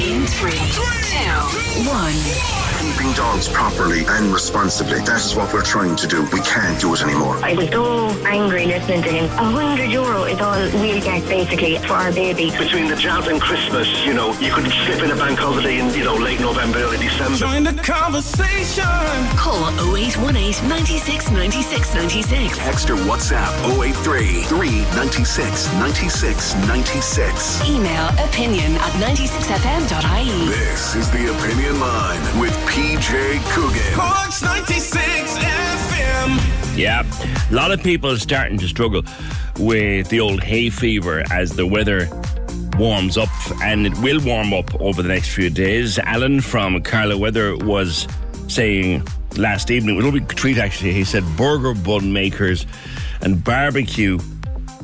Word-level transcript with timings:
In 0.00 0.26
three, 0.26 0.52
two, 0.72 1.00
one. 1.84 2.14
Keeping 2.80 3.12
dogs 3.12 3.48
properly 3.48 4.04
and 4.06 4.32
responsibly. 4.32 5.00
That 5.00 5.20
is 5.24 5.34
what 5.34 5.52
we're 5.52 5.62
trying 5.62 5.96
to 5.96 6.06
do. 6.06 6.22
We 6.32 6.40
can't 6.40 6.80
do 6.80 6.94
it 6.94 7.02
anymore. 7.02 7.36
I 7.44 7.54
was 7.54 7.68
so 7.68 8.08
angry 8.24 8.66
listening 8.66 9.02
to 9.02 9.10
him. 9.10 9.24
A 9.24 9.44
hundred 9.44 9.90
euro 9.90 10.24
is 10.24 10.40
all 10.40 10.58
we'll 10.80 11.00
get 11.02 11.26
basically 11.28 11.78
for 11.78 11.94
our 11.94 12.12
baby. 12.12 12.50
Between 12.50 12.88
the 12.88 12.96
jazz 12.96 13.26
and 13.28 13.40
Christmas, 13.40 13.86
you 14.04 14.14
know, 14.14 14.32
you 14.40 14.52
could 14.52 14.70
slip 14.72 15.02
in 15.02 15.10
a 15.10 15.16
bank 15.16 15.38
holiday 15.38 15.78
in, 15.78 15.92
you 15.94 16.04
know, 16.04 16.16
late 16.16 16.40
November, 16.40 16.78
early 16.78 16.96
December. 16.98 17.36
Join 17.36 17.64
the 17.64 17.74
conversation. 17.82 18.84
Call 19.36 19.68
0818 19.96 20.68
96 20.68 21.30
96 21.30 21.94
96. 21.94 22.58
Text 22.58 22.90
or 22.90 22.96
WhatsApp 22.96 23.52
083 23.80 24.42
396 24.44 25.72
96 25.74 26.54
96. 26.66 27.68
Email 27.68 28.08
opinion 28.24 28.72
at 28.80 28.92
96fm.ie. 29.90 30.46
This 30.46 30.94
is 30.94 31.10
the 31.10 31.36
Opinion 31.36 31.80
Line 31.80 32.40
with 32.40 32.52
PJ 32.68 33.42
Coogan. 33.50 33.92
Corks 33.92 34.40
96 34.40 35.36
FM. 35.36 36.78
Yeah, 36.78 37.02
a 37.50 37.52
lot 37.52 37.72
of 37.72 37.82
people 37.82 38.12
are 38.12 38.18
starting 38.18 38.56
to 38.58 38.68
struggle 38.68 39.02
with 39.58 40.08
the 40.08 40.20
old 40.20 40.44
hay 40.44 40.70
fever 40.70 41.24
as 41.32 41.56
the 41.56 41.66
weather 41.66 42.08
warms 42.78 43.18
up, 43.18 43.28
and 43.62 43.84
it 43.84 43.98
will 43.98 44.20
warm 44.24 44.54
up 44.54 44.72
over 44.80 45.02
the 45.02 45.08
next 45.08 45.30
few 45.30 45.50
days. 45.50 45.98
Alan 45.98 46.40
from 46.40 46.80
Carlow 46.82 47.18
Weather 47.18 47.56
was 47.56 48.06
saying 48.46 49.02
last 49.36 49.72
evening, 49.72 49.96
it 49.96 50.04
was 50.04 50.06
a 50.06 50.12
big 50.12 50.28
treat 50.28 50.58
actually. 50.58 50.92
He 50.92 51.02
said 51.02 51.24
burger 51.36 51.74
bun 51.74 52.12
makers 52.12 52.64
and 53.22 53.42
barbecue 53.42 54.20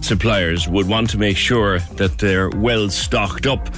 suppliers 0.01 0.67
would 0.67 0.89
want 0.89 1.11
to 1.11 1.19
make 1.19 1.37
sure 1.37 1.79
that 1.95 2.19
they're 2.19 2.51
well 2.51 2.91
stocked 2.91 3.47
up 3.47 3.71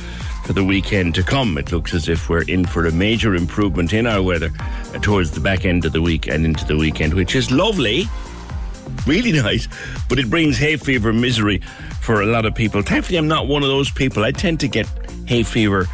for 0.48 0.54
the 0.54 0.64
weekend 0.64 1.14
to 1.14 1.22
come. 1.22 1.58
It 1.58 1.72
looks 1.72 1.92
as 1.92 2.08
if 2.08 2.30
we're 2.30 2.40
in 2.40 2.64
for 2.64 2.86
a 2.86 2.90
major 2.90 3.34
improvement 3.34 3.92
in 3.92 4.06
our 4.06 4.22
weather 4.22 4.48
uh, 4.58 4.98
towards 5.00 5.30
the 5.30 5.40
back 5.40 5.66
end 5.66 5.84
of 5.84 5.92
the 5.92 6.00
week 6.00 6.26
and 6.26 6.46
into 6.46 6.64
the 6.64 6.74
weekend, 6.74 7.12
which 7.12 7.36
is 7.36 7.50
lovely, 7.50 8.06
really 9.06 9.32
nice, 9.32 9.68
but 10.08 10.18
it 10.18 10.30
brings 10.30 10.56
hay 10.56 10.78
fever 10.78 11.12
misery 11.12 11.58
for 12.00 12.22
a 12.22 12.26
lot 12.26 12.46
of 12.46 12.54
people. 12.54 12.80
Thankfully, 12.80 13.18
I'm 13.18 13.28
not 13.28 13.46
one 13.46 13.62
of 13.62 13.68
those 13.68 13.90
people. 13.90 14.24
I 14.24 14.30
tend 14.30 14.58
to 14.60 14.68
get 14.68 14.88
hay 15.26 15.42
fever 15.42 15.86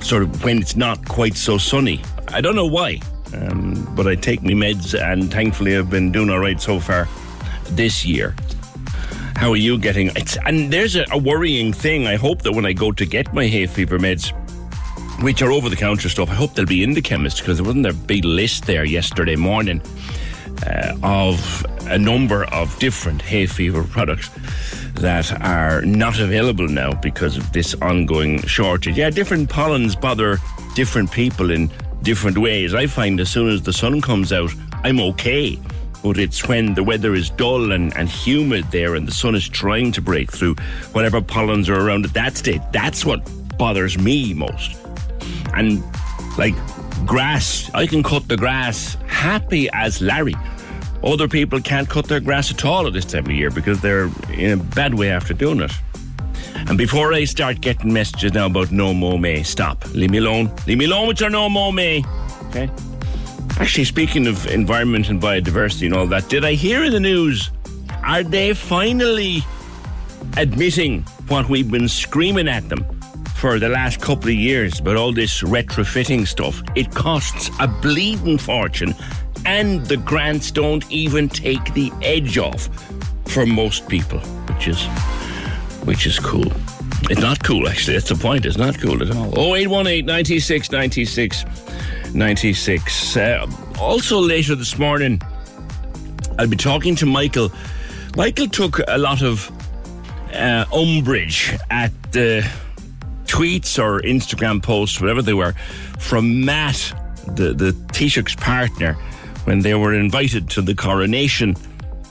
sort 0.00 0.24
of 0.24 0.42
when 0.42 0.58
it's 0.58 0.74
not 0.74 1.06
quite 1.06 1.36
so 1.36 1.56
sunny. 1.56 2.02
I 2.32 2.40
don't 2.40 2.56
know 2.56 2.66
why, 2.66 2.98
um, 3.32 3.86
but 3.94 4.08
I 4.08 4.16
take 4.16 4.42
my 4.42 4.54
meds, 4.54 5.00
and 5.00 5.30
thankfully, 5.30 5.76
I've 5.76 5.88
been 5.88 6.10
doing 6.10 6.30
all 6.30 6.40
right 6.40 6.60
so 6.60 6.80
far 6.80 7.06
this 7.70 8.04
year. 8.04 8.34
How 9.38 9.52
are 9.52 9.56
you 9.56 9.78
getting? 9.78 10.08
It's, 10.16 10.36
and 10.46 10.72
there's 10.72 10.96
a, 10.96 11.06
a 11.12 11.16
worrying 11.16 11.72
thing. 11.72 12.08
I 12.08 12.16
hope 12.16 12.42
that 12.42 12.50
when 12.50 12.66
I 12.66 12.72
go 12.72 12.90
to 12.90 13.06
get 13.06 13.32
my 13.32 13.46
hay 13.46 13.66
fever 13.66 13.96
meds, 13.96 14.32
which 15.22 15.42
are 15.42 15.52
over 15.52 15.68
the 15.68 15.76
counter 15.76 16.08
stuff, 16.08 16.28
I 16.28 16.34
hope 16.34 16.54
they'll 16.54 16.66
be 16.66 16.82
in 16.82 16.92
the 16.92 17.00
chemist 17.00 17.38
because 17.38 17.58
there 17.58 17.64
wasn't 17.64 17.86
a 17.86 17.92
big 17.92 18.24
list 18.24 18.66
there 18.66 18.84
yesterday 18.84 19.36
morning 19.36 19.80
uh, 20.66 20.92
of 21.04 21.64
a 21.82 21.96
number 21.96 22.46
of 22.46 22.76
different 22.80 23.22
hay 23.22 23.46
fever 23.46 23.84
products 23.84 24.28
that 24.94 25.32
are 25.40 25.82
not 25.82 26.18
available 26.18 26.66
now 26.66 26.94
because 26.94 27.36
of 27.36 27.52
this 27.52 27.76
ongoing 27.76 28.42
shortage. 28.42 28.98
Yeah, 28.98 29.08
different 29.08 29.48
pollens 29.48 29.94
bother 29.94 30.38
different 30.74 31.12
people 31.12 31.52
in 31.52 31.70
different 32.02 32.38
ways. 32.38 32.74
I 32.74 32.88
find 32.88 33.20
as 33.20 33.30
soon 33.30 33.50
as 33.50 33.62
the 33.62 33.72
sun 33.72 34.00
comes 34.00 34.32
out, 34.32 34.50
I'm 34.82 34.98
okay. 34.98 35.60
But 36.02 36.18
it's 36.18 36.46
when 36.46 36.74
the 36.74 36.84
weather 36.84 37.14
is 37.14 37.30
dull 37.30 37.72
and, 37.72 37.96
and 37.96 38.08
humid 38.08 38.64
there 38.70 38.94
and 38.94 39.06
the 39.06 39.12
sun 39.12 39.34
is 39.34 39.48
trying 39.48 39.92
to 39.92 40.00
break 40.00 40.30
through 40.30 40.54
whatever 40.92 41.20
pollens 41.20 41.68
are 41.68 41.80
around 41.80 42.04
at 42.04 42.14
that 42.14 42.36
state. 42.36 42.62
That's 42.72 43.04
what 43.04 43.20
bothers 43.58 43.98
me 43.98 44.32
most. 44.32 44.76
And 45.54 45.82
like 46.38 46.54
grass, 47.04 47.70
I 47.74 47.86
can 47.86 48.02
cut 48.02 48.28
the 48.28 48.36
grass 48.36 48.96
happy 49.06 49.68
as 49.72 50.00
Larry. 50.00 50.34
Other 51.02 51.28
people 51.28 51.60
can't 51.60 51.88
cut 51.88 52.06
their 52.06 52.20
grass 52.20 52.50
at 52.50 52.64
all 52.64 52.86
at 52.86 52.92
this 52.92 53.04
time 53.04 53.26
of 53.26 53.32
year 53.32 53.50
because 53.50 53.80
they're 53.80 54.10
in 54.32 54.52
a 54.52 54.56
bad 54.56 54.94
way 54.94 55.10
after 55.10 55.34
doing 55.34 55.60
it. 55.60 55.72
And 56.54 56.76
before 56.76 57.12
I 57.12 57.24
start 57.24 57.60
getting 57.60 57.92
messages 57.92 58.32
now 58.34 58.46
about 58.46 58.70
no 58.72 58.92
more 58.92 59.18
May, 59.18 59.42
stop. 59.42 59.84
Leave 59.94 60.10
me 60.10 60.18
alone. 60.18 60.54
Leave 60.66 60.78
me 60.78 60.84
alone 60.84 61.08
with 61.08 61.20
your 61.20 61.30
no 61.30 61.48
more 61.48 61.72
May. 61.72 62.04
Okay? 62.48 62.68
Actually, 63.56 63.84
speaking 63.84 64.26
of 64.26 64.46
environment 64.46 65.08
and 65.08 65.20
biodiversity 65.20 65.86
and 65.86 65.94
all 65.94 66.06
that, 66.06 66.28
did 66.28 66.44
I 66.44 66.52
hear 66.54 66.84
in 66.84 66.92
the 66.92 67.00
news? 67.00 67.50
Are 68.04 68.22
they 68.22 68.54
finally 68.54 69.42
admitting 70.36 71.02
what 71.28 71.48
we've 71.48 71.70
been 71.70 71.88
screaming 71.88 72.48
at 72.48 72.68
them 72.68 72.84
for 73.36 73.58
the 73.58 73.68
last 73.68 74.00
couple 74.00 74.28
of 74.28 74.34
years 74.34 74.80
about 74.80 74.96
all 74.96 75.12
this 75.12 75.42
retrofitting 75.42 76.26
stuff? 76.26 76.62
It 76.76 76.90
costs 76.92 77.50
a 77.60 77.66
bleeding 77.66 78.38
fortune, 78.38 78.94
and 79.44 79.84
the 79.86 79.96
grants 79.96 80.50
don't 80.50 80.88
even 80.90 81.28
take 81.28 81.74
the 81.74 81.92
edge 82.02 82.38
off 82.38 82.68
for 83.26 83.44
most 83.44 83.88
people, 83.88 84.20
which 84.20 84.68
is 84.68 84.86
which 85.84 86.06
is 86.06 86.18
cool. 86.18 86.52
It's 87.10 87.20
not 87.20 87.42
cool, 87.42 87.68
actually. 87.68 87.94
That's 87.94 88.08
the 88.08 88.16
point. 88.16 88.44
It's 88.44 88.58
not 88.58 88.78
cool 88.78 89.02
at 89.02 89.10
all. 89.10 89.32
0818 89.38 90.04
96 90.04 90.70
96 90.70 91.44
96. 92.14 93.16
Uh, 93.16 93.46
also, 93.78 94.18
later 94.20 94.54
this 94.54 94.78
morning, 94.78 95.20
I'll 96.38 96.48
be 96.48 96.56
talking 96.56 96.94
to 96.96 97.06
Michael. 97.06 97.50
Michael 98.16 98.48
took 98.48 98.80
a 98.88 98.98
lot 98.98 99.22
of 99.22 99.50
uh, 100.32 100.64
umbrage 100.72 101.56
at 101.70 101.92
the 102.12 102.48
tweets 103.26 103.82
or 103.82 104.00
Instagram 104.00 104.62
posts, 104.62 105.00
whatever 105.00 105.22
they 105.22 105.34
were, 105.34 105.52
from 105.98 106.44
Matt, 106.44 106.92
the, 107.26 107.52
the 107.52 107.72
Taoiseach's 107.92 108.34
partner, 108.36 108.94
when 109.44 109.60
they 109.60 109.74
were 109.74 109.94
invited 109.94 110.48
to 110.50 110.62
the 110.62 110.74
coronation 110.74 111.56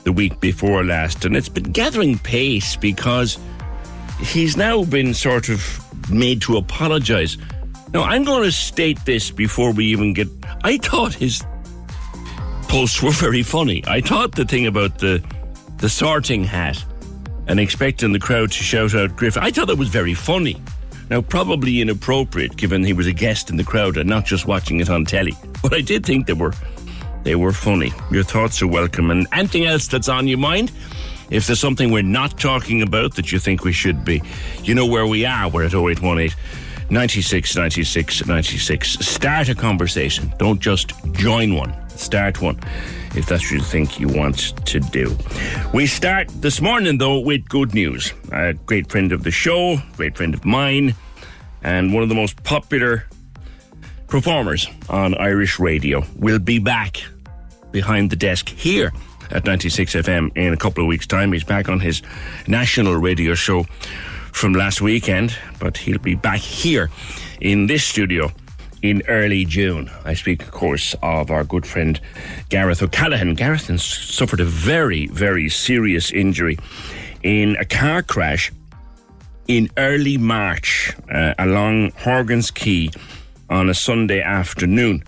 the 0.04 0.12
week 0.12 0.40
before 0.40 0.84
last. 0.84 1.24
And 1.24 1.36
it's 1.36 1.48
been 1.48 1.72
gathering 1.72 2.18
pace 2.18 2.76
because 2.76 3.38
he's 4.20 4.56
now 4.56 4.84
been 4.84 5.14
sort 5.14 5.48
of 5.48 5.84
made 6.10 6.42
to 6.42 6.56
apologise. 6.56 7.36
Now, 7.92 8.02
I'm 8.02 8.24
going 8.24 8.42
to 8.42 8.52
state 8.52 9.02
this 9.04 9.30
before 9.30 9.72
we 9.72 9.86
even 9.86 10.12
get. 10.12 10.28
I 10.62 10.76
thought 10.76 11.14
his 11.14 11.42
posts 12.68 13.02
were 13.02 13.10
very 13.10 13.42
funny. 13.42 13.82
I 13.86 14.00
thought 14.00 14.34
the 14.34 14.44
thing 14.44 14.66
about 14.66 14.98
the 14.98 15.22
the 15.78 15.88
sorting 15.88 16.44
hat 16.44 16.84
and 17.46 17.58
expecting 17.60 18.12
the 18.12 18.18
crowd 18.18 18.50
to 18.50 18.62
shout 18.64 18.94
out 18.94 19.16
Griffin, 19.16 19.42
I 19.42 19.50
thought 19.50 19.68
that 19.68 19.78
was 19.78 19.88
very 19.88 20.12
funny. 20.12 20.60
Now, 21.08 21.22
probably 21.22 21.80
inappropriate 21.80 22.56
given 22.56 22.84
he 22.84 22.92
was 22.92 23.06
a 23.06 23.12
guest 23.12 23.48
in 23.48 23.56
the 23.56 23.64
crowd 23.64 23.96
and 23.96 24.08
not 24.08 24.26
just 24.26 24.46
watching 24.46 24.80
it 24.80 24.90
on 24.90 25.06
telly. 25.06 25.34
But 25.62 25.72
I 25.72 25.80
did 25.80 26.04
think 26.04 26.26
they 26.26 26.34
were 26.34 26.52
they 27.22 27.36
were 27.36 27.52
funny. 27.52 27.92
Your 28.10 28.22
thoughts 28.22 28.60
are 28.60 28.66
welcome. 28.66 29.10
And 29.10 29.26
anything 29.32 29.64
else 29.64 29.86
that's 29.86 30.08
on 30.08 30.28
your 30.28 30.38
mind? 30.38 30.72
If 31.30 31.46
there's 31.46 31.60
something 31.60 31.90
we're 31.90 32.02
not 32.02 32.38
talking 32.38 32.82
about 32.82 33.14
that 33.16 33.32
you 33.32 33.38
think 33.38 33.64
we 33.64 33.72
should 33.72 34.04
be, 34.04 34.22
you 34.62 34.74
know 34.74 34.86
where 34.86 35.06
we 35.06 35.24
are. 35.24 35.48
We're 35.48 35.64
at 35.64 35.74
0818 35.74 36.34
96 36.90 37.56
96 37.56 38.26
96. 38.26 38.88
Start 39.06 39.48
a 39.48 39.54
conversation. 39.54 40.32
Don't 40.38 40.60
just 40.60 40.92
join 41.12 41.54
one. 41.54 41.74
Start 41.90 42.40
one 42.40 42.58
if 43.14 43.26
that's 43.26 43.44
what 43.44 43.52
you 43.52 43.60
think 43.60 43.98
you 43.98 44.08
want 44.08 44.54
to 44.66 44.80
do. 44.80 45.16
We 45.74 45.86
start 45.86 46.28
this 46.28 46.60
morning, 46.60 46.98
though, 46.98 47.18
with 47.18 47.48
good 47.48 47.74
news. 47.74 48.12
A 48.32 48.54
great 48.54 48.90
friend 48.90 49.12
of 49.12 49.24
the 49.24 49.30
show, 49.30 49.78
great 49.96 50.16
friend 50.16 50.34
of 50.34 50.44
mine, 50.44 50.94
and 51.62 51.92
one 51.92 52.02
of 52.02 52.08
the 52.08 52.14
most 52.14 52.42
popular 52.44 53.04
performers 54.06 54.68
on 54.88 55.14
Irish 55.16 55.58
radio 55.58 56.04
will 56.16 56.38
be 56.38 56.58
back 56.58 57.02
behind 57.72 58.10
the 58.10 58.16
desk 58.16 58.48
here 58.48 58.92
at 59.30 59.44
96 59.44 59.94
FM 59.94 60.36
in 60.36 60.52
a 60.52 60.56
couple 60.56 60.82
of 60.82 60.88
weeks' 60.88 61.06
time. 61.06 61.32
He's 61.32 61.44
back 61.44 61.68
on 61.68 61.80
his 61.80 62.02
national 62.46 62.96
radio 62.96 63.34
show 63.34 63.66
from 64.38 64.52
last 64.52 64.80
weekend, 64.80 65.36
but 65.58 65.76
he'll 65.76 65.98
be 65.98 66.14
back 66.14 66.38
here 66.38 66.90
in 67.40 67.66
this 67.66 67.82
studio 67.82 68.30
in 68.82 69.02
early 69.08 69.44
June. 69.44 69.90
I 70.04 70.14
speak, 70.14 70.42
of 70.42 70.52
course, 70.52 70.94
of 71.02 71.32
our 71.32 71.42
good 71.42 71.66
friend 71.66 72.00
Gareth 72.48 72.80
O'Callaghan. 72.80 73.34
Gareth 73.34 73.80
suffered 73.80 74.38
a 74.38 74.44
very, 74.44 75.08
very 75.08 75.48
serious 75.48 76.12
injury 76.12 76.56
in 77.24 77.56
a 77.56 77.64
car 77.64 78.00
crash 78.00 78.52
in 79.48 79.70
early 79.76 80.16
March 80.16 80.94
uh, 81.12 81.34
along 81.40 81.90
Horgan's 81.96 82.52
Quay 82.52 82.90
on 83.50 83.68
a 83.68 83.74
Sunday 83.74 84.20
afternoon. 84.20 85.02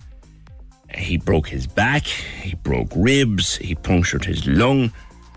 He 0.93 1.19
broke 1.19 1.47
his 1.47 1.69
back, 1.69 2.05
he 2.07 2.57
broke 2.57 2.91
ribs, 2.97 3.57
he 3.59 3.77
punctured 3.77 4.25
his 4.25 4.45
lung, 4.49 4.93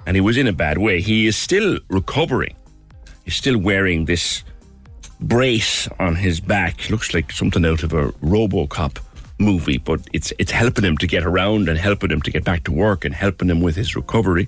and 0.07 0.17
he 0.17 0.21
was 0.21 0.35
in 0.35 0.47
a 0.47 0.53
bad 0.53 0.79
way. 0.79 0.99
He 0.99 1.27
is 1.27 1.37
still 1.37 1.77
recovering. 1.89 2.55
He's 3.23 3.35
still 3.35 3.57
wearing 3.57 4.05
this 4.05 4.43
brace 5.19 5.87
on 5.99 6.15
his 6.15 6.39
back. 6.41 6.89
Looks 6.89 7.13
like 7.13 7.31
something 7.31 7.65
out 7.65 7.83
of 7.83 7.93
a 7.93 8.11
Robocop 8.21 8.97
movie, 9.39 9.77
but 9.77 9.99
it's 10.13 10.33
it's 10.39 10.51
helping 10.51 10.83
him 10.85 10.97
to 10.97 11.07
get 11.07 11.23
around 11.23 11.69
and 11.69 11.77
helping 11.77 12.11
him 12.11 12.21
to 12.21 12.31
get 12.31 12.43
back 12.43 12.63
to 12.65 12.71
work 12.71 13.05
and 13.05 13.15
helping 13.15 13.49
him 13.49 13.61
with 13.61 13.75
his 13.75 13.95
recovery. 13.95 14.47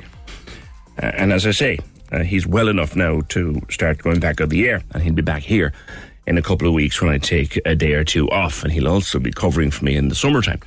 Uh, 1.01 1.11
and 1.17 1.33
as 1.33 1.45
I 1.45 1.51
say, 1.51 1.79
Uh, 2.11 2.23
he's 2.23 2.45
well 2.47 2.69
enough 2.69 2.95
now 2.95 3.21
to 3.27 3.59
start 3.69 3.97
going 4.03 4.19
back 4.19 4.39
on 4.39 4.49
the 4.49 4.69
air, 4.69 4.79
and 4.93 5.03
he'll 5.03 5.15
be 5.15 5.23
back 5.23 5.43
here 5.43 5.71
in 6.27 6.37
a 6.37 6.41
couple 6.41 6.67
of 6.67 6.73
weeks 6.73 7.01
when 7.01 7.15
I 7.15 7.17
take 7.19 7.59
a 7.65 7.75
day 7.75 7.93
or 7.93 8.03
two 8.03 8.29
off, 8.29 8.63
and 8.63 8.71
he'll 8.71 8.87
also 8.87 9.19
be 9.19 9.31
covering 9.31 9.71
for 9.71 9.85
me 9.85 9.95
in 9.97 10.09
the 10.09 10.15
summertime 10.15 10.59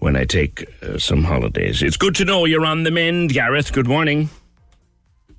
when 0.00 0.16
I 0.16 0.24
take 0.26 0.66
uh, 0.82 0.98
some 0.98 1.24
holidays. 1.24 1.82
It's 1.82 1.98
good 1.98 2.14
to 2.16 2.24
know 2.24 2.46
you're 2.46 2.66
on 2.66 2.84
the 2.84 2.90
mend, 2.90 3.32
Gareth. 3.34 3.70
Good 3.72 3.86
morning. 3.86 4.28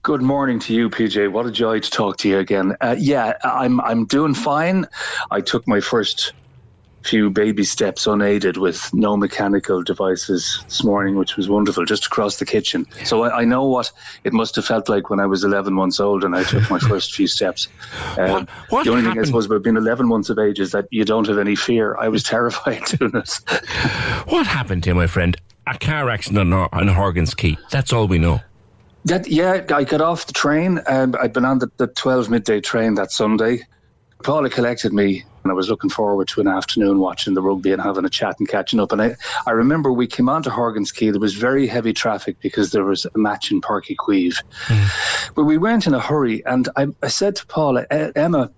Good 0.09 0.23
morning 0.23 0.57
to 0.61 0.73
you, 0.73 0.89
PJ. 0.89 1.31
What 1.31 1.45
a 1.45 1.51
joy 1.51 1.81
to 1.81 1.91
talk 1.91 2.17
to 2.17 2.27
you 2.27 2.39
again. 2.39 2.75
Uh, 2.81 2.95
yeah, 2.97 3.37
I'm 3.43 3.79
I'm 3.81 4.07
doing 4.07 4.33
fine. 4.33 4.87
I 5.29 5.39
took 5.39 5.67
my 5.67 5.79
first 5.81 6.33
few 7.03 7.29
baby 7.29 7.63
steps 7.63 8.07
unaided 8.07 8.57
with 8.57 8.91
no 8.91 9.15
mechanical 9.15 9.83
devices 9.83 10.63
this 10.65 10.83
morning, 10.83 11.13
which 11.15 11.37
was 11.37 11.47
wonderful, 11.47 11.85
just 11.85 12.07
across 12.07 12.37
the 12.37 12.45
kitchen. 12.47 12.87
So 13.03 13.21
I, 13.21 13.41
I 13.41 13.45
know 13.45 13.65
what 13.65 13.91
it 14.23 14.33
must 14.33 14.55
have 14.55 14.65
felt 14.65 14.89
like 14.89 15.11
when 15.11 15.19
I 15.19 15.27
was 15.27 15.43
11 15.43 15.75
months 15.75 15.99
old 15.99 16.23
and 16.23 16.35
I 16.35 16.43
took 16.43 16.67
my 16.71 16.79
first 16.79 17.13
few 17.13 17.27
steps. 17.27 17.67
Um, 18.17 18.31
What- 18.31 18.49
what 18.69 18.85
the 18.85 18.91
only 18.93 19.03
thing 19.11 19.19
I 19.19 19.23
suppose 19.25 19.45
about 19.45 19.61
being 19.61 19.77
11 19.77 20.07
months 20.07 20.31
of 20.31 20.39
age 20.39 20.59
is 20.59 20.71
that 20.71 20.87
you 20.89 21.05
don't 21.05 21.27
have 21.27 21.37
any 21.37 21.55
fear. 21.55 21.95
I 21.99 22.07
was 22.07 22.23
terrified 22.33 22.83
doing 22.97 23.11
it. 23.13 23.29
What 24.27 24.47
happened 24.47 24.81
to 24.85 24.89
you, 24.89 24.95
my 24.95 25.05
friend? 25.05 25.37
A 25.67 25.77
car 25.77 26.09
accident 26.09 26.51
on, 26.51 26.67
on 26.73 26.87
Horgan's 26.87 27.35
Quay. 27.35 27.59
That's 27.69 27.93
all 27.93 28.07
we 28.07 28.17
know. 28.17 28.41
That 29.09 29.27
yeah, 29.27 29.65
I 29.73 29.85
got 29.85 30.01
off 30.01 30.27
the 30.27 30.33
train. 30.33 30.81
Um, 30.85 31.15
I'd 31.19 31.33
been 31.33 31.43
on 31.43 31.57
the, 31.57 31.71
the 31.77 31.87
twelve 31.87 32.29
midday 32.29 32.61
train 32.61 32.93
that 32.93 33.11
Sunday. 33.11 33.61
Paula 34.23 34.51
collected 34.51 34.93
me, 34.93 35.23
and 35.43 35.51
I 35.51 35.55
was 35.55 35.67
looking 35.67 35.89
forward 35.89 36.27
to 36.27 36.41
an 36.41 36.47
afternoon 36.47 36.99
watching 36.99 37.33
the 37.33 37.41
rugby 37.41 37.71
and 37.71 37.81
having 37.81 38.05
a 38.05 38.09
chat 38.09 38.35
and 38.37 38.47
catching 38.47 38.79
up. 38.79 38.91
And 38.91 39.01
I, 39.01 39.15
I 39.47 39.51
remember 39.51 39.91
we 39.91 40.05
came 40.05 40.29
onto 40.29 40.51
Horgan's 40.51 40.91
Quay. 40.91 41.09
There 41.09 41.19
was 41.19 41.33
very 41.33 41.65
heavy 41.65 41.91
traffic 41.91 42.37
because 42.39 42.69
there 42.69 42.83
was 42.83 43.07
a 43.15 43.17
match 43.17 43.49
in 43.49 43.61
Páirc 43.61 43.85
Uí 43.87 43.95
Chaoimh, 43.97 45.33
but 45.33 45.45
we 45.45 45.57
weren't 45.57 45.87
in 45.87 45.95
a 45.95 45.99
hurry. 45.99 46.45
And 46.45 46.69
I, 46.75 46.85
I 47.01 47.07
said 47.07 47.35
to 47.37 47.47
Paula, 47.47 47.87
"E- 47.91 48.11
Emma. 48.15 48.51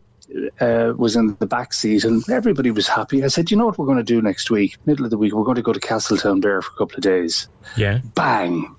Uh, 0.61 0.93
was 0.95 1.17
in 1.17 1.35
the 1.41 1.45
back 1.45 1.73
seat 1.73 2.05
and 2.05 2.23
everybody 2.29 2.71
was 2.71 2.87
happy. 2.87 3.21
I 3.21 3.27
said, 3.27 3.51
"You 3.51 3.57
know 3.57 3.65
what 3.65 3.77
we're 3.77 3.85
going 3.85 3.97
to 3.97 4.03
do 4.03 4.21
next 4.21 4.49
week, 4.49 4.77
middle 4.85 5.03
of 5.03 5.11
the 5.11 5.17
week? 5.17 5.33
We're 5.33 5.43
going 5.43 5.57
to 5.57 5.61
go 5.61 5.73
to 5.73 5.79
Castletownbere 5.79 6.63
for 6.63 6.71
a 6.71 6.77
couple 6.77 6.95
of 6.95 7.01
days." 7.01 7.49
Yeah. 7.75 7.99
Bang, 8.15 8.73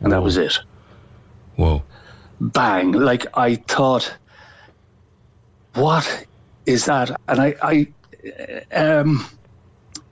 and 0.00 0.12
that 0.12 0.22
was 0.22 0.38
it 0.38 0.58
Whoa. 1.58 1.82
bang 2.40 2.92
like 2.92 3.26
i 3.36 3.56
thought 3.56 4.14
what 5.74 6.26
is 6.66 6.84
that 6.84 7.10
and 7.26 7.40
i 7.40 7.54
i 7.62 7.88
um 8.72 9.26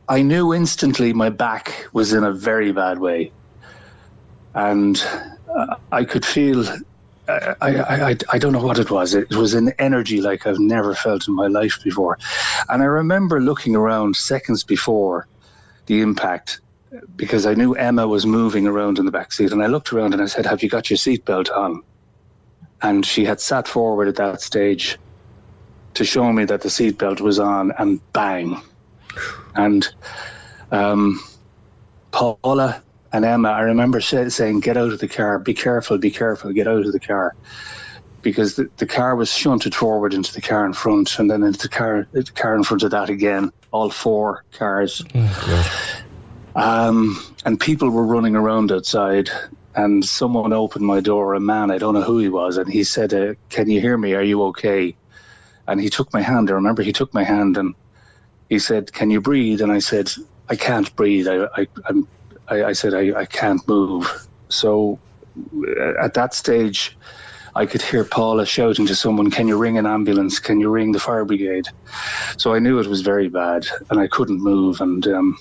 i 0.09 0.23
knew 0.23 0.53
instantly 0.53 1.13
my 1.13 1.31
back 1.31 1.87
was 1.93 2.13
in 2.13 2.25
a 2.25 2.33
very 2.33 2.73
bad 2.73 2.99
way 2.99 3.31
and 4.55 5.07
uh, 5.55 5.77
i 5.93 6.03
could 6.05 6.27
feel 6.27 6.65
I, 7.29 7.55
I, 7.61 8.11
I, 8.11 8.17
I 8.33 8.39
don't 8.39 8.53
know 8.53 8.63
what 8.63 8.79
it 8.79 8.93
was. 8.93 9.13
It 9.13 9.35
was 9.35 9.53
an 9.55 9.73
energy 9.81 10.21
like 10.21 10.47
I've 10.47 10.61
never 10.61 10.95
felt 10.95 11.27
in 11.27 11.35
my 11.35 11.49
life 11.49 11.83
before. 11.83 12.19
And 12.69 12.85
I 12.85 12.87
remember 12.87 13.41
looking 13.41 13.75
around 13.75 14.15
seconds 14.15 14.63
before 14.63 15.27
the 15.87 16.03
impact 16.03 16.61
because 17.17 17.47
I 17.47 17.55
knew 17.55 17.75
Emma 17.75 18.07
was 18.07 18.27
moving 18.27 18.67
around 18.67 18.99
in 18.99 19.05
the 19.05 19.11
back 19.11 19.33
seat. 19.33 19.53
And 19.53 19.63
I 19.63 19.67
looked 19.67 19.93
around 19.93 20.13
and 20.13 20.23
I 20.23 20.27
said, 20.27 20.47
Have 20.47 20.63
you 20.63 20.69
got 20.69 20.91
your 20.91 20.97
seatbelt 20.97 21.51
on? 21.57 21.83
And 22.83 23.05
she 23.05 23.25
had 23.25 23.41
sat 23.41 23.67
forward 23.67 24.09
at 24.09 24.17
that 24.17 24.41
stage 24.41 24.99
to 25.95 26.05
show 26.05 26.33
me 26.33 26.45
that 26.45 26.61
the 26.61 26.69
seatbelt 26.69 27.21
was 27.21 27.39
on, 27.39 27.73
and 27.79 28.01
bang. 28.13 28.61
And 29.55 29.89
um, 30.71 31.21
Paula 32.11 32.83
and 33.13 33.25
Emma, 33.25 33.49
I 33.49 33.63
remember 33.63 34.01
say, 34.01 34.29
saying, 34.29 34.61
Get 34.61 34.77
out 34.77 34.93
of 34.93 34.99
the 34.99 35.09
car, 35.09 35.39
be 35.39 35.55
careful, 35.55 35.99
be 35.99 36.11
careful, 36.11 36.53
get 36.53 36.69
out 36.69 36.85
of 36.85 36.93
the 36.93 37.01
car. 37.01 37.35
Because 38.21 38.57
the, 38.57 38.69
the 38.77 38.87
car 38.87 39.15
was 39.15 39.33
shunted 39.33 39.75
forward 39.75 40.13
into 40.13 40.35
the 40.35 40.41
car 40.41 40.67
in 40.67 40.73
front, 40.73 41.19
and 41.19 41.31
then 41.31 41.43
into 41.43 41.61
the 41.61 41.69
car, 41.69 42.07
the 42.13 42.25
car 42.25 42.57
in 42.57 42.65
front 42.65 42.83
of 42.83 42.91
that 42.91 43.09
again, 43.09 43.53
all 43.71 43.89
four 43.89 44.45
cars. 44.53 45.03
Um, 46.57 47.19
and 47.47 47.61
people 47.61 47.91
were 47.91 48.07
running 48.07 48.37
around 48.37 48.73
outside, 48.73 49.31
and 49.77 50.05
someone 50.05 50.55
opened 50.55 50.87
my 50.87 51.01
door, 51.01 51.35
a 51.35 51.41
man, 51.41 51.73
I 51.73 51.79
don't 51.79 51.95
know 51.95 52.03
who 52.03 52.19
he 52.21 52.31
was, 52.31 52.59
and 52.59 52.73
he 52.73 52.85
said, 52.85 53.15
uh, 53.15 53.35
Can 53.51 53.71
you 53.71 53.81
hear 53.81 53.99
me? 53.99 54.15
Are 54.15 54.23
you 54.25 54.45
okay? 54.49 54.97
And 55.69 55.81
he 55.81 55.91
took 55.91 56.13
my 56.15 56.23
hand. 56.23 56.51
I 56.51 56.55
remember 56.55 56.83
he 56.83 56.93
took 56.93 57.15
my 57.15 57.25
hand 57.25 57.59
and 57.59 57.75
he 58.49 58.59
said, 58.61 58.93
Can 58.93 59.11
you 59.11 59.21
breathe? 59.21 59.63
And 59.63 59.73
I 59.73 59.81
said, 59.81 60.11
I 60.51 60.57
can't 60.57 60.95
breathe. 60.97 61.29
I, 61.29 61.49
I, 61.57 61.67
I'm, 61.89 62.09
I, 62.49 62.65
I 62.67 62.73
said, 62.75 62.95
I, 62.95 63.21
I 63.21 63.27
can't 63.27 63.63
move. 63.69 64.11
So 64.51 65.01
uh, 65.39 65.95
at 66.03 66.15
that 66.15 66.35
stage, 66.35 66.97
I 67.57 67.67
could 67.67 67.83
hear 67.83 68.05
Paula 68.05 68.47
shouting 68.47 68.87
to 68.87 68.97
someone, 68.97 69.31
Can 69.31 69.49
you 69.49 69.59
ring 69.59 69.79
an 69.79 69.87
ambulance? 69.87 70.41
Can 70.41 70.61
you 70.61 70.71
ring 70.71 70.93
the 70.93 71.01
fire 71.01 71.25
brigade? 71.27 71.67
So 72.39 72.55
I 72.55 72.61
knew 72.61 72.81
it 72.81 72.89
was 72.89 73.03
very 73.03 73.29
bad 73.29 73.65
and 73.91 74.01
I 74.01 74.09
couldn't 74.09 74.43
move. 74.43 74.81
And 74.81 75.07
um, 75.09 75.37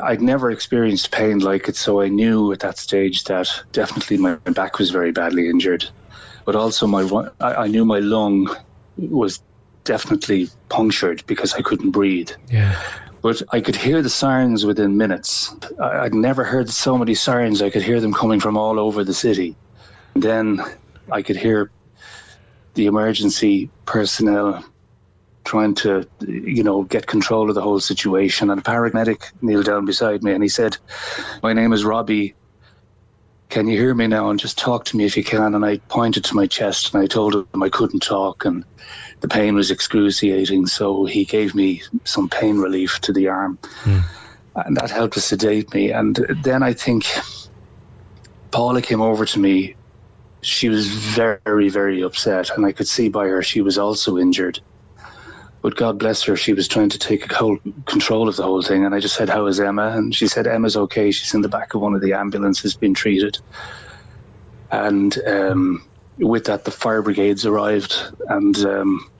I'd 0.00 0.20
never 0.20 0.50
experienced 0.50 1.10
pain 1.12 1.38
like 1.38 1.68
it, 1.68 1.76
so 1.76 2.00
I 2.00 2.08
knew 2.08 2.52
at 2.52 2.60
that 2.60 2.78
stage 2.78 3.24
that 3.24 3.48
definitely 3.72 4.16
my 4.16 4.34
back 4.34 4.78
was 4.78 4.90
very 4.90 5.12
badly 5.12 5.48
injured. 5.48 5.88
But 6.44 6.56
also, 6.56 6.86
my 6.86 7.30
I, 7.40 7.68
knew 7.68 7.84
my 7.84 8.00
lung 8.00 8.54
was 8.98 9.40
definitely 9.84 10.48
punctured 10.68 11.22
because 11.26 11.54
I 11.54 11.62
couldn't 11.62 11.92
breathe. 11.92 12.30
Yeah. 12.50 12.78
But 13.22 13.42
I 13.52 13.60
could 13.60 13.76
hear 13.76 14.02
the 14.02 14.10
sirens 14.10 14.66
within 14.66 14.98
minutes. 14.98 15.54
I'd 15.80 16.12
never 16.12 16.44
heard 16.44 16.68
so 16.68 16.98
many 16.98 17.14
sirens. 17.14 17.62
I 17.62 17.70
could 17.70 17.82
hear 17.82 18.00
them 18.00 18.12
coming 18.12 18.40
from 18.40 18.58
all 18.58 18.78
over 18.78 19.04
the 19.04 19.14
city. 19.14 19.56
then 20.14 20.60
I 21.10 21.22
could 21.22 21.36
hear 21.36 21.70
the 22.74 22.86
emergency 22.86 23.70
personnel 23.86 24.64
trying 25.44 25.74
to, 25.74 26.06
you 26.26 26.62
know, 26.62 26.82
get 26.84 27.06
control 27.06 27.48
of 27.48 27.54
the 27.54 27.62
whole 27.62 27.80
situation. 27.80 28.50
And 28.50 28.60
a 28.60 28.62
paramedic 28.62 29.30
kneeled 29.42 29.66
down 29.66 29.84
beside 29.84 30.22
me 30.22 30.32
and 30.32 30.42
he 30.42 30.48
said, 30.48 30.76
My 31.42 31.52
name 31.52 31.72
is 31.72 31.84
Robbie. 31.84 32.34
Can 33.50 33.68
you 33.68 33.78
hear 33.78 33.94
me 33.94 34.06
now? 34.06 34.30
And 34.30 34.40
just 34.40 34.58
talk 34.58 34.84
to 34.86 34.96
me 34.96 35.04
if 35.04 35.16
you 35.16 35.22
can. 35.22 35.54
And 35.54 35.64
I 35.64 35.78
pointed 35.88 36.24
to 36.24 36.34
my 36.34 36.46
chest 36.46 36.92
and 36.92 37.02
I 37.02 37.06
told 37.06 37.34
him 37.34 37.62
I 37.62 37.68
couldn't 37.68 38.00
talk 38.00 38.44
and 38.44 38.64
the 39.20 39.28
pain 39.28 39.54
was 39.54 39.70
excruciating. 39.70 40.66
So 40.66 41.04
he 41.04 41.24
gave 41.24 41.54
me 41.54 41.82
some 42.04 42.28
pain 42.28 42.58
relief 42.58 42.98
to 43.00 43.12
the 43.12 43.28
arm. 43.28 43.58
Hmm. 43.62 44.00
And 44.56 44.76
that 44.76 44.90
helped 44.90 45.14
to 45.14 45.20
sedate 45.20 45.72
me. 45.74 45.92
And 45.92 46.16
then 46.42 46.62
I 46.62 46.72
think 46.72 47.06
Paula 48.50 48.80
came 48.82 49.00
over 49.00 49.24
to 49.26 49.38
me. 49.38 49.76
She 50.40 50.68
was 50.68 50.86
very, 50.86 51.68
very 51.68 52.02
upset. 52.02 52.50
And 52.56 52.64
I 52.64 52.72
could 52.72 52.88
see 52.88 53.08
by 53.08 53.26
her 53.26 53.42
she 53.42 53.60
was 53.60 53.78
also 53.78 54.16
injured. 54.16 54.60
But 55.64 55.76
God 55.76 55.98
bless 55.98 56.22
her, 56.24 56.36
she 56.36 56.52
was 56.52 56.68
trying 56.68 56.90
to 56.90 56.98
take 56.98 57.32
whole 57.32 57.56
control 57.86 58.28
of 58.28 58.36
the 58.36 58.42
whole 58.42 58.60
thing. 58.60 58.84
And 58.84 58.94
I 58.94 59.00
just 59.00 59.16
said, 59.16 59.30
How 59.30 59.46
is 59.46 59.58
Emma? 59.58 59.92
And 59.96 60.14
she 60.14 60.28
said, 60.28 60.46
Emma's 60.46 60.76
okay. 60.76 61.10
She's 61.10 61.32
in 61.32 61.40
the 61.40 61.48
back 61.48 61.72
of 61.72 61.80
one 61.80 61.94
of 61.94 62.02
the 62.02 62.12
ambulances 62.12 62.76
being 62.76 62.92
treated. 62.92 63.38
And 64.70 65.16
um, 65.26 65.88
with 66.18 66.44
that, 66.44 66.66
the 66.66 66.70
fire 66.70 67.00
brigades 67.00 67.46
arrived. 67.46 67.96
And 68.28 68.54
um, 68.66 69.10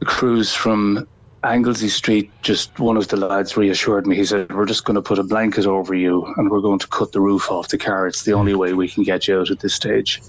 the 0.00 0.04
crews 0.04 0.52
from 0.52 1.08
Anglesey 1.42 1.88
Street, 1.88 2.30
just 2.42 2.78
one 2.78 2.98
of 2.98 3.08
the 3.08 3.16
lads 3.16 3.56
reassured 3.56 4.06
me. 4.06 4.14
He 4.14 4.26
said, 4.26 4.52
We're 4.52 4.66
just 4.66 4.84
going 4.84 4.96
to 4.96 5.02
put 5.02 5.18
a 5.18 5.24
blanket 5.24 5.64
over 5.64 5.94
you 5.94 6.30
and 6.36 6.50
we're 6.50 6.60
going 6.60 6.80
to 6.80 6.88
cut 6.88 7.12
the 7.12 7.22
roof 7.22 7.50
off 7.50 7.68
the 7.68 7.78
car. 7.78 8.06
It's 8.06 8.24
the 8.24 8.34
only 8.34 8.54
way 8.54 8.74
we 8.74 8.90
can 8.90 9.04
get 9.04 9.26
you 9.26 9.40
out 9.40 9.50
at 9.50 9.60
this 9.60 9.72
stage. 9.72 10.20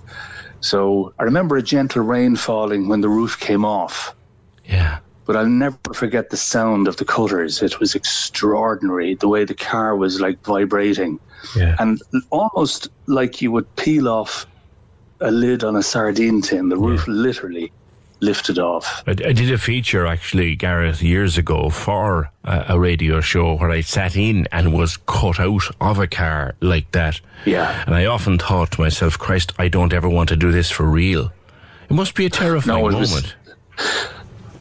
So 0.61 1.13
I 1.19 1.23
remember 1.23 1.57
a 1.57 1.61
gentle 1.61 2.03
rain 2.03 2.37
falling 2.37 2.87
when 2.87 3.01
the 3.01 3.09
roof 3.09 3.37
came 3.41 3.65
off 3.65 4.15
Yeah. 4.63 4.99
But 5.25 5.35
I'll 5.35 5.45
never 5.47 5.77
forget 5.93 6.29
the 6.29 6.37
sound 6.37 6.87
of 6.87 6.97
the 6.97 7.05
cutters. 7.05 7.61
It 7.61 7.79
was 7.79 7.95
extraordinary, 7.95 9.15
the 9.15 9.27
way 9.27 9.45
the 9.45 9.55
car 9.55 9.95
was 9.95 10.19
like 10.21 10.41
vibrating, 10.43 11.19
Yeah. 11.55 11.75
and 11.79 12.01
almost 12.31 12.89
like 13.07 13.41
you 13.41 13.51
would 13.51 13.73
peel 13.75 14.07
off 14.07 14.45
a 15.21 15.31
lid 15.31 15.63
on 15.63 15.75
a 15.75 15.83
sardine 15.83 16.41
tin. 16.41 16.69
The 16.69 16.77
roof 16.77 17.07
literally 17.07 17.71
lifted 18.21 18.59
off. 18.59 19.03
I, 19.07 19.11
I 19.11 19.33
did 19.33 19.51
a 19.51 19.57
feature 19.57 20.05
actually, 20.07 20.55
Gareth, 20.55 21.01
years 21.01 21.37
ago 21.37 21.69
for 21.69 22.29
a, 22.43 22.65
a 22.69 22.79
radio 22.79 23.19
show 23.21 23.55
where 23.57 23.69
I 23.71 23.81
sat 23.81 24.15
in 24.15 24.47
and 24.51 24.73
was 24.73 24.97
cut 25.05 25.39
out 25.39 25.63
of 25.81 25.99
a 25.99 26.07
car 26.07 26.55
like 26.61 26.91
that. 26.91 27.19
Yeah. 27.45 27.83
And 27.85 27.93
I 27.95 28.05
often 28.05 28.37
thought 28.37 28.71
to 28.71 28.81
myself, 28.81 29.17
Christ, 29.19 29.53
I 29.59 29.67
don't 29.67 29.93
ever 29.93 30.09
want 30.09 30.29
to 30.29 30.35
do 30.35 30.51
this 30.51 30.69
for 30.71 30.83
real. 30.85 31.31
It 31.89 31.93
must 31.93 32.15
be 32.15 32.25
a 32.25 32.29
terrifying 32.29 32.81
No, 32.81 32.89
it 32.89 32.95
was- 32.99 33.09
moment. 33.09 33.35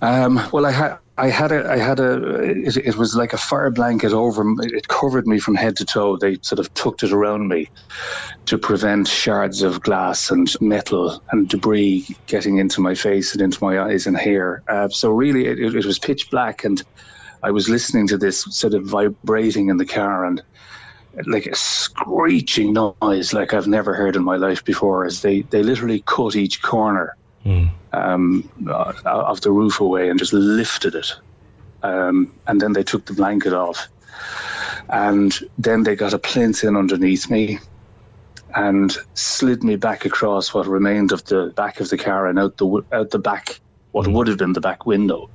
Um, 0.04 0.38
well, 0.52 0.66
I 0.66 0.70
had. 0.70 0.98
I 1.16 1.28
had 1.28 1.52
a, 1.52 1.70
I 1.70 1.76
had 1.76 2.00
a, 2.00 2.40
it, 2.42 2.76
it 2.76 2.96
was 2.96 3.14
like 3.14 3.32
a 3.32 3.38
fire 3.38 3.70
blanket 3.70 4.12
over, 4.12 4.44
it 4.62 4.88
covered 4.88 5.28
me 5.28 5.38
from 5.38 5.54
head 5.54 5.76
to 5.76 5.84
toe. 5.84 6.16
They 6.16 6.38
sort 6.42 6.58
of 6.58 6.74
tucked 6.74 7.04
it 7.04 7.12
around 7.12 7.46
me 7.46 7.70
to 8.46 8.58
prevent 8.58 9.06
shards 9.06 9.62
of 9.62 9.80
glass 9.80 10.32
and 10.32 10.52
metal 10.60 11.22
and 11.30 11.48
debris 11.48 12.08
getting 12.26 12.58
into 12.58 12.80
my 12.80 12.96
face 12.96 13.32
and 13.32 13.40
into 13.40 13.62
my 13.62 13.78
eyes 13.78 14.08
and 14.08 14.16
hair. 14.16 14.64
Uh, 14.66 14.88
so 14.88 15.10
really, 15.10 15.46
it, 15.46 15.60
it 15.60 15.86
was 15.86 16.00
pitch 16.00 16.28
black, 16.30 16.64
and 16.64 16.82
I 17.44 17.52
was 17.52 17.68
listening 17.68 18.08
to 18.08 18.18
this 18.18 18.42
sort 18.50 18.74
of 18.74 18.84
vibrating 18.84 19.68
in 19.68 19.76
the 19.76 19.86
car, 19.86 20.24
and 20.24 20.42
like 21.26 21.46
a 21.46 21.54
screeching 21.54 22.72
noise 22.72 23.32
like 23.32 23.54
I've 23.54 23.68
never 23.68 23.94
heard 23.94 24.16
in 24.16 24.24
my 24.24 24.36
life 24.36 24.64
before. 24.64 25.04
As 25.04 25.22
they 25.22 25.42
they 25.42 25.62
literally 25.62 26.02
cut 26.06 26.34
each 26.34 26.60
corner 26.60 27.16
um, 27.92 28.48
uh, 28.68 28.92
of 29.04 29.40
the 29.40 29.50
roof 29.50 29.80
away 29.80 30.08
and 30.08 30.18
just 30.18 30.32
lifted 30.32 30.94
it, 30.94 31.12
um, 31.82 32.32
and 32.46 32.60
then 32.60 32.72
they 32.72 32.82
took 32.82 33.06
the 33.06 33.12
blanket 33.14 33.52
off, 33.52 33.88
and 34.88 35.38
then 35.58 35.82
they 35.82 35.96
got 35.96 36.14
a 36.14 36.18
plinth 36.18 36.64
in 36.64 36.76
underneath 36.76 37.30
me. 37.30 37.58
And 38.56 38.96
slid 39.14 39.64
me 39.64 39.74
back 39.74 40.04
across 40.04 40.54
what 40.54 40.68
remained 40.68 41.10
of 41.10 41.24
the 41.24 41.52
back 41.56 41.80
of 41.80 41.88
the 41.90 41.98
car 41.98 42.28
and 42.28 42.38
out 42.38 42.56
the 42.56 42.84
out 42.92 43.10
the 43.10 43.18
back, 43.18 43.58
what 43.90 44.06
would 44.06 44.28
have 44.28 44.38
been 44.38 44.52
the 44.52 44.60
back 44.60 44.86
window, 44.86 45.28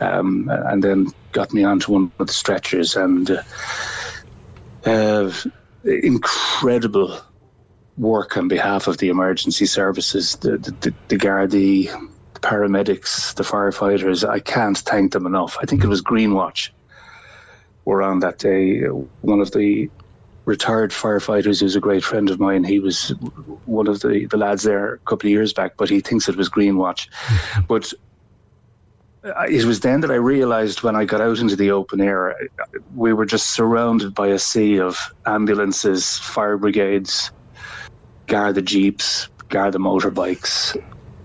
um, 0.00 0.50
and 0.50 0.82
then 0.82 1.08
got 1.32 1.52
me 1.52 1.64
onto 1.64 1.92
one 1.92 2.10
of 2.18 2.26
the 2.28 2.32
stretchers 2.32 2.96
and 2.96 3.30
uh, 3.30 3.42
uh, 4.86 5.30
incredible 5.84 7.20
work 8.00 8.36
on 8.36 8.48
behalf 8.48 8.86
of 8.86 8.98
the 8.98 9.08
emergency 9.08 9.66
services, 9.66 10.36
the 10.36 10.58
the, 10.58 10.70
the, 10.80 10.94
the 11.08 11.16
Gardaí, 11.16 11.86
the 12.34 12.40
paramedics, 12.40 13.34
the 13.34 13.42
firefighters. 13.42 14.28
I 14.28 14.40
can't 14.40 14.78
thank 14.78 15.12
them 15.12 15.26
enough. 15.26 15.56
I 15.60 15.66
think 15.66 15.84
it 15.84 15.88
was 15.88 16.02
Greenwatch 16.02 16.70
were 17.84 18.02
on 18.02 18.20
that 18.20 18.38
day. 18.38 18.80
One 18.80 19.40
of 19.40 19.52
the 19.52 19.90
retired 20.44 20.90
firefighters 20.90 21.60
who's 21.60 21.76
a 21.76 21.80
great 21.80 22.02
friend 22.02 22.30
of 22.30 22.40
mine. 22.40 22.64
He 22.64 22.80
was 22.80 23.10
one 23.66 23.86
of 23.86 24.00
the, 24.00 24.26
the 24.26 24.36
lads 24.36 24.62
there 24.62 24.94
a 24.94 24.98
couple 24.98 25.28
of 25.28 25.30
years 25.30 25.52
back, 25.52 25.76
but 25.76 25.88
he 25.88 26.00
thinks 26.00 26.28
it 26.28 26.36
was 26.36 26.48
Greenwatch. 26.48 27.08
But 27.68 27.92
uh, 29.22 29.46
it 29.48 29.64
was 29.64 29.80
then 29.80 30.00
that 30.00 30.10
I 30.10 30.14
realised 30.14 30.82
when 30.82 30.96
I 30.96 31.04
got 31.04 31.20
out 31.20 31.38
into 31.38 31.56
the 31.56 31.70
open 31.70 32.00
air, 32.00 32.36
we 32.94 33.12
were 33.12 33.26
just 33.26 33.50
surrounded 33.50 34.14
by 34.14 34.28
a 34.28 34.38
sea 34.38 34.80
of 34.80 34.98
ambulances, 35.26 36.18
fire 36.18 36.56
brigades, 36.56 37.30
Garda 38.30 38.62
jeeps, 38.62 39.28
Garda 39.48 39.78
motorbikes. 39.78 40.80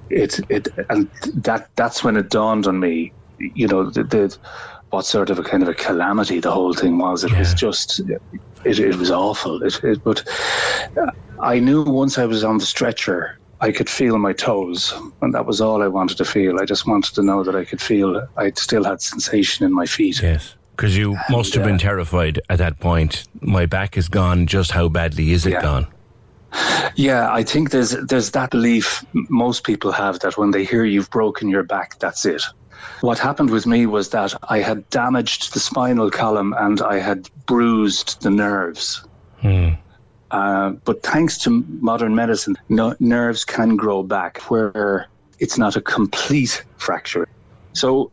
It 0.10 0.40
it 0.50 0.68
and 0.90 1.10
that 1.36 1.70
that's 1.76 2.04
when 2.04 2.18
it 2.18 2.30
dawned 2.30 2.68
on 2.68 2.80
me, 2.80 3.14
you 3.40 3.68
know, 3.68 3.90
the, 3.90 4.04
the 4.04 4.38
what 4.90 5.06
sort 5.06 5.30
of 5.30 5.40
a 5.40 5.44
kind 5.44 5.64
of 5.64 5.70
a 5.70 5.74
calamity 5.74 6.40
the 6.40 6.52
whole 6.52 6.74
thing 6.74 6.98
was. 6.98 7.24
It 7.24 7.38
was 7.38 7.54
just 7.54 8.02
it, 8.66 8.80
it 8.80 8.96
was 8.96 9.12
awful. 9.12 9.64
It, 9.64 9.84
it 9.84 10.04
but 10.04 10.28
I 11.40 11.60
knew 11.60 11.84
once 11.84 12.18
I 12.18 12.26
was 12.26 12.44
on 12.44 12.58
the 12.58 12.66
stretcher. 12.66 13.38
I 13.62 13.72
could 13.72 13.90
feel 13.90 14.18
my 14.18 14.34
toes, 14.34 14.94
and 15.22 15.34
that 15.34 15.46
was 15.46 15.62
all 15.62 15.82
I 15.82 15.88
wanted 15.88 16.18
to 16.18 16.26
feel. 16.26 16.60
I 16.60 16.66
just 16.66 16.86
wanted 16.86 17.16
to 17.16 17.24
know 17.24 17.42
that 17.44 17.56
I 17.56 17.64
could 17.64 17.82
feel 17.82 18.28
I 18.36 18.52
still 18.52 18.84
had 18.84 19.02
sensation 19.02 19.66
in 19.66 19.72
my 19.72 19.86
feet. 19.86 20.22
Yes. 20.22 20.56
Because 20.76 20.98
you 20.98 21.18
must 21.30 21.54
have 21.54 21.64
been 21.64 21.76
uh, 21.76 21.80
terrified 21.80 22.42
at 22.50 22.58
that 22.58 22.80
point. 22.80 23.24
My 23.40 23.66
back 23.66 23.98
is 23.98 24.10
gone. 24.10 24.46
Just 24.46 24.72
how 24.72 24.90
badly 24.90 25.32
is 25.32 25.46
it 25.46 25.54
Yeah. 25.54 25.62
gone? 25.62 25.88
Yeah, 26.96 27.32
I 27.32 27.44
think 27.44 27.72
there's 27.72 27.92
there's 27.92 28.32
that 28.32 28.52
belief 28.52 29.06
most 29.14 29.64
people 29.64 29.92
have 29.92 30.20
that 30.20 30.38
when 30.38 30.52
they 30.52 30.64
hear 30.64 30.86
you've 30.86 31.10
broken 31.10 31.50
your 31.50 31.64
back, 31.64 32.00
that's 32.00 32.26
it. 32.26 32.42
What 33.02 33.20
happened 33.20 33.50
with 33.50 33.66
me 33.66 33.86
was 33.86 34.10
that 34.10 34.34
I 34.50 34.60
had 34.60 34.90
damaged 34.90 35.54
the 35.54 35.60
spinal 35.60 36.12
column 36.12 36.54
and 36.58 36.82
I 36.82 37.00
had 37.00 37.30
bruised 37.46 38.22
the 38.22 38.30
nerves. 38.30 39.06
Uh, 40.32 40.72
but 40.86 41.04
thanks 41.04 41.38
to 41.40 41.64
modern 41.82 42.16
medicine, 42.16 42.56
no, 42.70 42.96
nerves 43.00 43.46
can 43.46 43.76
grow 43.76 44.04
back 44.04 44.40
where 44.50 45.08
it's 45.40 45.58
not 45.58 45.76
a 45.76 45.82
complete 45.82 46.64
fracture. 46.78 47.28
So 47.74 48.12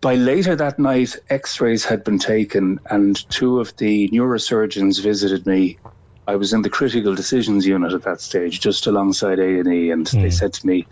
by 0.00 0.14
later 0.14 0.56
that 0.56 0.78
night, 0.78 1.16
X-rays 1.30 1.84
had 1.84 2.02
been 2.02 2.18
taken, 2.18 2.80
and 2.90 3.28
two 3.30 3.60
of 3.60 3.76
the 3.76 4.08
neurosurgeons 4.08 5.00
visited 5.02 5.46
me. 5.46 5.78
I 6.26 6.36
was 6.36 6.52
in 6.52 6.62
the 6.62 6.70
critical 6.70 7.14
decisions 7.14 7.66
unit 7.66 7.92
at 7.92 8.02
that 8.02 8.20
stage, 8.20 8.60
just 8.60 8.86
alongside 8.86 9.38
A 9.38 9.60
and 9.60 9.72
E, 9.72 9.90
and 9.90 10.06
they 10.08 10.30
said 10.30 10.52
to 10.54 10.66
me, 10.66 10.86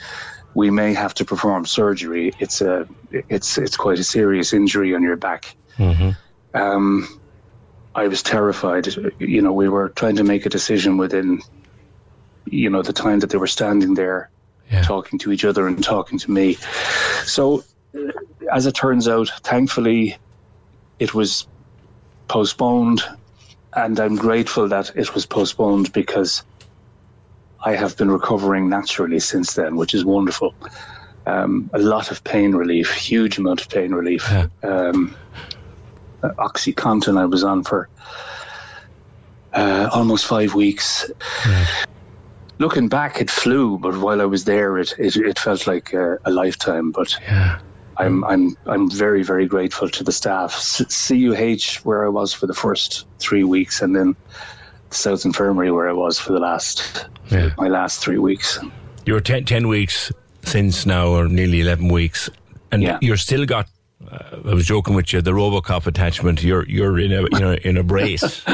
"We 0.55 0.71
may 0.71 0.95
have 0.95 1.15
to 1.15 1.25
perform 1.25 1.67
surgery. 1.67 2.33
It's 2.39 2.61
a, 2.61 2.87
it's 3.11 3.59
it's 3.59 3.77
quite 3.77 3.99
a 3.99 4.05
serious 4.05 4.53
injury 4.53 4.95
on 4.95 5.03
your 5.03 5.17
back." 5.17 5.57
Um, 6.55 7.09
I 7.97 8.07
was 8.09 8.23
terrified. 8.23 8.87
You 9.19 9.43
know, 9.43 9.53
we 9.53 9.69
were 9.69 9.89
trying 9.91 10.17
to 10.17 10.25
make 10.25 10.47
a 10.47 10.51
decision 10.51 10.97
within, 10.99 11.41
you 12.47 12.71
know, 12.71 12.83
the 12.83 12.93
time 12.93 13.21
that 13.21 13.31
they 13.31 13.39
were 13.39 13.49
standing 13.49 13.95
there, 13.95 14.31
Yeah. 14.71 14.83
talking 14.83 15.19
to 15.21 15.33
each 15.33 15.45
other 15.45 15.67
and 15.67 15.83
talking 15.83 16.19
to 16.21 16.31
me. 16.31 16.59
So, 17.25 17.65
as 18.53 18.67
it 18.67 18.75
turns 18.75 19.09
out, 19.09 19.31
thankfully, 19.43 20.17
it 21.01 21.13
was 21.15 21.49
postponed, 22.29 23.03
and 23.77 23.99
I'm 23.99 24.17
grateful 24.17 24.69
that 24.69 24.93
it 24.95 25.15
was 25.15 25.27
postponed 25.27 25.93
because 25.93 26.45
I 27.65 27.75
have 27.75 27.97
been 27.97 28.11
recovering 28.11 28.69
naturally 28.69 29.21
since 29.21 29.55
then, 29.55 29.77
which 29.77 29.95
is 29.95 30.05
wonderful. 30.05 30.55
Um, 31.27 31.71
a 31.73 31.79
lot 31.79 32.11
of 32.11 32.23
pain 32.25 32.55
relief, 32.55 32.93
huge 32.93 33.39
amount 33.39 33.63
of 33.63 33.69
pain 33.69 33.93
relief. 33.93 34.31
Um, 34.63 35.17
uh, 36.23 36.31
OxyContin 36.39 37.19
I 37.19 37.25
was 37.25 37.43
on 37.43 37.65
for 37.65 37.89
uh, 39.55 39.89
almost 39.93 40.27
five 40.27 40.55
weeks. 40.55 41.11
Looking 42.59 42.89
back, 42.89 43.21
it 43.21 43.31
flew, 43.31 43.79
but 43.79 43.97
while 43.99 44.21
I 44.21 44.27
was 44.27 44.45
there, 44.45 44.79
it 44.79 44.95
it, 44.99 45.17
it 45.17 45.39
felt 45.39 45.67
like 45.67 45.93
a, 45.93 46.19
a 46.25 46.31
lifetime. 46.31 46.93
But 46.93 47.17
Yeah. 47.23 47.59
I'm 47.99 48.25
I'm 48.25 48.57
I'm 48.67 48.91
very 48.91 49.23
very 49.23 49.47
grateful 49.47 49.89
to 49.89 50.05
the 50.05 50.13
staff. 50.13 50.53
CUH 50.55 51.81
where 51.85 52.05
I 52.05 52.09
was 52.09 52.33
for 52.33 52.47
the 52.47 52.55
first 52.55 53.07
three 53.19 53.45
weeks, 53.45 53.81
and 53.83 53.95
then 53.95 54.17
South 54.91 55.25
Infirmary 55.25 55.71
where 55.71 55.89
I 55.89 55.93
was 55.93 56.19
for 56.19 56.33
the 56.33 56.41
last 56.41 57.07
Yeah. 57.31 57.51
my 57.59 57.69
last 57.69 58.01
three 58.03 58.19
weeks. 58.19 58.59
You're 59.07 59.21
10, 59.21 59.45
10 59.45 59.69
weeks 59.69 60.13
since 60.45 60.87
now, 60.87 61.09
or 61.09 61.29
nearly 61.29 61.61
11 61.61 61.89
weeks, 61.89 62.31
and 62.73 62.83
Yeah. 62.83 62.99
you're 63.01 63.17
still 63.19 63.45
got. 63.47 63.67
Uh, 64.11 64.19
I 64.51 64.55
was 64.55 64.67
joking 64.67 64.95
with 64.95 65.13
you. 65.13 65.21
The 65.23 65.33
RoboCop 65.33 65.87
attachment. 65.87 66.43
You're 66.43 66.67
you're 66.69 66.99
in 66.99 67.13
a 67.13 67.23
you 67.23 67.41
know 67.41 67.53
in 67.65 67.77
a 67.77 67.83
brace. 67.83 68.43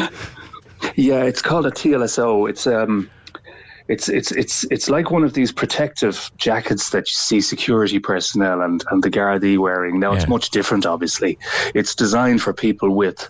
Yeah, 0.97 1.25
it's 1.25 1.43
called 1.43 1.67
a 1.67 1.71
TLSO. 1.71 2.49
It's 2.49 2.67
um, 2.67 3.11
it's 3.91 4.09
it's 4.09 4.31
it's 4.31 4.65
it's 4.71 4.89
like 4.89 5.11
one 5.11 5.25
of 5.25 5.35
these 5.35 5.51
protective 5.51 6.31
jackets 6.37 6.91
that 6.91 7.01
you 7.01 7.13
see 7.13 7.41
security 7.41 7.99
personnel 7.99 8.63
and 8.63 8.85
and 8.91 9.03
the 9.03 9.11
Gardaí 9.11 9.59
wearing. 9.59 9.99
Now 9.99 10.13
it's 10.13 10.29
much 10.29 10.51
different, 10.51 10.87
obviously. 10.87 11.37
It's 11.75 11.97
designed 11.97 12.41
for 12.41 12.53
people 12.53 12.95
with 12.95 13.29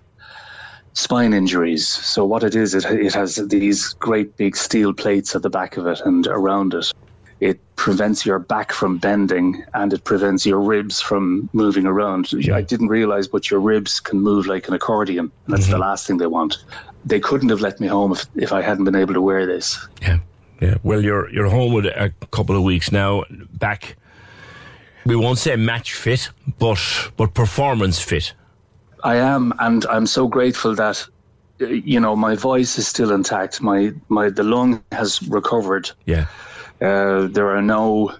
spine 0.92 1.32
injuries. 1.32 1.88
So 1.88 2.26
what 2.26 2.44
it 2.44 2.54
is, 2.54 2.74
it 2.74 2.84
it 2.84 3.14
has 3.14 3.36
these 3.36 3.94
great 3.94 4.36
big 4.36 4.54
steel 4.54 4.92
plates 4.92 5.34
at 5.34 5.40
the 5.40 5.48
back 5.48 5.78
of 5.78 5.86
it 5.86 6.00
and 6.04 6.26
around 6.26 6.74
it. 6.74 6.92
It 7.40 7.58
prevents 7.76 8.26
your 8.26 8.38
back 8.38 8.70
from 8.70 8.98
bending 8.98 9.64
and 9.72 9.94
it 9.94 10.04
prevents 10.04 10.44
your 10.44 10.60
ribs 10.60 11.00
from 11.00 11.48
moving 11.54 11.86
around. 11.86 12.28
I 12.52 12.60
didn't 12.60 12.88
realize, 12.88 13.26
but 13.28 13.50
your 13.50 13.60
ribs 13.60 13.98
can 13.98 14.20
move 14.20 14.46
like 14.46 14.68
an 14.68 14.74
accordion, 14.74 15.32
and 15.46 15.54
that's 15.54 15.68
the 15.68 15.72
mm-hmm. 15.72 15.88
last 15.88 16.06
thing 16.06 16.18
they 16.18 16.26
want. 16.26 16.58
They 17.06 17.18
couldn't 17.18 17.48
have 17.48 17.62
let 17.62 17.80
me 17.80 17.86
home 17.86 18.12
if, 18.12 18.26
if 18.36 18.52
I 18.52 18.60
hadn't 18.60 18.84
been 18.84 18.94
able 18.94 19.14
to 19.14 19.22
wear 19.22 19.46
this. 19.46 19.88
yeah, 20.02 20.18
yeah. 20.60 20.76
Well, 20.82 21.02
you're 21.02 21.30
you're 21.30 21.48
home 21.48 21.72
with 21.72 21.86
a 21.86 22.12
couple 22.30 22.56
of 22.56 22.62
weeks 22.62 22.92
now. 22.92 23.24
Back. 23.52 23.96
We 25.06 25.16
won't 25.16 25.38
say 25.38 25.56
match 25.56 25.94
fit, 25.94 26.30
but 26.58 26.78
but 27.16 27.34
performance 27.34 28.00
fit. 28.00 28.34
I 29.02 29.16
am, 29.16 29.54
and 29.58 29.86
I'm 29.86 30.06
so 30.06 30.28
grateful 30.28 30.74
that 30.74 31.06
uh, 31.60 31.66
you 31.66 32.00
know 32.00 32.14
my 32.14 32.34
voice 32.36 32.78
is 32.78 32.86
still 32.86 33.12
intact. 33.12 33.62
My 33.62 33.92
my 34.08 34.28
the 34.28 34.42
lung 34.42 34.82
has 34.92 35.22
recovered. 35.22 35.90
Yeah. 36.04 36.26
Uh, 36.80 37.28
there 37.28 37.50
are 37.56 37.62
no 37.62 38.14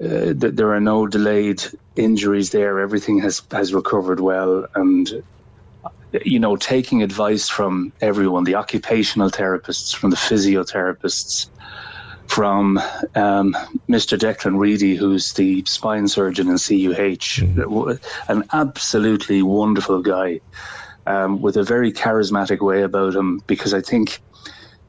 uh, 0.00 0.34
th- 0.34 0.54
there 0.54 0.72
are 0.72 0.80
no 0.80 1.06
delayed 1.06 1.62
injuries 1.96 2.50
there. 2.50 2.80
Everything 2.80 3.18
has 3.20 3.42
has 3.50 3.72
recovered 3.72 4.20
well, 4.20 4.66
and 4.74 5.22
you 6.24 6.38
know 6.38 6.56
taking 6.56 7.02
advice 7.02 7.48
from 7.48 7.92
everyone, 8.00 8.44
the 8.44 8.54
occupational 8.54 9.30
therapists, 9.30 9.94
from 9.94 10.10
the 10.10 10.16
physiotherapists, 10.16 11.48
from 12.26 12.78
um, 13.14 13.56
Mr. 13.88 14.18
Declan 14.18 14.58
Reedy, 14.58 14.96
who's 14.96 15.32
the 15.34 15.64
spine 15.66 16.08
surgeon 16.08 16.48
in 16.48 16.58
CUH, 16.58 17.42
an 18.28 18.44
absolutely 18.52 19.42
wonderful 19.42 20.02
guy 20.02 20.40
um, 21.06 21.40
with 21.40 21.56
a 21.56 21.62
very 21.62 21.92
charismatic 21.92 22.60
way 22.60 22.82
about 22.82 23.14
him. 23.14 23.42
Because 23.46 23.72
I 23.72 23.80
think 23.80 24.20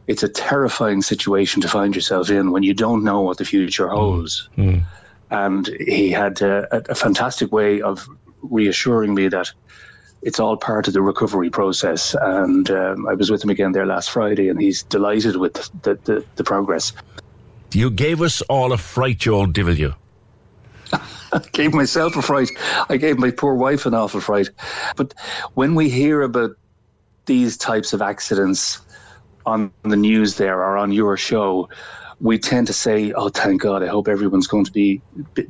it's 0.08 0.24
a 0.24 0.30
terrifying 0.30 1.02
situation 1.02 1.62
to 1.62 1.68
find 1.68 1.96
yourself 1.96 2.30
in 2.30 2.52
when 2.52 2.64
you 2.64 2.74
don't 2.74 3.04
know 3.04 3.22
what 3.22 3.38
the 3.38 3.46
future 3.46 3.88
holds. 3.88 4.50
And 5.32 5.68
he 5.68 6.10
had 6.10 6.42
a, 6.42 6.92
a 6.92 6.96
fantastic 6.96 7.52
way 7.52 7.82
of 7.82 8.08
reassuring 8.42 9.14
me 9.14 9.28
that 9.28 9.52
it's 10.22 10.40
all 10.40 10.58
part 10.58 10.88
of 10.88 10.94
the 10.94 11.02
recovery 11.02 11.50
process. 11.50 12.16
And 12.22 12.70
um, 12.72 13.08
I 13.08 13.14
was 13.14 13.32
with 13.32 13.44
him 13.44 13.50
again 13.50 13.72
there 13.72 13.86
last 13.86 14.12
Friday, 14.12 14.50
and 14.50 14.62
he's 14.62 14.84
delighted 14.84 15.38
with 15.38 15.54
the, 15.84 15.96
the, 16.04 16.26
the 16.36 16.44
progress. 16.44 16.94
You 17.74 17.90
gave 17.92 18.22
us 18.22 18.42
all 18.44 18.74
a 18.74 18.78
fright, 18.78 19.26
you 19.26 19.34
old 19.34 19.54
devil, 19.54 19.74
you. 19.74 19.94
gave 21.52 21.74
myself 21.74 22.16
a 22.16 22.22
fright. 22.22 22.50
I 22.90 22.98
gave 22.98 23.20
my 23.20 23.32
poor 23.32 23.54
wife 23.54 23.86
an 23.86 23.94
awful 23.94 24.22
fright. 24.22 24.50
But 24.96 25.14
when 25.54 25.76
we 25.76 25.90
hear 25.90 26.22
about 26.22 26.52
these 27.26 27.58
types 27.58 27.94
of 27.94 28.02
accidents 28.02 28.82
on 29.46 29.72
the 29.84 29.96
news 29.96 30.38
there 30.38 30.60
or 30.60 30.78
on 30.78 30.92
your 30.92 31.16
show, 31.16 31.70
we 32.22 32.38
tend 32.38 32.68
to 32.68 32.74
say, 32.74 33.12
"Oh, 33.14 33.30
thank 33.30 33.62
God! 33.62 33.84
I 33.84 33.88
hope 33.88 34.08
everyone's 34.08 34.48
going 34.48 34.66
to 34.66 34.72
be 34.72 35.02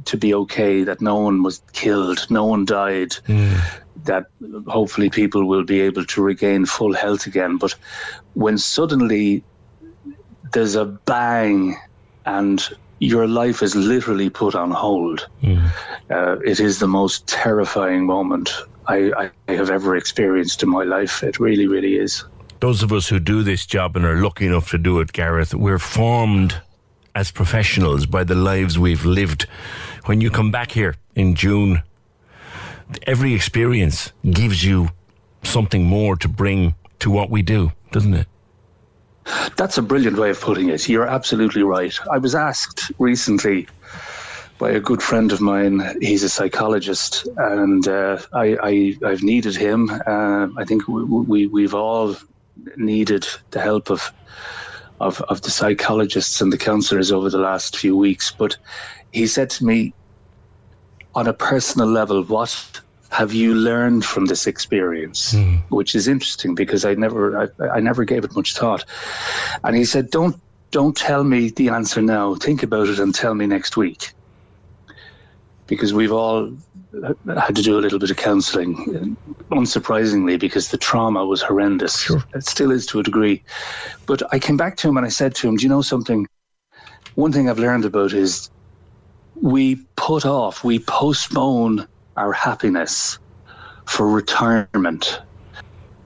to 0.05 0.17
be 0.17 0.33
okay. 0.33 0.83
That 0.83 1.01
no 1.01 1.15
one 1.17 1.43
was 1.43 1.61
killed, 1.73 2.25
no 2.29 2.45
one 2.45 2.65
died. 2.65 3.15
That 4.05 4.25
hopefully 4.67 5.09
people 5.09 5.45
will 5.45 5.63
be 5.65 5.81
able 5.81 6.05
to 6.05 6.21
regain 6.21 6.65
full 6.65 6.93
health 6.93 7.25
again." 7.27 7.57
But 7.57 7.75
when 8.33 8.57
suddenly 8.57 9.43
there's 10.53 10.75
a 10.75 10.85
bang 10.85 11.77
and 12.25 12.67
your 12.99 13.27
life 13.27 13.63
is 13.63 13.75
literally 13.75 14.29
put 14.29 14.55
on 14.55 14.71
hold, 14.71 15.27
uh, 16.09 16.37
it 16.45 16.59
is 16.59 16.79
the 16.79 16.87
most 16.87 17.27
terrifying 17.27 18.05
moment 18.05 18.51
I, 18.87 19.31
I 19.47 19.53
have 19.53 19.69
ever 19.69 19.95
experienced 19.95 20.63
in 20.63 20.69
my 20.69 20.83
life. 20.83 21.23
It 21.23 21.39
really, 21.39 21.67
really 21.67 21.95
is. 21.95 22.23
Those 22.59 22.83
of 22.83 22.91
us 22.91 23.07
who 23.07 23.19
do 23.19 23.41
this 23.41 23.65
job 23.65 23.95
and 23.95 24.05
are 24.05 24.21
lucky 24.21 24.45
enough 24.45 24.69
to 24.71 24.77
do 24.77 24.99
it, 24.99 25.13
Gareth, 25.13 25.53
we're 25.53 25.79
formed 25.79 26.61
as 27.15 27.31
professionals 27.31 28.05
by 28.05 28.25
the 28.25 28.35
lives 28.35 28.77
we've 28.77 29.05
lived. 29.05 29.47
When 30.05 30.19
you 30.19 30.29
come 30.29 30.51
back 30.51 30.71
here 30.71 30.95
in 31.15 31.35
June, 31.35 31.83
every 33.03 33.33
experience 33.33 34.11
gives 34.29 34.63
you 34.63 34.89
something 35.43 35.83
more 35.85 36.17
to 36.17 36.27
bring 36.27 36.75
to 36.99 37.09
what 37.09 37.29
we 37.29 37.41
do, 37.41 37.71
doesn't 37.91 38.13
it? 38.13 38.27
That's 39.55 39.77
a 39.77 39.81
brilliant 39.81 40.17
way 40.17 40.29
of 40.29 40.41
putting 40.41 40.69
it. 40.69 40.89
You're 40.89 41.07
absolutely 41.07 41.63
right. 41.63 41.97
I 42.11 42.17
was 42.17 42.35
asked 42.35 42.91
recently 42.99 43.67
by 44.57 44.71
a 44.71 44.79
good 44.81 45.01
friend 45.01 45.31
of 45.31 45.39
mine. 45.39 45.81
He's 46.01 46.23
a 46.23 46.29
psychologist, 46.29 47.27
and 47.37 47.87
uh, 47.87 48.19
I, 48.33 48.57
I 48.61 48.97
I've 49.05 49.23
needed 49.23 49.55
him. 49.55 49.89
Uh, 49.89 50.47
I 50.57 50.65
think 50.65 50.87
we, 50.87 51.03
we 51.03 51.47
we've 51.47 51.73
all 51.73 52.17
needed 52.77 53.27
the 53.51 53.59
help 53.59 53.89
of, 53.89 54.11
of 54.99 55.21
of 55.23 55.41
the 55.41 55.51
psychologists 55.51 56.41
and 56.41 56.51
the 56.51 56.57
counselors 56.57 57.11
over 57.11 57.29
the 57.29 57.37
last 57.37 57.77
few 57.77 57.95
weeks. 57.95 58.31
But 58.31 58.57
he 59.11 59.27
said 59.27 59.49
to 59.51 59.65
me, 59.65 59.93
on 61.15 61.27
a 61.27 61.33
personal 61.33 61.87
level, 61.87 62.23
what 62.23 62.81
have 63.09 63.33
you 63.33 63.55
learned 63.55 64.05
from 64.05 64.25
this 64.25 64.47
experience? 64.47 65.31
Hmm. 65.31 65.55
Which 65.69 65.95
is 65.95 66.07
interesting 66.07 66.55
because 66.55 66.85
I 66.85 66.93
never 66.93 67.49
I, 67.59 67.67
I 67.77 67.79
never 67.79 68.05
gave 68.05 68.23
it 68.23 68.35
much 68.35 68.55
thought. 68.55 68.85
And 69.63 69.75
he 69.75 69.85
said, 69.85 70.11
don't 70.11 70.39
don't 70.71 70.95
tell 70.95 71.23
me 71.23 71.49
the 71.49 71.69
answer 71.69 72.01
now. 72.01 72.35
Think 72.35 72.63
about 72.63 72.87
it 72.87 72.99
and 72.99 73.13
tell 73.13 73.33
me 73.33 73.47
next 73.47 73.77
week. 73.77 74.13
Because 75.65 75.93
we've 75.93 76.11
all 76.11 76.51
had 77.35 77.55
to 77.55 77.61
do 77.61 77.77
a 77.77 77.81
little 77.81 77.99
bit 77.99 78.09
of 78.11 78.17
counselling, 78.17 78.75
uh, 79.51 79.55
unsurprisingly, 79.55 80.39
because 80.39 80.69
the 80.69 80.77
trauma 80.77 81.25
was 81.25 81.41
horrendous. 81.41 82.09
It 82.33 82.45
still 82.45 82.71
is 82.71 82.85
to 82.87 82.99
a 82.99 83.03
degree. 83.03 83.43
But 84.05 84.21
I 84.33 84.39
came 84.39 84.57
back 84.57 84.77
to 84.77 84.89
him 84.89 84.97
and 84.97 85.05
I 85.05 85.09
said 85.09 85.35
to 85.35 85.47
him, 85.47 85.57
Do 85.57 85.63
you 85.63 85.69
know 85.69 85.81
something? 85.81 86.27
One 87.15 87.31
thing 87.31 87.49
I've 87.49 87.59
learned 87.59 87.85
about 87.85 88.13
is 88.13 88.49
we 89.41 89.75
put 89.95 90.25
off, 90.25 90.63
we 90.63 90.79
postpone 90.79 91.87
our 92.17 92.33
happiness 92.33 93.19
for 93.85 94.09
retirement. 94.09 95.21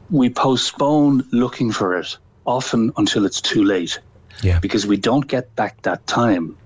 We 0.10 0.30
postpone 0.30 1.24
looking 1.32 1.72
for 1.72 1.98
it 1.98 2.18
often 2.46 2.92
until 2.98 3.26
it's 3.26 3.42
too 3.42 3.64
late 3.64 4.00
Yeah. 4.42 4.60
because 4.60 4.86
we 4.86 4.98
don't 4.98 5.28
get 5.28 5.56
back 5.56 5.82
that 5.84 6.06
time. 6.08 6.58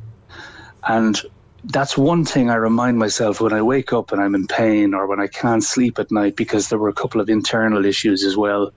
And 0.87 1.21
that's 1.63 1.97
one 1.97 2.25
thing 2.25 2.49
I 2.49 2.55
remind 2.55 2.99
myself 2.99 3.41
when 3.41 3.53
I 3.53 3.61
wake 3.61 3.93
up 3.93 4.11
and 4.11 4.21
I'm 4.21 4.35
in 4.35 4.47
pain 4.47 4.93
or 4.93 5.07
when 5.07 5.19
I 5.19 5.27
can't 5.27 5.63
sleep 5.63 5.99
at 5.99 6.11
night 6.11 6.35
because 6.37 6.69
there 6.69 6.79
were 6.79 6.89
a 6.89 6.93
couple 6.95 7.21
of 7.21 7.29
internal 7.29 7.85
issues 7.85 8.23
as 8.23 8.37
well. 8.37 8.71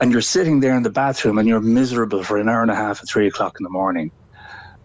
And 0.00 0.12
you're 0.12 0.22
sitting 0.22 0.60
there 0.60 0.76
in 0.76 0.82
the 0.84 0.90
bathroom 0.90 1.38
and 1.38 1.48
you're 1.48 1.60
miserable 1.60 2.24
for 2.24 2.38
an 2.38 2.48
hour 2.48 2.62
and 2.62 2.70
a 2.70 2.76
half 2.76 3.00
at 3.02 3.08
three 3.10 3.28
o'clock 3.28 3.54
in 3.60 3.64
the 3.64 3.70
morning. 3.70 4.12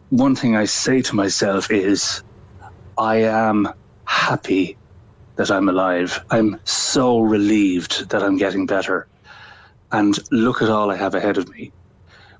One 0.09 0.35
thing 0.35 0.55
I 0.55 0.65
say 0.65 1.01
to 1.03 1.15
myself 1.15 1.71
is, 1.71 2.21
I 2.97 3.17
am 3.23 3.67
happy 4.07 4.79
that 5.37 5.51
I'm 5.51 5.69
alive. 5.69 6.21
I'm 6.31 6.59
so 6.65 7.19
relieved 7.21 8.09
that 8.11 8.23
I'm 8.23 8.37
getting 8.37 8.67
better. 8.67 9.07
And 9.91 10.17
look 10.31 10.61
at 10.61 10.69
all 10.69 10.91
I 10.91 10.97
have 10.97 11.15
ahead 11.15 11.37
of 11.37 11.49
me, 11.49 11.73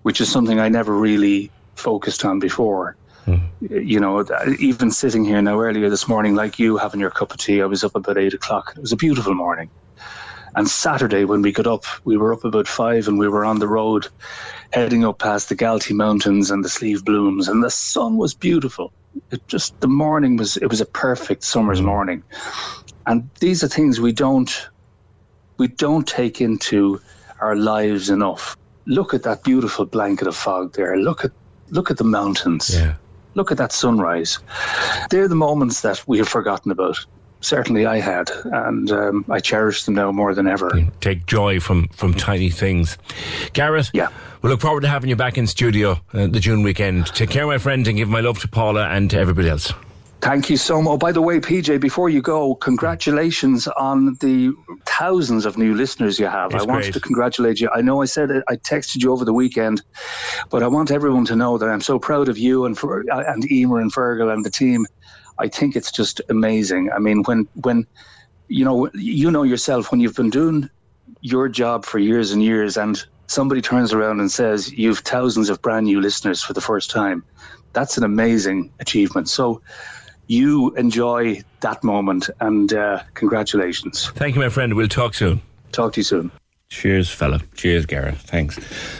which 0.03 0.21
is 0.21 0.31
something 0.31 0.59
I 0.59 0.69
never 0.69 0.95
really 0.97 1.53
focused 1.77 2.25
on 2.25 2.39
before. 2.39 2.97
You 3.61 3.99
know, 3.99 4.25
even 4.59 4.91
sitting 4.91 5.25
here 5.25 5.41
now 5.41 5.59
earlier 5.59 5.89
this 5.89 6.07
morning, 6.07 6.35
like 6.35 6.59
you 6.59 6.77
having 6.77 6.99
your 6.99 7.11
cup 7.11 7.31
of 7.31 7.37
tea, 7.37 7.61
I 7.61 7.65
was 7.65 7.83
up 7.83 7.95
about 7.95 8.17
eight 8.17 8.33
o'clock. 8.33 8.73
It 8.75 8.81
was 8.81 8.91
a 8.91 8.97
beautiful 8.97 9.33
morning. 9.33 9.69
And 10.55 10.69
Saturday, 10.69 11.25
when 11.25 11.41
we 11.41 11.51
got 11.51 11.67
up, 11.67 11.83
we 12.05 12.15
were 12.15 12.31
up 12.31 12.45
about 12.45 12.67
five 12.67 13.09
and 13.09 13.19
we 13.19 13.27
were 13.27 13.43
on 13.43 13.59
the 13.59 13.67
road 13.67 14.07
heading 14.71 15.03
up 15.03 15.19
past 15.19 15.49
the 15.49 15.55
Galtee 15.55 15.95
Mountains 15.95 16.49
and 16.49 16.63
the 16.63 16.69
Slieve 16.69 17.03
Blooms, 17.03 17.47
and 17.47 17.61
the 17.63 17.69
sun 17.69 18.17
was 18.17 18.33
beautiful. 18.33 18.93
It 19.31 19.45
just, 19.47 19.79
the 19.81 19.87
morning 19.87 20.37
was, 20.37 20.55
it 20.57 20.67
was 20.67 20.79
a 20.79 20.85
perfect 20.85 21.43
summer's 21.43 21.79
mm-hmm. 21.79 21.87
morning. 21.87 22.23
And 23.05 23.29
these 23.39 23.63
are 23.63 23.67
things 23.67 23.99
we 23.99 24.11
don't, 24.11 24.69
we 25.57 25.67
don't 25.67 26.07
take 26.07 26.39
into 26.41 27.01
our 27.41 27.55
lives 27.55 28.09
enough. 28.09 28.55
Look 28.85 29.13
at 29.13 29.23
that 29.23 29.43
beautiful 29.43 29.85
blanket 29.85 30.27
of 30.27 30.35
fog 30.35 30.73
there. 30.73 30.97
Look 30.97 31.25
at, 31.25 31.31
look 31.69 31.91
at 31.91 31.97
the 31.97 32.03
mountains. 32.03 32.73
Yeah. 32.73 32.95
Look 33.35 33.51
at 33.51 33.57
that 33.57 33.71
sunrise. 33.71 34.39
They're 35.09 35.27
the 35.27 35.35
moments 35.35 35.81
that 35.81 36.03
we 36.07 36.17
have 36.17 36.27
forgotten 36.27 36.71
about. 36.71 36.97
Certainly 37.41 37.85
I 37.85 37.99
had, 37.99 38.31
and 38.45 38.89
um, 38.91 39.25
I 39.29 39.39
cherish 39.39 39.83
them 39.83 39.93
now 39.93 40.11
more 40.11 40.33
than 40.33 40.47
ever. 40.47 40.71
Take 41.01 41.27
joy 41.27 41.59
from, 41.59 41.87
from 41.89 42.13
tiny 42.15 42.49
things. 42.49 42.97
Gareth, 43.53 43.91
Yeah. 43.93 44.07
we 44.41 44.49
look 44.49 44.61
forward 44.61 44.81
to 44.81 44.87
having 44.87 45.09
you 45.11 45.15
back 45.15 45.37
in 45.37 45.45
studio 45.45 45.99
uh, 46.13 46.25
the 46.27 46.39
June 46.39 46.63
weekend. 46.63 47.05
Take 47.07 47.29
care, 47.29 47.45
my 47.45 47.59
friend, 47.59 47.87
and 47.87 47.97
give 47.97 48.09
my 48.09 48.21
love 48.21 48.39
to 48.39 48.47
Paula 48.47 48.87
and 48.87 49.11
to 49.11 49.19
everybody 49.19 49.49
else. 49.49 49.71
Thank 50.25 50.49
you 50.49 50.57
so 50.57 50.81
much. 50.81 50.91
Oh, 50.91 50.97
by 50.97 51.11
the 51.11 51.21
way, 51.21 51.39
PJ, 51.39 51.79
before 51.79 52.09
you 52.09 52.19
go, 52.19 52.55
congratulations 52.55 53.67
on 53.67 54.15
the 54.21 54.51
thousands 54.87 55.45
of 55.45 55.55
new 55.55 55.75
listeners 55.75 56.19
you 56.19 56.25
have. 56.25 56.51
It's 56.51 56.63
I 56.63 56.65
wanted 56.65 56.85
great. 56.85 56.93
to 56.93 56.99
congratulate 56.99 57.59
you. 57.59 57.69
I 57.75 57.81
know 57.81 58.01
I 58.01 58.05
said 58.05 58.31
it, 58.31 58.43
I 58.47 58.55
texted 58.55 59.03
you 59.03 59.11
over 59.11 59.23
the 59.23 59.35
weekend, 59.35 59.83
but 60.49 60.63
I 60.63 60.67
want 60.67 60.89
everyone 60.89 61.25
to 61.25 61.35
know 61.35 61.59
that 61.59 61.69
I'm 61.69 61.79
so 61.79 61.99
proud 61.99 62.27
of 62.27 62.39
you 62.39 62.65
and 62.65 62.75
for, 62.75 63.05
uh, 63.11 63.23
and 63.27 63.49
Emer 63.51 63.79
and 63.79 63.93
Fergal 63.93 64.33
and 64.33 64.43
the 64.43 64.49
team. 64.49 64.87
I 65.37 65.47
think 65.47 65.75
it's 65.75 65.91
just 65.91 66.21
amazing. 66.27 66.89
I 66.91 66.97
mean, 66.97 67.21
when 67.23 67.47
when 67.61 67.85
you 68.47 68.65
know 68.65 68.89
you 68.95 69.29
know 69.29 69.43
yourself 69.43 69.91
when 69.91 69.99
you've 69.99 70.15
been 70.15 70.31
doing 70.31 70.71
your 71.21 71.47
job 71.49 71.85
for 71.85 71.99
years 71.99 72.31
and 72.31 72.41
years, 72.41 72.77
and 72.77 72.99
somebody 73.27 73.61
turns 73.61 73.93
around 73.93 74.19
and 74.21 74.31
says 74.31 74.71
you've 74.71 74.99
thousands 74.99 75.49
of 75.49 75.61
brand 75.61 75.85
new 75.85 76.01
listeners 76.01 76.41
for 76.41 76.53
the 76.53 76.61
first 76.61 76.89
time, 76.89 77.23
that's 77.73 77.95
an 77.95 78.03
amazing 78.03 78.71
achievement. 78.79 79.29
So 79.29 79.61
you 80.27 80.73
enjoy 80.75 81.41
that 81.61 81.83
moment, 81.83 82.29
and 82.39 82.73
uh, 82.73 83.01
congratulations. 83.13 84.09
Thank 84.15 84.35
you, 84.35 84.41
my 84.41 84.49
friend. 84.49 84.73
We'll 84.73 84.87
talk 84.87 85.13
soon. 85.13 85.41
Talk 85.71 85.93
to 85.93 85.99
you 85.99 86.03
soon. 86.03 86.31
Cheers, 86.69 87.09
fella. 87.09 87.41
Cheers, 87.55 87.85
Gareth. 87.85 88.21
Thanks. 88.21 88.59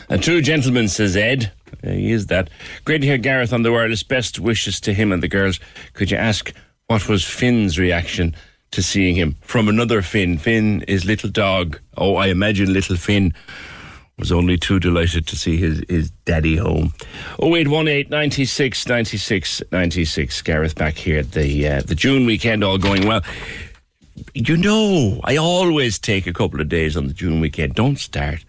A 0.09 0.17
true 0.17 0.41
gentleman, 0.41 0.87
says 0.87 1.17
Ed. 1.17 1.51
Uh, 1.83 1.91
he 1.91 2.11
is 2.11 2.27
that. 2.27 2.49
Great 2.85 3.01
to 3.01 3.07
hear 3.07 3.17
Gareth 3.17 3.53
on 3.53 3.63
the 3.63 3.71
wireless. 3.71 4.03
Best 4.03 4.39
wishes 4.39 4.79
to 4.81 4.93
him 4.93 5.11
and 5.11 5.23
the 5.23 5.27
girls. 5.27 5.59
Could 5.93 6.11
you 6.11 6.17
ask 6.17 6.53
what 6.87 7.09
was 7.09 7.25
Finn's 7.25 7.79
reaction 7.79 8.35
to 8.71 8.83
seeing 8.83 9.15
him 9.15 9.35
from 9.41 9.67
another 9.67 10.01
Finn? 10.01 10.37
Finn 10.37 10.83
is 10.87 11.05
little 11.05 11.29
dog. 11.29 11.79
Oh, 11.97 12.15
I 12.15 12.27
imagine 12.27 12.71
little 12.71 12.97
Finn 12.97 13.33
was 14.17 14.31
only 14.31 14.57
too 14.57 14.79
delighted 14.79 15.27
to 15.27 15.35
see 15.35 15.57
his, 15.57 15.83
his 15.89 16.09
daddy 16.25 16.55
home. 16.55 16.93
0818 17.41 18.09
96 18.09 18.87
96 18.87 19.63
96. 19.71 20.41
Gareth 20.41 20.75
back 20.75 20.95
here 20.95 21.19
at 21.19 21.31
the, 21.31 21.67
uh, 21.67 21.81
the 21.81 21.95
June 21.95 22.25
weekend, 22.25 22.63
all 22.63 22.77
going 22.77 23.07
well. 23.07 23.21
You 24.33 24.55
know, 24.55 25.19
I 25.23 25.35
always 25.37 25.99
take 25.99 26.27
a 26.27 26.33
couple 26.33 26.61
of 26.61 26.69
days 26.69 26.95
on 26.95 27.07
the 27.07 27.13
June 27.13 27.41
weekend. 27.41 27.75
Don't 27.75 27.99
start. 27.99 28.45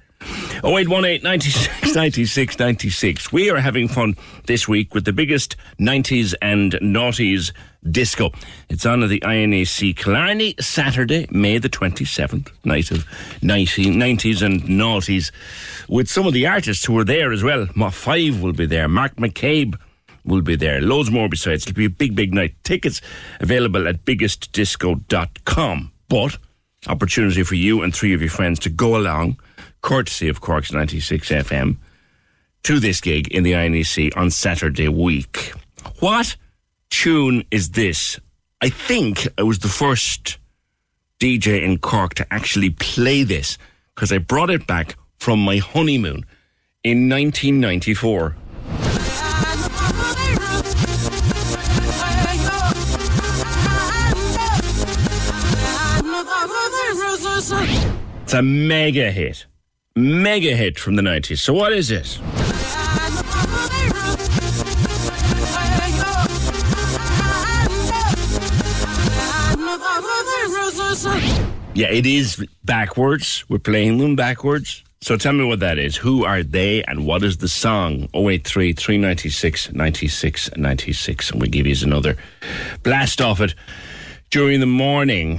0818 0.64 1.22
96 1.22 1.94
96 1.94 2.58
96. 2.58 3.32
We 3.32 3.50
are 3.50 3.58
having 3.58 3.88
fun 3.88 4.16
this 4.46 4.66
week 4.66 4.94
with 4.94 5.04
the 5.04 5.12
biggest 5.12 5.56
90s 5.78 6.34
and 6.42 6.72
noughties 6.74 7.52
disco. 7.90 8.32
It's 8.68 8.84
on 8.86 9.02
at 9.02 9.08
the 9.08 9.20
INEC 9.20 9.96
Killarney 9.96 10.54
Saturday, 10.58 11.26
May 11.30 11.58
the 11.58 11.68
27th, 11.68 12.50
night 12.64 12.90
of 12.90 13.06
90, 13.42 13.86
90s 13.86 14.42
and 14.42 14.62
noughties, 14.62 15.30
with 15.88 16.08
some 16.08 16.26
of 16.26 16.32
the 16.32 16.46
artists 16.46 16.84
who 16.84 16.98
are 16.98 17.04
there 17.04 17.32
as 17.32 17.42
well. 17.42 17.68
Ma 17.74 17.90
Five 17.90 18.40
will 18.42 18.52
be 18.52 18.66
there. 18.66 18.88
Mark 18.88 19.16
McCabe 19.16 19.78
will 20.24 20.42
be 20.42 20.56
there. 20.56 20.80
Loads 20.80 21.10
more 21.10 21.28
besides. 21.28 21.64
It'll 21.64 21.76
be 21.76 21.84
a 21.84 21.90
big, 21.90 22.14
big 22.16 22.34
night. 22.34 22.54
Tickets 22.64 23.00
available 23.40 23.86
at 23.86 24.04
biggestdisco.com. 24.04 25.92
But 26.08 26.38
opportunity 26.88 27.42
for 27.42 27.54
you 27.54 27.82
and 27.82 27.94
three 27.94 28.14
of 28.14 28.20
your 28.20 28.30
friends 28.30 28.58
to 28.60 28.70
go 28.70 28.96
along, 28.96 29.38
courtesy 29.86 30.28
of 30.28 30.40
Cork's 30.40 30.72
96 30.72 31.28
FM, 31.28 31.76
to 32.64 32.80
this 32.80 33.00
gig 33.00 33.28
in 33.28 33.44
the 33.44 33.52
INEC 33.52 34.16
on 34.16 34.32
Saturday 34.32 34.88
week. 34.88 35.52
What 36.00 36.34
tune 36.90 37.44
is 37.52 37.70
this? 37.70 38.18
I 38.60 38.68
think 38.68 39.28
I 39.38 39.44
was 39.44 39.60
the 39.60 39.68
first 39.68 40.38
DJ 41.20 41.62
in 41.62 41.78
Cork 41.78 42.14
to 42.14 42.26
actually 42.34 42.70
play 42.70 43.22
this 43.22 43.58
because 43.94 44.10
I 44.10 44.18
brought 44.18 44.50
it 44.50 44.66
back 44.66 44.96
from 45.20 45.38
my 45.38 45.58
honeymoon 45.58 46.24
in 46.82 47.08
1994. 47.08 48.34
It's 58.24 58.34
a 58.34 58.42
mega 58.42 59.12
hit. 59.12 59.46
Mega 59.98 60.54
hit 60.54 60.78
from 60.78 60.96
the 60.96 61.02
90s. 61.02 61.38
So, 61.38 61.54
what 61.54 61.72
is 61.72 61.90
it? 61.90 62.18
Yeah, 71.74 71.88
it 71.88 72.04
is 72.04 72.44
backwards. 72.64 73.44
We're 73.48 73.58
playing 73.58 73.96
them 73.96 74.16
backwards. 74.16 74.84
So 75.00 75.16
tell 75.16 75.32
me 75.32 75.44
what 75.44 75.60
that 75.60 75.78
is. 75.78 75.96
Who 75.96 76.24
are 76.24 76.42
they 76.42 76.82
and 76.84 77.06
what 77.06 77.22
is 77.22 77.38
the 77.38 77.48
song? 77.48 78.08
083 78.14 78.74
396 78.74 79.72
96 79.72 80.56
96. 80.56 81.30
And 81.30 81.40
we 81.40 81.48
give 81.48 81.66
you 81.66 81.76
another 81.82 82.16
blast 82.82 83.22
off 83.22 83.40
it 83.40 83.54
during 84.30 84.60
the 84.60 84.66
morning. 84.66 85.38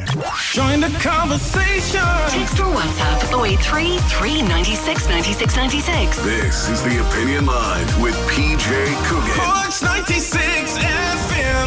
Join 0.54 0.80
the 0.80 0.89
conversation. 1.02 2.02
Text 2.30 2.60
or 2.60 2.65
WhatsApp 2.73 3.45
083 3.45 3.97
396 3.97 5.10
96 5.10 5.56
96. 5.56 6.17
This 6.23 6.69
is 6.69 6.82
the 6.84 7.00
Opinion 7.10 7.45
Line 7.45 7.86
with 8.02 8.15
PJ 8.30 8.67
Coogan. 9.08 9.34
Corks 9.34 9.82
96 9.82 10.78
FM. 10.78 10.97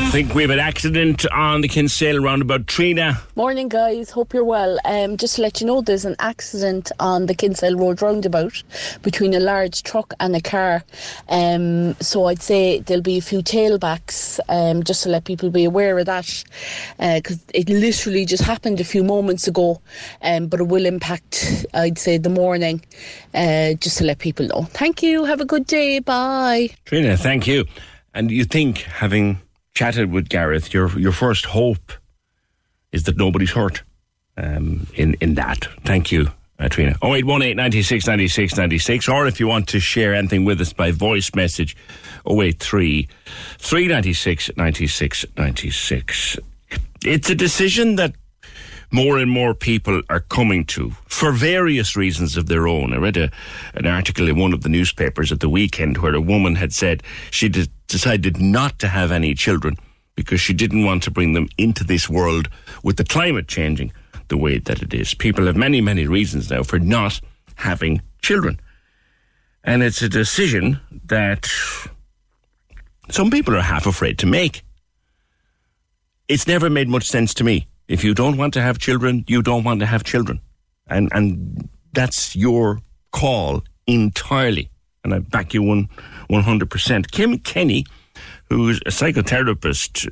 I 0.02 0.12
think 0.12 0.34
we 0.34 0.42
have 0.42 0.50
an 0.50 0.58
accident 0.58 1.24
on 1.30 1.60
the 1.60 1.68
Kinsale 1.68 2.18
roundabout. 2.18 2.66
Trina. 2.66 3.20
Morning, 3.36 3.68
guys. 3.68 4.10
Hope 4.10 4.34
you're 4.34 4.42
well. 4.42 4.76
Um, 4.84 5.16
just 5.16 5.36
to 5.36 5.42
let 5.42 5.60
you 5.60 5.68
know, 5.68 5.82
there's 5.82 6.04
an 6.04 6.16
accident 6.18 6.90
on 6.98 7.26
the 7.26 7.34
Kinsale 7.34 7.76
Road 7.76 8.02
roundabout 8.02 8.60
between 9.02 9.34
a 9.34 9.38
large 9.38 9.84
truck 9.84 10.12
and 10.18 10.34
a 10.34 10.40
car. 10.40 10.82
Um, 11.28 11.94
so 12.00 12.24
I'd 12.24 12.42
say 12.42 12.80
there'll 12.80 13.04
be 13.04 13.18
a 13.18 13.22
few 13.22 13.40
tailbacks, 13.40 14.40
um, 14.48 14.82
just 14.82 15.04
to 15.04 15.10
let 15.10 15.26
people 15.26 15.48
be 15.48 15.64
aware 15.64 15.96
of 15.96 16.06
that, 16.06 16.44
because 16.98 17.38
it 17.54 17.68
literally 17.68 18.24
just 18.24 18.42
happened 18.42 18.80
a 18.80 18.84
few 18.84 19.04
moments 19.04 19.46
ago. 19.46 19.80
Um, 20.22 20.48
but 20.48 20.58
it 20.58 20.66
will 20.66 20.86
impact, 20.86 21.66
I'd 21.72 21.98
say, 21.98 22.18
the 22.18 22.30
morning, 22.30 22.84
uh, 23.32 23.74
just 23.74 23.98
to 23.98 24.04
let 24.04 24.18
people 24.18 24.46
know. 24.48 24.64
Thank 24.70 25.04
you. 25.04 25.24
Have 25.24 25.40
a 25.40 25.46
good 25.46 25.68
day. 25.68 26.00
Bye. 26.00 26.70
Trina, 26.86 27.16
thank 27.16 27.46
you. 27.46 27.64
And 28.12 28.32
you 28.32 28.44
think, 28.44 28.78
having 28.78 29.40
chatted 29.80 30.12
with 30.12 30.28
Gareth, 30.28 30.74
your 30.74 30.90
your 30.98 31.12
first 31.12 31.46
hope 31.46 31.92
is 32.92 33.04
that 33.04 33.16
nobody's 33.16 33.52
hurt 33.52 33.82
um, 34.36 34.86
in, 34.94 35.16
in 35.22 35.36
that. 35.36 35.68
Thank 35.86 36.12
you, 36.12 36.28
uh, 36.58 36.68
Trina. 36.68 36.96
0818 37.02 37.56
96 37.56 38.06
96 38.06 38.56
96. 38.58 39.08
Or 39.08 39.26
if 39.26 39.40
you 39.40 39.46
want 39.46 39.68
to 39.68 39.80
share 39.80 40.14
anything 40.14 40.44
with 40.44 40.60
us 40.60 40.74
by 40.74 40.90
voice 40.90 41.34
message, 41.34 41.78
083 42.26 43.08
396 43.56 44.50
96 44.54 45.24
96. 45.38 46.38
It's 47.02 47.30
a 47.30 47.34
decision 47.34 47.96
that 47.96 48.14
more 48.90 49.18
and 49.18 49.30
more 49.30 49.54
people 49.54 50.02
are 50.08 50.20
coming 50.20 50.64
to 50.66 50.90
for 51.06 51.32
various 51.32 51.96
reasons 51.96 52.36
of 52.36 52.46
their 52.46 52.66
own. 52.66 52.92
I 52.92 52.96
read 52.96 53.16
a, 53.16 53.30
an 53.74 53.86
article 53.86 54.28
in 54.28 54.38
one 54.38 54.52
of 54.52 54.62
the 54.62 54.68
newspapers 54.68 55.30
at 55.30 55.40
the 55.40 55.48
weekend 55.48 55.98
where 55.98 56.14
a 56.14 56.20
woman 56.20 56.56
had 56.56 56.72
said 56.72 57.02
she 57.30 57.48
de- 57.48 57.68
decided 57.86 58.40
not 58.40 58.78
to 58.80 58.88
have 58.88 59.12
any 59.12 59.34
children 59.34 59.76
because 60.16 60.40
she 60.40 60.52
didn't 60.52 60.84
want 60.84 61.02
to 61.04 61.10
bring 61.10 61.32
them 61.32 61.48
into 61.56 61.84
this 61.84 62.08
world 62.08 62.48
with 62.82 62.96
the 62.96 63.04
climate 63.04 63.48
changing 63.48 63.92
the 64.28 64.36
way 64.36 64.58
that 64.58 64.82
it 64.82 64.92
is. 64.92 65.14
People 65.14 65.46
have 65.46 65.56
many, 65.56 65.80
many 65.80 66.06
reasons 66.06 66.50
now 66.50 66.62
for 66.62 66.78
not 66.78 67.20
having 67.56 68.02
children. 68.22 68.60
And 69.62 69.82
it's 69.82 70.02
a 70.02 70.08
decision 70.08 70.80
that 71.06 71.48
some 73.10 73.30
people 73.30 73.56
are 73.56 73.62
half 73.62 73.86
afraid 73.86 74.18
to 74.18 74.26
make. 74.26 74.62
It's 76.28 76.46
never 76.46 76.70
made 76.70 76.88
much 76.88 77.08
sense 77.08 77.34
to 77.34 77.44
me. 77.44 77.66
If 77.90 78.04
you 78.04 78.14
don't 78.14 78.36
want 78.36 78.54
to 78.54 78.62
have 78.62 78.78
children, 78.78 79.24
you 79.26 79.42
don't 79.42 79.64
want 79.64 79.80
to 79.80 79.86
have 79.86 80.04
children. 80.04 80.40
And 80.86 81.08
and 81.12 81.68
that's 81.92 82.36
your 82.36 82.78
call 83.10 83.64
entirely. 83.86 84.70
And 85.02 85.12
I 85.12 85.18
back 85.18 85.52
you 85.54 85.62
one 85.64 85.88
one 86.28 86.44
hundred 86.44 86.70
percent. 86.70 87.10
Kim 87.10 87.38
Kenny, 87.38 87.84
who's 88.48 88.78
a 88.86 88.90
psychotherapist, 88.90 90.08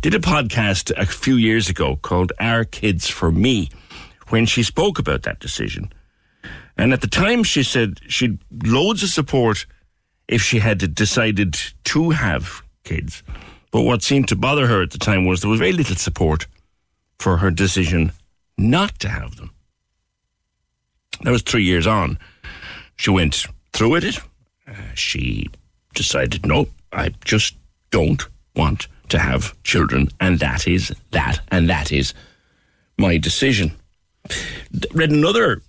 did 0.00 0.14
a 0.14 0.18
podcast 0.18 0.90
a 0.96 1.06
few 1.06 1.36
years 1.36 1.70
ago 1.70 1.96
called 2.02 2.32
Our 2.40 2.64
Kids 2.64 3.08
for 3.08 3.30
Me, 3.30 3.68
when 4.30 4.44
she 4.44 4.64
spoke 4.64 4.98
about 4.98 5.22
that 5.22 5.38
decision. 5.38 5.92
And 6.76 6.92
at 6.92 7.00
the 7.00 7.06
time 7.06 7.44
she 7.44 7.62
said 7.62 8.00
she'd 8.08 8.38
loads 8.64 9.04
of 9.04 9.08
support 9.10 9.66
if 10.26 10.42
she 10.42 10.58
had 10.58 10.94
decided 10.96 11.56
to 11.84 12.10
have 12.10 12.62
kids. 12.82 13.22
But 13.70 13.82
what 13.82 14.02
seemed 14.02 14.26
to 14.28 14.36
bother 14.36 14.66
her 14.66 14.82
at 14.82 14.90
the 14.90 14.98
time 14.98 15.26
was 15.26 15.40
there 15.40 15.50
was 15.50 15.60
very 15.60 15.72
little 15.72 15.96
support 15.96 16.48
for 17.20 17.36
her 17.36 17.50
decision 17.50 18.12
not 18.56 18.98
to 18.98 19.08
have 19.08 19.36
them. 19.36 19.50
That 21.22 21.30
was 21.30 21.42
three 21.42 21.64
years 21.64 21.86
on. 21.86 22.18
She 22.96 23.10
went 23.10 23.46
through 23.72 23.90
with 23.90 24.04
it. 24.04 24.18
Uh, 24.66 24.94
she 24.94 25.50
decided, 25.94 26.46
no, 26.46 26.68
I 26.92 27.10
just 27.24 27.56
don't 27.90 28.22
want 28.56 28.88
to 29.10 29.18
have 29.18 29.54
children, 29.64 30.08
and 30.18 30.38
that 30.38 30.66
is 30.66 30.94
that, 31.10 31.40
and 31.48 31.68
that 31.68 31.92
is 31.92 32.14
my 32.96 33.18
decision. 33.18 33.72
Read 34.94 35.10
another 35.10 35.60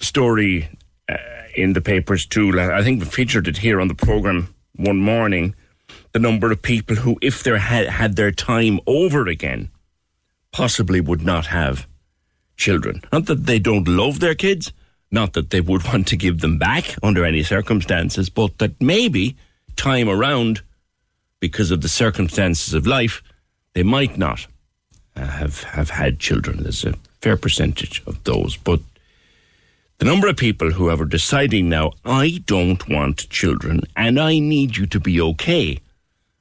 story 0.00 0.68
uh, 1.08 1.16
in 1.54 1.72
the 1.72 1.80
papers 1.80 2.26
too. 2.26 2.58
I 2.60 2.82
think 2.82 3.00
we 3.00 3.06
featured 3.06 3.48
it 3.48 3.58
here 3.58 3.80
on 3.80 3.88
the 3.88 3.94
program 3.94 4.54
one 4.76 4.98
morning. 4.98 5.54
The 6.12 6.18
number 6.18 6.50
of 6.52 6.60
people 6.60 6.96
who, 6.96 7.18
if 7.22 7.42
they 7.44 7.58
had 7.58 7.86
had 7.88 8.16
their 8.16 8.32
time 8.32 8.80
over 8.86 9.26
again, 9.26 9.70
possibly 10.52 11.00
would 11.00 11.22
not 11.22 11.46
have 11.46 11.86
children. 12.56 13.02
Not 13.10 13.26
that 13.26 13.46
they 13.46 13.58
don't 13.58 13.88
love 13.88 14.20
their 14.20 14.34
kids, 14.34 14.72
not 15.10 15.32
that 15.32 15.50
they 15.50 15.60
would 15.60 15.84
want 15.90 16.06
to 16.08 16.16
give 16.16 16.40
them 16.40 16.58
back 16.58 16.96
under 17.02 17.24
any 17.24 17.42
circumstances, 17.42 18.28
but 18.28 18.58
that 18.58 18.80
maybe 18.80 19.36
time 19.76 20.08
around, 20.08 20.62
because 21.40 21.70
of 21.70 21.80
the 21.80 21.88
circumstances 21.88 22.74
of 22.74 22.86
life, 22.86 23.22
they 23.74 23.82
might 23.82 24.16
not 24.18 24.46
uh, 25.16 25.26
have 25.26 25.62
have 25.64 25.90
had 25.90 26.18
children. 26.18 26.62
There's 26.62 26.84
a 26.84 26.94
fair 27.20 27.36
percentage 27.36 28.02
of 28.06 28.22
those, 28.24 28.56
but 28.56 28.80
the 29.98 30.04
number 30.04 30.28
of 30.28 30.36
people 30.36 30.72
who 30.72 30.88
are 30.88 31.04
deciding 31.04 31.68
now, 31.68 31.92
I 32.04 32.42
don't 32.46 32.88
want 32.88 33.30
children, 33.30 33.82
and 33.96 34.18
I 34.20 34.38
need 34.38 34.76
you 34.76 34.86
to 34.86 35.00
be 35.00 35.20
okay 35.20 35.78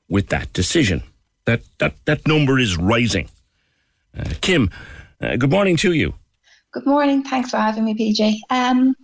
with 0.10 0.30
that 0.30 0.52
decision. 0.54 1.04
That 1.46 1.62
that 1.80 1.94
that 2.06 2.28
number 2.28 2.60
is 2.60 2.78
rising. 2.78 3.30
Uh, 4.18 4.34
Kim, 4.42 4.70
uh, 5.22 5.38
good 5.38 5.50
morning 5.50 5.78
to 5.78 5.94
you. 5.94 6.14
Good 6.74 6.86
morning. 6.86 7.24
Thanks 7.24 7.52
for 7.52 7.58
having 7.58 7.86
me, 7.86 7.94
PJ. 7.94 8.36
Um, 8.50 8.96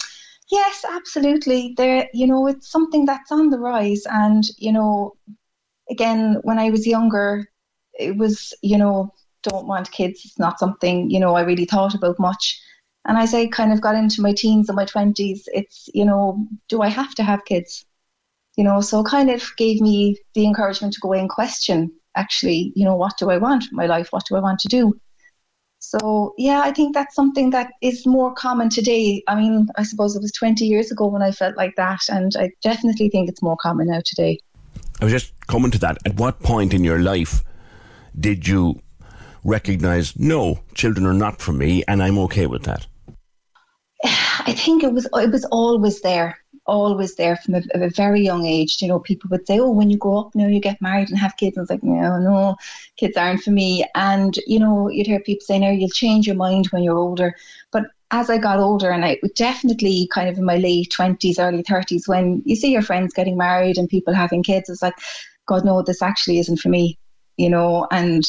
yes, 0.51 0.83
absolutely. 0.89 1.73
There, 1.77 2.09
you 2.13 2.27
know, 2.27 2.47
it's 2.47 2.69
something 2.69 3.05
that's 3.05 3.31
on 3.31 3.49
the 3.49 3.59
rise, 3.59 4.03
and 4.05 4.43
you 4.57 4.71
know, 4.73 5.15
again, 5.89 6.39
when 6.43 6.59
I 6.59 6.69
was 6.69 6.85
younger, 6.85 7.45
it 7.93 8.17
was, 8.17 8.53
you 8.61 8.77
know, 8.77 9.13
don't 9.43 9.67
want 9.67 9.91
kids. 9.91 10.21
It's 10.25 10.39
not 10.39 10.59
something 10.59 11.09
you 11.09 11.19
know 11.19 11.35
I 11.35 11.41
really 11.41 11.65
thought 11.65 11.95
about 11.95 12.19
much. 12.19 12.59
And 13.05 13.17
as 13.17 13.33
I 13.33 13.47
kind 13.47 13.71
of 13.71 13.79
got 13.79 13.95
into 13.95 14.21
my 14.21 14.33
teens 14.33 14.67
and 14.67 14.75
my 14.75 14.85
twenties, 14.85 15.47
it's, 15.53 15.89
you 15.93 16.03
know, 16.03 16.45
do 16.67 16.81
I 16.81 16.89
have 16.89 17.15
to 17.15 17.23
have 17.23 17.45
kids? 17.45 17.85
You 18.57 18.65
know, 18.65 18.81
so 18.81 19.03
kind 19.03 19.29
of 19.29 19.43
gave 19.55 19.79
me 19.79 20.17
the 20.33 20.45
encouragement 20.45 20.93
to 20.93 20.99
go 20.99 21.13
and 21.13 21.29
question 21.29 21.93
actually, 22.17 22.73
you 22.75 22.83
know, 22.83 22.95
what 22.95 23.17
do 23.17 23.29
I 23.29 23.37
want 23.37 23.65
in 23.69 23.75
my 23.75 23.85
life? 23.85 24.09
What 24.11 24.25
do 24.25 24.35
I 24.35 24.39
want 24.39 24.59
to 24.59 24.67
do? 24.67 24.99
So, 25.79 26.33
yeah, 26.37 26.61
I 26.61 26.71
think 26.71 26.93
that's 26.93 27.15
something 27.15 27.51
that 27.51 27.71
is 27.81 28.05
more 28.05 28.33
common 28.33 28.69
today. 28.69 29.23
I 29.27 29.35
mean, 29.35 29.67
I 29.77 29.83
suppose 29.83 30.15
it 30.15 30.21
was 30.21 30.31
20 30.31 30.65
years 30.65 30.91
ago 30.91 31.07
when 31.07 31.21
I 31.21 31.31
felt 31.31 31.55
like 31.55 31.75
that, 31.77 31.99
and 32.09 32.35
I 32.37 32.51
definitely 32.63 33.09
think 33.09 33.29
it's 33.29 33.43
more 33.43 33.57
common 33.61 33.87
now 33.87 34.01
today. 34.03 34.39
I 34.99 35.05
was 35.05 35.13
just 35.13 35.33
coming 35.47 35.71
to 35.71 35.77
that. 35.79 35.97
At 36.05 36.15
what 36.15 36.39
point 36.39 36.73
in 36.73 36.83
your 36.83 36.99
life 36.99 37.43
did 38.19 38.47
you 38.47 38.81
recognize, 39.43 40.17
no, 40.17 40.59
children 40.73 41.05
are 41.05 41.13
not 41.13 41.39
for 41.41 41.53
me, 41.53 41.83
and 41.87 42.01
I'm 42.01 42.17
okay 42.19 42.47
with 42.47 42.63
that? 42.63 42.87
I 44.03 44.53
think 44.53 44.83
it 44.83 44.93
was 44.93 45.07
it 45.13 45.31
was 45.31 45.45
always 45.45 46.01
there, 46.01 46.37
always 46.67 47.15
there 47.15 47.35
from 47.37 47.55
a, 47.55 47.61
a, 47.73 47.89
very 47.89 48.21
young 48.21 48.45
age. 48.45 48.81
You 48.81 48.87
know, 48.87 48.99
people 48.99 49.29
would 49.31 49.47
say, 49.47 49.59
"Oh, 49.59 49.71
when 49.71 49.89
you 49.89 49.97
grow 49.97 50.19
up, 50.19 50.35
now 50.35 50.47
you 50.47 50.59
get 50.59 50.81
married 50.81 51.09
and 51.09 51.17
have 51.17 51.37
kids." 51.37 51.57
And 51.57 51.63
was 51.63 51.69
like, 51.69 51.83
no, 51.83 52.19
no, 52.19 52.55
kids 52.97 53.17
aren't 53.17 53.41
for 53.41 53.51
me. 53.51 53.85
And 53.95 54.37
you 54.45 54.59
know, 54.59 54.89
you'd 54.89 55.07
hear 55.07 55.19
people 55.19 55.45
say, 55.45 55.59
"Now 55.59 55.71
you'll 55.71 55.89
change 55.89 56.27
your 56.27 56.35
mind 56.35 56.67
when 56.67 56.83
you're 56.83 56.97
older." 56.97 57.35
But 57.71 57.85
as 58.11 58.29
I 58.29 58.37
got 58.37 58.59
older, 58.59 58.91
and 58.91 59.03
I 59.05 59.19
definitely 59.35 60.07
kind 60.13 60.29
of 60.29 60.37
in 60.37 60.45
my 60.45 60.57
late 60.57 60.91
twenties, 60.91 61.39
early 61.39 61.63
thirties, 61.63 62.07
when 62.07 62.41
you 62.45 62.55
see 62.55 62.71
your 62.71 62.81
friends 62.81 63.13
getting 63.13 63.37
married 63.37 63.77
and 63.77 63.89
people 63.89 64.13
having 64.13 64.43
kids, 64.43 64.69
it's 64.69 64.81
like, 64.81 64.95
God, 65.45 65.65
no, 65.65 65.81
this 65.81 66.01
actually 66.01 66.39
isn't 66.39 66.59
for 66.59 66.69
me. 66.69 66.99
You 67.37 67.49
know, 67.49 67.87
and 67.91 68.23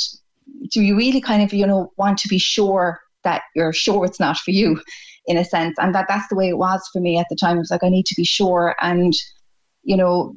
do 0.71 0.83
you 0.83 0.97
really 0.97 1.21
kind 1.21 1.43
of 1.43 1.53
you 1.53 1.67
know 1.67 1.93
want 1.97 2.19
to 2.19 2.29
be 2.29 2.39
sure 2.39 3.01
that 3.25 3.43
you're 3.55 3.73
sure 3.73 4.05
it's 4.05 4.21
not 4.21 4.39
for 4.39 4.53
you? 4.53 4.81
In 5.29 5.37
a 5.37 5.45
sense. 5.45 5.77
And 5.79 5.95
that 5.95 6.07
that's 6.09 6.27
the 6.29 6.35
way 6.35 6.49
it 6.49 6.59
was 6.59 6.89
for 6.93 7.01
me 7.01 7.19
at 7.19 7.27
the 7.31 7.37
time. 7.37 7.57
It 7.57 7.61
was 7.61 7.71
like, 7.71 7.85
I 7.85 7.91
need 7.91 8.07
to 8.07 8.15
be 8.17 8.25
sure. 8.25 8.75
And, 8.81 9.13
you 9.85 9.97
know, 9.97 10.35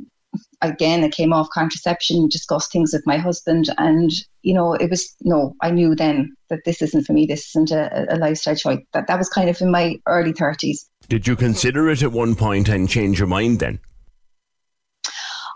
again, 0.62 1.04
I 1.04 1.10
came 1.10 1.34
off 1.34 1.50
contraception, 1.50 2.28
discussed 2.28 2.72
things 2.72 2.94
with 2.94 3.08
my 3.08 3.18
husband. 3.18 3.74
And, 3.78 4.12
you 4.44 4.54
know, 4.54 4.74
it 4.74 4.90
was, 4.90 5.16
no, 5.22 5.56
I 5.62 5.72
knew 5.72 5.96
then 5.96 6.36
that 6.50 6.60
this 6.66 6.82
isn't 6.82 7.06
for 7.06 7.14
me. 7.14 7.26
This 7.26 7.50
isn't 7.50 7.72
a, 7.72 8.14
a 8.14 8.18
lifestyle 8.18 8.56
choice. 8.56 8.80
That, 8.94 9.08
that 9.08 9.18
was 9.18 9.30
kind 9.30 9.50
of 9.50 9.60
in 9.62 9.72
my 9.72 9.96
early 10.08 10.34
30s. 10.34 10.86
Did 11.08 11.26
you 11.26 11.36
consider 11.36 11.90
it 11.90 12.04
at 12.04 12.12
one 12.12 12.36
point 12.36 12.68
and 12.70 12.88
change 12.88 13.18
your 13.18 13.28
mind 13.28 13.60
then? 13.60 13.80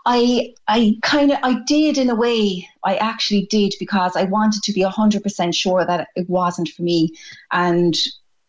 I 0.08 0.54
I 0.68 0.98
kind 1.02 1.32
of 1.32 1.40
I 1.42 1.62
did 1.66 1.98
in 1.98 2.12
a 2.12 2.16
way. 2.16 2.68
I 2.84 2.96
actually 2.98 3.48
did 3.50 3.74
because 3.80 4.16
I 4.16 4.26
wanted 4.26 4.62
to 4.62 4.72
be 4.72 4.82
hundred 4.82 5.24
percent 5.24 5.56
sure 5.56 5.84
that 5.84 6.10
it 6.16 6.30
wasn't 6.30 6.70
for 6.70 6.84
me. 6.84 7.10
And 7.52 7.96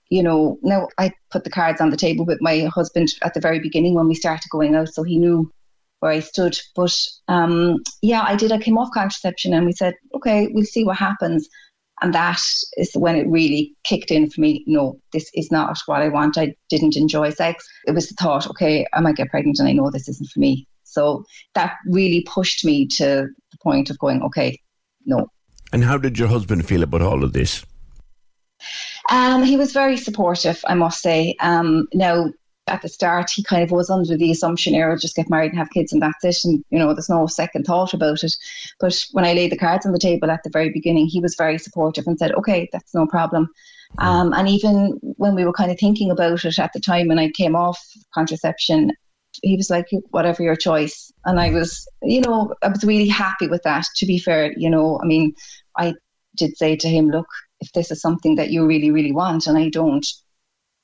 you 0.08 0.22
know, 0.22 0.58
now 0.62 0.88
I 0.98 1.12
put 1.30 1.44
the 1.44 1.50
cards 1.50 1.80
on 1.80 1.90
the 1.90 1.96
table 1.96 2.24
with 2.24 2.38
my 2.40 2.60
husband 2.72 3.08
at 3.22 3.34
the 3.34 3.40
very 3.40 3.58
beginning 3.58 3.94
when 3.94 4.08
we 4.08 4.14
started 4.14 4.48
going 4.50 4.74
out, 4.74 4.88
so 4.88 5.02
he 5.02 5.18
knew 5.18 5.50
where 6.00 6.12
I 6.12 6.20
stood. 6.20 6.56
But 6.74 6.96
um, 7.28 7.78
yeah, 8.02 8.22
I 8.22 8.36
did. 8.36 8.52
I 8.52 8.58
came 8.58 8.78
off 8.78 8.90
contraception, 8.92 9.52
and 9.52 9.66
we 9.66 9.72
said, 9.72 9.94
okay, 10.14 10.48
we'll 10.52 10.64
see 10.64 10.84
what 10.84 10.96
happens. 10.96 11.48
And 12.02 12.12
that 12.12 12.40
is 12.76 12.92
when 12.94 13.16
it 13.16 13.26
really 13.26 13.74
kicked 13.84 14.10
in 14.10 14.28
for 14.28 14.40
me. 14.42 14.62
No, 14.66 15.00
this 15.12 15.30
is 15.34 15.50
not 15.50 15.78
what 15.86 16.02
I 16.02 16.08
want. 16.08 16.36
I 16.36 16.54
didn't 16.68 16.96
enjoy 16.96 17.30
sex. 17.30 17.66
It 17.86 17.92
was 17.92 18.08
the 18.08 18.14
thought, 18.14 18.46
okay, 18.50 18.86
I 18.92 19.00
might 19.00 19.16
get 19.16 19.30
pregnant, 19.30 19.58
and 19.58 19.68
I 19.68 19.72
know 19.72 19.90
this 19.90 20.08
isn't 20.08 20.30
for 20.30 20.40
me. 20.40 20.66
So 20.84 21.24
that 21.54 21.74
really 21.86 22.24
pushed 22.28 22.64
me 22.64 22.86
to 22.88 23.26
the 23.50 23.58
point 23.62 23.90
of 23.90 23.98
going, 23.98 24.22
okay, 24.22 24.58
no. 25.04 25.26
And 25.72 25.84
how 25.84 25.98
did 25.98 26.18
your 26.18 26.28
husband 26.28 26.66
feel 26.66 26.82
about 26.82 27.02
all 27.02 27.24
of 27.24 27.32
this? 27.32 27.64
Um, 29.10 29.42
he 29.42 29.56
was 29.56 29.72
very 29.72 29.96
supportive, 29.96 30.60
I 30.66 30.74
must 30.74 31.00
say. 31.00 31.36
Um, 31.40 31.88
now, 31.94 32.32
at 32.68 32.82
the 32.82 32.88
start, 32.88 33.30
he 33.30 33.44
kind 33.44 33.62
of 33.62 33.70
was 33.70 33.90
under 33.90 34.16
the 34.16 34.30
assumption, 34.32 34.74
"I'll 34.74 34.92
oh, 34.92 34.96
just 34.96 35.14
get 35.14 35.30
married 35.30 35.52
and 35.52 35.58
have 35.58 35.70
kids, 35.70 35.92
and 35.92 36.02
that's 36.02 36.24
it." 36.24 36.38
And 36.44 36.64
you 36.70 36.78
know, 36.78 36.92
there's 36.92 37.08
no 37.08 37.26
second 37.28 37.64
thought 37.64 37.94
about 37.94 38.24
it. 38.24 38.34
But 38.80 39.00
when 39.12 39.24
I 39.24 39.34
laid 39.34 39.52
the 39.52 39.56
cards 39.56 39.86
on 39.86 39.92
the 39.92 39.98
table 39.98 40.30
at 40.30 40.42
the 40.42 40.50
very 40.50 40.70
beginning, 40.70 41.06
he 41.06 41.20
was 41.20 41.36
very 41.36 41.58
supportive 41.58 42.06
and 42.06 42.18
said, 42.18 42.32
"Okay, 42.32 42.68
that's 42.72 42.94
no 42.94 43.06
problem." 43.06 43.48
Um, 43.98 44.32
and 44.32 44.48
even 44.48 44.98
when 45.00 45.34
we 45.34 45.44
were 45.44 45.52
kind 45.52 45.70
of 45.70 45.78
thinking 45.78 46.10
about 46.10 46.44
it 46.44 46.58
at 46.58 46.72
the 46.72 46.80
time, 46.80 47.08
when 47.08 47.20
I 47.20 47.30
came 47.30 47.54
off 47.54 47.80
contraception, 48.12 48.92
he 49.42 49.56
was 49.56 49.70
like, 49.70 49.86
whatever 50.10 50.42
your 50.42 50.56
choice. 50.56 51.12
And 51.24 51.40
I 51.40 51.50
was, 51.50 51.88
you 52.02 52.20
know, 52.20 52.54
I 52.62 52.68
was 52.68 52.84
really 52.84 53.08
happy 53.08 53.48
with 53.48 53.62
that, 53.62 53.84
to 53.96 54.06
be 54.06 54.18
fair. 54.18 54.52
You 54.56 54.70
know, 54.70 55.00
I 55.02 55.06
mean, 55.06 55.34
I 55.76 55.94
did 56.36 56.56
say 56.56 56.76
to 56.76 56.88
him, 56.88 57.10
look, 57.10 57.28
if 57.60 57.72
this 57.72 57.90
is 57.90 58.00
something 58.00 58.36
that 58.36 58.50
you 58.50 58.66
really, 58.66 58.90
really 58.90 59.12
want 59.12 59.46
and 59.46 59.56
I 59.56 59.68
don't, 59.68 60.06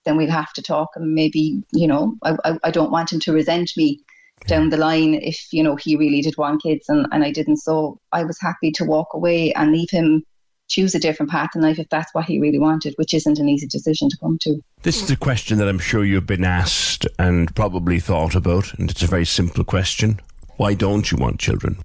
then 0.04 0.16
we'll 0.16 0.30
have 0.30 0.52
to 0.54 0.62
talk. 0.62 0.90
And 0.96 1.14
maybe, 1.14 1.62
you 1.72 1.86
know, 1.86 2.16
I, 2.22 2.36
I, 2.44 2.58
I 2.64 2.70
don't 2.70 2.90
want 2.90 3.12
him 3.12 3.20
to 3.20 3.32
resent 3.32 3.72
me 3.76 4.00
down 4.46 4.70
the 4.70 4.76
line 4.76 5.14
if, 5.14 5.52
you 5.52 5.62
know, 5.62 5.76
he 5.76 5.96
really 5.96 6.20
did 6.20 6.36
want 6.36 6.62
kids 6.62 6.88
and, 6.88 7.06
and 7.12 7.22
I 7.22 7.30
didn't. 7.30 7.58
So 7.58 8.00
I 8.10 8.24
was 8.24 8.40
happy 8.40 8.72
to 8.72 8.84
walk 8.84 9.14
away 9.14 9.52
and 9.52 9.72
leave 9.72 9.90
him 9.90 10.24
choose 10.72 10.94
a 10.94 10.98
different 10.98 11.30
path 11.30 11.50
in 11.54 11.60
life 11.60 11.78
if 11.78 11.88
that's 11.90 12.12
what 12.14 12.24
he 12.24 12.40
really 12.40 12.58
wanted, 12.58 12.94
which 12.96 13.12
isn't 13.12 13.38
an 13.38 13.48
easy 13.48 13.66
decision 13.66 14.08
to 14.08 14.16
come 14.16 14.38
to. 14.40 14.58
This 14.82 15.02
is 15.02 15.10
a 15.10 15.16
question 15.16 15.58
that 15.58 15.68
I'm 15.68 15.78
sure 15.78 16.04
you've 16.04 16.26
been 16.26 16.44
asked 16.44 17.06
and 17.18 17.54
probably 17.54 18.00
thought 18.00 18.34
about, 18.34 18.72
and 18.74 18.90
it's 18.90 19.02
a 19.02 19.06
very 19.06 19.26
simple 19.26 19.64
question. 19.64 20.20
Why 20.56 20.74
don't 20.74 21.10
you 21.10 21.18
want 21.18 21.40
children? 21.40 21.78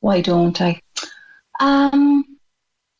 Why 0.00 0.20
don't 0.20 0.60
I? 0.60 0.80
Um, 1.60 2.21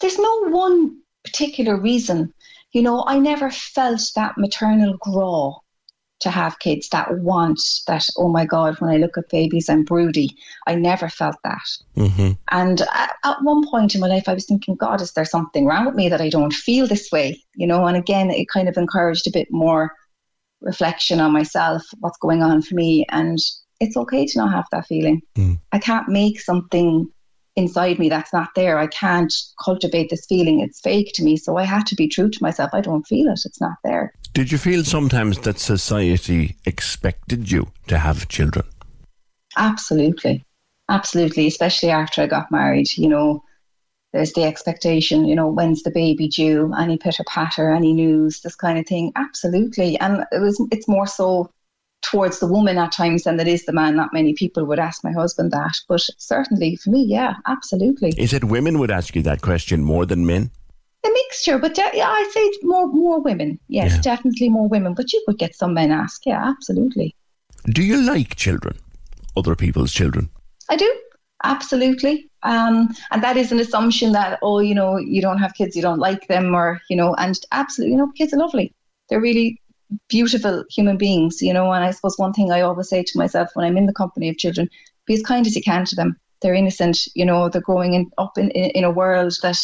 there's 0.02 0.18
no 0.18 0.48
one 0.50 1.00
particular 1.24 1.80
reason. 1.80 2.34
You 2.72 2.82
know, 2.82 3.04
I 3.06 3.18
never 3.18 3.50
felt 3.50 4.02
that 4.16 4.36
maternal 4.36 4.96
grow 5.00 5.62
to 6.22 6.30
have 6.30 6.58
kids 6.60 6.88
that 6.90 7.18
want 7.18 7.60
that 7.88 8.06
oh 8.16 8.28
my 8.28 8.46
god 8.46 8.80
when 8.80 8.90
i 8.90 8.96
look 8.96 9.18
at 9.18 9.28
babies 9.28 9.68
i'm 9.68 9.82
broody 9.82 10.30
i 10.68 10.74
never 10.74 11.08
felt 11.08 11.34
that 11.42 11.68
mm-hmm. 11.96 12.30
and 12.52 12.82
at, 12.82 13.16
at, 13.24 13.42
one 13.42 13.68
point 13.68 13.94
in 13.94 14.00
my 14.00 14.06
life 14.06 14.28
i 14.28 14.34
was 14.34 14.46
thinking 14.46 14.76
god 14.76 15.00
is 15.00 15.12
there 15.12 15.24
something 15.24 15.66
wrong 15.66 15.84
with 15.84 15.96
me 15.96 16.08
that 16.08 16.20
i 16.20 16.28
don't 16.28 16.52
feel 16.52 16.86
this 16.86 17.10
way 17.10 17.42
you 17.56 17.66
know 17.66 17.86
and 17.86 17.96
again 17.96 18.30
it 18.30 18.48
kind 18.48 18.68
of 18.68 18.76
encouraged 18.76 19.26
a 19.26 19.32
bit 19.32 19.48
more 19.50 19.92
reflection 20.60 21.18
on 21.18 21.32
myself 21.32 21.82
what's 21.98 22.18
going 22.18 22.40
on 22.40 22.62
for 22.62 22.76
me 22.76 23.04
and 23.10 23.38
it's 23.80 23.96
okay 23.96 24.24
to 24.24 24.38
not 24.38 24.52
have 24.52 24.66
that 24.70 24.86
feeling 24.86 25.20
mm. 25.34 25.58
i 25.72 25.78
can't 25.78 26.08
make 26.08 26.40
something 26.40 27.10
inside 27.56 27.98
me 27.98 28.08
that's 28.08 28.32
not 28.32 28.48
there. 28.54 28.78
I 28.78 28.86
can't 28.86 29.32
cultivate 29.62 30.10
this 30.10 30.26
feeling. 30.26 30.60
It's 30.60 30.80
fake 30.80 31.12
to 31.14 31.22
me. 31.22 31.36
So 31.36 31.56
I 31.56 31.64
had 31.64 31.86
to 31.86 31.94
be 31.94 32.08
true 32.08 32.30
to 32.30 32.42
myself. 32.42 32.70
I 32.72 32.80
don't 32.80 33.06
feel 33.06 33.28
it. 33.28 33.40
It's 33.44 33.60
not 33.60 33.76
there. 33.84 34.12
Did 34.32 34.50
you 34.50 34.58
feel 34.58 34.84
sometimes 34.84 35.38
that 35.40 35.58
society 35.58 36.56
expected 36.64 37.50
you 37.50 37.70
to 37.88 37.98
have 37.98 38.28
children? 38.28 38.64
Absolutely. 39.56 40.44
Absolutely. 40.88 41.46
Especially 41.46 41.90
after 41.90 42.22
I 42.22 42.26
got 42.26 42.50
married. 42.50 42.96
You 42.96 43.08
know, 43.08 43.44
there's 44.12 44.32
the 44.32 44.44
expectation, 44.44 45.26
you 45.26 45.34
know, 45.34 45.48
when's 45.48 45.82
the 45.82 45.90
baby 45.90 46.28
due? 46.28 46.72
Any 46.78 46.96
pitter 46.96 47.24
patter, 47.26 47.70
any 47.70 47.92
news, 47.92 48.40
this 48.40 48.54
kind 48.54 48.78
of 48.78 48.86
thing. 48.86 49.12
Absolutely. 49.16 49.98
And 50.00 50.24
it 50.32 50.38
was 50.38 50.62
it's 50.70 50.88
more 50.88 51.06
so 51.06 51.50
towards 52.02 52.40
the 52.40 52.46
woman 52.46 52.78
at 52.78 52.92
times 52.92 53.24
than 53.24 53.40
it 53.40 53.48
is 53.48 53.64
the 53.64 53.72
man. 53.72 53.96
Not 53.96 54.12
many 54.12 54.34
people 54.34 54.64
would 54.64 54.78
ask 54.78 55.02
my 55.02 55.12
husband 55.12 55.52
that, 55.52 55.76
but 55.88 56.02
certainly 56.18 56.76
for 56.76 56.90
me, 56.90 57.04
yeah, 57.04 57.34
absolutely. 57.46 58.12
Is 58.18 58.32
it 58.32 58.44
women 58.44 58.78
would 58.78 58.90
ask 58.90 59.14
you 59.16 59.22
that 59.22 59.40
question 59.40 59.82
more 59.82 60.04
than 60.06 60.26
men? 60.26 60.50
A 61.04 61.08
mixture, 61.08 61.58
but 61.58 61.74
de- 61.74 61.90
yeah, 61.94 62.08
I'd 62.08 62.30
say 62.32 62.52
more 62.62 62.86
more 62.86 63.20
women. 63.20 63.58
Yes, 63.68 63.94
yeah. 63.94 64.00
definitely 64.02 64.48
more 64.48 64.68
women. 64.68 64.94
But 64.94 65.12
you 65.12 65.22
could 65.26 65.38
get 65.38 65.54
some 65.54 65.74
men 65.74 65.90
ask. 65.90 66.24
Yeah, 66.26 66.48
absolutely. 66.48 67.16
Do 67.66 67.82
you 67.82 68.02
like 68.02 68.36
children? 68.36 68.76
Other 69.36 69.56
people's 69.56 69.92
children? 69.92 70.30
I 70.68 70.76
do. 70.76 70.92
Absolutely. 71.44 72.30
Um, 72.42 72.94
and 73.10 73.22
that 73.22 73.36
is 73.36 73.52
an 73.52 73.60
assumption 73.60 74.12
that, 74.12 74.38
oh, 74.42 74.60
you 74.60 74.74
know, 74.74 74.96
you 74.96 75.20
don't 75.20 75.38
have 75.38 75.54
kids, 75.54 75.74
you 75.74 75.82
don't 75.82 75.98
like 75.98 76.28
them, 76.28 76.54
or, 76.54 76.80
you 76.88 76.96
know, 76.96 77.14
and 77.14 77.38
absolutely, 77.52 77.92
you 77.92 77.98
know, 77.98 78.12
kids 78.16 78.32
are 78.32 78.38
lovely. 78.38 78.72
They're 79.08 79.20
really, 79.20 79.60
beautiful 80.08 80.64
human 80.70 80.96
beings, 80.96 81.42
you 81.42 81.52
know. 81.52 81.72
And 81.72 81.84
I 81.84 81.90
suppose 81.90 82.18
one 82.18 82.32
thing 82.32 82.50
I 82.50 82.60
always 82.60 82.88
say 82.88 83.02
to 83.02 83.18
myself 83.18 83.50
when 83.54 83.66
I'm 83.66 83.76
in 83.76 83.86
the 83.86 83.92
company 83.92 84.28
of 84.28 84.38
children, 84.38 84.68
be 85.06 85.14
as 85.14 85.22
kind 85.22 85.46
as 85.46 85.56
you 85.56 85.62
can 85.62 85.84
to 85.86 85.96
them. 85.96 86.16
They're 86.40 86.54
innocent, 86.54 87.06
you 87.14 87.24
know, 87.24 87.48
they're 87.48 87.62
growing 87.62 87.94
in, 87.94 88.10
up 88.18 88.36
in, 88.36 88.50
in, 88.50 88.82
a 88.82 88.90
world 88.90 89.34
that 89.42 89.58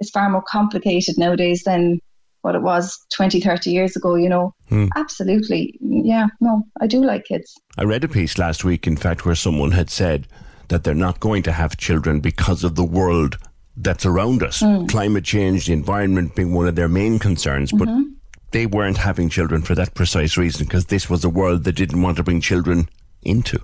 is 0.00 0.10
far 0.10 0.28
more 0.28 0.42
complicated 0.46 1.16
nowadays 1.16 1.62
than 1.64 2.00
what 2.42 2.54
it 2.54 2.62
was 2.62 2.98
20, 3.14 3.40
30 3.40 3.70
years 3.70 3.96
ago, 3.96 4.14
you 4.14 4.28
know. 4.28 4.54
Hmm. 4.68 4.88
Absolutely. 4.94 5.78
Yeah, 5.80 6.26
no, 6.40 6.64
I 6.80 6.86
do 6.86 7.02
like 7.02 7.24
kids. 7.24 7.54
I 7.78 7.84
read 7.84 8.04
a 8.04 8.08
piece 8.08 8.36
last 8.36 8.62
week, 8.62 8.86
in 8.86 8.96
fact, 8.96 9.24
where 9.24 9.34
someone 9.34 9.70
had 9.70 9.88
said 9.88 10.28
that 10.68 10.84
they're 10.84 10.94
not 10.94 11.20
going 11.20 11.42
to 11.44 11.52
have 11.52 11.78
children 11.78 12.20
because 12.20 12.62
of 12.62 12.74
the 12.74 12.84
world 12.84 13.38
that's 13.78 14.04
around 14.04 14.42
us. 14.42 14.60
Mm. 14.60 14.88
Climate 14.88 15.24
change, 15.24 15.66
the 15.66 15.72
environment 15.72 16.34
being 16.34 16.52
one 16.52 16.68
of 16.68 16.74
their 16.74 16.88
main 16.88 17.18
concerns. 17.18 17.72
But 17.72 17.88
mm-hmm 17.88 18.17
they 18.50 18.66
weren't 18.66 18.98
having 18.98 19.28
children 19.28 19.62
for 19.62 19.74
that 19.74 19.94
precise 19.94 20.36
reason 20.36 20.66
because 20.66 20.86
this 20.86 21.10
was 21.10 21.24
a 21.24 21.28
world 21.28 21.64
they 21.64 21.72
didn't 21.72 22.02
want 22.02 22.16
to 22.16 22.22
bring 22.22 22.40
children 22.40 22.88
into. 23.22 23.58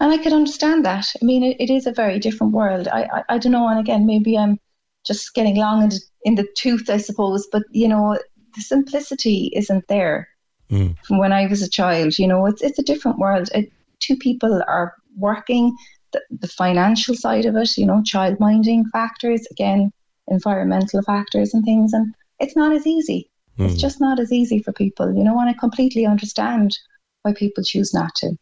And 0.00 0.10
I 0.12 0.18
could 0.18 0.32
understand 0.32 0.84
that. 0.86 1.06
I 1.20 1.24
mean, 1.24 1.42
it, 1.44 1.60
it 1.60 1.70
is 1.70 1.86
a 1.86 1.92
very 1.92 2.18
different 2.18 2.54
world. 2.54 2.88
I, 2.88 3.02
I, 3.02 3.34
I 3.34 3.38
don't 3.38 3.52
know. 3.52 3.68
And 3.68 3.78
again, 3.78 4.06
maybe 4.06 4.36
I'm 4.36 4.58
just 5.04 5.34
getting 5.34 5.56
long 5.56 5.82
in, 5.82 5.90
in 6.24 6.34
the 6.36 6.48
tooth, 6.56 6.88
I 6.88 6.96
suppose. 6.96 7.46
But 7.52 7.64
you 7.70 7.88
know, 7.88 8.18
the 8.54 8.62
simplicity 8.62 9.50
isn't 9.54 9.86
there 9.88 10.28
mm. 10.70 10.96
from 11.04 11.18
when 11.18 11.32
I 11.32 11.46
was 11.46 11.60
a 11.60 11.68
child. 11.68 12.18
You 12.18 12.26
know, 12.26 12.46
it's 12.46 12.62
it's 12.62 12.78
a 12.78 12.84
different 12.84 13.18
world. 13.18 13.50
It, 13.54 13.70
two 14.00 14.16
people 14.16 14.62
are 14.66 14.94
working. 15.16 15.76
The, 16.12 16.22
the 16.30 16.48
financial 16.48 17.14
side 17.14 17.44
of 17.46 17.54
it, 17.54 17.76
you 17.78 17.86
know, 17.86 18.02
child 18.02 18.40
minding 18.40 18.84
factors, 18.86 19.46
again, 19.52 19.92
environmental 20.26 21.02
factors 21.02 21.54
and 21.54 21.64
things, 21.64 21.92
and 21.92 22.12
it's 22.40 22.56
not 22.56 22.72
as 22.72 22.86
easy. 22.86 23.29
Mm. 23.60 23.70
It's 23.70 23.80
just 23.80 24.00
not 24.00 24.18
as 24.18 24.32
easy 24.32 24.62
for 24.62 24.72
people, 24.72 25.14
you 25.14 25.22
know, 25.22 25.38
and 25.38 25.50
I 25.50 25.52
completely 25.52 26.06
understand 26.06 26.78
why 27.22 27.34
people 27.34 27.62
choose 27.62 27.92
not 27.92 28.14
to. 28.16 28.32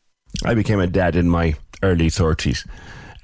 I 0.45 0.55
became 0.55 0.79
a 0.79 0.87
dad 0.87 1.17
in 1.17 1.29
my 1.29 1.55
early 1.83 2.07
30s. 2.07 2.65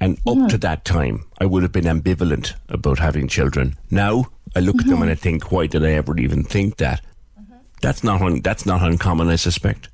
And 0.01 0.17
up 0.27 0.35
mm. 0.35 0.49
to 0.49 0.57
that 0.57 0.83
time, 0.83 1.25
I 1.39 1.45
would 1.45 1.63
have 1.63 1.71
been 1.71 1.85
ambivalent 1.85 2.53
about 2.67 2.99
having 2.99 3.29
children. 3.29 3.75
Now, 3.91 4.25
I 4.55 4.59
look 4.59 4.75
mm-hmm. 4.75 4.89
at 4.89 4.91
them 4.91 5.01
and 5.03 5.11
I 5.11 5.15
think, 5.15 5.53
why 5.53 5.67
did 5.67 5.85
I 5.85 5.91
ever 5.91 6.17
even 6.19 6.43
think 6.43 6.77
that? 6.77 7.01
Mm-hmm. 7.39 7.55
That's 7.81 8.03
not 8.03 8.21
un- 8.21 8.41
that's 8.41 8.65
not 8.65 8.81
uncommon, 8.81 9.29
I 9.29 9.37
suspect. 9.37 9.87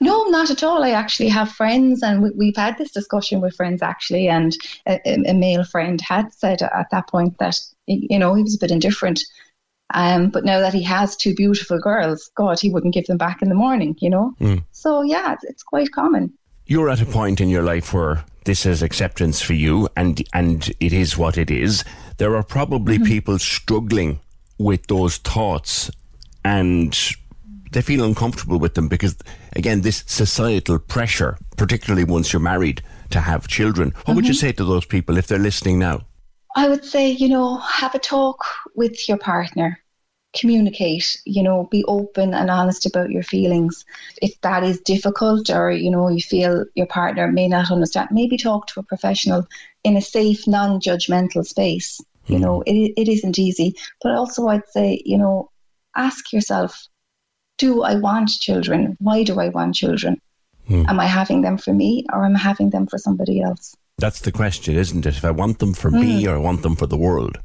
No, 0.00 0.24
not 0.24 0.50
at 0.50 0.62
all. 0.62 0.82
I 0.82 0.90
actually 0.90 1.28
have 1.28 1.52
friends, 1.52 2.02
and 2.02 2.22
we, 2.36 2.46
have 2.46 2.56
had 2.56 2.78
this 2.78 2.90
discussion 2.90 3.40
with 3.40 3.54
friends 3.54 3.82
actually. 3.82 4.28
And 4.28 4.56
a, 4.86 5.00
a, 5.06 5.34
male 5.34 5.64
friend 5.64 6.00
had 6.00 6.32
said 6.32 6.62
at 6.62 6.86
that 6.90 7.08
point 7.08 7.38
that 7.38 7.58
you 7.86 8.18
know 8.18 8.34
he 8.34 8.42
was 8.42 8.56
a 8.56 8.58
bit 8.58 8.70
indifferent 8.70 9.22
um, 9.94 10.28
but 10.28 10.44
now 10.44 10.58
that 10.58 10.74
he 10.74 10.82
has 10.82 11.14
two 11.14 11.34
beautiful 11.34 11.78
girls, 11.78 12.30
God, 12.34 12.58
he 12.58 12.68
wouldn't 12.68 12.94
give 12.94 13.06
them 13.06 13.16
back 13.16 13.40
in 13.40 13.48
the 13.48 13.54
morning, 13.54 13.96
you 14.00 14.10
know? 14.10 14.34
Mm. 14.40 14.64
So, 14.72 15.02
yeah, 15.02 15.32
it's, 15.34 15.44
it's 15.44 15.62
quite 15.62 15.92
common. 15.92 16.32
You're 16.66 16.90
at 16.90 17.00
a 17.00 17.06
point 17.06 17.40
in 17.40 17.48
your 17.48 17.62
life 17.62 17.94
where 17.94 18.24
this 18.44 18.66
is 18.66 18.82
acceptance 18.82 19.40
for 19.40 19.52
you 19.52 19.88
and, 19.96 20.20
and 20.32 20.68
it 20.80 20.92
is 20.92 21.16
what 21.16 21.38
it 21.38 21.48
is. 21.48 21.84
There 22.18 22.34
are 22.36 22.42
probably 22.42 22.96
mm-hmm. 22.96 23.06
people 23.06 23.38
struggling 23.38 24.18
with 24.58 24.84
those 24.88 25.18
thoughts 25.18 25.92
and 26.44 26.98
they 27.70 27.80
feel 27.80 28.04
uncomfortable 28.04 28.58
with 28.58 28.74
them 28.74 28.88
because, 28.88 29.16
again, 29.54 29.82
this 29.82 30.02
societal 30.06 30.80
pressure, 30.80 31.38
particularly 31.56 32.04
once 32.04 32.32
you're 32.32 32.40
married, 32.40 32.82
to 33.10 33.20
have 33.20 33.46
children. 33.46 33.90
What 33.90 34.02
mm-hmm. 34.02 34.16
would 34.16 34.26
you 34.26 34.34
say 34.34 34.50
to 34.52 34.64
those 34.64 34.86
people 34.86 35.18
if 35.18 35.28
they're 35.28 35.38
listening 35.38 35.78
now? 35.78 36.00
I 36.56 36.68
would 36.68 36.84
say, 36.84 37.10
you 37.10 37.28
know, 37.28 37.58
have 37.58 37.94
a 37.94 37.98
talk 38.00 38.44
with 38.74 39.08
your 39.08 39.18
partner 39.18 39.78
communicate, 40.34 41.20
you 41.24 41.42
know, 41.42 41.68
be 41.70 41.84
open 41.84 42.34
and 42.34 42.50
honest 42.50 42.86
about 42.86 43.10
your 43.10 43.22
feelings. 43.22 43.84
If 44.20 44.40
that 44.42 44.64
is 44.64 44.80
difficult 44.80 45.48
or, 45.48 45.70
you 45.70 45.90
know, 45.90 46.08
you 46.08 46.20
feel 46.20 46.64
your 46.74 46.86
partner 46.86 47.30
may 47.30 47.48
not 47.48 47.70
understand, 47.70 48.08
maybe 48.10 48.36
talk 48.36 48.66
to 48.68 48.80
a 48.80 48.84
professional 48.84 49.46
in 49.84 49.96
a 49.96 50.02
safe, 50.02 50.46
non 50.46 50.80
judgmental 50.80 51.46
space. 51.46 52.00
You 52.26 52.38
know, 52.38 52.62
hmm. 52.66 52.74
it, 52.74 52.92
it 52.96 53.08
isn't 53.08 53.38
easy. 53.38 53.76
But 54.02 54.12
also, 54.12 54.48
I'd 54.48 54.66
say, 54.68 55.02
you 55.04 55.18
know, 55.18 55.50
ask 55.94 56.32
yourself 56.32 56.88
do 57.58 57.82
I 57.82 57.94
want 57.94 58.30
children? 58.30 58.96
Why 58.98 59.22
do 59.22 59.38
I 59.38 59.48
want 59.50 59.76
children? 59.76 60.20
Hmm. 60.66 60.86
Am 60.88 60.98
I 60.98 61.06
having 61.06 61.42
them 61.42 61.56
for 61.56 61.72
me 61.72 62.04
or 62.12 62.24
am 62.24 62.34
I 62.34 62.38
having 62.38 62.70
them 62.70 62.86
for 62.86 62.98
somebody 62.98 63.40
else? 63.42 63.76
That's 63.98 64.22
the 64.22 64.32
question, 64.32 64.74
isn't 64.74 65.06
it? 65.06 65.16
If 65.16 65.24
I 65.24 65.30
want 65.30 65.60
them 65.60 65.74
for 65.74 65.90
me 65.90 66.24
hmm. 66.24 66.30
or 66.30 66.34
I 66.34 66.38
want 66.38 66.62
them 66.62 66.74
for 66.74 66.86
the 66.86 66.96
world. 66.96 67.38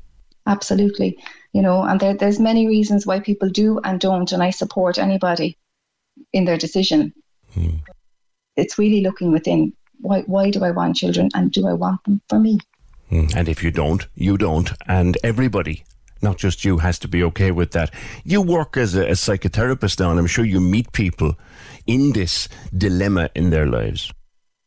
Absolutely 0.48 1.20
you 1.54 1.62
know, 1.62 1.84
and 1.84 2.00
there, 2.00 2.14
there's 2.14 2.40
many 2.40 2.68
reasons 2.68 3.06
why 3.06 3.20
people 3.20 3.50
do 3.50 3.80
and 3.84 4.00
don't, 4.00 4.32
and 4.32 4.44
I 4.44 4.52
support 4.52 4.98
anybody 4.98 5.58
in 6.34 6.46
their 6.46 6.58
decision. 6.58 7.14
Hmm. 7.54 7.78
It's 8.56 8.78
really 8.78 9.02
looking 9.02 9.32
within. 9.32 9.74
Why, 10.02 10.22
why 10.22 10.50
do 10.50 10.64
I 10.64 10.72
want 10.72 10.96
children, 10.96 11.30
and 11.34 11.52
do 11.52 11.68
I 11.68 11.74
want 11.74 12.04
them 12.04 12.22
for 12.30 12.40
me? 12.40 12.60
Hmm. 13.10 13.28
And 13.36 13.50
if 13.50 13.64
you 13.64 13.72
don't, 13.72 14.08
you 14.16 14.38
don't, 14.38 14.72
and 14.88 15.18
everybody 15.24 15.84
not 16.22 16.38
just 16.38 16.66
you, 16.66 16.78
has 16.80 17.00
to 17.00 17.08
be 17.08 17.24
okay 17.24 17.52
with 17.52 17.72
that. 17.72 17.94
You 18.24 18.42
work 18.42 18.78
as 18.78 18.96
a, 18.96 19.08
a, 19.08 19.12
psychotherapist 19.12 20.00
now, 20.00 20.12
and 20.12 20.20
I'm 20.20 20.28
sure 20.28 20.46
you 20.46 20.60
meet 20.60 20.92
people 20.92 21.38
in 21.88 22.12
this 22.12 22.50
dilemma 22.78 23.30
in 23.36 23.50
their 23.50 23.66
lives. 23.66 24.12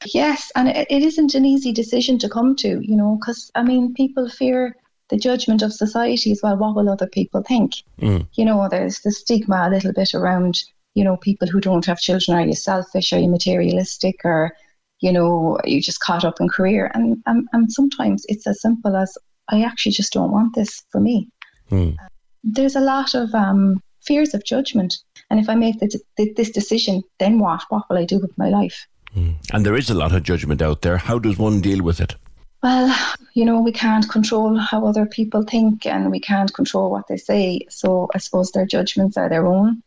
Yes, 0.07 0.51
and 0.57 0.69
it, 0.69 0.87
it 0.91 1.03
isn't 1.03 1.35
an 1.35 1.45
easy 1.45 1.73
decision 1.73 2.19
to 2.21 2.29
come 2.29 2.57
to, 2.57 2.81
you 2.81 2.97
know, 2.97 3.19
because 3.21 3.51
I 3.55 3.63
mean, 3.63 3.95
people 3.95 4.29
fear 4.29 4.77
the 5.13 5.19
judgment 5.19 5.61
of 5.61 5.75
society 5.75 6.33
as 6.33 6.41
well. 6.43 6.57
What 6.57 6.75
will 6.75 6.89
other 6.89 7.07
people 7.07 7.43
think? 7.43 7.75
Mm. 8.01 8.27
You 8.33 8.47
know, 8.47 8.67
there's 8.71 9.01
the 9.01 9.13
stigma 9.13 9.69
a 9.69 9.71
little 9.71 9.93
bit 9.93 10.15
around, 10.15 10.65
you 10.95 11.05
know, 11.05 11.19
people 11.19 11.47
who 11.47 11.61
don't 11.61 11.85
have 11.85 11.99
children. 11.99 12.39
Are 12.39 12.47
you 12.47 12.55
selfish? 12.55 13.13
Are 13.13 13.19
you 13.19 13.29
materialistic? 13.29 14.21
Or, 14.25 14.57
you 15.01 15.13
know, 15.13 15.59
are 15.63 15.69
you 15.69 15.83
just 15.83 16.01
caught 16.01 16.25
up 16.25 16.41
in 16.41 16.49
career? 16.49 16.91
And, 16.95 17.23
and, 17.27 17.47
and 17.53 17.71
sometimes 17.71 18.25
it's 18.31 18.47
as 18.47 18.63
simple 18.63 18.97
as, 18.97 19.19
I 19.51 19.65
actually 19.65 19.93
just 19.93 20.15
don't 20.15 20.33
want 20.33 20.55
this 20.55 20.83
for 20.91 20.99
me. 20.99 21.29
Mm. 21.71 21.95
There's 22.43 22.77
a 22.77 22.81
lot 22.81 23.15
of 23.15 23.35
um, 23.35 23.83
fears 24.01 24.33
of 24.33 24.45
judgment. 24.45 24.97
And 25.29 25.39
if 25.39 25.51
I 25.51 25.57
make 25.57 25.79
the, 25.79 26.01
the, 26.17 26.33
this 26.39 26.51
decision, 26.51 27.03
then 27.19 27.39
what? 27.39 27.65
What 27.69 27.85
will 27.91 27.99
I 27.99 28.07
do 28.07 28.19
with 28.19 28.33
my 28.39 28.49
life? 28.49 28.87
Mm. 29.15 29.35
And 29.53 29.67
there 29.67 29.77
is 29.77 29.91
a 29.91 29.95
lot 29.95 30.15
of 30.15 30.23
judgment 30.23 30.63
out 30.63 30.81
there. 30.81 30.97
How 30.97 31.19
does 31.19 31.37
one 31.37 31.61
deal 31.61 31.83
with 31.83 32.01
it? 32.01 32.17
Well, 32.63 33.17
you 33.35 33.45
know, 33.45 33.61
we 33.61 33.73
can't 33.73 34.09
control 34.09 34.57
how 34.57 34.87
other 34.87 35.05
people 35.05 35.43
think 35.43 35.85
and 35.85 36.11
we 36.11 36.21
can't 36.21 36.53
control 36.55 36.91
what 36.91 37.09
they 37.09 37.17
say. 37.17 37.67
So 37.69 38.09
I 38.15 38.19
suppose 38.19 38.53
their 38.53 38.67
judgments 38.67 39.17
are 39.17 39.29
their 39.29 39.47
own. 39.47 39.83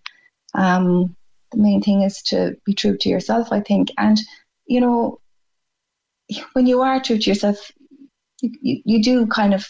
Um, 0.54 1.16
the 1.52 1.58
main 1.58 1.82
thing 1.82 2.02
is 2.02 2.22
to 2.24 2.58
be 2.66 2.74
true 2.74 2.98
to 2.98 3.10
yourself, 3.10 3.52
I 3.52 3.62
think. 3.62 3.92
And, 3.98 4.20
you 4.66 4.82
know, 4.82 5.20
when 6.54 6.68
you 6.68 6.82
are 6.82 7.00
true 7.00 7.18
to 7.18 7.30
yourself, 7.30 7.72
you, 8.42 8.52
you, 8.62 8.82
you 8.84 9.04
do 9.04 9.28
kind 9.28 9.54
of 9.54 9.66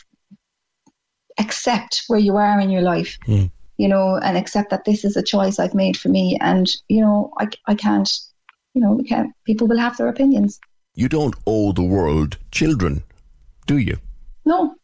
accept 1.38 2.04
where 2.08 2.20
you 2.20 2.38
are 2.38 2.60
in 2.60 2.72
your 2.72 2.82
life, 2.82 3.20
mm. 3.28 3.52
you 3.78 3.88
know, 3.88 4.15
and 4.15 4.36
accept 4.36 4.72
that 4.72 4.86
this 4.86 5.06
is 5.06 5.15
a 5.15 5.22
choice 5.22 5.60
I've 5.60 5.76
made 5.76 5.98
for 5.98 6.10
me. 6.10 6.38
And, 6.41 6.74
you 6.88 7.02
know, 7.02 7.34
I, 7.38 7.50
I 7.68 7.76
can't, 7.76 8.10
you 8.74 8.82
know, 8.82 8.94
we 8.94 9.04
can't, 9.04 9.32
people 9.46 9.68
will 9.68 9.78
have 9.78 9.98
their 9.98 10.08
opinions 10.08 10.60
you 10.96 11.10
don't 11.10 11.36
owe 11.46 11.72
the 11.72 11.84
world 11.84 12.38
children, 12.52 13.04
do 13.68 13.78
you? 13.78 13.98
No, 14.46 14.76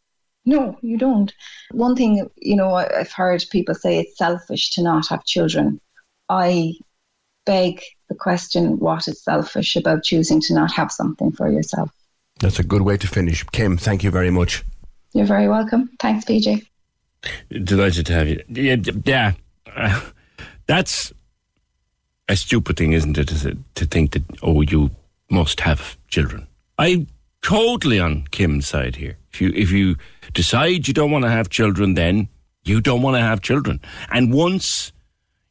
no, 0.46 0.78
you 0.82 0.98
don't. 0.98 1.34
One 1.72 1.96
thing, 1.96 2.30
you 2.38 2.56
know, 2.56 2.76
I've 2.76 3.12
heard 3.12 3.44
people 3.52 3.76
say 3.76 4.00
it's 4.00 4.18
selfish 4.18 4.72
to 4.72 4.84
not 4.84 5.08
have 5.10 5.26
children. 5.26 5.80
I 6.30 6.74
beg 7.46 7.82
the 8.10 8.16
question 8.16 8.80
what 8.80 9.08
is 9.08 9.24
selfish 9.24 9.76
about 9.76 10.04
choosing 10.04 10.42
to 10.42 10.54
not 10.54 10.72
have 10.74 10.92
something 10.92 11.32
for 11.32 11.50
yourself? 11.50 11.90
That's 12.40 12.60
a 12.60 12.64
good 12.64 12.82
way 12.82 12.98
to 12.98 13.08
finish. 13.08 13.44
Kim, 13.52 13.78
thank 13.78 14.04
you 14.04 14.12
very 14.12 14.32
much. 14.32 14.64
You're 15.14 15.26
very 15.26 15.48
welcome. 15.48 15.90
Thanks, 16.00 16.26
PJ. 16.26 16.66
Delighted 17.64 18.06
to 18.08 18.14
have 18.14 18.28
you. 18.28 18.42
Yeah, 18.50 18.78
yeah. 19.06 19.34
Uh, 19.76 20.02
that's 20.66 21.14
a 22.28 22.36
stupid 22.36 22.78
thing, 22.78 22.94
isn't 22.94 23.18
it? 23.18 23.28
To, 23.28 23.58
to 23.76 23.86
think 23.86 24.14
that, 24.14 24.24
oh, 24.42 24.62
you 24.62 24.90
must 25.32 25.62
have 25.62 25.98
children. 26.08 26.48
I'm 26.78 27.08
totally 27.42 28.00
on 28.00 28.26
Kim's 28.32 28.68
side 28.68 28.96
here. 28.96 29.18
If 29.34 29.42
you 29.42 29.52
if 29.56 29.72
you 29.72 29.96
decide 30.34 30.88
you 30.88 30.94
don't 30.94 31.12
want 31.12 31.24
to 31.24 31.32
have 31.32 31.50
children, 31.50 31.94
then 31.96 32.28
you 32.64 32.82
don't 32.82 33.02
want 33.02 33.16
to 33.16 33.22
have 33.22 33.42
children. 33.42 33.80
And 34.12 34.34
once 34.34 34.92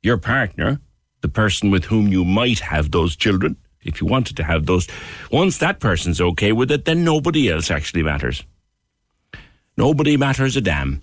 your 0.02 0.18
partner, 0.18 0.80
the 1.22 1.28
person 1.28 1.70
with 1.70 1.84
whom 1.84 2.08
you 2.08 2.24
might 2.24 2.60
have 2.60 2.90
those 2.90 3.16
children, 3.16 3.56
if 3.82 4.00
you 4.00 4.06
wanted 4.06 4.36
to 4.36 4.44
have 4.44 4.66
those, 4.66 4.86
once 5.30 5.58
that 5.58 5.80
person's 5.80 6.20
okay 6.20 6.52
with 6.52 6.70
it, 6.70 6.84
then 6.84 7.04
nobody 7.04 7.50
else 7.50 7.70
actually 7.70 8.02
matters. 8.02 8.44
Nobody 9.76 10.16
matters 10.16 10.56
a 10.56 10.60
damn. 10.60 11.02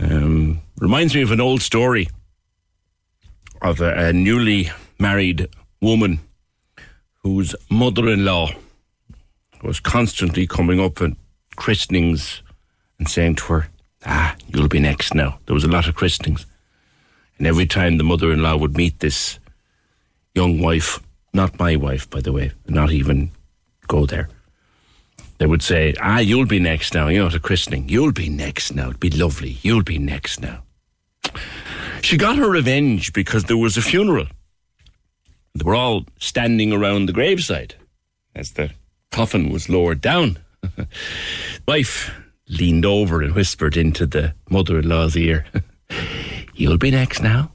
Um, 0.00 0.60
reminds 0.78 1.14
me 1.14 1.22
of 1.22 1.30
an 1.30 1.40
old 1.40 1.62
story 1.62 2.08
of 3.62 3.80
a, 3.80 4.08
a 4.08 4.12
newly 4.12 4.70
married 4.98 5.48
woman 5.80 6.20
whose 7.22 7.54
mother 7.70 8.08
in 8.08 8.24
law 8.24 8.50
was 9.62 9.80
constantly 9.80 10.46
coming 10.46 10.80
up 10.80 11.00
at 11.02 11.12
christenings 11.56 12.42
and 12.98 13.08
saying 13.08 13.36
to 13.36 13.44
her, 13.52 13.68
Ah, 14.06 14.34
you'll 14.48 14.68
be 14.68 14.80
next 14.80 15.14
now. 15.14 15.38
There 15.44 15.54
was 15.54 15.64
a 15.64 15.68
lot 15.68 15.86
of 15.86 15.94
christenings. 15.94 16.46
And 17.36 17.46
every 17.46 17.66
time 17.66 17.98
the 17.98 18.04
mother 18.04 18.32
in 18.32 18.42
law 18.42 18.56
would 18.56 18.76
meet 18.76 19.00
this 19.00 19.38
young 20.34 20.60
wife, 20.60 20.98
not 21.34 21.58
my 21.58 21.76
wife, 21.76 22.08
by 22.08 22.20
the 22.20 22.32
way, 22.32 22.52
not 22.66 22.90
even 22.92 23.30
go 23.88 24.06
there, 24.06 24.30
they 25.38 25.46
would 25.46 25.62
say, 25.62 25.94
Ah, 26.00 26.18
you'll 26.18 26.46
be 26.46 26.58
next 26.58 26.94
now, 26.94 27.08
you 27.08 27.18
know, 27.18 27.26
at 27.26 27.34
a 27.34 27.40
christening. 27.40 27.88
You'll 27.88 28.12
be 28.12 28.30
next 28.30 28.74
now. 28.74 28.88
It'd 28.88 29.00
be 29.00 29.10
lovely. 29.10 29.58
You'll 29.62 29.82
be 29.82 29.98
next 29.98 30.40
now. 30.40 30.62
She 32.00 32.16
got 32.16 32.36
her 32.36 32.48
revenge 32.48 33.12
because 33.12 33.44
there 33.44 33.56
was 33.58 33.76
a 33.76 33.82
funeral 33.82 34.26
they 35.54 35.64
were 35.64 35.74
all 35.74 36.04
standing 36.18 36.72
around 36.72 37.06
the 37.06 37.12
graveside 37.12 37.74
as 38.34 38.52
the 38.52 38.70
coffin 39.10 39.50
was 39.50 39.68
lowered 39.68 40.00
down. 40.00 40.38
Wife 41.68 42.10
leaned 42.48 42.84
over 42.84 43.22
and 43.22 43.34
whispered 43.34 43.76
into 43.76 44.06
the 44.06 44.34
mother 44.48 44.78
in 44.78 44.88
law's 44.88 45.16
ear, 45.16 45.46
You'll 46.54 46.78
be 46.78 46.90
next 46.90 47.22
now. 47.22 47.50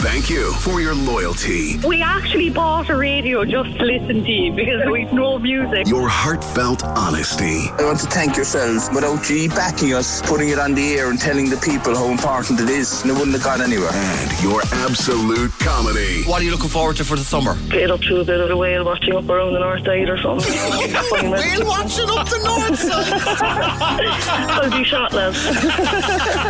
Thank 0.00 0.28
you 0.28 0.52
for 0.54 0.82
your 0.82 0.94
loyalty. 0.94 1.78
We 1.78 2.02
actually 2.02 2.50
bought 2.50 2.90
a 2.90 2.96
radio 2.96 3.46
just 3.46 3.78
to 3.78 3.84
listen 3.84 4.24
to 4.24 4.30
you 4.30 4.52
because 4.52 4.82
we've 4.90 5.10
no 5.10 5.38
music. 5.38 5.86
Your 5.88 6.06
heartfelt 6.06 6.84
honesty. 6.84 7.70
I 7.78 7.84
want 7.84 8.00
to 8.00 8.06
thank 8.06 8.36
yourselves. 8.36 8.90
Without 8.94 9.28
you 9.30 9.48
backing 9.48 9.94
us, 9.94 10.20
putting 10.28 10.50
it 10.50 10.58
on 10.58 10.74
the 10.74 10.94
air 10.94 11.08
and 11.08 11.18
telling 11.18 11.48
the 11.48 11.56
people 11.56 11.94
how 11.94 12.08
important 12.10 12.60
it 12.60 12.68
is, 12.68 13.00
and 13.02 13.10
it 13.10 13.14
wouldn't 13.14 13.32
have 13.32 13.42
gone 13.42 13.62
anywhere. 13.62 13.90
And 13.90 14.42
your 14.42 14.60
absolute 14.84 15.50
comedy. 15.60 16.24
What 16.24 16.42
are 16.42 16.44
you 16.44 16.50
looking 16.50 16.68
forward 16.68 16.96
to 16.96 17.04
for 17.04 17.16
the 17.16 17.24
summer? 17.24 17.56
Get 17.70 17.90
up 17.90 18.02
to 18.02 18.20
a 18.20 18.24
bit 18.24 18.40
of 18.40 18.50
a 18.50 18.56
whale 18.56 18.84
watching 18.84 19.16
up 19.16 19.26
around 19.28 19.54
the 19.54 19.60
north 19.60 19.82
side 19.82 20.10
or 20.10 20.18
something. 20.20 20.52
whale 21.32 21.66
watching 21.66 22.10
up 22.10 22.28
the 22.28 22.40
north 22.44 22.78
side? 22.78 23.22
I'll 24.62 24.70
be 24.70 24.84
shot, 24.84 25.14
lads. 25.14 25.42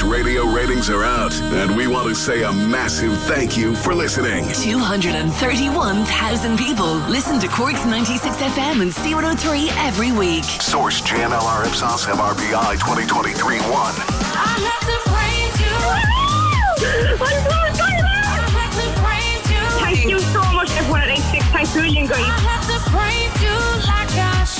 The 0.00 0.06
radio 0.06 0.46
ratings 0.46 0.88
are 0.88 1.04
out, 1.04 1.34
and 1.52 1.76
we 1.76 1.86
want 1.86 2.08
to 2.08 2.14
say 2.14 2.42
a 2.42 2.50
massive 2.50 3.12
thank 3.24 3.58
you 3.58 3.76
for 3.76 3.94
listening. 3.94 4.50
231,000 4.50 6.56
people 6.56 6.94
listen 7.10 7.38
to 7.38 7.46
Cork's 7.48 7.84
96 7.84 8.34
FM 8.34 8.80
and 8.80 8.90
C103 8.90 9.68
every 9.86 10.10
week. 10.12 10.44
Source 10.44 11.02
JNLR 11.02 11.66
Ipsos 11.66 12.06
MRBI 12.06 12.78
2023 12.80 13.58
1. 13.58 13.60
I 13.60 13.64
have 14.72 14.86
to 14.88 14.96
praise 15.04 15.60
you. 15.60 15.76
I'm 17.20 17.36
so 17.44 17.52
excited. 17.68 18.08
Thank 19.84 20.08
you 20.08 20.18
so 20.18 20.40
much, 20.54 20.70
everyone 20.78 21.02
at 21.02 21.10
86. 21.10 21.44
Thanks 21.52 21.76
a 21.76 21.82
million, 21.82 22.06
guys. 22.06 22.24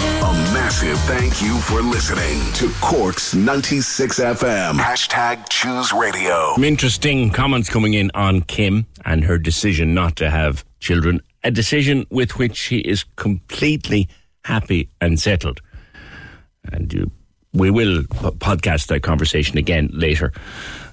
A 0.02 0.32
massive 0.54 0.98
thank 1.00 1.42
you 1.42 1.58
for 1.58 1.82
listening 1.82 2.40
to 2.54 2.72
Cork's 2.80 3.34
96 3.34 4.18
FM. 4.18 4.78
Hashtag 4.78 5.46
choose 5.50 5.92
radio. 5.92 6.52
Some 6.54 6.64
interesting 6.64 7.30
comments 7.30 7.68
coming 7.68 7.92
in 7.92 8.10
on 8.14 8.40
Kim 8.42 8.86
and 9.04 9.22
her 9.24 9.36
decision 9.36 9.92
not 9.92 10.16
to 10.16 10.30
have 10.30 10.64
children. 10.78 11.20
A 11.44 11.50
decision 11.50 12.06
with 12.10 12.38
which 12.38 12.56
she 12.56 12.78
is 12.78 13.04
completely 13.16 14.08
happy 14.44 14.88
and 15.02 15.20
settled. 15.20 15.60
And 16.72 16.90
you 16.92 17.10
we 17.52 17.70
will 17.70 18.02
podcast 18.04 18.86
that 18.86 19.02
conversation 19.02 19.58
again 19.58 19.90
later. 19.92 20.32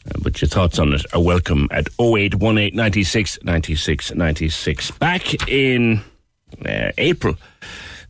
Uh, 0.05 0.20
but 0.22 0.41
your 0.41 0.49
thoughts 0.49 0.80
on 0.80 0.91
it 0.91 1.05
are 1.14 1.22
welcome 1.22 1.70
at 1.72 1.88
0818 1.99 2.76
96 2.76 3.39
96 3.43 4.16
96. 4.16 4.91
Back 4.91 5.47
in 5.47 6.01
uh, 6.66 6.91
April, 6.97 7.36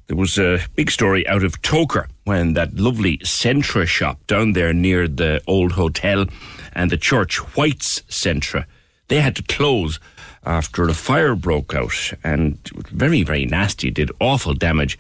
there 0.08 0.18
was 0.18 0.38
a 0.38 0.60
big 0.76 0.90
story 0.90 1.28
out 1.28 1.44
of 1.44 1.62
Togher 1.62 2.08
when 2.24 2.54
that 2.54 2.76
lovely 2.76 3.18
Centra 3.20 3.86
shop 3.86 4.26
down 4.28 4.54
there 4.54 4.74
near 4.74 5.08
the 5.08 5.42
old 5.48 5.74
hotel 5.74 6.26
and 6.74 6.90
the 6.90 6.98
church, 6.98 7.38
White's 7.58 8.02
Centra, 8.04 8.66
they 9.10 9.20
had 9.20 9.36
to 9.36 9.44
close 9.44 10.00
after 10.46 10.88
a 10.88 10.94
fire 10.94 11.36
broke 11.36 11.76
out 11.76 12.14
and 12.24 12.58
very, 12.90 13.24
very 13.24 13.46
nasty, 13.46 13.92
did 13.92 14.12
awful 14.22 14.54
damage 14.54 14.98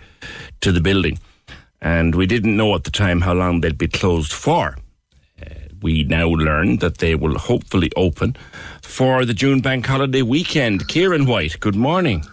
to 0.59 0.73
the 0.73 0.81
building. 0.81 1.19
And 1.81 2.13
we 2.13 2.25
didn't 2.25 2.57
know 2.57 2.75
at 2.75 2.83
the 2.83 2.91
time 2.91 3.21
how 3.21 3.33
long 3.33 3.61
they'd 3.61 3.77
be 3.77 3.87
closed 3.87 4.33
for. 4.33 4.77
Uh, 5.41 5.53
we 5.81 6.03
now 6.03 6.27
learn 6.27 6.77
that 6.77 6.97
they 6.97 7.15
will 7.15 7.37
hopefully 7.37 7.91
open 7.95 8.35
for 8.81 9.23
the 9.23 9.33
June 9.33 9.61
bank 9.61 9.85
holiday 9.85 10.21
weekend. 10.21 10.89
Kieran 10.89 11.25
White, 11.27 11.59
good 11.61 11.75
morning. 11.75 12.25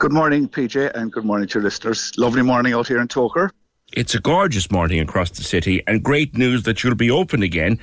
Good 0.00 0.12
morning, 0.12 0.48
PJ, 0.48 0.92
and 0.94 1.12
good 1.12 1.26
morning 1.26 1.46
to 1.48 1.58
your 1.58 1.62
listeners. 1.62 2.16
Lovely 2.16 2.40
morning 2.40 2.72
out 2.72 2.88
here 2.88 3.02
in 3.02 3.06
Togher. 3.06 3.50
It's 3.92 4.14
a 4.14 4.18
gorgeous 4.18 4.70
morning 4.70 4.98
across 4.98 5.28
the 5.28 5.44
city, 5.44 5.82
and 5.86 6.02
great 6.02 6.38
news 6.38 6.62
that 6.62 6.82
you'll 6.82 6.94
be 6.94 7.10
open 7.10 7.42
again. 7.42 7.78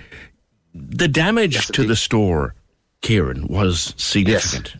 The 0.74 1.08
damage 1.08 1.54
Yes, 1.54 1.68
to 1.68 1.82
indeed. 1.82 1.92
the 1.92 1.96
store, 1.96 2.56
Kieran, 3.02 3.46
was 3.48 3.94
significant. 3.98 4.78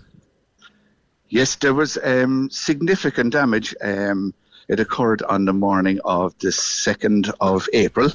Yes, 1.30 1.54
there 1.58 1.76
was 1.76 2.00
um, 2.04 2.50
significant 2.50 3.34
damage. 3.34 3.76
Um, 3.82 4.34
it 4.68 4.80
occurred 4.80 5.22
on 5.22 5.46
the 5.46 5.54
morning 5.54 6.00
of 6.06 6.36
the 6.40 6.48
2nd 6.48 7.32
of 7.40 7.70
April. 7.72 8.10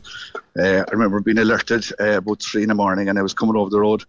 Uh, 0.58 0.82
I 0.84 0.90
remember 0.90 1.20
being 1.20 1.38
alerted 1.38 1.86
uh, 2.00 2.16
about 2.16 2.42
3 2.42 2.62
in 2.64 2.70
the 2.70 2.74
morning 2.74 3.08
and 3.08 3.20
I 3.20 3.22
was 3.22 3.34
coming 3.34 3.54
over 3.54 3.70
the 3.70 3.78
road 3.78 4.04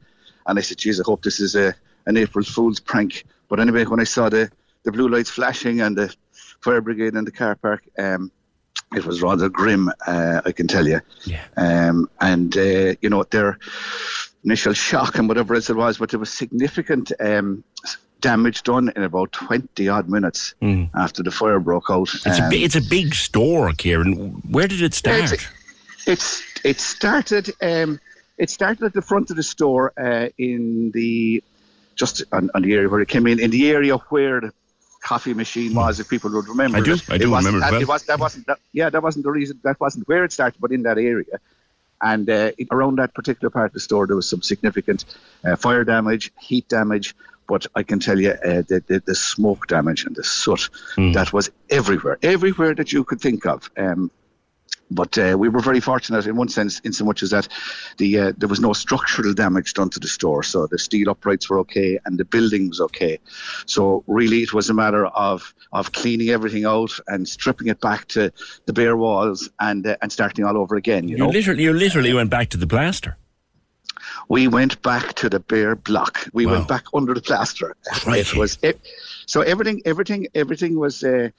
and 0.47 0.57
I 0.57 0.63
said, 0.63 0.79
geez, 0.79 0.99
I 0.99 1.03
hope 1.05 1.21
this 1.21 1.39
is 1.39 1.55
a, 1.55 1.75
an 2.07 2.17
April 2.17 2.43
Fool's 2.43 2.79
prank. 2.79 3.25
But 3.47 3.59
anyway, 3.59 3.85
when 3.85 3.99
I 3.99 4.05
saw 4.05 4.27
the, 4.29 4.51
the 4.83 4.91
blue 4.91 5.07
lights 5.09 5.29
flashing 5.29 5.81
and 5.81 5.97
the 5.97 6.13
fire 6.61 6.81
brigade 6.81 7.15
in 7.15 7.25
the 7.25 7.31
car 7.31 7.55
park, 7.55 7.83
um, 7.97 8.31
it 8.95 9.05
was 9.05 9.21
rather 9.21 9.49
grim, 9.49 9.89
uh, 10.05 10.41
I 10.45 10.51
can 10.51 10.67
tell 10.67 10.87
you. 10.87 11.01
Yeah. 11.25 11.43
Um, 11.57 12.09
and, 12.21 12.55
uh, 12.55 12.95
you 13.01 13.09
know, 13.09 13.23
their 13.23 13.57
initial 14.43 14.73
shock 14.73 15.17
and 15.17 15.27
whatever 15.27 15.55
else 15.55 15.69
it 15.69 15.75
was, 15.75 15.97
but 15.97 16.09
there 16.09 16.19
was 16.19 16.31
significant 16.31 17.11
um, 17.19 17.63
damage 18.21 18.63
done 18.63 18.91
in 18.95 19.03
about 19.03 19.31
20 19.31 19.87
odd 19.89 20.09
minutes 20.09 20.53
Mm. 20.61 20.89
after 20.95 21.23
the 21.23 21.31
fire 21.31 21.59
broke 21.59 21.89
out. 21.89 22.13
It's, 22.13 22.25
a, 22.25 22.43
Um, 22.43 22.49
bi- 22.49 22.57
it's 22.57 22.75
a 22.75 22.81
big 22.81 23.13
store, 23.15 23.71
Kieran. 23.73 24.13
Where 24.49 24.67
did 24.67 24.81
it 24.81 24.93
start? 24.93 25.23
it's- 25.23 25.47
It's 26.05 26.43
it 26.65 26.81
started 26.81 27.49
um, 27.61 27.97
it 28.37 28.49
started 28.49 28.83
at 28.83 28.93
the 28.93 29.01
front 29.01 29.29
of 29.31 29.37
the 29.37 29.43
store 29.43 29.93
uh, 29.97 30.27
in 30.37 30.91
the 30.91 31.41
just 31.95 32.23
on, 32.33 32.49
on 32.53 32.61
the 32.61 32.73
area 32.73 32.89
where 32.89 32.99
it 32.99 33.07
came 33.07 33.25
in 33.25 33.39
in 33.39 33.51
the 33.51 33.69
area 33.71 33.95
where 34.09 34.41
the 34.41 34.51
coffee 35.03 35.33
machine 35.33 35.73
was. 35.75 35.99
If 35.99 36.09
people 36.09 36.31
would 36.31 36.47
remember, 36.47 36.77
I 36.77 36.81
do- 36.81 36.93
it. 36.93 37.09
I 37.09 37.17
do 37.17 37.25
It 37.25 37.27
wasn't- 37.29 37.53
remember 37.55 37.67
it 37.67 37.71
well. 37.73 37.81
It 37.81 37.87
was, 37.87 38.03
that 38.03 38.19
wasn't 38.19 38.47
that, 38.47 38.59
yeah 38.71 38.89
that 38.89 39.03
wasn't 39.03 39.23
the 39.25 39.31
reason 39.31 39.59
that 39.63 39.79
wasn't 39.79 40.07
where 40.07 40.23
it 40.23 40.31
started, 40.31 40.59
but 40.59 40.71
in 40.71 40.83
that 40.83 40.97
area. 40.97 41.37
And 42.01 42.29
uh, 42.29 42.51
it- 42.57 42.67
around 42.71 42.97
that 42.99 43.13
particular 43.13 43.49
part 43.49 43.67
of 43.67 43.73
the 43.73 43.79
store, 43.79 44.07
there 44.07 44.15
was 44.15 44.27
some 44.29 44.41
significant 44.41 45.05
uh, 45.45 45.55
fire 45.55 45.83
damage, 45.83 46.31
heat 46.39 46.67
damage. 46.67 47.15
But 47.45 47.67
I 47.75 47.83
can 47.83 47.99
tell 47.99 48.19
you, 48.19 48.31
uh, 48.31 48.63
the, 48.69 48.81
the 48.87 49.03
the 49.05 49.15
smoke 49.15 49.67
damage 49.67 50.05
and 50.05 50.15
the 50.15 50.23
soot 50.23 50.69
that 50.95 51.33
was 51.33 51.51
everywhere, 51.69 52.17
everywhere 52.23 52.73
that 52.73 52.93
you 52.93 53.03
could 53.03 53.19
think 53.19 53.45
of. 53.45 53.69
Um, 53.77 54.09
but 54.93 55.17
uh, 55.17 55.35
we 55.37 55.49
were 55.49 55.59
very 55.61 55.79
fortunate 55.79 56.25
in 56.27 56.35
one 56.35 56.49
sense, 56.49 56.79
in 56.81 56.93
so 56.93 57.05
much 57.05 57.23
as 57.23 57.29
that 57.31 57.47
the 57.97 58.19
uh, 58.19 58.33
there 58.37 58.49
was 58.49 58.59
no 58.59 58.73
structural 58.73 59.33
damage 59.33 59.73
done 59.73 59.89
to 59.89 59.99
the 59.99 60.07
store, 60.07 60.43
so 60.43 60.67
the 60.67 60.77
steel 60.79 61.09
uprights 61.09 61.49
were 61.49 61.59
okay 61.59 61.99
and 62.05 62.17
the 62.17 62.25
building 62.25 62.69
was 62.69 62.79
okay. 62.81 63.19
So 63.65 64.03
really, 64.07 64.39
it 64.43 64.53
was 64.53 64.69
a 64.69 64.73
matter 64.73 65.05
of 65.05 65.53
of 65.71 65.91
cleaning 65.91 66.29
everything 66.29 66.65
out 66.65 66.91
and 67.07 67.27
stripping 67.27 67.67
it 67.67 67.79
back 67.81 68.07
to 68.09 68.31
the 68.67 68.73
bare 68.73 68.95
walls 68.95 69.49
and 69.59 69.85
uh, 69.87 69.95
and 70.01 70.11
starting 70.11 70.45
all 70.45 70.57
over 70.57 70.75
again. 70.75 71.07
You 71.07 71.17
You 71.17 71.23
know, 71.23 71.29
literally, 71.29 71.63
you 71.63 71.73
literally 71.73 72.13
went 72.13 72.29
back 72.29 72.49
to 72.49 72.57
the 72.57 72.67
plaster. 72.67 73.17
we 74.29 74.47
went 74.47 74.81
back 74.81 75.13
to 75.15 75.29
the 75.29 75.39
bare 75.39 75.75
block. 75.75 76.27
We 76.33 76.45
Wow. 76.45 76.53
went 76.53 76.67
back 76.67 76.85
under 76.93 77.13
the 77.13 77.21
plaster. 77.21 77.75
It 78.07 78.33
was 78.35 78.57
it, 78.61 78.79
so 79.25 79.41
everything, 79.41 79.81
everything, 79.85 80.27
everything 80.35 80.79
was 80.79 81.03
uh, 81.03 81.29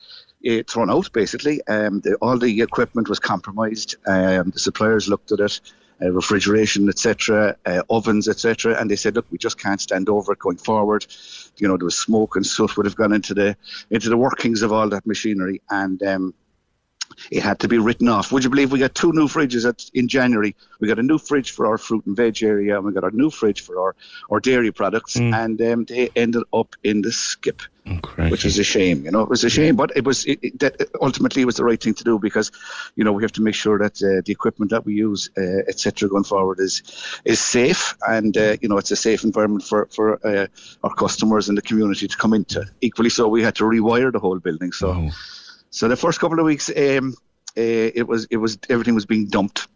uh, 0.48 0.62
thrown 0.68 0.90
out. 0.90 1.12
Basically, 1.12 1.62
um, 1.66 2.00
the, 2.00 2.14
all 2.16 2.38
the 2.38 2.62
equipment 2.62 3.08
was 3.08 3.18
compromised. 3.18 3.96
Um, 4.06 4.50
the 4.50 4.58
suppliers 4.58 5.08
looked 5.08 5.32
at 5.32 5.40
it, 5.40 5.60
uh, 6.02 6.10
refrigeration, 6.10 6.88
etc., 6.88 7.56
uh, 7.66 7.82
ovens, 7.88 8.28
etc., 8.28 8.78
and 8.78 8.90
they 8.90 8.96
said, 8.96 9.14
"Look, 9.14 9.26
we 9.30 9.38
just 9.38 9.58
can't 9.58 9.80
stand 9.80 10.08
over 10.08 10.32
it 10.32 10.38
going 10.38 10.58
forward." 10.58 11.06
You 11.56 11.68
know, 11.68 11.76
there 11.76 11.84
was 11.84 11.98
smoke 11.98 12.36
and 12.36 12.46
soot 12.46 12.76
would 12.76 12.86
have 12.86 12.96
gone 12.96 13.12
into 13.12 13.34
the 13.34 13.56
into 13.90 14.08
the 14.08 14.16
workings 14.16 14.62
of 14.62 14.72
all 14.72 14.88
that 14.88 15.06
machinery, 15.06 15.62
and 15.70 16.02
um, 16.02 16.34
it 17.30 17.42
had 17.42 17.60
to 17.60 17.68
be 17.68 17.78
written 17.78 18.08
off. 18.08 18.32
Would 18.32 18.44
you 18.44 18.50
believe 18.50 18.72
we 18.72 18.78
got 18.78 18.94
two 18.94 19.12
new 19.12 19.28
fridges 19.28 19.68
at, 19.68 19.90
in 19.94 20.08
January? 20.08 20.54
We 20.80 20.88
got 20.88 20.98
a 20.98 21.02
new 21.02 21.18
fridge 21.18 21.50
for 21.52 21.66
our 21.66 21.78
fruit 21.78 22.06
and 22.06 22.16
veg 22.16 22.42
area, 22.42 22.76
and 22.76 22.84
we 22.84 22.92
got 22.92 23.04
a 23.04 23.16
new 23.16 23.30
fridge 23.30 23.62
for 23.62 23.80
our, 23.80 23.96
our 24.30 24.40
dairy 24.40 24.72
products, 24.72 25.16
and 25.16 25.60
um, 25.62 25.84
they 25.84 26.10
ended 26.16 26.42
up 26.52 26.74
in 26.82 27.02
the 27.02 27.12
skip, 27.12 27.62
which 28.30 28.44
is 28.44 28.58
a 28.58 28.64
shame. 28.64 29.04
You 29.04 29.10
know, 29.10 29.22
it 29.22 29.28
was 29.28 29.44
a 29.44 29.50
shame, 29.50 29.76
but 29.76 29.92
it 29.96 30.04
was 30.04 30.24
it, 30.24 30.38
it, 30.42 30.58
that 30.60 30.88
ultimately 31.00 31.42
it 31.42 31.44
was 31.44 31.56
the 31.56 31.64
right 31.64 31.80
thing 31.80 31.94
to 31.94 32.04
do 32.04 32.18
because, 32.18 32.50
you 32.96 33.04
know, 33.04 33.12
we 33.12 33.22
have 33.22 33.32
to 33.32 33.42
make 33.42 33.54
sure 33.54 33.78
that 33.78 34.02
uh, 34.02 34.22
the 34.24 34.32
equipment 34.32 34.70
that 34.70 34.84
we 34.84 34.94
use, 34.94 35.30
uh, 35.36 35.68
etc., 35.68 36.08
going 36.08 36.24
forward 36.24 36.60
is 36.60 36.82
is 37.24 37.40
safe, 37.40 37.96
and 38.06 38.36
uh, 38.36 38.56
you 38.60 38.68
know, 38.68 38.78
it's 38.78 38.90
a 38.90 38.96
safe 38.96 39.24
environment 39.24 39.64
for 39.64 39.86
for 39.92 40.24
uh, 40.26 40.46
our 40.82 40.94
customers 40.94 41.48
and 41.48 41.56
the 41.58 41.62
community 41.62 42.08
to 42.08 42.16
come 42.16 42.34
into. 42.34 42.64
Equally 42.80 43.10
so, 43.10 43.28
we 43.28 43.42
had 43.42 43.54
to 43.56 43.64
rewire 43.64 44.12
the 44.12 44.18
whole 44.18 44.38
building. 44.38 44.72
So. 44.72 45.10
So 45.74 45.88
the 45.88 45.96
first 45.96 46.20
couple 46.20 46.38
of 46.38 46.46
weeks, 46.46 46.70
um, 46.70 47.14
uh, 47.56 47.90
it 48.00 48.06
was 48.06 48.26
it 48.30 48.36
was 48.36 48.58
everything 48.68 48.94
was 48.94 49.06
being 49.06 49.26
dumped. 49.26 49.66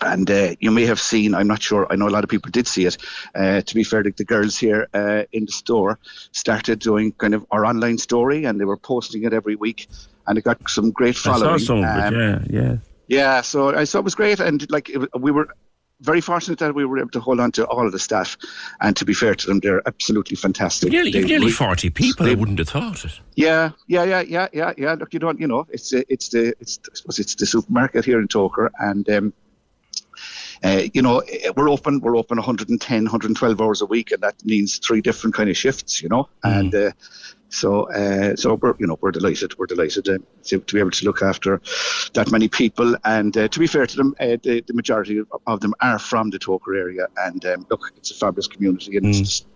And 0.00 0.30
uh, 0.30 0.54
you 0.60 0.70
may 0.70 0.86
have 0.86 1.00
seen, 1.00 1.34
I'm 1.34 1.46
not 1.46 1.62
sure, 1.62 1.86
I 1.90 1.96
know 1.96 2.08
a 2.08 2.10
lot 2.16 2.24
of 2.24 2.28
people 2.28 2.50
did 2.50 2.66
see 2.66 2.84
it. 2.84 2.98
Uh, 3.34 3.62
to 3.62 3.74
be 3.74 3.82
fair, 3.82 4.02
the, 4.02 4.10
the 4.10 4.24
girls 4.24 4.58
here 4.58 4.88
uh, 4.92 5.24
in 5.32 5.46
the 5.46 5.52
store 5.52 5.98
started 6.32 6.80
doing 6.80 7.12
kind 7.12 7.34
of 7.34 7.46
our 7.50 7.64
online 7.64 7.96
story 7.98 8.44
and 8.44 8.60
they 8.60 8.66
were 8.66 8.76
posting 8.76 9.24
it 9.24 9.32
every 9.32 9.56
week 9.56 9.88
and 10.26 10.36
it 10.38 10.44
got 10.44 10.58
some 10.68 10.90
great 10.90 11.16
I 11.16 11.20
following. 11.32 11.58
saw 11.58 11.66
some 11.66 11.84
Um. 11.84 12.14
Yeah, 12.14 12.38
yeah. 12.50 12.76
yeah, 13.08 13.40
so 13.42 13.74
I 13.74 13.84
saw 13.84 13.98
it 14.00 14.04
was 14.04 14.14
great, 14.14 14.40
and 14.40 14.70
like 14.70 14.90
it, 14.90 15.08
we 15.18 15.30
were 15.30 15.48
very 16.00 16.20
fortunate 16.20 16.58
that 16.58 16.74
we 16.74 16.84
were 16.84 16.98
able 16.98 17.10
to 17.10 17.20
hold 17.20 17.40
on 17.40 17.50
to 17.52 17.66
all 17.66 17.86
of 17.86 17.92
the 17.92 17.98
staff. 17.98 18.36
And 18.80 18.96
to 18.96 19.04
be 19.04 19.14
fair 19.14 19.34
to 19.34 19.46
them, 19.46 19.60
they're 19.60 19.86
absolutely 19.88 20.36
fantastic. 20.36 20.92
Nearly, 20.92 21.10
They 21.10 21.22
nearly 21.24 21.50
forty 21.50 21.90
people. 21.90 22.26
I 22.26 22.30
they- 22.30 22.34
wouldn't 22.36 22.58
have 22.58 22.68
thought 22.68 23.04
it. 23.04 23.18
Yeah, 23.34 23.70
yeah, 23.86 24.04
yeah, 24.04 24.20
yeah, 24.22 24.48
yeah, 24.52 24.72
yeah. 24.76 24.94
Look, 24.94 25.12
you 25.14 25.20
don't, 25.20 25.40
you 25.40 25.46
know, 25.46 25.66
it's 25.70 25.92
it's 25.92 26.28
the, 26.30 26.54
it's, 26.60 26.78
I 26.90 26.94
suppose 26.94 27.18
it's 27.18 27.34
the 27.34 27.46
supermarket 27.46 28.04
here 28.04 28.20
in 28.20 28.28
Togher, 28.28 28.70
and 28.78 29.08
um, 29.10 29.32
uh, 30.64 30.82
you 30.94 31.02
know, 31.02 31.18
eh, 31.20 31.50
we're 31.56 31.68
open, 31.68 32.00
we're 32.00 32.16
open 32.16 32.36
110, 32.38 33.04
112 33.04 33.60
hours 33.60 33.80
a 33.82 33.86
week, 33.86 34.10
and 34.12 34.22
that 34.22 34.44
means 34.44 34.78
three 34.78 35.00
different 35.00 35.34
kind 35.34 35.50
of 35.50 35.56
shifts, 35.56 36.02
you 36.02 36.08
know, 36.08 36.28
and. 36.42 36.74
Uh, 36.74 36.90
so, 37.48 37.88
uh, 37.92 38.34
so 38.34 38.54
we're 38.54 38.74
you 38.80 38.88
know 38.88 38.98
we're 39.00 39.12
delighted. 39.12 39.56
We're 39.56 39.66
delighted 39.66 40.08
uh, 40.08 40.18
to, 40.46 40.58
to 40.58 40.74
be 40.74 40.80
able 40.80 40.90
to 40.90 41.04
look 41.04 41.22
after 41.22 41.60
that 42.14 42.30
many 42.32 42.48
people. 42.48 42.96
And 43.04 43.34
uh, 43.36 43.46
to 43.46 43.58
be 43.60 43.68
fair 43.68 43.86
to 43.86 43.96
them, 43.96 44.16
uh, 44.18 44.36
the, 44.42 44.64
the 44.66 44.74
majority 44.74 45.22
of- 45.46 45.60
them 45.60 45.72
are 45.80 46.00
from 46.00 46.30
the 46.30 46.40
Togher 46.40 46.76
area. 46.76 47.06
And 47.18 47.46
um, 47.46 47.64
look, 47.70 47.92
it's 47.96 48.10
a 48.10 48.14
fabulous 48.14 48.48
community, 48.48 48.96
and 48.96 49.06
it's 49.06 49.46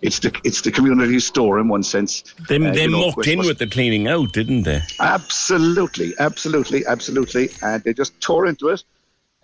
it's 0.00 0.20
the 0.20 0.34
it's 0.42 0.62
the 0.62 0.72
community 0.72 1.20
store 1.20 1.58
in 1.60 1.68
one 1.68 1.82
sense. 1.82 2.24
They, 2.48 2.56
Uh, 2.56 2.72
they 2.72 2.86
know, 2.86 3.08
mucked 3.08 3.26
in 3.26 3.38
was- 3.38 3.46
with 3.48 3.58
the 3.58 3.66
cleaning 3.66 4.08
out, 4.08 4.32
didn't 4.32 4.62
they? 4.62 4.80
Absolutely, 4.98 6.14
absolutely, 6.18 6.84
absolutely. 6.86 7.50
And 7.62 7.84
they 7.84 7.92
just 7.92 8.18
tore 8.22 8.46
into 8.46 8.68
it 8.70 8.84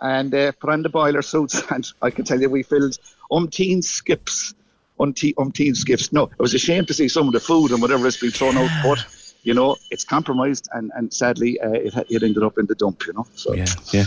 and 0.01 0.35
uh, 0.35 0.53
put 0.53 0.71
on 0.71 0.83
the 0.83 0.89
boiler 0.89 1.23
suits. 1.23 1.63
And 1.71 1.87
I 2.03 2.11
can 2.11 2.25
tell 2.25 2.41
you, 2.41 2.51
we 2.51 2.63
filled 2.63 2.99
umpteen 3.31 3.83
skips, 3.85 4.55
umpteen, 4.99 5.35
umpteen 5.35 5.77
skips. 5.77 6.13
No, 6.13 6.25
it 6.25 6.39
was 6.39 6.55
a 6.55 6.59
shame 6.59 6.87
to 6.87 6.95
see 6.95 7.09
some 7.09 7.27
of 7.27 7.33
the 7.33 7.41
food 7.41 7.71
and 7.71 7.81
whatever 7.81 8.05
has 8.05 8.17
been 8.17 8.31
thrown 8.31 8.57
out, 8.57 8.71
but. 8.83 9.05
You 9.43 9.55
know, 9.55 9.77
it's 9.91 10.05
compromised, 10.05 10.69
and, 10.75 10.93
and 10.95 11.11
sadly, 11.15 11.59
uh, 11.61 11.71
it, 11.71 11.95
it 12.11 12.23
ended 12.23 12.43
up 12.43 12.59
in 12.59 12.67
the 12.67 12.75
dump. 12.75 13.07
You 13.07 13.15
know, 13.15 13.27
so 13.35 13.55
yeah, 13.55 13.65
yeah. 13.91 14.05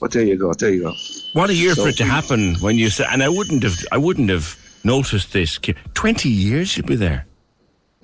But 0.00 0.10
there 0.10 0.24
you 0.24 0.36
go, 0.36 0.52
there 0.54 0.70
you 0.70 0.82
go. 0.82 0.94
What 1.34 1.50
a 1.50 1.54
year 1.54 1.76
So 1.76 1.84
for 1.84 1.90
it 1.90 1.96
to 1.98 2.04
happen 2.04 2.56
when 2.56 2.78
you 2.78 2.90
say, 2.90 3.06
and 3.08 3.22
I 3.22 3.28
wouldn't 3.28 3.62
have, 3.62 3.78
I 3.92 3.98
wouldn't 3.98 4.28
have 4.30 4.56
noticed 4.82 5.32
this. 5.32 5.60
Twenty 5.94 6.30
years 6.30 6.76
you'd 6.76 6.86
be 6.86 6.96
there. 6.96 7.26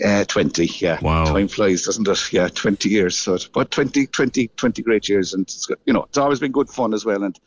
Uh, 0.05 0.25
20, 0.25 0.67
yeah. 0.79 0.99
Wow. 1.01 1.25
Time 1.25 1.49
flies, 1.49 1.83
doesn't 1.83 2.07
it? 2.07 2.33
Yeah, 2.33 2.49
20 2.49 2.89
years. 2.89 3.19
So, 3.19 3.39
but 3.53 3.71
20, 3.71 4.07
20, 4.07 4.49
20 4.49 4.83
great 4.83 5.09
years. 5.09 5.35
And, 5.35 5.43
it's, 5.43 5.69
you 5.87 5.93
know, 5.93 6.05
it's 6.05 6.19
always 6.19 6.41
been 6.41 6.53
good 6.53 6.69
fun 6.69 6.95
as 6.95 7.05
well. 7.05 7.25
And 7.25 7.39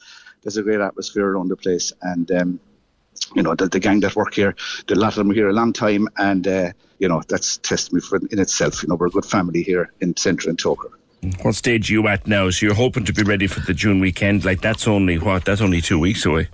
there's 0.44 0.58
a 0.58 0.64
great 0.64 0.82
atmosphere 0.82 1.28
around 1.28 1.50
the 1.50 1.56
place. 1.56 1.94
And, 2.02 2.30
um, 2.32 2.60
you 3.36 3.44
know, 3.44 3.56
the, 3.56 3.68
the 3.68 3.80
gang 3.80 4.02
that 4.02 4.16
work 4.16 4.34
here, 4.34 4.56
the 4.88 4.96
lot 4.96 5.10
of 5.10 5.16
them 5.16 5.32
are 5.32 5.34
here 5.34 5.50
a 5.50 5.54
long 5.54 5.72
time. 5.74 6.08
And, 6.18 6.48
uh, 6.48 6.72
you 7.00 7.08
know, 7.08 7.22
that's 7.28 7.58
testimony 7.58 8.02
for 8.02 8.18
in 8.32 8.40
itself. 8.40 8.84
You 8.84 8.90
know, 8.90 8.96
we're 8.96 9.08
a 9.08 9.12
good 9.12 9.26
family 9.26 9.64
here 9.64 9.92
in 10.02 10.14
Centra 10.16 10.48
and 10.48 10.58
Togher. 10.58 10.92
What 11.44 11.56
stage 11.56 11.90
are 11.90 11.94
you 11.94 12.08
at 12.08 12.28
now? 12.28 12.50
So 12.50 12.66
you're 12.66 12.76
hoping 12.76 13.06
to 13.06 13.14
be 13.14 13.24
ready 13.24 13.48
for 13.48 13.60
the 13.60 13.74
June 13.74 14.00
weekend? 14.00 14.44
Like 14.44 14.62
that's 14.62 14.88
only 14.88 15.20
what? 15.20 15.46
That's 15.46 15.62
only 15.62 15.82
two 15.82 16.00
weeks 16.00 16.26
away. 16.26 16.50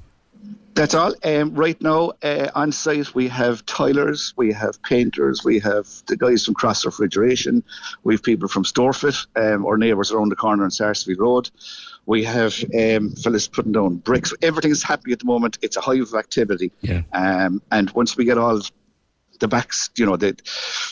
That's 0.77 0.93
all. 0.93 1.15
Um, 1.23 1.55
right 1.55 1.81
now, 1.81 2.11
uh, 2.21 2.51
on 2.53 2.71
site, 2.71 3.15
we 3.15 3.27
have 3.29 3.65
tilers, 3.65 4.35
we 4.37 4.53
have 4.53 4.79
painters, 4.83 5.43
we 5.43 5.57
have 5.57 5.87
the 6.05 6.15
guys 6.15 6.45
from 6.45 6.53
Cross 6.53 6.85
Refrigeration, 6.85 7.63
we 8.03 8.13
have 8.13 8.21
people 8.21 8.47
from 8.47 8.63
Storefit, 8.63 9.25
um, 9.35 9.65
our 9.65 9.79
neighbours 9.79 10.11
around 10.11 10.29
the 10.29 10.35
corner 10.35 10.63
on 10.63 10.69
Sarsfield 10.69 11.19
Road. 11.19 11.49
We 12.05 12.23
have 12.25 12.55
um, 12.77 13.09
fellas 13.15 13.47
putting 13.47 13.71
down 13.71 13.95
bricks. 13.95 14.35
Everything's 14.43 14.83
happening 14.83 15.13
at 15.13 15.19
the 15.19 15.25
moment. 15.25 15.57
It's 15.63 15.77
a 15.77 15.81
hive 15.81 16.01
of 16.01 16.13
activity. 16.13 16.71
Yeah. 16.81 17.01
Um, 17.11 17.59
and 17.71 17.89
once 17.91 18.15
we 18.15 18.25
get 18.25 18.37
all 18.37 18.61
the 19.39 19.47
backs, 19.47 19.89
you 19.95 20.05
know, 20.05 20.17
the 20.17 20.37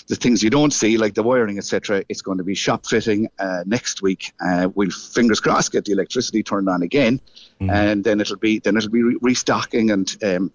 the 0.07 0.15
things 0.15 0.43
you 0.43 0.49
don't 0.49 0.71
see, 0.71 0.97
like 0.97 1.13
the 1.13 1.23
wiring, 1.23 1.57
etc., 1.57 2.03
it's 2.09 2.21
going 2.21 2.37
to 2.37 2.43
be 2.43 2.55
shop 2.55 2.85
fitting 2.85 3.29
uh, 3.39 3.63
next 3.65 4.01
week. 4.01 4.33
Uh, 4.43 4.69
we'll 4.73 4.89
fingers 4.89 5.39
crossed 5.39 5.71
get 5.71 5.85
the 5.85 5.91
electricity 5.91 6.43
turned 6.43 6.69
on 6.69 6.83
again, 6.83 7.19
and 7.59 8.03
then 8.03 8.19
it'll 8.21 8.37
be 8.37 8.59
then 8.59 8.77
it'll 8.77 8.89
be 8.89 9.03
re- 9.03 9.17
restocking 9.21 9.91
and 9.91 10.17
um, 10.23 10.51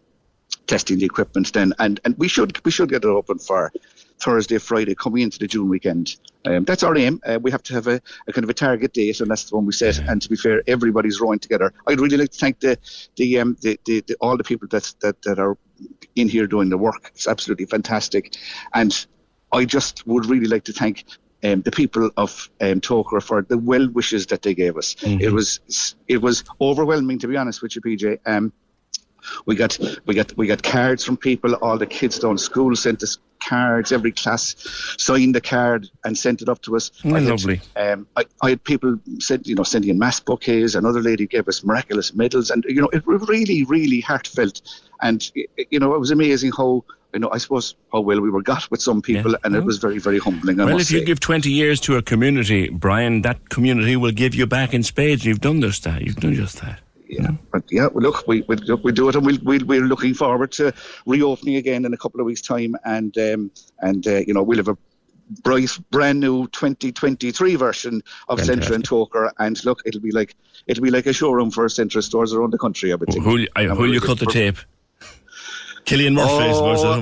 testing 0.66 0.98
the 0.98 1.04
equipment 1.04 1.52
then, 1.52 1.74
and 1.78 2.00
and 2.04 2.16
we 2.18 2.28
should 2.28 2.64
we 2.64 2.70
should 2.70 2.88
get 2.88 3.04
it 3.04 3.08
open 3.08 3.38
for 3.38 3.72
Thursday, 4.20 4.58
Friday, 4.58 4.94
coming 4.94 5.22
into 5.22 5.38
the 5.38 5.46
June 5.46 5.68
weekend. 5.68 6.16
Um, 6.44 6.64
that's 6.64 6.82
our 6.82 6.96
aim. 6.96 7.20
Uh, 7.26 7.38
we 7.40 7.50
have 7.50 7.62
to 7.64 7.74
have 7.74 7.86
a, 7.86 8.00
a 8.26 8.32
kind 8.32 8.44
of 8.44 8.50
a 8.50 8.54
target 8.54 8.92
date, 8.92 9.20
and 9.20 9.30
that's 9.30 9.44
the 9.44 9.56
one 9.56 9.66
we 9.66 9.72
set. 9.72 9.98
And 9.98 10.20
to 10.22 10.28
be 10.28 10.36
fair, 10.36 10.62
everybody's 10.66 11.20
rowing 11.20 11.38
together. 11.38 11.72
I'd 11.86 12.00
really 12.00 12.16
like 12.16 12.30
to 12.30 12.38
thank 12.38 12.60
the 12.60 12.78
the, 13.16 13.40
um, 13.40 13.56
the, 13.60 13.78
the, 13.84 14.00
the 14.06 14.16
all 14.20 14.36
the 14.36 14.44
people 14.44 14.68
that, 14.68 14.94
that 15.00 15.20
that 15.22 15.38
are 15.38 15.56
in 16.16 16.28
here 16.28 16.46
doing 16.46 16.68
the 16.68 16.78
work. 16.78 17.10
It's 17.14 17.28
absolutely 17.28 17.66
fantastic, 17.66 18.36
and 18.74 19.06
I 19.52 19.64
just 19.64 20.06
would 20.06 20.26
really 20.26 20.46
like 20.46 20.64
to 20.64 20.72
thank. 20.72 21.04
Um, 21.42 21.62
the 21.62 21.70
people 21.70 22.10
of 22.18 22.50
um, 22.60 22.82
Togher 22.82 23.22
for 23.22 23.40
the 23.40 23.56
well 23.56 23.88
wishes 23.88 24.26
that 24.26 24.42
they 24.42 24.52
gave 24.52 24.76
us. 24.76 24.94
It 25.22 25.32
was 25.32 25.96
it 26.06 26.20
was 26.20 26.44
overwhelming 26.60 27.18
to 27.20 27.28
be 27.28 27.38
honest 27.38 27.62
with 27.62 27.74
you, 27.74 27.80
PJ. 27.80 28.18
Um, 28.26 28.52
we 29.46 29.54
got 29.54 29.78
we 30.06 30.14
got 30.14 30.36
we 30.36 30.46
got 30.46 30.62
cards 30.62 31.04
from 31.04 31.16
people. 31.16 31.54
All 31.54 31.78
the 31.78 31.86
kids 31.86 32.18
down 32.18 32.38
school 32.38 32.74
sent 32.76 33.02
us 33.02 33.18
cards. 33.40 33.92
Every 33.92 34.12
class 34.12 34.54
signed 34.98 35.34
the 35.34 35.40
card 35.40 35.88
and 36.04 36.16
sent 36.16 36.42
it 36.42 36.48
up 36.48 36.62
to 36.62 36.76
us. 36.76 36.90
Oh, 37.04 37.14
I 37.14 37.20
had, 37.20 37.28
lovely. 37.28 37.60
Um, 37.76 38.06
I, 38.16 38.24
I 38.42 38.50
had 38.50 38.64
people 38.64 38.98
sent 39.18 39.46
you 39.46 39.54
know 39.54 39.62
sending 39.62 39.90
in 39.90 39.98
mass 39.98 40.20
bouquets. 40.20 40.74
Another 40.74 41.00
lady 41.00 41.26
gave 41.26 41.48
us 41.48 41.64
miraculous 41.64 42.14
medals, 42.14 42.50
and 42.50 42.64
you 42.68 42.80
know 42.80 42.90
it 42.92 43.06
was 43.06 43.26
really 43.28 43.64
really 43.64 44.00
heartfelt. 44.00 44.60
And 45.02 45.30
you 45.34 45.78
know 45.78 45.94
it 45.94 46.00
was 46.00 46.10
amazing 46.10 46.52
how. 46.56 46.84
You 47.12 47.18
know, 47.18 47.30
I 47.32 47.38
suppose 47.38 47.74
how 47.92 48.02
well 48.02 48.20
we 48.20 48.30
were 48.30 48.40
got 48.40 48.70
with 48.70 48.80
some 48.80 49.02
people, 49.02 49.34
and 49.42 49.56
it 49.56 49.64
was 49.64 49.78
very, 49.78 49.98
very 49.98 50.20
humbling. 50.20 50.60
I 50.60 50.66
well, 50.66 50.78
if 50.78 50.92
you 50.92 51.00
say. 51.00 51.04
give 51.04 51.18
20 51.18 51.50
years 51.50 51.80
to 51.80 51.96
a 51.96 52.02
community, 52.02 52.68
Brian, 52.68 53.22
that 53.22 53.48
community 53.48 53.96
will 53.96 54.12
give 54.12 54.32
you 54.32 54.46
back 54.46 54.72
in 54.74 54.84
spades. 54.84 55.24
You've 55.24 55.40
done 55.40 55.58
this, 55.58 55.80
that. 55.80 56.02
You've 56.02 56.14
done 56.14 56.34
just 56.34 56.60
that. 56.60 56.78
Yeah, 57.10 57.32
but 57.50 57.64
yeah, 57.70 57.88
well, 57.88 58.02
look, 58.02 58.26
we 58.28 58.42
we 58.42 58.54
look, 58.56 58.84
we 58.84 58.92
do 58.92 59.08
it, 59.08 59.16
and 59.16 59.26
we'll, 59.26 59.38
we'll 59.42 59.64
we're 59.66 59.80
looking 59.80 60.14
forward 60.14 60.52
to 60.52 60.72
reopening 61.06 61.56
again 61.56 61.84
in 61.84 61.92
a 61.92 61.96
couple 61.96 62.20
of 62.20 62.26
weeks' 62.26 62.40
time, 62.40 62.76
and 62.84 63.16
um, 63.18 63.50
and 63.80 64.06
uh, 64.06 64.20
you 64.26 64.32
know 64.32 64.44
we'll 64.44 64.58
have 64.58 64.68
a 64.68 64.78
bright, 65.42 65.76
brand 65.90 66.20
new 66.20 66.46
2023 66.48 67.56
version 67.56 68.02
of 68.28 68.38
Centra 68.38 68.74
and 68.76 68.84
Togher, 68.84 69.30
and 69.40 69.62
look, 69.64 69.82
it'll 69.84 70.00
be 70.00 70.12
like 70.12 70.36
it'll 70.68 70.84
be 70.84 70.90
like 70.90 71.06
a 71.06 71.12
showroom 71.12 71.50
for 71.50 71.66
Centra 71.66 72.00
stores 72.00 72.32
around 72.32 72.52
the 72.52 72.58
country. 72.58 72.92
I 72.92 72.94
would 72.94 73.08
think. 73.08 73.24
Who'll, 73.24 73.46
I, 73.56 73.64
who'll 73.64 73.92
you 73.92 74.00
cut 74.00 74.20
the 74.20 74.26
tape? 74.26 74.58
Cillian 75.84 76.14
Murphy, 76.14 76.32
I 76.32 76.52
suppose. 76.52 76.84
Oh, 76.84 77.00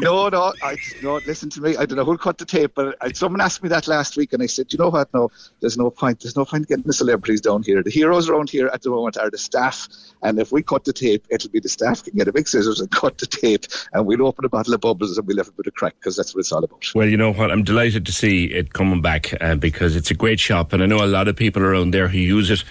no, 0.00 0.28
no, 0.28 0.52
I, 0.62 0.76
no. 1.02 1.20
Listen 1.26 1.50
to 1.50 1.60
me. 1.60 1.76
I 1.76 1.86
don't 1.86 1.96
know 1.96 2.04
who'll 2.04 2.18
cut 2.18 2.38
the 2.38 2.44
tape, 2.44 2.72
but 2.74 2.96
I, 3.00 3.12
someone 3.12 3.40
asked 3.40 3.62
me 3.62 3.68
that 3.68 3.86
last 3.86 4.16
week, 4.16 4.32
and 4.32 4.42
I 4.42 4.46
said, 4.46 4.72
you 4.72 4.78
know 4.78 4.88
what? 4.88 5.12
No, 5.14 5.30
there's 5.60 5.78
no 5.78 5.90
point. 5.90 6.20
There's 6.20 6.36
no 6.36 6.44
point 6.44 6.66
getting 6.68 6.84
the 6.84 6.92
celebrities 6.92 7.40
down 7.40 7.62
here. 7.62 7.82
The 7.82 7.90
heroes 7.90 8.28
around 8.28 8.50
here 8.50 8.68
at 8.68 8.82
the 8.82 8.90
moment 8.90 9.16
are 9.16 9.30
the 9.30 9.38
staff, 9.38 9.88
and 10.22 10.38
if 10.38 10.50
we 10.50 10.62
cut 10.62 10.84
the 10.84 10.92
tape, 10.92 11.24
it'll 11.30 11.50
be 11.50 11.60
the 11.60 11.68
staff 11.68 12.02
can 12.02 12.16
get 12.16 12.28
a 12.28 12.32
big 12.32 12.48
scissors 12.48 12.80
and 12.80 12.90
cut 12.90 13.18
the 13.18 13.26
tape, 13.26 13.64
and 13.92 14.06
we'll 14.06 14.26
open 14.26 14.44
a 14.44 14.48
bottle 14.48 14.74
of 14.74 14.80
bubbles 14.80 15.16
and 15.16 15.26
we'll 15.26 15.36
have 15.36 15.48
a 15.48 15.52
bit 15.52 15.66
of 15.66 15.74
crack 15.74 15.94
because 16.00 16.16
that's 16.16 16.34
what 16.34 16.40
it's 16.40 16.52
all 16.52 16.64
about. 16.64 16.84
Well, 16.94 17.08
you 17.08 17.16
know 17.16 17.32
what? 17.32 17.50
I'm 17.50 17.62
delighted 17.62 18.04
to 18.06 18.12
see 18.12 18.46
it 18.46 18.72
coming 18.72 19.00
back 19.00 19.34
uh, 19.40 19.54
because 19.54 19.96
it's 19.96 20.10
a 20.10 20.14
great 20.14 20.40
shop, 20.40 20.72
and 20.72 20.82
I 20.82 20.86
know 20.86 21.04
a 21.04 21.06
lot 21.06 21.28
of 21.28 21.36
people 21.36 21.62
around 21.62 21.92
there 21.92 22.08
who 22.08 22.18
use 22.18 22.50
it 22.50 22.64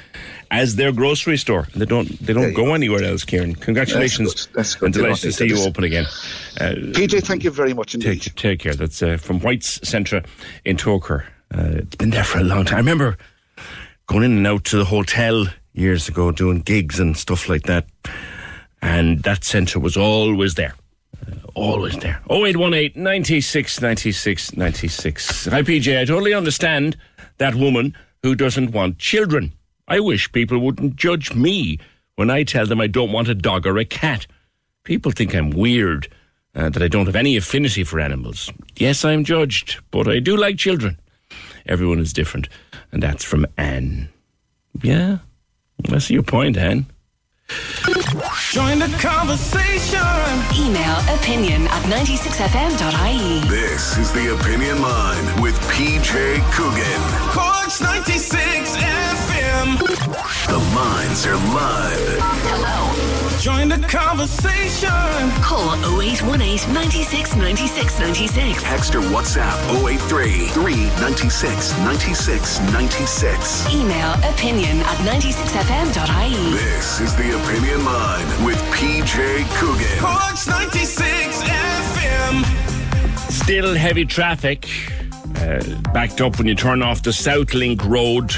as 0.53 0.75
their 0.75 0.91
grocery 0.91 1.35
store. 1.37 1.67
They 1.75 1.85
don't. 1.85 2.07
They 2.19 2.31
don't 2.31 2.53
go 2.53 2.75
anywhere 2.75 3.03
else. 3.03 3.25
Kieran, 3.25 3.55
congratulations! 3.55 4.29
That's 4.29 4.45
good. 4.45 4.55
That's 4.55 4.75
good. 4.75 4.85
And 4.85 4.93
delighted 4.93 5.21
to 5.23 5.31
see 5.33 5.47
you 5.47 5.59
open 5.63 5.83
again. 5.83 6.05
Uh, 6.61 6.75
PJ, 6.93 7.23
thank 7.25 7.43
you 7.43 7.49
very 7.51 7.73
much 7.73 7.95
indeed. 7.95 8.21
Take, 8.21 8.35
take 8.35 8.59
care. 8.59 8.75
That's 8.75 9.01
uh, 9.01 9.17
from 9.17 9.39
White's 9.39 9.79
Centra 9.79 10.25
in 10.63 10.77
Togher. 10.77 11.25
Uh, 11.53 11.81
it's 11.81 11.95
been 11.95 12.11
there 12.11 12.23
for 12.23 12.37
a 12.39 12.43
long 12.43 12.65
time. 12.65 12.75
I 12.75 12.79
remember 12.79 13.17
going 14.05 14.23
in 14.23 14.37
and 14.37 14.47
out 14.47 14.63
to 14.65 14.77
the 14.77 14.85
hotel 14.85 15.47
years 15.73 16.07
ago 16.07 16.31
doing 16.31 16.59
gigs 16.59 16.99
and 16.99 17.17
stuff 17.17 17.49
like 17.49 17.63
that. 17.63 17.87
And 18.81 19.23
that 19.23 19.43
centre 19.43 19.79
was 19.79 19.97
always 19.97 20.53
there. 20.53 20.75
Uh, 21.25 21.35
always 21.55 21.97
there. 21.97 22.21
0818 22.29 23.01
96 23.01 23.81
96 23.81 24.55
96. 24.55 25.45
Hi, 25.47 25.61
PJ. 25.63 25.99
I 25.99 26.05
totally 26.05 26.33
understand 26.33 26.95
that 27.39 27.55
woman 27.55 27.95
who 28.21 28.35
doesn't 28.35 28.71
want 28.71 28.99
children. 28.99 29.51
I 29.87 29.99
wish 29.99 30.31
people 30.31 30.59
wouldn't 30.59 30.95
judge 30.95 31.33
me 31.33 31.79
when 32.15 32.29
I 32.29 32.43
tell 32.43 32.65
them 32.65 32.79
I 32.81 32.87
don't 32.87 33.11
want 33.11 33.27
a 33.27 33.35
dog 33.35 33.65
or 33.67 33.77
a 33.77 33.85
cat. 33.85 34.27
People 34.83 35.11
think 35.11 35.33
I'm 35.33 35.49
weird, 35.49 36.07
uh, 36.55 36.69
that 36.69 36.83
I 36.83 36.87
don't 36.87 37.05
have 37.05 37.15
any 37.15 37.35
affinity 37.37 37.83
for 37.83 37.99
animals. 37.99 38.51
Yes, 38.77 39.03
I'm 39.03 39.23
judged, 39.23 39.79
but 39.91 40.07
I 40.07 40.19
do 40.19 40.37
like 40.37 40.57
children. 40.57 40.99
Everyone 41.65 41.99
is 41.99 42.13
different. 42.13 42.49
And 42.91 43.01
that's 43.01 43.23
from 43.23 43.45
Anne. 43.57 44.09
Yeah, 44.81 45.19
I 45.91 45.97
see 45.99 46.13
your 46.13 46.23
point, 46.23 46.57
Anne. 46.57 46.85
Join 48.51 48.79
the 48.79 48.95
conversation. 49.01 49.99
Email 50.55 50.97
opinion 51.15 51.67
at 51.67 51.83
96fm.ie. 51.83 53.49
This 53.49 53.97
is 53.97 54.11
the 54.13 54.33
Opinion 54.35 54.81
Line 54.81 55.41
with 55.41 55.55
PJ 55.69 56.39
Coogan. 56.53 57.01
Corks 57.33 57.81
96 57.81 58.77
FM. 59.63 60.47
The 60.47 60.57
lines 60.75 61.25
are 61.25 61.35
live. 61.35 62.19
Hello. 62.45 63.39
Join 63.39 63.69
the 63.69 63.85
conversation. 63.87 64.89
Call 65.41 65.75
0818 66.01 66.73
96 66.73 67.35
96 67.35 67.99
96. 67.99 68.63
Text 68.63 68.95
or 68.95 69.01
WhatsApp 69.01 69.57
083 69.85 70.47
396 70.49 71.77
96 71.79 72.59
96. 72.71 73.73
Email 73.73 74.13
opinion 74.31 74.77
at 74.79 74.97
96fm.ie. 75.07 76.53
This 76.53 76.99
is 77.01 77.15
the 77.15 77.35
Opinion 77.43 77.85
Line 77.85 78.45
with 78.45 78.57
PJ 78.71 79.45
Coogan. 79.57 79.99
Corks 79.99 80.47
96 80.47 81.41
FM. 81.43 83.31
Still 83.31 83.73
heavy 83.75 84.05
traffic. 84.05 84.67
Uh, 85.35 85.63
backed 85.93 86.21
up 86.21 86.37
when 86.37 86.47
you 86.47 86.55
turn 86.55 86.81
off 86.81 87.01
the 87.01 87.11
South 87.11 87.53
Link 87.53 87.83
Road, 87.83 88.31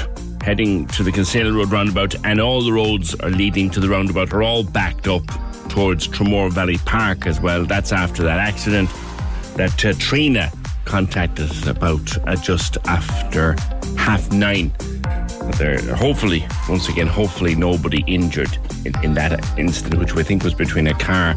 heading 0.46 0.86
to 0.86 1.02
the 1.02 1.10
Kinsale 1.10 1.52
Road 1.52 1.72
roundabout, 1.72 2.14
and 2.24 2.40
all 2.40 2.62
the 2.62 2.72
roads 2.72 3.16
are 3.16 3.30
leading 3.30 3.68
to 3.68 3.80
the 3.80 3.88
roundabout 3.88 4.32
are 4.32 4.44
all 4.44 4.62
backed 4.62 5.08
up 5.08 5.24
towards 5.68 6.06
Tramore 6.06 6.52
Valley 6.52 6.78
Park 6.84 7.26
as 7.26 7.40
well. 7.40 7.64
That's 7.64 7.90
after 7.90 8.22
that 8.22 8.38
accident 8.38 8.88
that 9.56 9.84
uh, 9.84 9.92
Trina 9.94 10.52
contacted 10.84 11.50
us 11.50 11.66
about 11.66 12.16
uh, 12.28 12.36
just 12.36 12.78
after 12.84 13.56
half 13.98 14.30
nine. 14.30 14.72
There, 15.58 15.80
hopefully, 15.96 16.46
once 16.68 16.88
again, 16.88 17.08
hopefully 17.08 17.56
nobody 17.56 18.04
injured 18.06 18.56
in, 18.84 18.92
in 19.02 19.14
that 19.14 19.58
incident, 19.58 19.98
which 19.98 20.14
we 20.14 20.22
think 20.22 20.44
was 20.44 20.54
between 20.54 20.86
a 20.86 20.94
car 20.94 21.34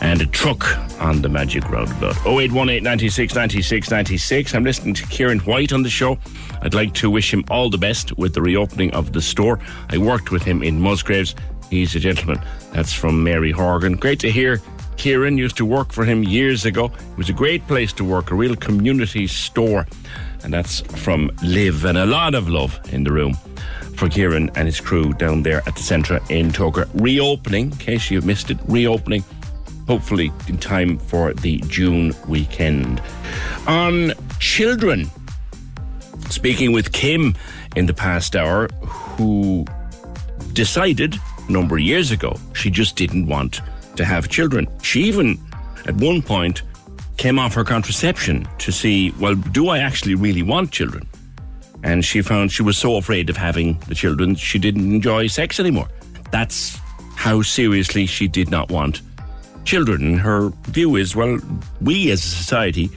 and 0.00 0.20
a 0.20 0.26
truck 0.26 0.64
on 1.00 1.22
the 1.22 1.28
Magic 1.28 1.68
Roundabout. 1.68 2.16
0818 2.26 2.82
96 2.82 3.34
96 3.34 3.90
96. 3.90 4.54
I'm 4.54 4.64
listening 4.64 4.94
to 4.94 5.06
Kieran 5.06 5.40
White 5.40 5.72
on 5.72 5.82
the 5.82 5.90
show. 5.90 6.18
I'd 6.62 6.74
like 6.74 6.94
to 6.94 7.10
wish 7.10 7.32
him 7.32 7.44
all 7.50 7.70
the 7.70 7.78
best 7.78 8.16
with 8.16 8.34
the 8.34 8.42
reopening 8.42 8.92
of 8.92 9.12
the 9.12 9.20
store. 9.20 9.58
I 9.90 9.98
worked 9.98 10.30
with 10.30 10.42
him 10.42 10.62
in 10.62 10.80
Musgraves. 10.80 11.34
He's 11.70 11.94
a 11.94 12.00
gentleman. 12.00 12.40
That's 12.72 12.92
from 12.92 13.22
Mary 13.22 13.50
Horgan. 13.50 13.96
Great 13.96 14.20
to 14.20 14.30
hear. 14.30 14.60
Kieran 14.96 15.36
used 15.36 15.56
to 15.58 15.64
work 15.64 15.92
for 15.92 16.04
him 16.04 16.22
years 16.22 16.64
ago. 16.64 16.86
It 16.86 17.18
was 17.18 17.28
a 17.28 17.34
great 17.34 17.66
place 17.66 17.92
to 17.94 18.04
work, 18.04 18.30
a 18.30 18.34
real 18.34 18.56
community 18.56 19.26
store. 19.26 19.86
And 20.42 20.52
that's 20.52 20.80
from 21.02 21.30
Liv, 21.42 21.84
and 21.84 21.98
a 21.98 22.06
lot 22.06 22.34
of 22.34 22.48
love 22.48 22.78
in 22.92 23.04
the 23.04 23.12
room 23.12 23.36
for 23.96 24.08
Kieran 24.08 24.50
and 24.54 24.66
his 24.66 24.80
crew 24.80 25.12
down 25.14 25.42
there 25.42 25.62
at 25.66 25.74
the 25.74 25.82
centre 25.82 26.20
in 26.28 26.50
Togher. 26.50 26.88
Reopening, 26.94 27.72
in 27.72 27.78
case 27.78 28.10
you've 28.10 28.26
missed 28.26 28.50
it, 28.50 28.58
reopening 28.68 29.24
hopefully 29.86 30.32
in 30.48 30.58
time 30.58 30.98
for 30.98 31.32
the 31.34 31.58
June 31.68 32.14
weekend. 32.28 33.00
On 33.66 34.12
children, 34.40 35.10
speaking 36.28 36.72
with 36.72 36.92
Kim 36.92 37.34
in 37.76 37.86
the 37.86 37.94
past 37.94 38.36
hour, 38.36 38.68
who 39.16 39.64
decided 40.52 41.16
a 41.48 41.52
number 41.52 41.76
of 41.76 41.82
years 41.82 42.10
ago 42.10 42.36
she 42.54 42.70
just 42.70 42.96
didn't 42.96 43.26
want 43.26 43.60
to 43.96 44.04
have 44.04 44.28
children. 44.28 44.66
She 44.82 45.02
even, 45.04 45.38
at 45.86 45.94
one 45.96 46.22
point, 46.22 46.62
came 47.16 47.38
off 47.38 47.54
her 47.54 47.64
contraception 47.64 48.46
to 48.58 48.70
see, 48.70 49.12
well, 49.18 49.34
do 49.34 49.68
I 49.68 49.78
actually 49.78 50.14
really 50.14 50.42
want 50.42 50.70
children? 50.70 51.06
and 51.86 52.04
she 52.04 52.20
found 52.20 52.50
she 52.50 52.62
was 52.62 52.76
so 52.76 52.96
afraid 52.96 53.30
of 53.30 53.36
having 53.36 53.78
the 53.86 53.94
children 53.94 54.34
she 54.34 54.58
didn't 54.58 54.92
enjoy 54.92 55.28
sex 55.28 55.60
anymore. 55.60 55.88
That's 56.32 56.78
how 57.14 57.42
seriously 57.42 58.06
she 58.06 58.26
did 58.26 58.50
not 58.50 58.70
want 58.70 59.02
children. 59.66 60.16
Her 60.16 60.48
view 60.68 60.96
is 60.96 61.14
well, 61.14 61.38
we 61.80 62.10
as 62.10 62.24
a 62.24 62.28
society 62.28 62.88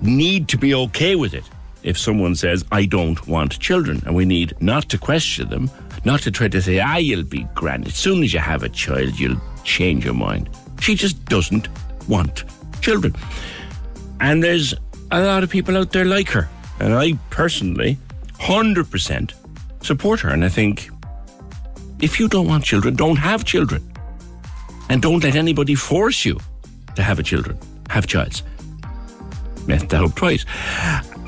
need 0.00 0.48
to 0.48 0.56
be 0.56 0.74
okay 0.74 1.16
with 1.16 1.34
it 1.34 1.44
if 1.82 1.98
someone 1.98 2.34
says, 2.34 2.64
I 2.72 2.86
don't 2.86 3.26
want 3.26 3.58
children. 3.60 4.02
And 4.06 4.14
we 4.14 4.24
need 4.24 4.54
not 4.60 4.88
to 4.88 4.98
question 4.98 5.50
them, 5.50 5.70
not 6.04 6.20
to 6.22 6.30
try 6.30 6.48
to 6.48 6.62
say, 6.62 6.80
ah, 6.80 6.96
you'll 6.96 7.24
be 7.24 7.46
grand. 7.54 7.86
As 7.86 7.94
soon 7.94 8.22
as 8.22 8.32
you 8.32 8.40
have 8.40 8.62
a 8.62 8.70
child, 8.70 9.18
you'll 9.18 9.40
change 9.64 10.04
your 10.04 10.14
mind. 10.14 10.48
She 10.80 10.94
just 10.94 11.22
doesn't 11.26 11.68
want 12.08 12.44
children. 12.80 13.14
And 14.20 14.42
there's 14.42 14.72
a 15.10 15.20
lot 15.20 15.42
of 15.42 15.50
people 15.50 15.76
out 15.76 15.92
there 15.92 16.06
like 16.06 16.28
her. 16.30 16.48
And 16.80 16.94
I 16.94 17.14
personally, 17.30 17.98
100% 18.38 19.32
support 19.82 20.20
her. 20.20 20.30
And 20.30 20.44
I 20.44 20.48
think 20.48 20.88
if 22.00 22.18
you 22.18 22.28
don't 22.28 22.46
want 22.46 22.64
children, 22.64 22.94
don't 22.94 23.16
have 23.16 23.44
children. 23.44 23.93
And 24.88 25.00
don't 25.02 25.22
let 25.22 25.34
anybody 25.34 25.74
force 25.74 26.24
you 26.24 26.38
to 26.94 27.02
have 27.02 27.18
a 27.18 27.22
children, 27.22 27.58
have 27.90 28.06
childs. 28.06 28.42
Met 29.66 29.88
that 29.88 30.04
up 30.04 30.14
twice. 30.14 30.44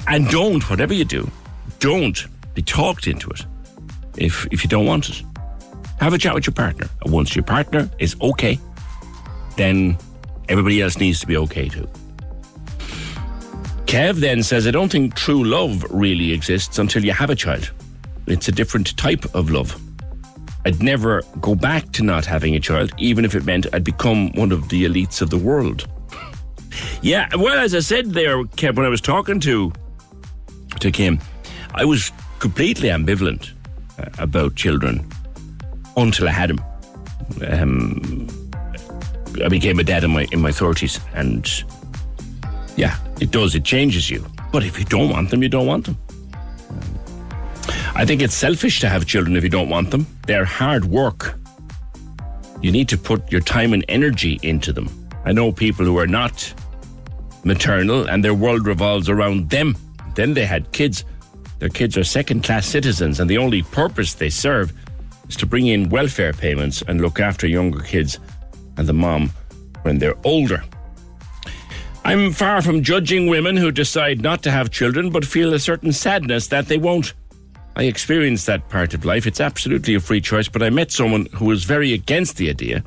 And 0.07 0.29
don't, 0.29 0.69
whatever 0.71 0.95
you 0.95 1.05
do, 1.05 1.31
don't 1.79 2.27
be 2.55 2.63
talked 2.63 3.07
into 3.07 3.31
it 3.31 3.45
if, 4.17 4.47
if 4.53 4.63
you 4.63 4.69
don't 4.69 4.87
want 4.87 5.09
it. 5.09 5.23
Have 6.01 6.13
a 6.13 6.19
chat 6.19 6.35
with 6.35 6.47
your 6.47 6.55
partner. 6.55 6.89
And 7.03 7.13
once 7.13 7.35
your 7.35 7.45
partner 7.45 7.89
is 7.99 8.17
okay, 8.21 8.59
then 9.57 9.97
everybody 10.49 10.83
else 10.83 10.99
needs 10.99 11.21
to 11.21 11.27
be 11.27 11.37
okay 11.39 11.69
too. 11.69 11.89
Kev 13.87 14.17
then 14.17 14.43
says, 14.43 14.67
I 14.67 14.73
don't 14.73 14.91
think 14.91 15.15
true 15.15 15.45
love 15.45 15.85
really 15.91 16.33
exists 16.33 16.79
until 16.79 17.05
you 17.05 17.13
have 17.13 17.31
a 17.31 17.37
child. 17.37 17.71
It's 18.27 18.49
a 18.49 18.53
different 18.53 18.97
type 18.97 19.25
of 19.35 19.51
love. 19.51 19.81
I'd 20.67 20.83
never 20.83 21.23
go 21.41 21.55
back 21.55 21.93
to 21.93 22.03
not 22.03 22.27
having 22.27 22.57
a 22.57 22.61
child, 22.61 22.91
even 22.99 23.25
if 23.25 23.37
it 23.37 23.45
meant 23.45 23.69
I'd 23.73 23.85
become 23.85 24.33
one 24.33 24.51
of 24.51 24.69
the 24.69 24.85
elites 24.85 25.23
of 25.23 25.31
the 25.31 25.39
world. 25.39 25.87
yeah, 27.03 27.29
well, 27.37 27.57
as 27.57 27.73
I 27.73 27.79
said 27.79 28.15
there, 28.15 28.43
Kev, 28.43 28.75
when 28.75 28.85
I 28.85 28.89
was 28.89 29.01
talking 29.01 29.39
to 29.41 29.73
to 30.81 30.91
Kim, 30.91 31.21
I 31.73 31.85
was 31.85 32.11
completely 32.41 32.89
ambivalent 32.89 33.53
uh, 34.01 34.11
about 34.19 34.57
children 34.57 35.09
until 35.97 36.29
I 36.29 36.33
had 36.33 36.51
him. 36.51 36.61
Um, 37.49 38.27
I 39.45 39.49
became 39.49 39.79
a 39.79 39.85
dad 39.85 40.03
in 40.03 40.11
my 40.11 40.27
in 40.33 40.41
my 40.41 40.51
thirties, 40.51 40.99
and 41.15 41.49
yeah, 42.75 42.99
it 43.21 43.31
does. 43.31 43.55
It 43.55 43.63
changes 43.63 44.11
you. 44.11 44.27
But 44.51 44.65
if 44.65 44.81
you 44.81 44.85
don't 44.85 45.11
want 45.11 45.31
them, 45.31 45.45
you 45.45 45.49
don't 45.49 45.67
want 45.69 45.87
them. 45.87 45.97
I 47.99 48.05
think 48.05 48.21
it's 48.21 48.35
selfish 48.35 48.81
to 48.81 48.91
have 48.91 49.07
children 49.07 49.37
if 49.37 49.43
you 49.43 49.49
don't 49.49 49.71
want 49.71 49.91
them. 49.91 50.07
They're 50.27 50.45
hard 50.45 50.85
work. 50.85 51.41
You 52.61 52.71
need 52.71 52.91
to 52.91 52.99
put 52.99 53.33
your 53.33 53.41
time 53.41 53.73
and 53.73 53.87
energy 53.89 54.39
into 54.43 54.71
them. 54.71 55.09
I 55.25 55.33
know 55.33 55.51
people 55.51 55.87
who 55.87 55.99
are 55.99 56.07
not 56.07 56.53
maternal 57.43 58.07
and 58.07 58.23
their 58.23 58.35
world 58.35 58.67
revolves 58.67 59.09
around 59.09 59.49
them. 59.49 59.79
Then 60.15 60.35
they 60.35 60.45
had 60.45 60.73
kids. 60.73 61.07
Their 61.59 61.71
kids 61.71 61.97
are 61.97 62.05
second 62.05 62.45
class 62.45 62.67
citizens, 62.67 63.19
and 63.19 63.31
the 63.31 63.39
only 63.39 63.63
purpose 63.63 64.13
they 64.13 64.29
serve 64.29 64.75
is 65.31 65.37
to 65.37 65.47
bring 65.47 65.67
in 65.69 65.89
welfare 65.89 66.35
payments 66.35 66.83
and 66.83 67.01
look 67.01 67.19
after 67.19 67.47
younger 67.47 67.81
kids 67.81 68.19
and 68.77 68.87
the 68.87 68.93
mom 68.93 69.31
when 69.83 69.99
they're 69.99 70.19
older. 70.23 70.63
I'm 72.05 72.31
far 72.31 72.61
from 72.61 72.83
judging 72.83 73.27
women 73.27 73.57
who 73.57 73.71
decide 73.71 74.21
not 74.21 74.43
to 74.43 74.51
have 74.51 74.71
children 74.71 75.09
but 75.09 75.25
feel 75.25 75.55
a 75.55 75.59
certain 75.59 75.93
sadness 75.93 76.49
that 76.49 76.67
they 76.67 76.77
won't. 76.77 77.15
I 77.77 77.83
experienced 77.83 78.47
that 78.47 78.69
part 78.71 78.95
of 78.95 79.05
life. 79.05 79.27
It's 79.27 79.41
absolutely 79.41 79.95
a 79.95 80.01
free 80.01 80.23
choice, 80.23 80.49
but 80.49 80.63
I 80.63 80.71
met 80.71 80.91
someone 80.91 81.27
who 81.35 81.45
was 81.45 81.65
very 81.65 81.93
against 81.93 82.39
the 82.39 82.49
idea. 82.49 82.83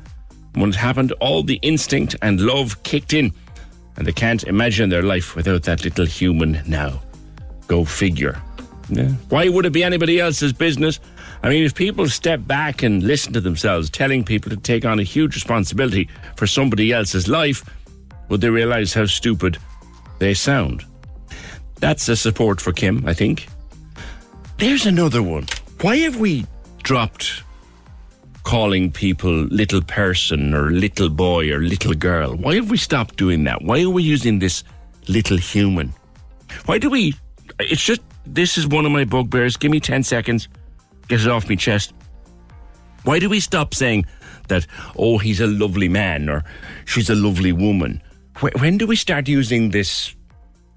When 0.54 0.70
it 0.70 0.74
happened, 0.74 1.12
all 1.20 1.44
the 1.44 1.60
instinct 1.62 2.16
and 2.22 2.40
love 2.40 2.82
kicked 2.82 3.12
in, 3.12 3.32
and 3.96 4.04
they 4.04 4.12
can't 4.12 4.42
imagine 4.44 4.90
their 4.90 5.04
life 5.04 5.36
without 5.36 5.62
that 5.62 5.84
little 5.84 6.06
human 6.06 6.60
now. 6.66 7.00
Go 7.68 7.84
figure. 7.84 8.42
Yeah. 8.88 9.10
Why 9.28 9.48
would 9.48 9.64
it 9.64 9.72
be 9.72 9.84
anybody 9.84 10.18
else's 10.18 10.52
business? 10.52 10.98
I 11.44 11.50
mean, 11.50 11.62
if 11.62 11.72
people 11.76 12.08
step 12.08 12.44
back 12.44 12.82
and 12.82 13.04
listen 13.04 13.32
to 13.34 13.40
themselves 13.40 13.90
telling 13.90 14.24
people 14.24 14.50
to 14.50 14.56
take 14.56 14.84
on 14.84 14.98
a 14.98 15.04
huge 15.04 15.36
responsibility 15.36 16.08
for 16.34 16.48
somebody 16.48 16.92
else's 16.92 17.28
life, 17.28 17.64
would 18.28 18.40
they 18.40 18.50
realize 18.50 18.92
how 18.92 19.06
stupid 19.06 19.56
they 20.18 20.34
sound? 20.34 20.84
That's 21.76 22.08
a 22.08 22.16
support 22.16 22.60
for 22.60 22.72
Kim, 22.72 23.06
I 23.06 23.14
think. 23.14 23.46
There's 24.60 24.84
another 24.84 25.22
one. 25.22 25.46
Why 25.80 25.96
have 26.00 26.16
we 26.18 26.44
dropped 26.82 27.44
calling 28.42 28.92
people 28.92 29.32
little 29.32 29.80
person 29.80 30.52
or 30.52 30.70
little 30.70 31.08
boy 31.08 31.50
or 31.50 31.60
little 31.60 31.94
girl? 31.94 32.36
Why 32.36 32.56
have 32.56 32.70
we 32.70 32.76
stopped 32.76 33.16
doing 33.16 33.44
that? 33.44 33.62
Why 33.62 33.80
are 33.82 33.88
we 33.88 34.02
using 34.02 34.38
this 34.38 34.62
little 35.08 35.38
human? 35.38 35.94
Why 36.66 36.76
do 36.76 36.90
we? 36.90 37.14
It's 37.58 37.82
just, 37.82 38.02
this 38.26 38.58
is 38.58 38.66
one 38.66 38.84
of 38.84 38.92
my 38.92 39.04
bugbears. 39.04 39.56
Give 39.56 39.70
me 39.70 39.80
10 39.80 40.02
seconds. 40.02 40.46
Get 41.08 41.22
it 41.22 41.28
off 41.28 41.48
my 41.48 41.54
chest. 41.54 41.94
Why 43.04 43.18
do 43.18 43.30
we 43.30 43.40
stop 43.40 43.72
saying 43.72 44.04
that, 44.48 44.66
oh, 44.94 45.16
he's 45.16 45.40
a 45.40 45.46
lovely 45.46 45.88
man 45.88 46.28
or 46.28 46.44
she's 46.84 47.08
a 47.08 47.14
lovely 47.14 47.52
woman? 47.52 48.02
When 48.58 48.76
do 48.76 48.86
we 48.86 48.96
start 48.96 49.26
using 49.26 49.70
this, 49.70 50.14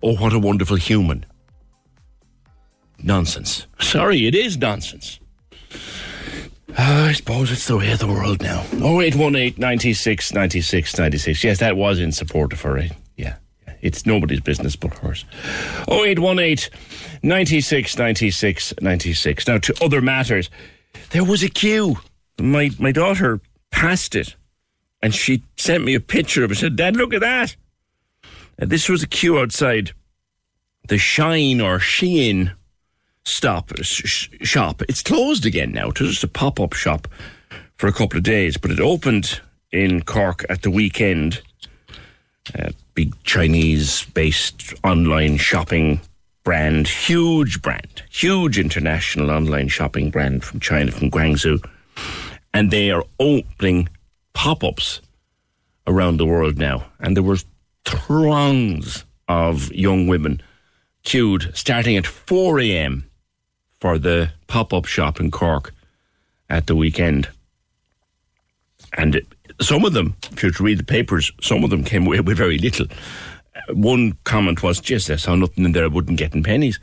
oh, 0.01 0.15
what 0.15 0.31
a 0.31 0.39
wonderful 0.39 0.77
human? 0.77 1.25
Nonsense. 3.03 3.67
Sorry, 3.79 4.25
it 4.25 4.35
is 4.35 4.57
nonsense. 4.57 5.19
Uh, 6.69 7.07
I 7.09 7.11
suppose 7.11 7.51
it's 7.51 7.67
the 7.67 7.77
way 7.77 7.91
of 7.91 7.99
the 7.99 8.07
world 8.07 8.41
now. 8.41 8.61
0818 8.73 9.55
96 9.57 10.33
96 10.33 10.97
96. 10.97 11.43
Yes, 11.43 11.59
that 11.59 11.77
was 11.77 11.99
in 11.99 12.11
support 12.11 12.53
of 12.53 12.61
her. 12.61 12.87
Yeah. 13.15 13.35
It's 13.81 14.05
nobody's 14.05 14.39
business 14.39 14.75
but 14.75 14.93
hers. 14.95 15.25
0818 15.89 16.71
96 17.21 17.97
96 17.97 18.73
96. 18.81 19.47
Now, 19.47 19.57
to 19.59 19.83
other 19.83 20.01
matters, 20.01 20.49
there 21.11 21.23
was 21.23 21.43
a 21.43 21.49
queue. 21.49 21.97
My, 22.39 22.71
my 22.79 22.91
daughter 22.91 23.41
passed 23.69 24.15
it 24.15 24.35
and 25.01 25.13
she 25.13 25.43
sent 25.57 25.83
me 25.83 25.93
a 25.93 25.99
picture 25.99 26.43
of 26.43 26.51
it. 26.51 26.55
Said, 26.55 26.77
Dad, 26.77 26.95
look 26.95 27.13
at 27.13 27.21
that. 27.21 27.55
And 28.57 28.69
this 28.69 28.87
was 28.87 29.03
a 29.03 29.07
queue 29.07 29.37
outside 29.37 29.91
the 30.87 30.97
Shine 30.97 31.59
or 31.59 31.77
Shein 31.77 32.53
stop 33.23 33.71
sh- 33.81 34.29
shop. 34.41 34.81
It's 34.83 35.01
closed 35.01 35.45
again 35.45 35.71
now. 35.71 35.89
It 35.89 35.99
was 35.99 36.11
just 36.11 36.23
a 36.23 36.27
pop 36.27 36.59
up 36.59 36.73
shop 36.73 37.07
for 37.75 37.87
a 37.87 37.93
couple 37.93 38.17
of 38.17 38.23
days, 38.23 38.57
but 38.57 38.71
it 38.71 38.79
opened 38.79 39.41
in 39.71 40.03
Cork 40.03 40.45
at 40.49 40.61
the 40.61 40.71
weekend. 40.71 41.41
A 42.55 42.73
big 42.93 43.13
Chinese 43.23 44.03
based 44.13 44.73
online 44.83 45.37
shopping 45.37 46.01
brand, 46.43 46.87
huge 46.87 47.61
brand, 47.61 48.03
huge 48.09 48.59
international 48.59 49.31
online 49.31 49.69
shopping 49.69 50.11
brand 50.11 50.43
from 50.43 50.59
China, 50.59 50.91
from 50.91 51.09
Guangzhou. 51.09 51.63
And 52.53 52.69
they 52.69 52.91
are 52.91 53.03
opening 53.19 53.87
pop 54.33 54.63
ups 54.63 55.01
around 55.87 56.17
the 56.17 56.25
world 56.25 56.57
now. 56.57 56.85
And 56.99 57.15
there 57.15 57.23
were 57.23 57.37
throngs 57.85 59.05
of 59.27 59.71
young 59.71 60.07
women 60.07 60.41
queued 61.03 61.51
starting 61.53 61.97
at 61.97 62.07
4 62.07 62.59
a.m. 62.61 63.09
for 63.83 63.99
the 63.99 64.31
pop 64.47 64.71
up 64.71 64.85
shop 64.85 65.19
in 65.19 65.29
Cork 65.29 65.73
at 66.49 66.67
the 66.67 66.73
weekend. 66.73 67.27
And 68.93 69.21
some 69.59 69.83
of 69.83 69.91
them, 69.91 70.15
if 70.31 70.41
you 70.41 70.51
read 70.61 70.79
the 70.79 70.85
papers, 70.85 71.33
some 71.41 71.65
of 71.65 71.69
them 71.69 71.83
came 71.83 72.07
away 72.07 72.21
with 72.21 72.37
very 72.37 72.57
little. 72.57 72.87
Uh, 72.89 73.73
One 73.73 74.13
comment 74.23 74.63
was, 74.63 74.79
just 74.79 75.09
I 75.09 75.17
saw 75.17 75.35
nothing 75.35 75.65
in 75.65 75.73
there 75.73 75.83
I 75.83 75.87
wouldn't 75.87 76.17
get 76.17 76.33
in 76.33 76.43
Penneys. 76.43 76.79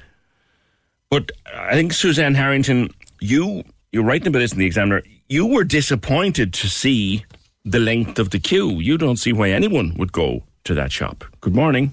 But 1.09 1.33
I 1.55 1.73
think, 1.73 1.95
Suzanne 1.95 2.35
Harrington, 2.35 2.91
you, 3.19 3.65
you're 3.93 4.05
writing 4.05 4.29
about 4.29 4.41
this 4.41 4.53
in 4.53 4.59
the 4.59 4.67
Examiner, 4.67 5.03
you 5.27 5.47
were 5.47 5.65
disappointed 5.65 6.53
to 6.53 6.69
see 6.69 7.25
the 7.65 7.81
length 7.81 8.19
of 8.19 8.29
the 8.29 8.39
queue. 8.39 8.79
You 8.79 8.99
don't 8.99 9.17
see 9.17 9.33
why 9.33 9.49
anyone 9.49 9.95
would 9.97 10.13
go 10.13 10.43
to 10.65 10.75
that 10.75 10.93
shop. 10.93 11.25
Good 11.41 11.55
morning. 11.55 11.93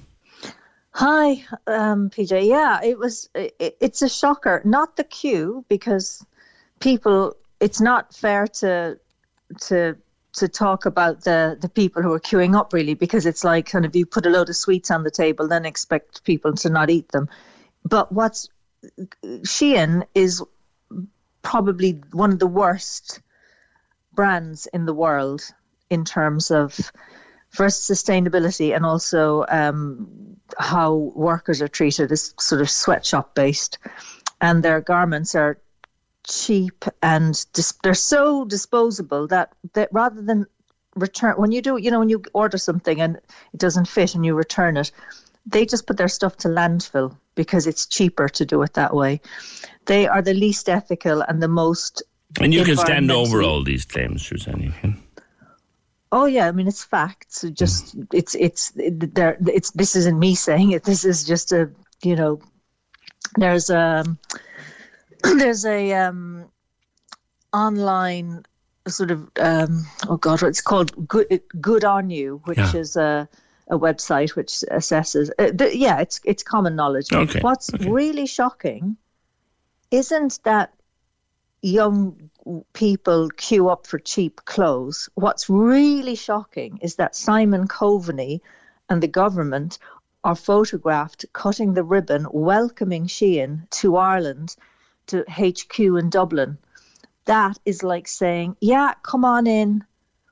Hi, 0.97 1.45
um, 1.67 2.09
PJ. 2.09 2.47
Yeah, 2.47 2.81
it 2.83 2.97
was. 2.97 3.29
It, 3.35 3.77
it's 3.79 4.01
a 4.01 4.09
shocker. 4.09 4.63
Not 4.65 4.95
the 4.95 5.03
queue 5.03 5.63
because 5.69 6.25
people. 6.79 7.35
It's 7.59 7.79
not 7.79 8.15
fair 8.15 8.47
to 8.61 8.97
to 9.67 9.95
to 10.33 10.47
talk 10.47 10.87
about 10.87 11.23
the 11.23 11.55
the 11.61 11.69
people 11.69 12.01
who 12.01 12.11
are 12.13 12.19
queuing 12.19 12.57
up 12.57 12.73
really 12.73 12.95
because 12.95 13.27
it's 13.27 13.43
like 13.43 13.67
kind 13.67 13.85
of 13.85 13.95
you 13.95 14.07
put 14.07 14.25
a 14.25 14.29
load 14.31 14.49
of 14.49 14.55
sweets 14.55 14.89
on 14.89 15.03
the 15.03 15.11
table 15.11 15.47
then 15.47 15.65
expect 15.65 16.23
people 16.23 16.53
to 16.53 16.67
not 16.67 16.89
eat 16.89 17.09
them. 17.09 17.29
But 17.85 18.11
what's 18.11 18.49
Shein 19.23 20.03
is 20.15 20.41
probably 21.43 22.01
one 22.11 22.31
of 22.31 22.39
the 22.39 22.47
worst 22.47 23.21
brands 24.13 24.65
in 24.73 24.87
the 24.87 24.95
world 24.95 25.43
in 25.91 26.05
terms 26.05 26.49
of 26.49 26.91
first 27.49 27.87
sustainability 27.87 28.75
and 28.75 28.83
also 28.83 29.45
um, 29.49 30.36
how 30.59 31.11
workers 31.15 31.61
are 31.61 31.67
treated 31.67 32.11
is 32.11 32.33
sort 32.39 32.61
of 32.61 32.69
sweatshop 32.69 33.35
based. 33.35 33.77
and 34.39 34.61
their 34.61 34.81
garments 34.81 35.33
are 35.33 35.57
cheap 36.23 36.85
and 37.01 37.45
dis- 37.53 37.73
they're 37.81 37.95
so 37.95 38.45
disposable 38.45 39.27
that, 39.27 39.51
that 39.73 39.89
rather 39.91 40.21
than 40.21 40.45
return 40.95 41.35
when 41.37 41.51
you 41.51 41.61
do 41.61 41.77
you 41.77 41.91
know 41.91 41.99
when 41.99 42.09
you 42.09 42.21
order 42.33 42.57
something 42.57 42.99
and 43.01 43.17
it 43.53 43.59
doesn't 43.59 43.87
fit 43.87 44.15
and 44.15 44.25
you 44.25 44.33
return 44.35 44.77
it 44.77 44.91
they 45.45 45.65
just 45.65 45.85
put 45.87 45.97
their 45.97 46.07
stuff 46.07 46.35
to 46.37 46.47
landfill 46.47 47.15
because 47.35 47.67
it's 47.67 47.85
cheaper 47.85 48.27
to 48.27 48.45
do 48.45 48.61
it 48.63 48.73
that 48.73 48.95
way 48.95 49.21
they 49.85 50.07
are 50.07 50.21
the 50.21 50.33
least 50.33 50.69
ethical 50.69 51.21
and 51.21 51.41
the 51.41 51.47
most 51.47 52.03
And 52.39 52.53
you 52.53 52.63
can 52.63 52.77
stand 52.77 53.11
over 53.11 53.41
all 53.41 53.63
these 53.63 53.85
claims, 53.85 54.25
Suzanne. 54.27 54.61
You 54.61 54.73
can. 54.81 55.01
Oh 56.11 56.25
yeah, 56.25 56.47
I 56.47 56.51
mean 56.51 56.67
it's 56.67 56.83
facts. 56.83 57.43
It 57.43 57.53
Just 57.53 57.95
it's 58.13 58.35
it's 58.35 58.71
there. 58.75 59.37
It's 59.45 59.71
this 59.71 59.95
isn't 59.95 60.17
me 60.17 60.35
saying 60.35 60.71
it. 60.71 60.83
This 60.83 61.03
is 61.05 61.25
just 61.25 61.51
a 61.51 61.69
you 62.03 62.15
know. 62.15 62.39
There's 63.37 63.69
a 63.69 64.05
there's 65.23 65.65
a 65.65 65.93
um, 65.93 66.49
online 67.53 68.43
sort 68.87 69.11
of 69.11 69.29
um, 69.39 69.85
oh 70.07 70.17
god, 70.17 70.43
it's 70.43 70.61
called 70.61 71.07
Good 71.07 71.41
Good 71.59 71.83
on 71.83 72.09
You, 72.09 72.41
which 72.45 72.57
Yeah. 72.57 72.75
is 72.75 72.95
a 72.95 73.27
a 73.69 73.77
website 73.77 74.29
which 74.35 74.51
assesses. 74.71 75.29
Uh, 75.37 75.51
th- 75.51 75.75
yeah, 75.75 75.99
it's 75.99 76.21
it's 76.23 76.41
common 76.43 76.75
knowledge. 76.75 77.11
Okay, 77.11 77.41
What's 77.41 77.69
really 77.79 78.27
shocking 78.27 78.95
isn't 79.91 80.39
that 80.43 80.73
young 81.61 82.29
people 82.73 83.29
queue 83.29 83.69
up 83.69 83.87
for 83.87 83.99
cheap 83.99 84.45
clothes. 84.45 85.09
What's 85.15 85.49
really 85.49 86.15
shocking 86.15 86.79
is 86.81 86.95
that 86.95 87.15
Simon 87.15 87.67
Coveney 87.67 88.41
and 88.89 89.01
the 89.01 89.07
government 89.07 89.79
are 90.23 90.35
photographed 90.35 91.25
cutting 91.33 91.73
the 91.73 91.83
ribbon, 91.83 92.27
welcoming 92.31 93.07
Shein 93.07 93.69
to 93.69 93.97
Ireland, 93.97 94.55
to 95.07 95.23
HQ 95.29 95.79
in 95.79 96.09
Dublin. 96.09 96.57
That 97.25 97.57
is 97.65 97.83
like 97.83 98.07
saying, 98.07 98.55
yeah, 98.61 98.93
come 99.03 99.25
on 99.25 99.47
in 99.47 99.83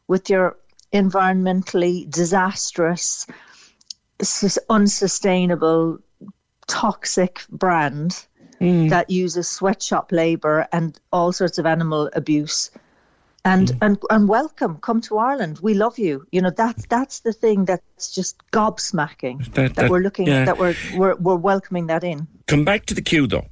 with 0.07 0.29
your 0.29 0.57
environmentally 0.93 2.09
disastrous, 2.09 3.25
unsustainable, 4.69 5.99
toxic 6.67 7.41
brand 7.49 8.25
Mm. 8.61 8.89
that 8.89 9.09
uses 9.09 9.47
sweatshop 9.47 10.11
labor 10.11 10.67
and 10.71 10.97
all 11.11 11.31
sorts 11.31 11.57
of 11.57 11.65
animal 11.65 12.09
abuse. 12.13 12.71
And, 13.43 13.67
mm. 13.67 13.77
and 13.81 13.97
and 14.09 14.27
welcome, 14.27 14.77
come 14.77 15.01
to 15.01 15.17
Ireland. 15.17 15.59
We 15.61 15.73
love 15.73 15.99
you. 15.99 16.25
You 16.31 16.41
know 16.41 16.49
that's 16.49 16.85
that's 16.87 17.19
the 17.19 17.33
thing 17.33 17.65
that's 17.65 18.13
just 18.13 18.37
gobsmacking 18.51 19.45
That- 19.45 19.53
that, 19.53 19.75
that- 19.75 19.91
we're 19.91 19.99
looking 19.99 20.27
yeah. 20.27 20.45
that 20.45 20.57
we're, 20.57 20.75
we're 20.95 21.15
we're 21.15 21.35
welcoming 21.35 21.87
that 21.87 22.03
in. 22.03 22.27
Come 22.47 22.65
back 22.65 22.85
to 22.87 22.93
the 22.93 23.01
queue, 23.01 23.27
though. 23.27 23.45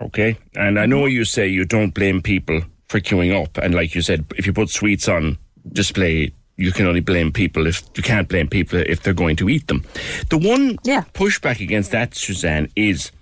Okay? 0.00 0.36
And 0.54 0.78
I 0.78 0.86
know 0.86 1.02
mm-hmm. 1.02 1.14
you 1.16 1.24
say 1.24 1.46
you 1.46 1.64
don't 1.64 1.94
blame 1.94 2.22
people 2.22 2.62
for 2.88 3.00
queuing 3.00 3.32
up. 3.40 3.58
And 3.58 3.74
like 3.74 3.94
you 3.94 4.02
said, 4.02 4.24
if 4.36 4.46
you 4.46 4.52
put 4.52 4.70
sweets 4.70 5.08
on 5.08 5.38
display, 5.72 6.32
you 6.56 6.72
can 6.72 6.86
only 6.86 7.00
blame 7.00 7.32
people 7.32 7.66
if 7.66 7.82
you 7.94 8.02
can't 8.02 8.28
blame 8.28 8.48
people 8.48 8.78
if 8.80 9.02
they're 9.02 9.14
going 9.14 9.36
to 9.36 9.48
eat 9.48 9.66
them. 9.68 9.84
The 10.28 10.38
one 10.38 10.76
pushback 11.14 11.60
against 11.60 11.90
that, 11.92 12.14
Suzanne, 12.14 12.68
is 12.76 13.12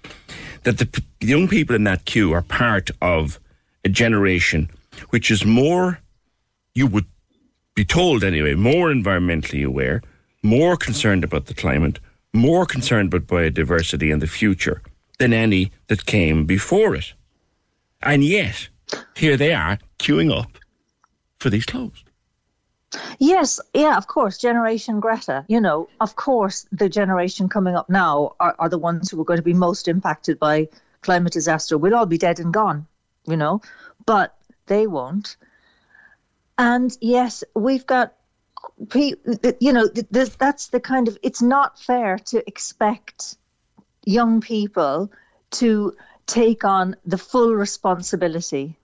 that 0.64 0.78
the 0.78 0.86
p- 0.86 1.02
young 1.20 1.48
people 1.48 1.76
in 1.76 1.84
that 1.84 2.04
queue 2.04 2.32
are 2.32 2.42
part 2.42 2.90
of 3.00 3.38
a 3.84 3.88
generation 3.88 4.70
which 5.10 5.30
is 5.30 5.44
more, 5.44 6.00
you 6.74 6.86
would 6.86 7.06
be 7.74 7.84
told 7.84 8.24
anyway, 8.24 8.54
more 8.54 8.88
environmentally 8.88 9.64
aware, 9.64 10.02
more 10.42 10.76
concerned 10.76 11.24
about 11.24 11.46
the 11.46 11.54
climate, 11.54 12.00
more 12.32 12.66
concerned 12.66 13.12
about 13.12 13.28
biodiversity 13.28 14.12
and 14.12 14.20
the 14.20 14.26
future 14.26 14.82
than 15.18 15.32
any 15.32 15.70
that 15.88 16.06
came 16.06 16.44
before 16.44 16.94
it. 16.94 17.14
And 18.02 18.24
yet, 18.24 18.68
here 19.16 19.36
they 19.36 19.52
are 19.52 19.78
queuing 19.98 20.36
up 20.36 20.58
for 21.38 21.50
these 21.50 21.66
clothes. 21.66 22.04
Yes, 23.18 23.60
yeah, 23.74 23.96
of 23.96 24.06
course. 24.06 24.38
Generation 24.38 25.00
Greta, 25.00 25.44
you 25.48 25.60
know, 25.60 25.88
of 26.00 26.16
course, 26.16 26.66
the 26.72 26.88
generation 26.88 27.48
coming 27.48 27.74
up 27.74 27.90
now 27.90 28.34
are, 28.40 28.54
are 28.58 28.68
the 28.68 28.78
ones 28.78 29.10
who 29.10 29.20
are 29.20 29.24
going 29.24 29.38
to 29.38 29.42
be 29.42 29.54
most 29.54 29.88
impacted 29.88 30.38
by 30.38 30.68
climate 31.02 31.32
disaster. 31.32 31.76
We'll 31.76 31.94
all 31.94 32.06
be 32.06 32.18
dead 32.18 32.40
and 32.40 32.52
gone, 32.52 32.86
you 33.26 33.36
know, 33.36 33.60
but 34.06 34.34
they 34.66 34.86
won't. 34.86 35.36
And 36.56 36.96
yes, 37.00 37.44
we've 37.54 37.86
got, 37.86 38.14
you 38.94 39.72
know, 39.72 39.88
th- 39.88 40.08
th- 40.12 40.38
that's 40.38 40.68
the 40.68 40.80
kind 40.80 41.08
of, 41.08 41.18
it's 41.22 41.42
not 41.42 41.78
fair 41.78 42.18
to 42.18 42.42
expect 42.48 43.36
young 44.04 44.40
people 44.40 45.12
to 45.50 45.94
take 46.26 46.64
on 46.64 46.96
the 47.04 47.18
full 47.18 47.54
responsibility 47.54 48.78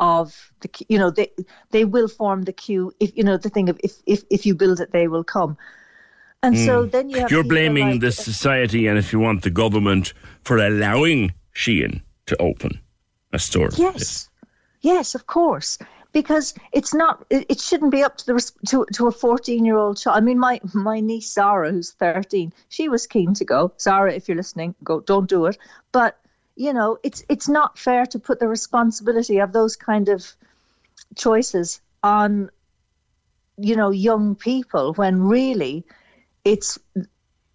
of 0.00 0.52
the 0.60 0.68
you 0.88 0.98
know 0.98 1.10
they 1.10 1.30
they 1.70 1.84
will 1.84 2.08
form 2.08 2.42
the 2.42 2.52
queue 2.52 2.92
if 3.00 3.16
you 3.16 3.24
know 3.24 3.36
the 3.36 3.50
thing 3.50 3.68
of 3.68 3.78
if 3.82 3.92
if, 4.06 4.22
if 4.30 4.46
you 4.46 4.54
build 4.54 4.80
it 4.80 4.92
they 4.92 5.08
will 5.08 5.24
come. 5.24 5.56
And 6.42 6.56
so 6.56 6.84
Mm. 6.86 6.90
then 6.92 7.10
you 7.10 7.18
have 7.20 7.30
You're 7.32 7.42
blaming 7.42 7.90
like- 7.92 8.00
the 8.00 8.12
society 8.12 8.86
and, 8.86 8.96
if 8.96 9.12
you 9.12 9.18
want, 9.18 9.42
the 9.42 9.50
government 9.50 10.12
for 10.44 10.56
allowing 10.58 11.32
Shein 11.52 12.00
to 12.26 12.36
open 12.40 12.78
a 13.32 13.38
store. 13.40 13.70
yes. 13.76 14.28
Yes 14.82 15.14
of 15.16 15.26
course. 15.26 15.78
Because 16.12 16.54
it's 16.72 16.94
not 16.94 17.24
it, 17.28 17.60
shouldn't 17.60 17.90
be 17.90 18.02
up 18.04 18.16
to 18.18 18.26
the 18.26 18.52
to, 18.68 18.86
to 18.94 19.08
a 19.08 19.12
14 19.12 19.64
year 19.64 19.76
old 19.76 19.98
child. 19.98 20.16
I 20.16 20.20
mean 20.20 20.38
my 20.38 20.60
my 20.72 21.00
niece 21.00 21.30
sarah 21.30 21.70
who's 21.72 21.90
13 21.90 22.52
she 22.68 22.88
was 22.88 23.06
keen 23.06 23.34
to 23.34 23.44
go. 23.44 23.72
Sarah 23.76 24.14
if 24.14 24.28
you're 24.28 24.36
listening 24.36 24.74
go 24.84 25.00
don't 25.00 25.28
do 25.28 25.46
it. 25.46 25.58
But 25.92 26.16
you 26.58 26.72
know 26.72 26.98
it's 27.02 27.22
it's 27.28 27.48
not 27.48 27.78
fair 27.78 28.04
to 28.04 28.18
put 28.18 28.40
the 28.40 28.48
responsibility 28.48 29.38
of 29.38 29.52
those 29.52 29.76
kind 29.76 30.08
of 30.08 30.34
choices 31.14 31.80
on 32.02 32.50
you 33.56 33.76
know 33.76 33.90
young 33.90 34.34
people 34.34 34.92
when 34.94 35.22
really 35.22 35.84
it's 36.44 36.78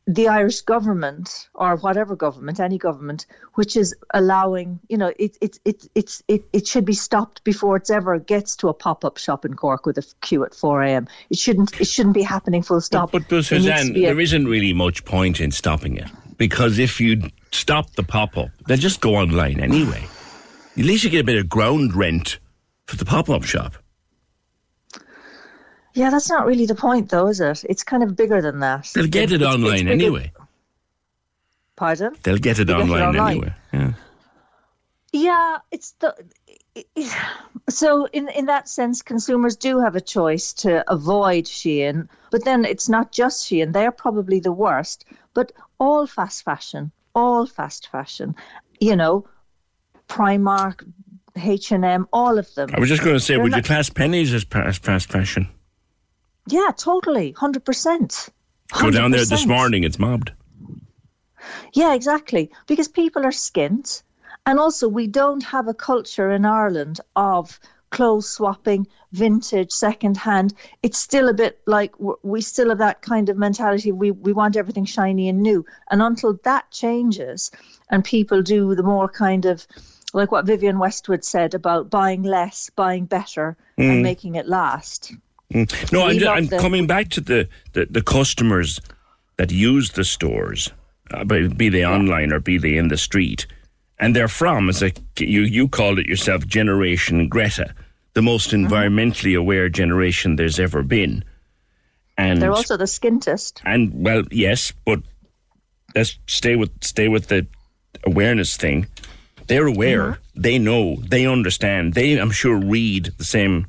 the 0.05 0.27
Irish 0.27 0.61
government 0.61 1.47
or 1.53 1.77
whatever 1.77 2.13
government, 2.13 2.59
any 2.59 2.77
government, 2.77 3.25
which 3.53 3.77
is 3.77 3.95
allowing, 4.13 4.77
you 4.89 4.97
know, 4.97 5.13
it 5.17 5.37
it 5.39 5.59
it 5.63 5.87
it's 5.95 6.21
it, 6.27 6.43
it 6.51 6.67
should 6.67 6.83
be 6.83 6.93
stopped 6.93 7.41
before 7.45 7.77
it's 7.77 7.89
ever 7.89 8.19
gets 8.19 8.57
to 8.57 8.67
a 8.67 8.73
pop 8.73 9.05
up 9.05 9.17
shop 9.17 9.45
in 9.45 9.53
Cork 9.53 9.85
with 9.85 9.97
a 9.97 10.05
queue 10.19 10.43
at 10.43 10.53
four 10.53 10.83
a.m. 10.83 11.07
It 11.29 11.37
shouldn't 11.37 11.79
it 11.79 11.87
shouldn't 11.87 12.15
be 12.15 12.21
happening 12.21 12.63
full 12.63 12.81
stop. 12.81 13.13
But, 13.13 13.23
but 13.23 13.29
There 13.29 13.39
to 13.39 13.63
Suzanne, 13.63 13.93
be 13.93 14.03
a- 14.03 14.07
there 14.09 14.19
isn't 14.19 14.45
really 14.45 14.73
much 14.73 15.05
point 15.05 15.39
in 15.39 15.51
stopping 15.51 15.95
it 15.95 16.11
because 16.37 16.79
if 16.79 16.99
you 16.99 17.29
stop 17.53 17.91
the 17.91 18.03
pop 18.03 18.37
up, 18.37 18.49
they'll 18.67 18.77
just 18.77 19.01
go 19.01 19.15
online 19.15 19.59
anyway. 19.59 20.03
At 20.77 20.85
least 20.85 21.03
you 21.03 21.09
get 21.09 21.21
a 21.21 21.23
bit 21.25 21.37
of 21.37 21.47
ground 21.49 21.95
rent 21.95 22.39
for 22.87 22.95
the 22.95 23.05
pop 23.05 23.29
up 23.29 23.43
shop. 23.43 23.73
yeah, 25.93 26.09
that's 26.09 26.29
not 26.29 26.45
really 26.45 26.65
the 26.65 26.75
point, 26.75 27.09
though, 27.09 27.27
is 27.27 27.39
it? 27.39 27.63
It's 27.69 27.83
kind 27.83 28.01
of 28.03 28.15
bigger 28.15 28.41
than 28.41 28.59
that. 28.59 28.89
They'll 28.95 29.07
get 29.07 29.31
it 29.31 29.35
It's- 29.41 29.47
it's 29.47 29.55
online 29.55 29.79
bigger- 29.85 29.91
anyway. 29.91 30.31
Pardon? 31.75 32.15
They'll 32.23 32.37
get 32.37 32.59
it 32.59 32.65
They'll 32.65 32.77
get 32.79 32.87
it 32.87 32.91
online, 32.91 33.03
online. 33.15 33.31
anyway. 33.31 33.53
Yeah. 33.73 33.93
Yeah, 35.11 35.57
it's 35.71 35.91
the. 35.99 36.15
it- 36.75 36.87
it- 36.95 37.15
So 37.69 38.05
in 38.07 38.27
in 38.29 38.47
that 38.47 38.67
sense, 38.67 39.01
consumers 39.03 39.55
do 39.55 39.79
have 39.79 39.95
a 39.95 40.01
choice 40.01 40.53
to 40.53 40.83
avoid 40.91 41.45
Shein, 41.45 42.07
but 42.31 42.43
then 42.45 42.65
it's 42.65 42.89
not 42.89 43.11
just 43.11 43.45
Shein; 43.45 43.71
they're 43.73 43.91
probably 43.91 44.39
the 44.39 44.51
worst. 44.51 45.05
But 45.35 45.51
all 45.79 46.07
fast 46.07 46.43
fashion, 46.43 46.91
all 47.15 47.45
fast 47.45 47.87
fashion, 47.89 48.35
you 48.79 48.95
know, 48.95 49.27
Primark, 50.07 50.83
H 51.35 51.71
and 51.71 51.83
M, 51.85 52.07
all 52.13 52.37
of 52.37 52.53
them. 52.55 52.69
I 52.73 52.79
was 52.79 52.89
just 52.89 53.03
going 53.03 53.15
to 53.15 53.19
say, 53.19 53.33
They're 53.35 53.43
would 53.43 53.51
you 53.51 53.57
not- 53.57 53.65
class 53.65 53.89
Penneys 53.89 54.33
as 54.33 54.45
as 54.53 54.77
fast 54.77 55.11
fashion? 55.11 55.47
Yeah, 56.47 56.71
totally, 56.75 57.31
hundred 57.31 57.63
percent. 57.65 58.29
Go 58.79 58.91
down 58.91 59.11
there 59.11 59.25
this 59.25 59.45
morning, 59.45 59.83
it's 59.83 59.99
mobbed. 59.99 60.31
Yeah, 61.73 61.93
exactly. 61.93 62.51
Because 62.67 62.87
people 62.87 63.25
are 63.25 63.31
skint. 63.31 64.03
And 64.45 64.59
also, 64.59 64.89
we 64.89 65.07
don't 65.07 65.43
have 65.43 65.67
a 65.67 65.73
culture 65.73 66.29
in 66.31 66.45
Ireland 66.45 66.99
of 67.15 67.59
clothes 67.93 68.27
swapping, 68.27 68.85
vintage, 69.13 69.71
second 69.71 70.17
hand. 70.17 70.53
It's 70.81 70.99
still 70.99 71.29
a 71.29 71.33
bit 71.33 71.61
like 71.65 71.93
we 72.23 72.41
still 72.41 72.69
have 72.69 72.79
that 72.79 73.01
kind 73.01 73.29
of 73.29 73.37
mentality. 73.37 73.91
We, 73.93 74.11
we 74.11 74.33
want 74.33 74.57
everything 74.57 74.83
shiny 74.85 75.29
and 75.29 75.41
new. 75.41 75.65
And 75.91 76.01
until 76.01 76.37
that 76.43 76.69
changes 76.71 77.51
and 77.89 78.03
people 78.03 78.41
do 78.41 78.75
the 78.75 78.83
more 78.83 79.07
kind 79.07 79.45
of 79.45 79.65
like 80.13 80.31
what 80.31 80.45
Vivienne 80.45 80.77
Westwood 80.79 81.23
said 81.23 81.53
about 81.53 81.89
buying 81.89 82.23
less, 82.23 82.69
buying 82.75 83.05
better, 83.05 83.55
Mm. 83.79 83.89
and 83.89 84.03
making 84.03 84.35
it 84.35 84.47
last. 84.47 85.11
Mm. 85.51 85.91
No, 85.91 86.01
I'm, 86.07 86.17
We 86.17 86.27
I'm 86.27 86.45
the- 86.47 86.59
coming 86.59 86.85
back 86.85 87.09
to 87.09 87.21
the, 87.21 87.47
the, 87.73 87.87
the 87.89 88.03
customers 88.03 88.79
that 89.37 89.51
use 89.51 89.91
the 89.93 90.03
stores, 90.03 90.69
uh, 91.11 91.23
be 91.25 91.69
they 91.69 91.83
online 91.85 92.31
or 92.31 92.39
be 92.39 92.59
they 92.59 92.77
in 92.77 92.89
the 92.89 92.97
street, 92.97 93.47
and 93.99 94.15
they're 94.15 94.27
from, 94.27 94.69
as 94.69 94.81
like 94.83 94.99
you 95.19 95.41
you 95.41 95.67
called 95.67 95.97
it 95.97 96.05
yourself, 96.05 96.45
Generation 96.45 97.27
Greta, 97.29 97.73
the 98.13 98.21
most 98.21 98.51
Mm-hmm. 98.51 98.65
environmentally 98.71 99.37
aware 99.37 99.69
generation 99.69 100.35
there's 100.35 100.59
ever 100.59 100.83
been, 100.83 101.23
and 102.17 102.41
They're 102.41 102.51
also 102.51 102.77
the 102.77 102.85
skintest. 102.85 103.61
and 103.65 103.91
well, 103.93 104.23
yes, 104.31 104.71
but 104.85 105.01
let's 105.95 106.17
stay 106.27 106.55
with 106.55 106.71
stay 106.83 107.07
with 107.07 107.27
the 107.27 107.45
awareness 108.05 108.55
thing. 108.57 108.87
They're 109.47 109.67
aware. 109.67 110.19
They 110.35 110.57
know. 110.57 110.95
They 111.07 111.25
understand. 111.27 111.93
They, 111.95 112.17
I'm 112.17 112.31
sure, 112.31 112.55
read 112.57 113.11
the 113.17 113.25
same 113.25 113.67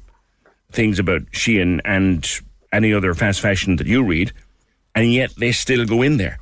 things 0.70 0.99
about 0.99 1.22
Shein 1.32 1.80
and 1.84 2.24
any 2.72 2.92
other 2.95 3.12
fast 3.14 3.40
fashion 3.40 3.76
that 3.76 3.86
you 3.86 4.03
read, 4.05 4.32
and 4.95 5.12
yet 5.12 5.34
they 5.36 5.53
still 5.53 5.84
go 5.84 6.03
in 6.03 6.16
there. 6.16 6.38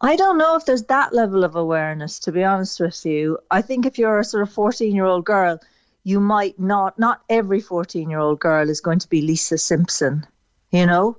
I 0.00 0.16
don't 0.16 0.38
know 0.38 0.56
if 0.56 0.64
there's 0.66 0.84
that 0.84 1.12
level 1.14 1.44
of 1.44 1.56
awareness, 1.56 2.18
to 2.20 2.32
be 2.32 2.44
honest 2.44 2.80
with 2.80 3.04
you. 3.06 3.38
I 3.50 3.62
think 3.62 3.86
if 3.86 3.98
you're 3.98 4.18
a 4.18 4.24
sort 4.24 4.42
of 4.42 4.52
14 4.52 4.94
year 4.94 5.04
old 5.06 5.24
girl, 5.24 5.60
you 6.04 6.20
might 6.20 6.58
not, 6.60 6.98
not 6.98 7.22
every 7.28 7.60
14 7.60 8.08
year 8.08 8.18
old 8.18 8.38
girl 8.38 8.70
is 8.70 8.80
going 8.80 8.98
to 9.00 9.08
be 9.08 9.22
Lisa 9.22 9.58
Simpson, 9.58 10.26
you 10.70 10.86
know? 10.86 11.16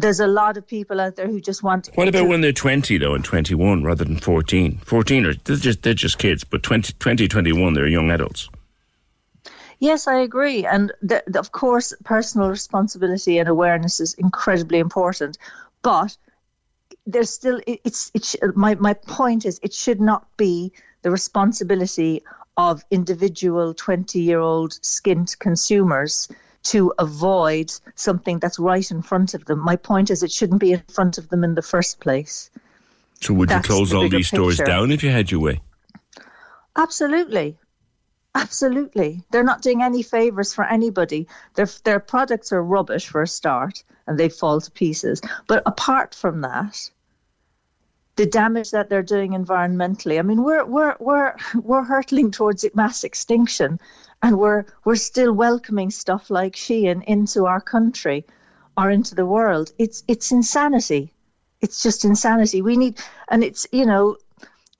There's 0.00 0.20
a 0.20 0.28
lot 0.28 0.56
of 0.56 0.64
people 0.64 1.00
out 1.00 1.16
there 1.16 1.26
who 1.26 1.40
just 1.40 1.64
want. 1.64 1.90
What 1.96 2.06
about 2.06 2.20
to- 2.20 2.28
when 2.28 2.40
they're 2.40 2.52
20 2.52 2.98
though 2.98 3.14
and 3.14 3.24
21 3.24 3.82
rather 3.82 4.04
than 4.04 4.16
14? 4.18 4.78
14 4.84 5.26
are 5.26 5.34
they're 5.34 5.56
just 5.56 5.82
they're 5.82 5.92
just 5.92 6.18
kids, 6.18 6.44
but 6.44 6.62
20 6.62 6.92
20 7.00 7.26
21 7.26 7.74
they're 7.74 7.88
young 7.88 8.12
adults. 8.12 8.48
Yes, 9.80 10.06
I 10.06 10.20
agree. 10.20 10.64
And 10.64 10.92
th- 11.08 11.22
of 11.34 11.52
course, 11.52 11.92
personal 12.04 12.48
responsibility 12.48 13.38
and 13.38 13.48
awareness 13.48 14.00
is 14.00 14.14
incredibly 14.14 14.78
important. 14.78 15.38
But 15.82 16.16
there's 17.06 17.30
still, 17.30 17.60
it, 17.66 17.80
it's, 17.84 18.10
it 18.14 18.24
sh- 18.24 18.36
my, 18.54 18.74
my 18.76 18.94
point 18.94 19.46
is, 19.46 19.60
it 19.62 19.72
should 19.72 20.00
not 20.00 20.26
be 20.36 20.72
the 21.02 21.10
responsibility 21.10 22.22
of 22.58 22.84
individual 22.90 23.72
20 23.72 24.20
year 24.20 24.40
old 24.40 24.72
skint 24.82 25.38
consumers 25.38 26.28
to 26.64 26.92
avoid 26.98 27.72
something 27.94 28.40
that's 28.40 28.58
right 28.58 28.90
in 28.90 29.00
front 29.00 29.32
of 29.32 29.44
them. 29.46 29.60
My 29.60 29.76
point 29.76 30.10
is, 30.10 30.22
it 30.22 30.32
shouldn't 30.32 30.60
be 30.60 30.72
in 30.72 30.82
front 30.92 31.16
of 31.16 31.28
them 31.28 31.44
in 31.44 31.54
the 31.54 31.62
first 31.62 32.00
place. 32.00 32.50
So 33.20 33.32
would 33.34 33.48
That's 33.48 33.68
you 33.68 33.74
close 33.74 33.90
the 33.90 33.96
all 33.96 34.08
these 34.08 34.28
stores 34.28 34.56
picture. 34.56 34.70
down 34.70 34.90
if 34.90 35.02
you 35.02 35.10
had 35.10 35.30
your 35.30 35.40
way? 35.40 35.60
Absolutely. 36.76 37.56
Absolutely. 38.34 39.22
They're 39.30 39.44
not 39.44 39.62
doing 39.62 39.82
any 39.82 40.02
favors 40.02 40.52
for 40.52 40.64
anybody. 40.64 41.26
Their 41.54 41.66
their 41.84 42.00
products 42.00 42.52
are 42.52 42.62
rubbish 42.62 43.08
for 43.08 43.22
a 43.22 43.26
start 43.26 43.82
and 44.06 44.18
they 44.18 44.28
fall 44.28 44.60
to 44.60 44.70
pieces. 44.70 45.20
But 45.46 45.62
apart 45.64 46.14
from 46.14 46.42
that, 46.42 46.90
the 48.18 48.26
damage 48.26 48.72
that 48.72 48.90
they're 48.90 49.10
doing 49.14 49.30
environmentally, 49.30 50.18
I 50.18 50.22
mean 50.22 50.42
we're 50.42 50.64
we're 50.64 50.96
we're 50.98 51.34
we're 51.54 51.84
hurtling 51.84 52.32
towards 52.32 52.66
mass 52.74 53.04
extinction 53.04 53.78
and 54.22 54.38
we're 54.38 54.64
we're 54.84 54.96
still 54.96 55.32
welcoming 55.32 55.90
stuff 55.90 56.28
like 56.28 56.56
Shein 56.56 57.04
into 57.04 57.46
our 57.46 57.60
country 57.60 58.26
or 58.76 58.90
into 58.90 59.14
the 59.14 59.24
world. 59.24 59.72
It's 59.78 60.02
it's 60.08 60.32
insanity. 60.32 61.12
It's 61.60 61.80
just 61.80 62.04
insanity. 62.04 62.60
We 62.60 62.76
need 62.76 62.98
and 63.30 63.44
it's 63.44 63.66
you 63.72 63.86
know, 63.86 64.16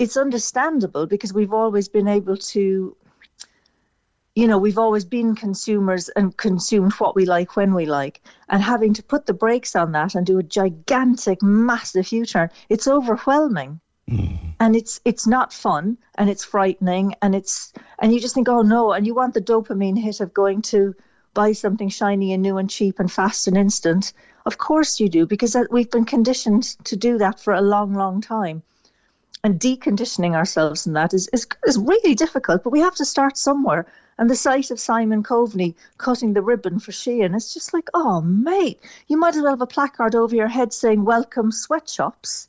it's 0.00 0.16
understandable 0.16 1.06
because 1.06 1.32
we've 1.32 1.52
always 1.52 1.88
been 1.88 2.08
able 2.08 2.36
to 2.36 2.96
you 4.38 4.46
know 4.46 4.56
we've 4.56 4.78
always 4.78 5.04
been 5.04 5.34
consumers 5.34 6.08
and 6.10 6.36
consumed 6.36 6.92
what 6.92 7.16
we 7.16 7.26
like 7.26 7.56
when 7.56 7.74
we 7.74 7.86
like 7.86 8.22
and 8.48 8.62
having 8.62 8.94
to 8.94 9.02
put 9.02 9.26
the 9.26 9.32
brakes 9.32 9.74
on 9.74 9.90
that 9.90 10.14
and 10.14 10.24
do 10.24 10.38
a 10.38 10.44
gigantic 10.44 11.42
massive 11.42 12.12
u-turn 12.12 12.48
it's 12.68 12.86
overwhelming 12.86 13.80
mm-hmm. 14.08 14.48
and 14.60 14.76
it's 14.76 15.00
it's 15.04 15.26
not 15.26 15.52
fun 15.52 15.98
and 16.14 16.30
it's 16.30 16.44
frightening 16.44 17.12
and 17.20 17.34
it's 17.34 17.72
and 17.98 18.14
you 18.14 18.20
just 18.20 18.34
think 18.34 18.48
oh 18.48 18.62
no 18.62 18.92
and 18.92 19.08
you 19.08 19.14
want 19.14 19.34
the 19.34 19.40
dopamine 19.40 19.98
hit 19.98 20.20
of 20.20 20.32
going 20.32 20.62
to 20.62 20.94
buy 21.34 21.50
something 21.50 21.88
shiny 21.88 22.32
and 22.32 22.42
new 22.42 22.58
and 22.58 22.70
cheap 22.70 23.00
and 23.00 23.10
fast 23.10 23.48
and 23.48 23.58
instant 23.58 24.12
of 24.46 24.56
course 24.56 25.00
you 25.00 25.08
do 25.08 25.26
because 25.26 25.56
we've 25.72 25.90
been 25.90 26.04
conditioned 26.04 26.62
to 26.84 26.94
do 26.94 27.18
that 27.18 27.40
for 27.40 27.54
a 27.54 27.60
long 27.60 27.92
long 27.92 28.20
time 28.20 28.62
and 29.44 29.60
deconditioning 29.60 30.34
ourselves 30.34 30.82
from 30.84 30.92
that 30.94 31.14
is, 31.14 31.28
is 31.32 31.46
is 31.66 31.78
really 31.78 32.14
difficult. 32.14 32.64
But 32.64 32.70
we 32.70 32.80
have 32.80 32.96
to 32.96 33.04
start 33.04 33.38
somewhere. 33.38 33.86
And 34.18 34.28
the 34.28 34.36
sight 34.36 34.72
of 34.72 34.80
Simon 34.80 35.22
Coveney 35.22 35.76
cutting 35.96 36.32
the 36.32 36.42
ribbon 36.42 36.80
for 36.80 36.90
Shein, 36.90 37.36
it's 37.36 37.54
just 37.54 37.72
like, 37.72 37.88
oh 37.94 38.20
mate, 38.20 38.80
you 39.06 39.16
might 39.16 39.36
as 39.36 39.42
well 39.42 39.52
have 39.52 39.60
a 39.60 39.66
placard 39.66 40.16
over 40.16 40.34
your 40.34 40.48
head 40.48 40.72
saying 40.72 41.04
"Welcome 41.04 41.52
sweatshops, 41.52 42.48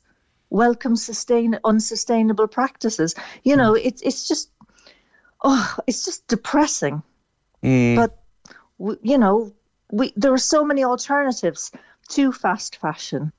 welcome 0.50 0.96
sustain 0.96 1.58
unsustainable 1.64 2.48
practices." 2.48 3.14
You 3.44 3.56
know, 3.56 3.74
hmm. 3.74 3.86
it's 3.86 4.02
it's 4.02 4.26
just, 4.26 4.50
oh, 5.44 5.76
it's 5.86 6.04
just 6.04 6.26
depressing. 6.26 7.04
Hmm. 7.62 7.94
But 7.94 8.18
you 9.02 9.18
know, 9.18 9.52
we 9.92 10.12
there 10.16 10.32
are 10.32 10.38
so 10.38 10.64
many 10.64 10.82
alternatives 10.82 11.70
to 12.08 12.32
fast 12.32 12.76
fashion 12.76 13.32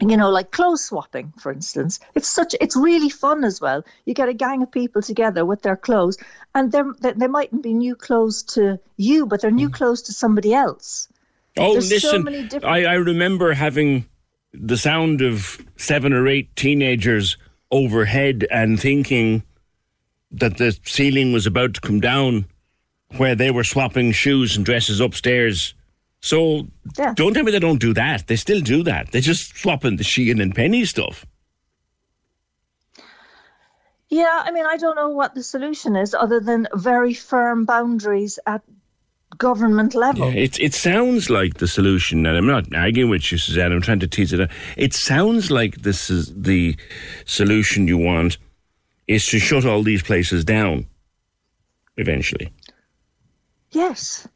you 0.00 0.16
know 0.16 0.30
like 0.30 0.50
clothes 0.50 0.84
swapping 0.84 1.32
for 1.38 1.52
instance. 1.52 2.00
It's 2.14 2.28
such 2.28 2.54
it's 2.60 2.76
really 2.76 3.08
fun 3.08 3.44
as 3.44 3.60
well. 3.60 3.84
You 4.04 4.14
get 4.14 4.28
a 4.28 4.34
gang 4.34 4.62
of 4.62 4.70
people 4.70 5.02
together 5.02 5.44
with 5.44 5.62
their 5.62 5.76
clothes 5.76 6.18
and 6.54 6.72
they're, 6.72 6.92
they, 7.00 7.12
they 7.12 7.28
mightn't 7.28 7.62
be 7.62 7.72
new 7.72 7.94
clothes 7.94 8.42
to 8.54 8.78
you 8.96 9.26
but 9.26 9.40
they're 9.40 9.50
new 9.50 9.70
mm. 9.70 9.74
clothes 9.74 10.02
to 10.02 10.12
somebody 10.12 10.54
else. 10.54 11.08
Oh, 11.58 11.72
There's 11.72 12.02
so 12.02 12.08
listen, 12.08 12.24
many 12.24 12.42
different- 12.42 12.64
I, 12.64 12.84
I 12.84 12.94
remember 12.94 13.54
having 13.54 14.06
the 14.52 14.76
sound 14.76 15.22
of 15.22 15.64
seven 15.76 16.12
or 16.12 16.26
eight 16.26 16.54
teenagers 16.56 17.36
overhead 17.70 18.46
and 18.50 18.80
thinking 18.80 19.42
that 20.30 20.58
the 20.58 20.78
ceiling 20.84 21.32
was 21.32 21.46
about 21.46 21.74
to 21.74 21.80
come 21.80 22.00
down 22.00 22.46
where 23.16 23.34
they 23.34 23.50
were 23.50 23.64
swapping 23.64 24.12
shoes 24.12 24.56
and 24.56 24.64
dresses 24.64 25.00
upstairs. 25.00 25.74
So 26.26 26.66
Yeah. 26.98 27.12
don't 27.14 27.34
tell 27.34 27.44
me 27.44 27.52
they 27.52 27.60
don't 27.68 27.80
do 27.88 27.92
that. 27.94 28.26
They 28.26 28.36
still 28.36 28.60
do 28.60 28.82
that. 28.82 29.12
They're 29.12 29.20
just 29.32 29.56
swapping 29.56 29.96
the 29.96 30.04
Shein 30.04 30.42
and 30.42 30.54
Penny 30.54 30.84
stuff. 30.84 31.24
yeah 34.08 34.42
i 34.46 34.50
mean 34.52 34.64
i 34.66 34.76
don't 34.76 34.94
know 34.94 35.08
what 35.20 35.34
the 35.34 35.42
solution 35.42 35.96
is 35.96 36.14
other 36.14 36.38
than 36.48 36.68
very 36.74 37.12
firm 37.12 37.64
boundaries 37.64 38.38
at 38.46 38.62
government 39.38 39.94
level 39.94 40.28
It 40.44 40.58
it 40.60 40.74
sounds 40.74 41.28
like 41.28 41.54
the 41.54 41.66
solution, 41.66 42.24
and 42.26 42.36
I'm 42.38 42.46
not 42.46 42.72
arguing 42.74 43.10
with 43.10 43.30
you, 43.30 43.36
Suzanne. 43.38 43.72
I'm 43.72 43.82
trying 43.82 44.00
to 44.00 44.06
tease 44.16 44.32
it 44.32 44.40
out. 44.40 44.50
It 44.76 44.94
sounds 44.94 45.50
like 45.50 45.82
this 45.88 46.08
is 46.08 46.32
the 46.50 46.76
solution 47.26 47.88
you 47.88 47.98
want 47.98 48.38
is 49.08 49.26
to 49.32 49.38
shut 49.48 49.64
all 49.66 49.82
these 49.82 50.02
places 50.10 50.44
down 50.44 50.86
eventually. 52.04 52.48
yes 53.72 54.26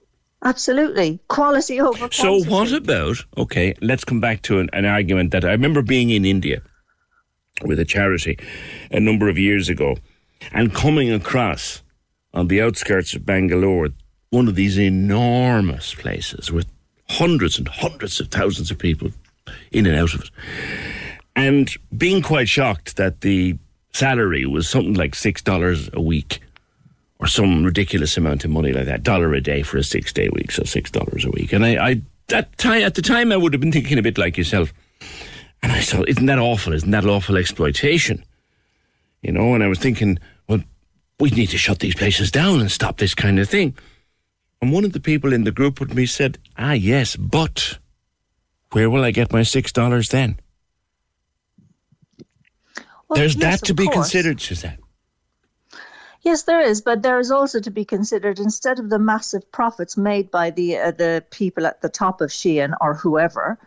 absolutely 0.45 1.21
quality 1.29 1.81
over 1.81 2.09
quantity. 2.09 2.43
So 2.43 2.51
what 2.51 2.73
about 2.73 3.25
okay? 3.37 3.75
Let's 3.81 4.05
come 4.05 4.21
back 4.21 4.43
to 4.43 4.59
an, 4.59 4.71
an 4.73 4.85
argument 4.85 5.31
that 5.33 5.45
I 5.45 5.51
remember 5.51 5.83
being 5.83 6.11
in 6.11 6.25
India 6.25 6.63
with 7.65 7.79
a 7.79 7.85
charity 7.85 8.39
a 8.91 9.01
number 9.01 9.29
of 9.29 9.39
years 9.39 9.69
ago, 9.69 9.97
and 10.53 10.75
coming 10.75 11.13
across 11.13 11.83
on 12.33 12.49
the 12.49 12.63
outskirts 12.63 13.15
of 13.15 13.27
Bangalore 13.27 13.89
one 14.31 14.47
of 14.49 14.55
these 14.55 14.79
enormous 14.79 15.95
places 15.95 16.53
with 16.53 16.67
hundreds 17.09 17.59
and 17.59 17.67
hundreds 17.67 18.21
of 18.21 18.29
thousands 18.29 18.71
of 18.71 18.79
people 18.79 19.11
in 19.73 19.87
and 19.87 19.97
out 19.97 20.15
of 20.15 20.23
it, 20.23 20.31
and 21.35 21.71
being 21.97 22.23
quite 22.23 22.49
shocked 22.49 22.97
that 22.97 23.21
the 23.23 23.59
salary 23.93 24.47
was 24.47 24.69
something 24.69 24.95
like 24.95 25.15
six 25.15 25.43
dollars 25.43 25.91
a 25.93 26.01
week 26.01 26.41
or 27.21 27.27
some 27.27 27.63
ridiculous 27.65 28.17
amount 28.17 28.45
of 28.45 28.51
money 28.51 28.73
like 28.73 28.87
that, 28.87 29.03
dollar 29.03 29.35
a 29.35 29.41
day 29.43 29.63
for 29.63 29.77
a 29.77 29.85
six 29.85 30.13
day 30.13 30.29
week, 30.31 30.51
so 30.51 30.65
six 30.65 30.91
dollars 30.91 31.25
a 31.25 31.31
week. 31.31 31.53
And 31.53 31.65
I, 31.65 31.89
I 31.91 32.03
that 32.29 32.57
time 32.59 32.83
at 32.83 32.95
the 32.95 33.03
time 33.03 33.31
I 33.31 33.37
would 33.37 33.53
have 33.53 33.61
been 33.61 33.73
thinking 33.73 33.99
a 33.99 34.03
bit 34.03 34.19
like 34.19 34.39
yourself. 34.39 34.73
And 35.63 35.71
I 35.73 35.81
thought, 35.83 36.09
isn't 36.09 36.25
that 36.27 36.39
awful? 36.39 36.73
Isn't 36.73 36.91
that 36.93 37.05
awful 37.05 37.37
exploitation? 37.37 38.25
You 39.21 39.33
know, 39.33 39.55
and 39.55 39.63
I 39.63 39.67
was 39.69 39.79
thinking, 39.79 40.19
well, 40.49 40.61
we 41.19 41.29
need 41.31 41.49
to 41.49 41.59
shut 41.59 41.81
these 41.81 41.95
places 41.95 42.31
down 42.31 42.61
and 42.61 42.71
stop 42.71 42.97
this 42.97 43.15
kind 43.15 43.39
of 43.39 43.49
thing. 43.51 43.77
And 44.63 44.73
one 44.73 44.87
of 44.87 44.95
the 44.95 45.01
people 45.01 45.35
in 45.35 45.45
the 45.45 45.53
group 45.53 45.79
with 45.79 45.93
me 45.95 46.07
said, 46.07 46.39
Ah 46.57 46.73
yes, 46.73 47.17
but 47.17 47.79
where 48.73 48.89
will 48.89 49.05
I 49.05 49.11
get 49.11 49.33
my 49.33 49.43
six 49.43 49.73
dollars 49.73 50.09
then? 50.09 50.39
Well, 53.09 53.19
There's 53.19 53.35
yes, 53.37 53.61
that 53.61 53.67
to 53.67 53.75
be 53.75 53.85
course. 53.85 53.97
considered, 53.97 54.41
Suzanne. 54.41 54.79
Yes, 56.23 56.43
there 56.43 56.61
is, 56.61 56.83
but 56.83 57.03
there 57.03 57.19
is 57.19 57.31
also 57.31 57.61
to 57.61 57.71
be 57.71 57.85
considered 57.85 58.39
instead 58.39 58.79
of 58.79 58.91
the 58.91 58.99
massive 58.99 59.51
profits 59.53 59.97
made 59.97 60.31
by 60.31 60.51
the 60.51 60.77
uh, 60.77 60.91
the 60.91 61.25
people 61.31 61.67
at 61.67 61.81
the 61.81 61.89
top 61.89 62.21
of 62.21 62.31
Shein 62.31 62.75
or 62.81 62.95
whoever, 62.95 63.59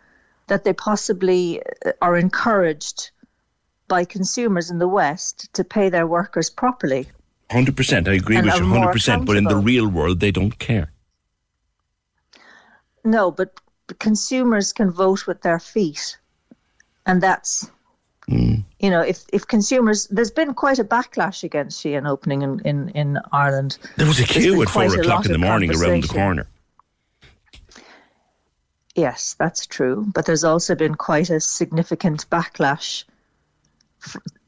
that 0.47 0.64
they 0.64 0.74
possibly 0.74 1.62
uh, 1.64 1.91
are 2.01 2.16
encouraged 2.16 3.10
by 3.88 4.06
consumers 4.06 4.70
in 4.70 4.78
the 4.78 4.88
West 4.88 5.51
to 5.54 5.64
pay 5.64 5.89
their 5.89 6.06
workers 6.06 6.49
properly. 6.49 7.08
Hundred 7.51 7.76
percent, 7.76 8.08
I 8.08 8.14
agree 8.14 8.38
And 8.38 8.45
with 8.45 8.56
you. 8.56 8.66
Hundred 8.68 8.91
percent, 8.91 9.26
but 9.26 9.36
in 9.36 9.45
the 9.45 9.56
real 9.58 9.88
world, 9.88 10.20
they 10.20 10.32
don't 10.32 10.58
care. 10.60 10.91
No, 13.04 13.32
but 13.32 13.60
consumers 13.99 14.74
can 14.74 14.91
vote 14.91 15.26
with 15.28 15.41
their 15.41 15.60
feet, 15.60 16.18
and 17.06 17.22
that's 17.22 17.70
you 18.28 18.89
know 18.89 19.01
if 19.01 19.24
if 19.34 19.45
consumers 19.45 20.07
there's 20.07 20.32
been 20.32 20.53
quite 20.53 20.80
a 20.80 20.84
backlash 20.86 21.43
against 21.43 21.84
Shein 21.84 22.07
opening 22.07 22.41
in 22.41 22.59
in, 22.61 22.89
in 22.89 23.19
Ireland. 23.32 23.78
There 23.97 24.07
was 24.07 24.19
a 24.19 24.24
queue 24.24 24.61
at 24.61 24.69
four 24.69 24.86
o'clock 24.86 25.26
in 25.26 25.34
the 25.34 25.38
morning 25.38 25.76
around 25.76 26.03
the 26.03 26.07
corner. 26.07 26.47
Yes, 28.95 29.36
that's 29.39 29.65
true. 29.65 30.05
But 30.13 30.26
there's 30.26 30.43
also 30.43 30.76
been 30.76 30.95
quite 30.95 31.32
a 31.32 31.39
significant 31.39 32.30
backlash 32.30 33.05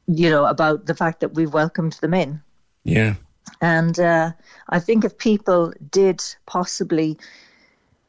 you 0.07 0.29
know, 0.29 0.45
about 0.45 0.85
the 0.85 0.95
fact 0.95 1.21
that 1.21 1.33
we've 1.33 1.53
welcomed 1.53 1.93
them 1.93 2.13
in. 2.13 2.41
Yeah. 2.83 3.15
And 3.61 3.99
uh, 3.99 4.31
I 4.69 4.79
think 4.79 5.03
if 5.05 5.17
people 5.17 5.73
did 5.89 6.23
possibly, 6.45 7.17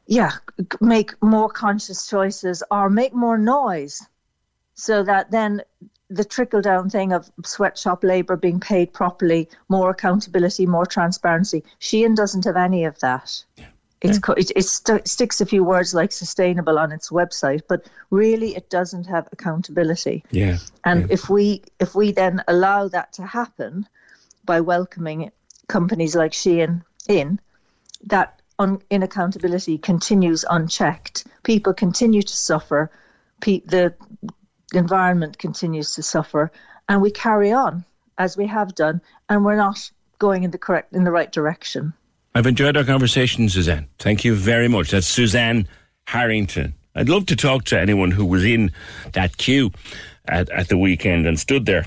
yeah, 0.06 0.32
make 0.80 1.20
more 1.22 1.48
conscious 1.48 2.06
choices 2.06 2.62
or 2.70 2.90
make 2.90 3.14
more 3.14 3.38
noise, 3.38 4.06
so 4.76 5.02
that 5.02 5.30
then 5.30 5.62
the 6.08 6.24
trickle 6.24 6.60
down 6.60 6.88
thing 6.88 7.12
of 7.12 7.30
sweatshop 7.44 8.04
labour 8.04 8.36
being 8.36 8.60
paid 8.60 8.92
properly, 8.92 9.48
more 9.68 9.90
accountability, 9.90 10.64
more 10.66 10.86
transparency. 10.86 11.64
Shein 11.80 12.14
doesn't 12.14 12.44
have 12.44 12.56
any 12.56 12.84
of 12.84 12.98
that. 13.00 13.44
It's 14.02 14.18
co- 14.18 14.34
it, 14.34 14.52
it 14.54 14.62
st- 14.62 15.08
sticks 15.08 15.40
a 15.40 15.46
few 15.46 15.64
words 15.64 15.94
like 15.94 16.12
sustainable 16.12 16.78
on 16.78 16.92
its 16.92 17.10
website, 17.10 17.62
but 17.66 17.88
really 18.10 18.54
it 18.54 18.70
doesn't 18.70 19.06
have 19.06 19.26
accountability. 19.32 20.22
Yeah. 20.30 20.58
And 20.84 21.10
if 21.10 21.28
we 21.28 21.62
if 21.80 21.94
we 21.94 22.12
then 22.12 22.44
allow 22.46 22.88
that 22.88 23.14
to 23.14 23.26
happen 23.26 23.88
by 24.44 24.60
welcoming 24.60 25.32
companies 25.66 26.14
like 26.14 26.32
Shein 26.32 26.84
in, 27.08 27.40
that 28.04 28.40
un- 28.58 28.82
inaccountability 28.90 29.82
continues 29.82 30.44
unchecked. 30.48 31.26
People 31.42 31.72
continue 31.74 32.22
to 32.22 32.36
suffer. 32.36 32.90
Pe- 33.40 33.60
the 33.60 33.94
environment 34.76 35.38
continues 35.38 35.94
to 35.94 36.02
suffer, 36.02 36.50
and 36.88 37.02
we 37.02 37.10
carry 37.10 37.52
on 37.52 37.84
as 38.18 38.36
we 38.36 38.46
have 38.46 38.74
done, 38.74 39.00
and 39.28 39.44
we're 39.44 39.56
not 39.56 39.90
going 40.18 40.42
in 40.42 40.50
the 40.50 40.58
correct 40.58 40.92
in 40.94 41.04
the 41.04 41.10
right 41.10 41.30
direction. 41.30 41.92
I've 42.34 42.46
enjoyed 42.46 42.76
our 42.76 42.84
conversation, 42.84 43.48
Suzanne. 43.48 43.88
Thank 43.98 44.24
you 44.24 44.34
very 44.34 44.68
much. 44.68 44.90
That's 44.90 45.06
Suzanne 45.06 45.66
Harrington. 46.06 46.74
I'd 46.94 47.08
love 47.08 47.26
to 47.26 47.36
talk 47.36 47.64
to 47.64 47.80
anyone 47.80 48.10
who 48.10 48.24
was 48.24 48.44
in 48.44 48.72
that 49.12 49.36
queue 49.36 49.70
at, 50.28 50.48
at 50.50 50.68
the 50.68 50.78
weekend 50.78 51.26
and 51.26 51.38
stood 51.38 51.66
there 51.66 51.86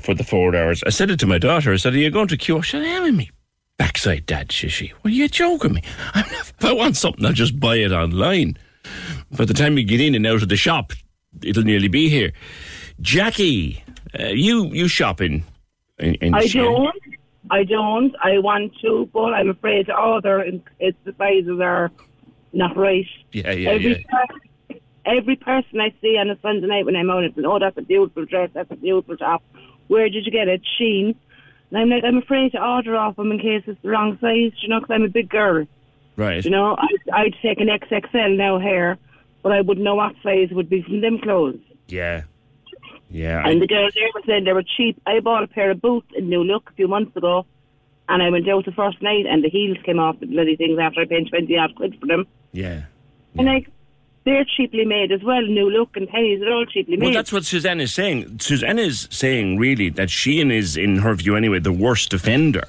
for 0.00 0.14
the 0.14 0.24
four 0.24 0.54
hours. 0.54 0.82
I 0.86 0.90
said 0.90 1.10
it 1.10 1.18
to 1.20 1.26
my 1.26 1.38
daughter. 1.38 1.72
I 1.72 1.76
said, 1.76 1.94
Are 1.94 1.98
you 1.98 2.10
going 2.10 2.28
to 2.28 2.36
queue? 2.36 2.62
She 2.62 2.72
said, 2.72 3.14
me. 3.14 3.30
Backside, 3.78 4.24
Dad, 4.24 4.52
says 4.52 4.72
she. 4.72 4.92
Well, 5.02 5.12
you 5.12 5.28
joking 5.28 5.74
me. 5.74 5.82
I'm 6.14 6.30
not, 6.32 6.52
if 6.58 6.64
I 6.64 6.72
want 6.72 6.96
something, 6.96 7.24
I'll 7.24 7.32
just 7.32 7.60
buy 7.60 7.76
it 7.76 7.92
online. 7.92 8.56
By 9.30 9.44
the 9.44 9.54
time 9.54 9.76
you 9.76 9.84
get 9.84 10.00
in 10.00 10.14
and 10.14 10.26
out 10.26 10.42
of 10.42 10.48
the 10.48 10.56
shop, 10.56 10.92
it'll 11.42 11.64
nearly 11.64 11.88
be 11.88 12.08
here. 12.08 12.32
Jackie, 13.00 13.82
uh, 14.18 14.26
you 14.28 14.66
you 14.72 14.88
shopping 14.88 15.44
in, 15.98 16.14
in 16.16 16.34
I 16.34 16.44
Shein? 16.44 16.64
don't. 16.64 16.96
I 17.50 17.64
don't. 17.64 18.14
I 18.22 18.38
want 18.38 18.72
to, 18.82 19.08
but 19.12 19.32
I'm 19.34 19.50
afraid 19.50 19.86
to 19.86 19.96
order. 19.96 20.40
and 20.40 20.62
It's 20.80 20.98
the 21.04 21.14
sizes 21.16 21.60
are 21.60 21.90
not 22.52 22.76
right. 22.76 23.06
Yeah, 23.32 23.52
yeah, 23.52 23.70
every, 23.70 23.90
yeah. 23.90 24.24
per- 24.68 24.76
every 25.04 25.36
person 25.36 25.80
I 25.80 25.94
see 26.00 26.16
on 26.18 26.28
a 26.30 26.38
Sunday 26.40 26.66
night 26.66 26.84
when 26.86 26.96
I'm 26.96 27.10
out, 27.10 27.24
it's 27.24 27.38
oh, 27.44 27.58
that's 27.58 27.78
a 27.78 27.82
beautiful 27.82 28.24
dress, 28.24 28.50
that's 28.52 28.70
a 28.70 28.76
beautiful 28.76 29.16
top. 29.16 29.42
Where 29.88 30.08
did 30.08 30.26
you 30.26 30.32
get 30.32 30.48
it? 30.48 30.62
Shein. 30.80 31.14
And 31.70 31.78
I'm 31.80 31.88
like, 31.90 32.04
I'm 32.04 32.18
afraid 32.18 32.52
to 32.52 32.62
order 32.62 32.96
off 32.96 33.16
them 33.16 33.30
in 33.32 33.38
case 33.38 33.62
it's 33.66 33.80
the 33.82 33.90
wrong 33.90 34.18
size, 34.20 34.52
you 34.62 34.68
know, 34.68 34.80
because 34.80 34.94
I'm 34.94 35.02
a 35.02 35.08
big 35.08 35.28
girl. 35.28 35.66
Right. 36.16 36.44
You 36.44 36.50
know, 36.50 36.76
I'd, 36.78 37.10
I'd 37.12 37.34
take 37.42 37.60
an 37.60 37.68
XXL 37.68 38.36
now 38.36 38.58
here, 38.58 38.98
but 39.46 39.52
I 39.52 39.60
wouldn't 39.60 39.84
know 39.84 39.94
what 39.94 40.12
size 40.24 40.48
would 40.50 40.68
be 40.68 40.82
from 40.82 41.02
them 41.02 41.20
clothes. 41.20 41.60
Yeah. 41.86 42.24
Yeah. 43.08 43.46
And 43.46 43.62
the 43.62 43.68
girls 43.68 43.92
there 43.94 44.08
were 44.12 44.22
saying 44.26 44.42
they 44.42 44.52
were 44.52 44.64
cheap. 44.76 45.00
I 45.06 45.20
bought 45.20 45.44
a 45.44 45.46
pair 45.46 45.70
of 45.70 45.80
boots 45.80 46.08
in 46.16 46.28
New 46.28 46.42
Look 46.42 46.68
a 46.68 46.72
few 46.72 46.88
months 46.88 47.16
ago, 47.16 47.46
and 48.08 48.24
I 48.24 48.30
went 48.30 48.48
out 48.48 48.64
the 48.64 48.72
first 48.72 49.00
night, 49.02 49.24
and 49.24 49.44
the 49.44 49.48
heels 49.48 49.76
came 49.84 50.00
off 50.00 50.18
the 50.18 50.26
bloody 50.26 50.56
things 50.56 50.80
after 50.80 51.02
I 51.02 51.04
paid 51.04 51.28
twenty 51.28 51.56
odd 51.56 51.76
quid 51.76 51.96
for 52.00 52.06
them. 52.06 52.26
yeah. 52.50 52.86
And 53.38 53.46
like, 53.46 53.68
they're 54.24 54.44
cheaply 54.56 54.84
made 54.84 55.12
as 55.12 55.22
well. 55.22 55.42
New 55.42 55.70
Look 55.70 55.96
and 55.96 56.08
Penneys, 56.08 56.40
they're 56.40 56.52
all 56.52 56.66
cheaply 56.66 56.96
made. 56.96 57.04
Well, 57.04 57.14
that's 57.14 57.32
what 57.32 57.44
Suzanne 57.44 57.80
is 57.80 57.94
saying. 57.94 58.40
Suzanne 58.40 58.80
is 58.80 59.06
saying, 59.12 59.58
really, 59.58 59.90
that 59.90 60.08
Shein 60.08 60.50
is, 60.50 60.76
in 60.76 60.96
her 60.96 61.14
view 61.14 61.36
anyway, 61.36 61.60
the 61.60 61.70
worst 61.72 62.12
offender. 62.12 62.64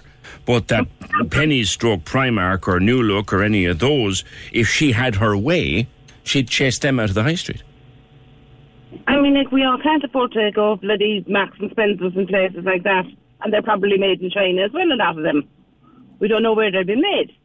But 0.46 0.68
that 0.68 0.86
Penneys 1.32 1.70
stroke 1.70 2.02
Primark 2.02 2.68
or 2.68 2.80
New 2.80 3.02
Look 3.02 3.34
or 3.34 3.42
any 3.42 3.66
of 3.66 3.80
those, 3.80 4.24
if 4.52 4.68
she 4.68 4.92
had 4.92 5.16
her 5.16 5.36
way, 5.36 5.88
she'd 6.28 6.50
chase 6.50 6.80
them 6.80 7.00
out 7.00 7.10
of 7.10 7.16
the 7.16 7.24
high 7.24 7.36
street. 7.36 7.64
I 9.08 9.20
mean, 9.20 9.36
like, 9.36 9.52
we 9.52 9.64
all 9.64 9.78
can't 9.82 10.04
afford 10.04 10.32
to 10.34 10.52
go 10.52 10.76
bloody 10.76 11.24
Marks 11.28 11.58
and 11.60 11.70
Spencer's 11.72 12.16
and 12.16 12.28
places 12.28 12.64
like 12.64 12.84
that, 12.84 13.06
and 13.42 13.54
they're 13.54 13.62
probably 13.62 13.98
made 13.98 14.22
in 14.22 14.30
China 14.30 14.64
as 14.64 14.72
well. 14.72 14.92
A 14.92 14.96
lot 14.96 15.18
of 15.18 15.24
them, 15.24 15.48
we 16.20 16.28
don't 16.28 16.44
know 16.44 16.54
where 16.54 16.72
they've 16.72 16.86
been 16.86 17.02
made. 17.02 17.36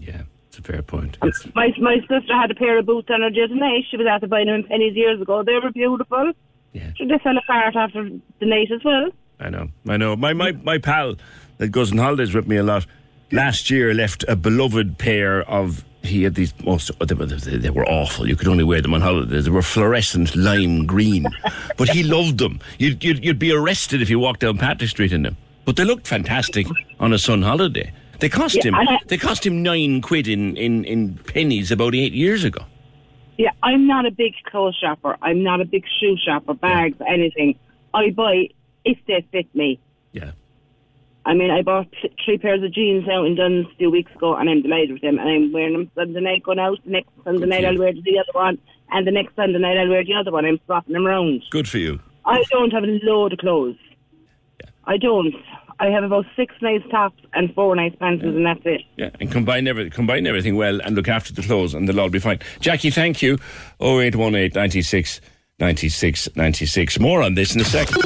Yeah, 0.00 0.22
it's 0.48 0.58
a 0.58 0.62
fair 0.62 0.82
point. 0.82 1.18
Um, 1.22 1.32
my 1.54 1.72
my 1.78 1.96
sister 2.00 2.34
had 2.34 2.50
a 2.50 2.54
pair 2.54 2.78
of 2.78 2.86
boots 2.86 3.08
on 3.10 3.22
her 3.22 3.30
the 3.30 3.42
other 3.42 3.54
night. 3.54 3.84
She 3.90 3.96
was 3.96 4.06
out 4.06 4.20
to 4.20 4.28
buy 4.28 4.44
them 4.44 4.54
in 4.54 4.64
Penneys 4.64 4.94
years 4.94 5.20
ago. 5.20 5.42
They 5.42 5.54
were 5.54 5.70
beautiful. 5.72 6.32
Yeah. 6.72 6.92
So 6.98 7.06
they 7.06 7.18
fell 7.18 7.36
apart 7.36 7.74
after 7.76 8.08
the 8.38 8.46
night 8.46 8.70
as 8.72 8.84
well. 8.84 9.10
I 9.40 9.48
know, 9.50 9.68
I 9.88 9.96
know. 9.96 10.16
My, 10.16 10.32
my, 10.34 10.52
my 10.52 10.78
pal 10.78 11.16
that 11.58 11.68
goes 11.68 11.90
on 11.92 11.98
holidays 11.98 12.34
with 12.34 12.46
me 12.46 12.56
a 12.56 12.62
lot 12.62 12.86
last 13.32 13.70
year 13.70 13.94
left 13.94 14.24
a 14.28 14.36
beloved 14.36 14.98
pair 14.98 15.42
of. 15.42 15.84
He 16.02 16.22
had 16.22 16.34
these 16.34 16.54
most. 16.64 16.90
Oh, 17.00 17.04
they 17.04 17.14
were, 17.14 17.26
they 17.26 17.70
were 17.70 17.86
awful. 17.86 18.26
You 18.28 18.34
could 18.36 18.48
only 18.48 18.64
wear 18.64 18.80
them 18.80 18.94
on 18.94 19.00
holidays. 19.02 19.44
They 19.44 19.50
were 19.50 19.60
fluorescent 19.62 20.34
lime 20.34 20.86
green, 20.86 21.26
but 21.76 21.88
he 21.90 22.02
loved 22.02 22.38
them. 22.38 22.58
You'd, 22.78 23.04
you'd, 23.04 23.24
you'd 23.24 23.38
be 23.38 23.52
arrested 23.52 24.00
if 24.00 24.08
you 24.08 24.18
walked 24.18 24.40
down 24.40 24.56
Patrick 24.58 24.88
Street 24.90 25.12
in 25.12 25.22
them. 25.22 25.36
But 25.66 25.76
they 25.76 25.84
looked 25.84 26.06
fantastic 26.06 26.66
on 26.98 27.12
a 27.12 27.18
sun 27.18 27.42
holiday. 27.42 27.92
They 28.18 28.28
cost 28.30 28.56
Yeah, 28.56 28.62
him. 28.68 28.74
I- 28.76 28.98
They 29.08 29.18
cost 29.18 29.44
him 29.46 29.62
nine 29.62 30.00
quid 30.00 30.26
in, 30.26 30.56
in, 30.56 30.84
in 30.84 31.14
Penneys 31.24 31.70
about 31.70 31.94
eight 31.94 32.12
years 32.12 32.44
ago. 32.44 32.64
Yeah, 33.38 33.50
I'm 33.62 33.86
not 33.86 34.04
a 34.06 34.10
big 34.10 34.34
clothes 34.50 34.76
shopper. 34.80 35.16
I'm 35.22 35.42
not 35.42 35.60
a 35.60 35.64
big 35.64 35.84
shoe 36.00 36.16
shopper, 36.22 36.54
bags, 36.54 36.96
anything. 37.06 37.58
I 37.94 38.10
buy 38.10 38.48
if 38.84 38.98
they 39.06 39.24
fit 39.32 39.54
me. 39.54 39.78
Yeah. 40.12 40.32
I 41.26 41.34
mean, 41.34 41.50
I 41.50 41.62
bought 41.62 41.86
three 42.24 42.38
pairs 42.38 42.62
of 42.62 42.72
jeans 42.72 43.08
out 43.08 43.26
in 43.26 43.34
Dunnes 43.34 43.66
a 43.72 43.76
few 43.76 43.90
weeks 43.90 44.10
ago, 44.14 44.34
and 44.34 44.48
I'm 44.48 44.62
delighted 44.62 44.92
with 44.92 45.02
them. 45.02 45.18
And 45.18 45.28
I'm 45.28 45.52
wearing 45.52 45.74
them 45.74 45.90
Sunday 45.94 46.20
night 46.20 46.42
going 46.42 46.58
out. 46.58 46.78
The 46.84 46.90
next 46.90 47.10
Sunday 47.24 47.46
night 47.46 47.64
I'll 47.64 47.78
wear 47.78 47.92
the 47.92 48.18
other 48.18 48.32
one, 48.32 48.58
and 48.90 49.06
the 49.06 49.10
next 49.10 49.36
Sunday 49.36 49.58
night 49.58 49.76
I'll 49.76 49.88
wear 49.88 50.04
the 50.04 50.14
other 50.14 50.32
one. 50.32 50.46
I'm 50.46 50.58
swapping 50.66 50.94
them 50.94 51.06
around. 51.06 51.42
Good 51.50 51.68
for 51.68 51.78
you. 51.78 52.00
I 52.24 52.42
don't 52.50 52.72
have 52.72 52.84
a 52.84 53.00
load 53.02 53.32
of 53.32 53.38
clothes. 53.38 53.76
I 54.84 54.96
don't. 54.96 55.34
I 55.78 55.86
have 55.86 56.04
about 56.04 56.26
six 56.36 56.54
nice 56.60 56.82
tops 56.90 57.22
and 57.32 57.54
four 57.54 57.74
nice 57.74 57.94
pants, 57.98 58.22
and 58.22 58.44
that's 58.44 58.60
it. 58.64 58.82
Yeah, 58.96 59.10
and 59.18 59.32
combine 59.32 59.66
every, 59.66 59.88
combine 59.88 60.26
everything 60.26 60.56
well 60.56 60.80
and 60.82 60.94
look 60.94 61.08
after 61.08 61.32
the 61.32 61.42
clothes, 61.42 61.72
and 61.74 61.88
they'll 61.88 62.00
all 62.00 62.10
be 62.10 62.18
fine. 62.18 62.38
Jackie, 62.60 62.90
thank 62.90 63.22
you. 63.22 63.38
0818 63.80 64.52
96 64.54 65.20
96 65.60 66.28
96. 66.36 66.98
More 66.98 67.22
on 67.22 67.34
this 67.34 67.54
in 67.54 67.60
a 67.60 67.64
second. 67.64 68.02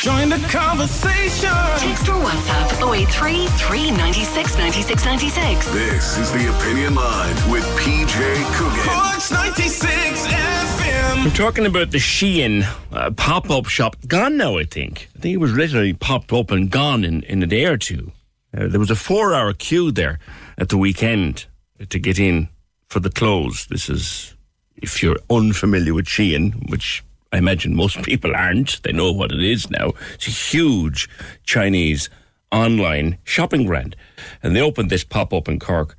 Join 0.00 0.28
the 0.28 0.38
conversation. 0.50 1.50
Text 1.78 2.08
or 2.08 2.22
WhatsApp 2.22 2.94
083 2.94 3.46
396 3.58 4.56
96 4.56 5.04
96. 5.04 5.72
This 5.72 6.18
is 6.18 6.32
the 6.32 6.48
Opinion 6.56 6.94
Line 6.94 7.34
with 7.50 7.64
PJ 7.76 8.54
Coogan. 8.54 8.84
Corks 8.84 9.32
96 9.32 10.26
FM. 10.26 11.24
We're 11.24 11.30
talking 11.30 11.66
about 11.66 11.90
the 11.90 11.98
Shein 11.98 12.64
uh, 12.92 13.10
pop 13.12 13.50
up 13.50 13.66
shop. 13.66 13.96
Gone 14.06 14.36
now, 14.36 14.58
I 14.58 14.64
think. 14.64 15.08
I 15.16 15.20
think 15.20 15.34
it 15.34 15.38
was 15.38 15.52
literally 15.52 15.92
popped 15.92 16.32
up 16.32 16.50
and 16.50 16.70
gone 16.70 17.04
in, 17.04 17.22
in 17.24 17.42
a 17.42 17.46
day 17.46 17.64
or 17.66 17.76
two. 17.76 18.12
Uh, 18.56 18.68
there 18.68 18.80
was 18.80 18.90
a 18.90 18.96
four 18.96 19.34
hour 19.34 19.52
queue 19.52 19.90
there 19.90 20.18
at 20.58 20.68
the 20.68 20.76
weekend 20.76 21.46
to 21.88 21.98
get 21.98 22.18
in 22.18 22.48
for 22.88 23.00
the 23.00 23.10
clothes. 23.10 23.66
This 23.70 23.88
is, 23.88 24.31
if 24.76 25.02
you're 25.02 25.18
unfamiliar 25.30 25.94
with 25.94 26.06
Shein, 26.06 26.70
which 26.70 27.04
I 27.32 27.38
imagine 27.38 27.74
most 27.74 28.02
people 28.02 28.34
aren't, 28.34 28.82
they 28.82 28.92
know 28.92 29.10
what 29.12 29.32
it 29.32 29.42
is 29.42 29.70
now. 29.70 29.92
It's 30.14 30.28
a 30.28 30.30
huge 30.30 31.08
Chinese 31.44 32.10
online 32.50 33.18
shopping 33.24 33.66
brand. 33.66 33.96
And 34.42 34.54
they 34.54 34.60
opened 34.60 34.90
this 34.90 35.04
pop 35.04 35.32
up 35.32 35.48
in 35.48 35.58
Cork 35.58 35.96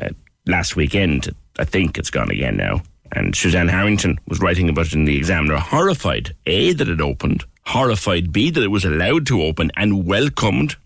uh, 0.00 0.10
last 0.46 0.76
weekend. 0.76 1.34
I 1.58 1.64
think 1.64 1.98
it's 1.98 2.10
gone 2.10 2.30
again 2.30 2.56
now. 2.56 2.82
And 3.12 3.34
Suzanne 3.34 3.68
Harrington 3.68 4.18
was 4.28 4.40
writing 4.40 4.68
about 4.68 4.86
it 4.86 4.94
in 4.94 5.04
the 5.04 5.16
Examiner, 5.16 5.58
horrified, 5.58 6.34
A, 6.46 6.72
that 6.74 6.88
it 6.88 7.00
opened, 7.00 7.44
horrified, 7.64 8.32
B, 8.32 8.50
that 8.50 8.62
it 8.62 8.70
was 8.70 8.84
allowed 8.84 9.26
to 9.26 9.42
open 9.42 9.70
and 9.76 10.06
welcomed 10.06 10.76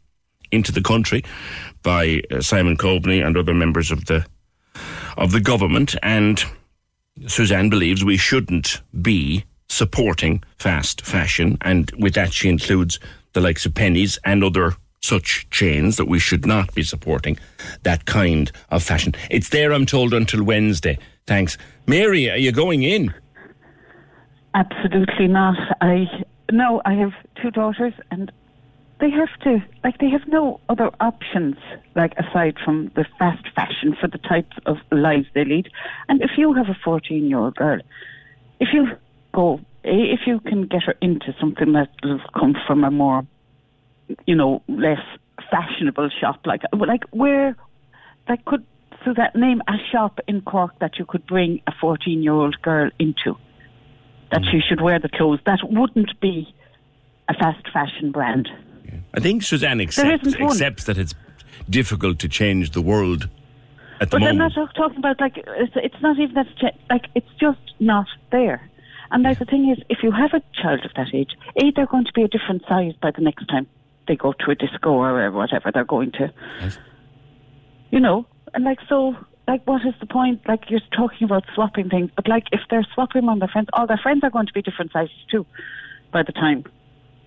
into 0.53 0.72
the 0.72 0.82
country 0.82 1.24
by 1.82 2.22
uh, 2.30 2.40
Simon 2.40 2.76
Coveney 2.76 3.24
and 3.24 3.36
other 3.36 3.55
members 3.55 3.90
of 3.90 4.07
the 4.07 4.26
of 5.16 5.32
the 5.32 5.40
government. 5.40 5.96
And 6.03 6.42
Suzanne 7.27 7.71
believes 7.71 8.05
we 8.05 8.17
shouldn't 8.17 8.81
be 9.03 9.45
supporting 9.69 10.43
fast 10.59 11.03
fashion. 11.03 11.59
And 11.61 11.91
with 11.99 12.15
that, 12.15 12.33
she 12.33 12.49
includes 12.49 12.99
the 13.33 13.41
likes 13.41 13.67
of 13.67 13.75
Penneys 13.75 14.19
and 14.25 14.43
other 14.43 14.75
such 15.03 15.49
chains 15.51 15.97
that 15.97 16.07
we 16.07 16.19
should 16.19 16.45
not 16.45 16.75
be 16.75 16.83
supporting 16.83 17.39
that 17.85 18.05
kind 18.05 18.51
of 18.71 18.83
fashion. 18.83 19.15
It's 19.31 19.49
there, 19.49 19.73
I'm 19.73 19.87
told, 19.87 20.13
until 20.13 20.43
Wednesday. 20.43 20.99
Thanks. 21.27 21.57
Mary, 21.87 22.31
are 22.31 22.37
you 22.37 22.53
going 22.53 22.83
in? 22.83 23.15
Absolutely 24.55 25.29
not. 25.29 25.57
I 25.81 26.07
no, 26.53 26.83
I 26.85 26.95
have 26.95 27.13
two 27.41 27.53
daughters 27.53 27.93
and 28.11 28.33
they 29.01 29.11
have 29.11 29.28
to 29.44 29.59
like 29.82 29.98
they 29.98 30.11
have 30.11 30.28
no 30.28 30.61
other 30.68 30.90
options 31.01 31.57
like 31.96 32.12
aside 32.18 32.57
from 32.62 32.90
the 32.94 33.05
fast 33.18 33.46
fashion 33.55 33.96
for 33.98 34.09
the 34.09 34.18
types 34.18 34.57
of 34.66 34.76
lives 34.92 35.26
they 35.34 35.44
lead. 35.44 35.68
And 36.09 36.20
if 36.22 36.32
you 36.36 36.53
have 36.53 36.68
a 36.68 36.76
fourteen 36.84 37.26
year 37.26 37.38
old 37.38 37.57
girl, 37.57 37.80
if 38.61 38.68
you 38.72 38.88
go 39.32 39.61
eh, 39.84 40.12
if 40.14 40.20
you 40.26 40.40
can 40.40 40.66
get 40.66 40.82
her 40.84 40.94
into 41.01 41.34
something 41.40 41.72
that 41.72 41.90
will 42.03 42.20
come 42.38 42.55
from 42.66 42.84
a 42.84 42.90
more, 42.90 43.26
you 44.26 44.34
know, 44.34 44.62
less 44.68 45.03
fashionable 45.51 46.11
shop, 46.20 46.40
like 46.44 46.62
like 46.72 47.05
where, 47.11 47.57
like 48.28 48.44
could 48.44 48.66
so 49.05 49.14
that 49.16 49.34
name 49.34 49.62
a 49.66 49.76
shop 49.90 50.20
in 50.28 50.42
Cork 50.42 50.78
that 50.80 50.98
you 50.98 51.07
could 51.07 51.26
bring 51.26 51.62
a 51.66 51.72
fourteen-year-old 51.80 52.61
girl 52.61 52.90
into, 52.98 53.34
that 54.30 54.42
mm. 54.42 54.51
she 54.51 54.61
should 54.61 54.82
wear 54.82 54.98
the 54.98 55.09
clothes. 55.09 55.40
That 55.46 55.61
wouldn't 55.62 56.20
be 56.20 56.55
a 57.30 57.34
fast 57.34 57.66
fashion 57.72 58.12
brand. 58.12 58.48
I 59.14 59.20
think 59.20 59.43
Suzanne 59.43 59.80
accepts, 59.80 60.34
accepts 60.34 60.84
that 60.84 60.99
it's 60.99 61.14
difficult 61.68 62.18
to 62.20 62.28
change 62.28 62.70
the 62.70 62.80
world 62.82 63.28
at 64.01 64.11
the 64.11 64.18
But 64.18 64.26
I'm 64.28 64.38
not 64.38 64.55
talk- 64.55 64.74
talking 64.74 64.99
about 64.99 65.20
like 65.20 65.36
it's, 65.36 65.72
it's 65.76 66.01
not 66.03 66.18
even 66.18 66.34
that 66.34 66.74
like 66.88 67.07
it's 67.14 67.28
just 67.38 67.61
not 67.78 68.07
there. 68.30 68.68
And 69.12 69.24
like 69.24 69.38
the 69.38 69.45
thing 69.45 69.70
is, 69.70 69.78
if 69.88 70.03
you 70.03 70.12
have 70.12 70.32
a 70.34 70.43
child 70.61 70.84
of 70.84 70.93
that 70.95 71.09
age, 71.12 71.30
a 71.57 71.70
they're 71.72 71.86
going 71.86 72.05
to 72.05 72.12
be 72.12 72.22
a 72.22 72.28
different 72.28 72.62
size 72.68 72.95
by 73.03 73.11
the 73.11 73.20
next 73.20 73.47
time 73.47 73.66
they 74.07 74.16
go 74.16 74.32
to 74.32 74.51
a 74.51 74.55
disco 74.55 74.91
or 74.91 75.30
whatever 75.30 75.70
they're 75.72 75.84
going 75.84 76.12
to. 76.12 76.32
You 77.91 78.01
know, 78.01 78.26
and 78.55 78.64
like 78.64 78.78
so, 78.88 79.16
like 79.49 79.66
what 79.66 79.84
is 79.84 79.95
the 80.01 80.07
point? 80.07 80.41
Like 80.47 80.70
you're 80.70 80.80
talking 80.97 81.24
about 81.24 81.45
swapping 81.55 81.88
things, 81.88 82.11
but 82.14 82.28
like 82.28 82.45
if 82.53 82.61
they're 82.70 82.86
swapping 82.95 83.28
on 83.28 83.41
their 83.41 83.49
friends, 83.49 83.68
all 83.72 83.86
their 83.86 83.99
friends 83.99 84.20
are 84.22 84.30
going 84.30 84.47
to 84.47 84.53
be 84.53 84.62
different 84.62 84.93
sizes 84.93 85.14
too 85.30 85.45
by 86.12 86.22
the 86.22 86.32
time 86.32 86.64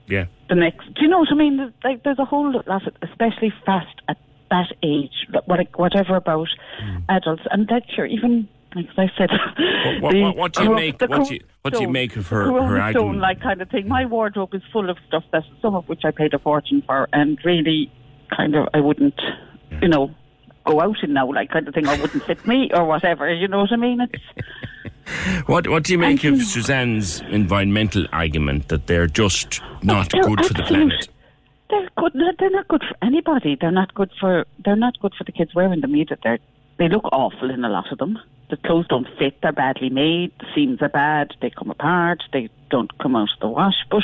Yeah. 0.07 0.25
The 0.53 0.59
next. 0.59 0.85
Do 0.95 1.01
you 1.01 1.07
know 1.07 1.19
what 1.19 1.29
I 1.31 1.35
mean? 1.35 1.57
There's, 1.57 1.73
Like, 1.83 2.03
there's 2.03 2.19
a 2.19 2.25
whole 2.25 2.51
lot, 2.51 2.87
of, 2.87 2.93
especially 3.01 3.53
fast 3.65 4.01
at 4.07 4.17
that 4.51 4.71
age, 4.83 5.27
what- 5.45 5.67
whatever 5.77 6.15
about 6.15 6.49
mm. 6.81 7.03
adults, 7.09 7.43
and 7.51 7.67
that 7.67 7.83
you're 7.95 8.05
even. 8.05 8.47
Like 8.75 8.87
I 8.97 9.11
said. 9.15 9.29
What, 10.01 10.15
what, 10.15 10.35
what 10.41 10.53
do 10.53 10.63
you 10.63 10.73
make? 10.73 10.99
What 10.99 11.27
do 11.27 11.33
you, 11.35 11.41
what 11.61 11.75
do 11.75 11.81
you 11.81 11.89
make 11.89 12.15
of 12.15 12.27
her 12.29 12.45
her 12.45 12.79
argument? 12.79 12.95
stone 12.95 13.19
like 13.19 13.39
kind 13.39 13.61
of 13.61 13.69
thing. 13.69 13.87
My 13.87 14.05
wardrobe 14.05 14.55
is 14.55 14.63
full 14.71 14.89
of 14.89 14.97
stuff 15.07 15.23
that 15.31 15.43
some 15.61 15.75
of 15.75 15.87
which 15.87 16.01
I 16.03 16.09
paid 16.09 16.33
a 16.33 16.39
fortune 16.39 16.81
for, 16.87 17.07
and 17.13 17.37
really, 17.45 17.91
kind 18.35 18.55
of, 18.55 18.69
I 18.73 18.79
wouldn't, 18.79 19.21
you 19.79 19.87
know, 19.89 20.09
go 20.65 20.81
out 20.81 20.95
in 21.03 21.13
now, 21.13 21.31
like 21.31 21.51
kind 21.51 21.67
of 21.67 21.75
thing, 21.75 21.87
or 21.87 21.97
wouldn't 21.97 22.23
fit 22.23 22.47
me 22.47 22.71
or 22.73 22.85
whatever. 22.85 23.31
You 23.31 23.47
know 23.47 23.59
what 23.59 23.71
I 23.71 23.75
mean? 23.75 24.01
It's 24.01 24.23
What 25.47 25.67
What 25.67 25.83
do 25.83 25.93
you 25.93 25.99
make 25.99 26.23
of 26.23 26.41
Suzanne's 26.41 27.21
environmental 27.21 28.05
argument 28.11 28.69
that 28.69 28.87
they're 28.87 29.07
just 29.07 29.61
not 29.81 30.11
They're 30.11 30.23
good 30.23 30.45
for 30.45 30.53
the 30.53 30.63
planet? 30.63 31.07
They're 31.69 31.89
good. 31.97 32.13
They're, 32.39 32.49
not 32.49 32.67
good 32.67 32.83
for 32.87 32.95
anybody. 33.01 33.57
They're 33.59 33.71
not 33.71 33.93
good 33.93 34.11
for. 34.19 34.45
They're 34.63 34.75
not 34.75 34.99
good 34.99 35.13
for 35.17 35.23
the 35.23 35.31
kids 35.31 35.53
wearing 35.55 35.81
them 35.81 35.95
either. 35.95 36.17
They 36.23 36.37
they 36.77 36.89
look 36.89 37.05
awful 37.11 37.49
in 37.49 37.63
a 37.63 37.69
lot 37.69 37.91
of 37.91 37.97
them. 37.97 38.19
The 38.49 38.57
clothes 38.57 38.87
don't 38.87 39.07
fit. 39.17 39.41
They're 39.41 39.51
badly 39.51 39.89
made. 39.89 40.31
The 40.39 40.45
seams 40.53 40.81
are 40.81 40.89
bad. 40.89 41.33
They 41.41 41.49
come 41.49 41.69
apart. 41.69 42.23
They 42.31 42.49
don't 42.69 42.95
come 42.99 43.15
out 43.15 43.29
of 43.33 43.39
the 43.41 43.47
wash. 43.47 43.75
But 43.89 44.03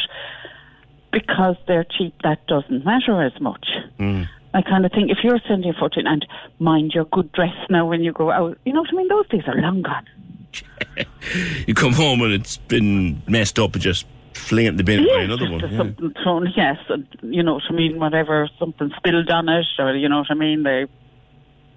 because 1.12 1.56
they're 1.68 1.86
cheap, 1.86 2.16
that 2.24 2.46
doesn't 2.48 2.86
matter 2.86 3.22
as 3.22 3.40
much. 3.40 3.68
Mm. 4.00 4.28
I 4.54 4.62
kind 4.62 4.86
of 4.86 4.92
think 4.92 5.12
if 5.12 5.20
you're 5.24 5.40
sending 5.48 5.70
a 5.70 5.74
fortune 5.78 6.08
and 6.08 6.26
mind 6.58 6.94
your 6.94 7.06
good 7.06 7.32
dress 7.32 7.54
now 7.70 7.88
when 7.88 8.02
you 8.04 8.12
go 8.12 8.32
out, 8.32 8.58
you 8.66 8.74
know 8.74 8.82
what 8.82 8.90
I 8.92 8.96
mean? 8.96 9.08
Those 9.08 9.28
days 9.28 9.44
are 9.48 9.56
long 9.56 9.84
gone. 9.84 10.08
You 11.68 11.74
come 11.74 11.94
home 11.94 12.22
and 12.22 12.34
it's 12.34 12.58
been 12.58 13.22
messed 13.28 13.60
up 13.60 13.74
and 13.74 13.82
just 13.82 14.06
fling 14.34 14.66
it 14.66 14.70
in 14.70 14.78
the 14.78 14.84
bin 14.84 15.06
buy 15.06 15.22
another 15.22 15.50
one. 15.50 15.60
Yeah. 15.60 16.22
thrown, 16.24 16.52
yes, 16.56 16.78
you 17.22 17.44
know 17.44 17.56
what 17.56 17.64
I 17.70 17.74
mean, 17.74 18.00
whatever, 18.00 18.50
something 18.58 18.92
spilled 18.98 19.30
on 19.30 19.50
it, 19.50 19.66
or 19.78 19.96
you 19.96 20.10
know 20.10 20.20
what 20.20 20.32
I 20.32 20.34
mean, 20.34 20.64
they, 20.64 20.88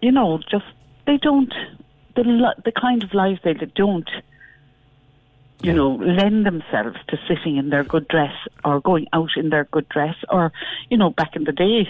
you 0.01 0.13
know, 0.13 0.39
just, 0.51 0.65
they 1.07 1.19
don't, 1.19 1.53
the, 2.17 2.55
the 2.65 2.73
kind 2.73 3.03
of 3.03 3.13
lives 3.13 3.41
they 3.45 3.55
live 3.55 3.75
don't, 3.75 4.09
you 5.63 5.73
know, 5.73 5.93
lend 5.93 6.47
themselves 6.47 6.97
to 7.09 7.19
sitting 7.29 7.57
in 7.57 7.71
their 7.71 7.85
good 7.85 8.09
dress 8.09 8.35
or 8.65 8.81
going 8.81 9.07
out 9.13 9.31
in 9.37 9.51
their 9.51 9.65
good 9.65 9.89
dress, 9.89 10.17
or, 10.29 10.53
you 10.89 10.97
know, 10.97 11.11
back 11.11 11.37
in 11.37 11.45
the 11.45 11.53
day, 11.53 11.89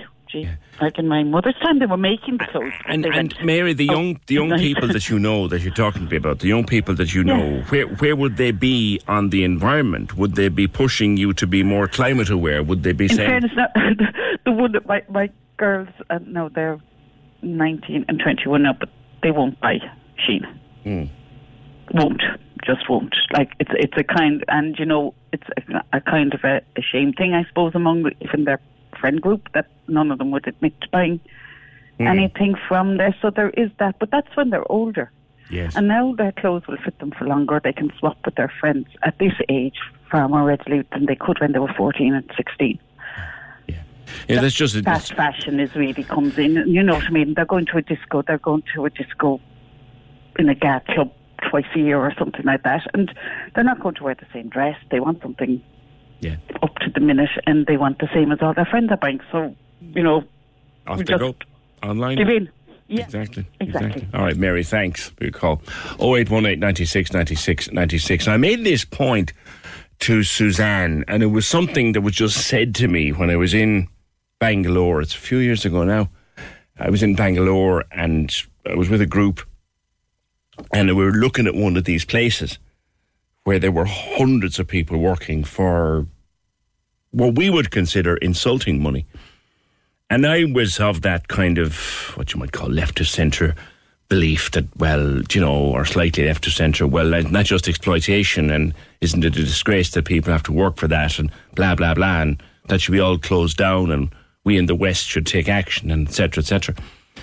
like 0.80 0.98
in 0.98 1.08
my 1.08 1.22
mother's 1.22 1.54
time, 1.62 1.78
they 1.78 1.86
were 1.86 1.96
making 1.96 2.38
clothes. 2.38 2.72
And, 2.86 3.06
and 3.06 3.34
Mary, 3.42 3.72
the 3.72 3.88
out 3.88 3.92
young 3.92 4.20
the 4.26 4.34
young 4.34 4.58
people 4.58 4.88
that 4.88 5.08
you 5.08 5.18
know 5.18 5.48
that 5.48 5.60
you're 5.62 5.74
talking 5.74 6.04
to 6.04 6.10
me 6.10 6.16
about, 6.16 6.40
the 6.40 6.48
young 6.48 6.64
people 6.64 6.94
that 6.94 7.14
you 7.14 7.24
know, 7.24 7.62
where 7.68 7.86
where 7.86 8.16
would 8.16 8.36
they 8.36 8.50
be 8.50 9.00
on 9.08 9.30
the 9.30 9.44
environment? 9.44 10.16
Would 10.16 10.34
they 10.34 10.48
be 10.48 10.66
pushing 10.66 11.16
you 11.16 11.32
to 11.34 11.46
be 11.46 11.62
more 11.62 11.88
climate 11.88 12.30
aware? 12.30 12.62
Would 12.62 12.82
they 12.82 12.92
be 12.92 13.04
In 13.04 13.16
saying, 13.16 13.28
fairness, 13.28 13.52
no, 13.56 13.66
the 14.44 14.52
one 14.52 14.72
that 14.72 14.86
my 14.86 15.02
my 15.08 15.30
girls, 15.56 15.88
uh, 16.10 16.18
no, 16.26 16.48
they're 16.48 16.78
nineteen 17.42 18.04
and 18.08 18.20
twenty 18.20 18.48
one 18.48 18.62
now, 18.62 18.74
but 18.78 18.88
they 19.22 19.30
won't 19.30 19.60
buy 19.60 19.78
Shein. 20.18 20.44
Hmm. 20.82 21.04
Won't, 21.94 22.22
just 22.64 22.88
won't. 22.88 23.14
Like 23.32 23.52
it's 23.60 23.70
it's 23.74 23.94
a 23.96 24.04
kind, 24.04 24.44
and 24.48 24.76
you 24.78 24.86
know, 24.86 25.14
it's 25.32 25.46
a, 25.56 25.96
a 25.96 26.00
kind 26.00 26.32
of 26.34 26.40
a, 26.44 26.56
a 26.76 26.82
shame 26.82 27.12
thing, 27.12 27.34
I 27.34 27.44
suppose, 27.48 27.72
among 27.74 28.10
even 28.20 28.44
their 28.44 28.60
friend 29.02 29.20
group 29.20 29.42
that 29.52 29.66
none 29.88 30.10
of 30.12 30.18
them 30.18 30.30
would 30.30 30.46
admit 30.52 30.74
to 30.82 30.88
buying 30.96 31.20
Hmm. 31.98 32.06
anything 32.06 32.54
from 32.68 32.96
there. 32.96 33.14
So 33.20 33.30
there 33.30 33.50
is 33.50 33.70
that, 33.78 33.98
but 33.98 34.10
that's 34.10 34.34
when 34.36 34.48
they're 34.50 34.70
older. 34.72 35.10
Yes. 35.50 35.76
And 35.76 35.88
now 35.88 36.14
their 36.14 36.32
clothes 36.32 36.66
will 36.66 36.78
fit 36.84 36.98
them 36.98 37.10
for 37.16 37.26
longer. 37.26 37.60
They 37.62 37.74
can 37.74 37.90
swap 37.98 38.16
with 38.24 38.34
their 38.36 38.52
friends 38.60 38.86
at 39.02 39.18
this 39.18 39.34
age 39.50 39.78
far 40.10 40.26
more 40.28 40.44
readily 40.44 40.78
than 40.92 41.04
they 41.06 41.14
could 41.24 41.38
when 41.40 41.52
they 41.52 41.58
were 41.58 41.72
14 41.76 42.14
and 42.14 42.30
16. 42.36 42.78
yeah, 43.68 44.40
that's 44.40 44.54
just 44.54 44.74
a, 44.74 44.82
Fast 44.82 45.14
fashion 45.14 45.60
is 45.60 45.74
really 45.74 46.04
comes 46.04 46.38
in. 46.38 46.52
You 46.66 46.82
know 46.82 46.94
what 46.94 47.04
I 47.04 47.10
mean? 47.10 47.34
They're 47.34 47.52
going 47.54 47.66
to 47.66 47.76
a 47.78 47.82
disco. 47.82 48.22
They're 48.22 48.38
going 48.50 48.62
to 48.74 48.86
a 48.86 48.90
disco 48.90 49.40
in 50.38 50.48
a 50.48 50.54
gas 50.54 50.82
club 50.94 51.10
twice 51.50 51.66
a 51.74 51.78
year 51.78 51.98
or 51.98 52.12
something 52.18 52.44
like 52.44 52.62
that, 52.62 52.82
and 52.94 53.12
they're 53.54 53.64
not 53.72 53.80
going 53.80 53.96
to 53.96 54.04
wear 54.04 54.14
the 54.14 54.26
same 54.32 54.48
dress. 54.48 54.76
They 54.90 55.00
want 55.00 55.20
something 55.22 55.60
Yeah. 56.22 56.36
up 56.62 56.74
to 56.76 56.90
the 56.94 57.00
minute, 57.00 57.30
and 57.46 57.66
they 57.66 57.76
want 57.76 57.98
the 57.98 58.08
same 58.14 58.30
as 58.32 58.38
all 58.40 58.54
their 58.54 58.64
friends 58.64 58.90
are 58.90 58.96
buying. 58.96 59.20
So, 59.30 59.54
you 59.80 60.02
know, 60.02 60.22
off 60.86 60.98
they 60.98 61.04
go 61.04 61.34
online. 61.82 62.16
give 62.16 62.28
in. 62.28 62.48
Yeah. 62.86 63.04
Exactly. 63.04 63.46
Exactly. 63.60 64.06
All 64.14 64.22
right, 64.22 64.36
Mary, 64.36 64.62
thanks 64.62 65.10
for 65.10 65.24
your 65.24 65.32
call. 65.32 65.62
0818 66.00 66.60
96 66.60 67.12
96 67.12 67.72
96. 67.72 68.28
I 68.28 68.36
made 68.36 68.64
this 68.64 68.84
point 68.84 69.32
to 70.00 70.22
Suzanne, 70.22 71.04
and 71.08 71.22
it 71.22 71.26
was 71.26 71.46
something 71.46 71.92
that 71.92 72.02
was 72.02 72.14
just 72.14 72.46
said 72.46 72.74
to 72.76 72.88
me 72.88 73.10
when 73.12 73.28
I 73.30 73.36
was 73.36 73.52
in 73.54 73.88
Bangalore. 74.38 75.00
It's 75.00 75.14
a 75.14 75.18
few 75.18 75.38
years 75.38 75.64
ago 75.64 75.84
now. 75.84 76.08
I 76.78 76.90
was 76.90 77.02
in 77.02 77.14
Bangalore 77.14 77.84
and 77.92 78.32
I 78.66 78.74
was 78.74 78.88
with 78.88 79.00
a 79.00 79.06
group, 79.06 79.40
and 80.72 80.88
we 80.88 81.04
were 81.04 81.12
looking 81.12 81.46
at 81.46 81.54
one 81.54 81.76
of 81.76 81.84
these 81.84 82.04
places 82.04 82.58
where 83.44 83.58
there 83.58 83.72
were 83.72 83.86
hundreds 83.86 84.58
of 84.58 84.68
people 84.68 84.98
working 84.98 85.44
for 85.44 86.06
what 87.10 87.34
we 87.34 87.50
would 87.50 87.70
consider 87.70 88.16
insulting 88.16 88.82
money. 88.82 89.06
And 90.08 90.26
I 90.26 90.44
was 90.44 90.78
of 90.78 91.02
that 91.02 91.28
kind 91.28 91.58
of 91.58 92.12
what 92.16 92.32
you 92.32 92.40
might 92.40 92.52
call 92.52 92.68
left 92.68 93.00
of 93.00 93.08
centre 93.08 93.54
belief 94.08 94.50
that, 94.50 94.66
well, 94.76 95.22
you 95.32 95.40
know, 95.40 95.54
or 95.54 95.86
slightly 95.86 96.26
left 96.26 96.46
of 96.46 96.52
centre, 96.52 96.86
well, 96.86 97.22
not 97.22 97.46
just 97.46 97.66
exploitation, 97.66 98.50
and 98.50 98.74
isn't 99.00 99.24
it 99.24 99.36
a 99.36 99.42
disgrace 99.42 99.90
that 99.92 100.04
people 100.04 100.30
have 100.30 100.42
to 100.42 100.52
work 100.52 100.76
for 100.76 100.86
that, 100.86 101.18
and 101.18 101.32
blah 101.54 101.74
blah 101.74 101.94
blah, 101.94 102.20
and 102.20 102.42
that 102.68 102.82
should 102.82 102.92
be 102.92 103.00
all 103.00 103.16
closed 103.16 103.56
down, 103.56 103.90
and 103.90 104.14
we 104.44 104.58
in 104.58 104.66
the 104.66 104.74
West 104.74 105.06
should 105.06 105.26
take 105.26 105.48
action, 105.48 105.90
and 105.90 106.08
etc. 106.08 106.42
etc. 106.42 106.74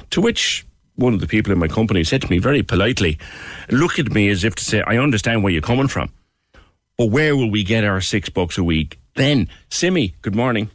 To 0.10 0.20
which 0.22 0.66
one 1.00 1.14
of 1.14 1.22
the 1.22 1.28
people 1.28 1.52
in 1.52 1.60
my 1.60 1.68
company 1.68 2.04
said 2.04 2.22
to 2.22 2.30
me 2.30 2.38
very 2.38 2.62
politely, 2.62 3.18
look 3.72 3.98
at 3.98 4.12
me 4.12 4.30
as 4.30 4.44
if 4.44 4.56
to 4.56 4.64
say, 4.64 4.84
I 4.86 4.98
understand 4.98 5.44
where 5.44 5.52
you're 5.52 5.62
coming 5.62 5.88
from, 5.88 6.12
but 6.98 7.08
where 7.08 7.36
will 7.36 7.50
we 7.50 7.64
get 7.64 7.84
our 7.84 8.02
six 8.02 8.30
bucks 8.30 8.58
a 8.58 8.64
week 8.64 9.00
then? 9.16 9.48
Simi, 9.70 10.16
good 10.22 10.36
morning. 10.36 10.70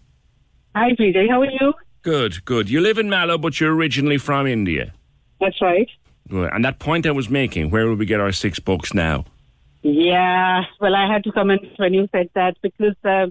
Hi, 0.75 0.93
PJ. 0.93 1.29
How 1.29 1.43
are 1.43 1.51
you? 1.51 1.75
Good, 2.03 2.45
good. 2.45 2.69
You 2.69 2.81
live 2.81 2.99
in 2.99 3.09
Mallow, 3.09 3.39
but 3.39 3.61
you're 3.61 3.75
originally 3.75 4.19
from 4.19 4.47
India. 4.47 4.93
That's 5.41 5.61
right. 5.61 5.89
Good. 6.29 6.51
And 6.53 6.65
that 6.65 6.79
point 6.79 7.07
I 7.07 7.11
was 7.11 7.29
making, 7.29 7.71
where 7.71 7.87
will 7.87 7.97
we 7.97 8.07
get 8.07 8.21
our 8.21 8.33
six 8.33 8.59
bucks 8.59 8.95
now? 8.95 9.27
Yeah. 9.83 10.63
Well, 10.81 10.95
I 10.95 11.13
had 11.13 11.25
to 11.25 11.33
comment 11.33 11.63
when 11.77 11.93
you 11.93 12.09
said 12.11 12.31
that 12.35 12.57
because 12.63 12.97
uh, 13.05 13.27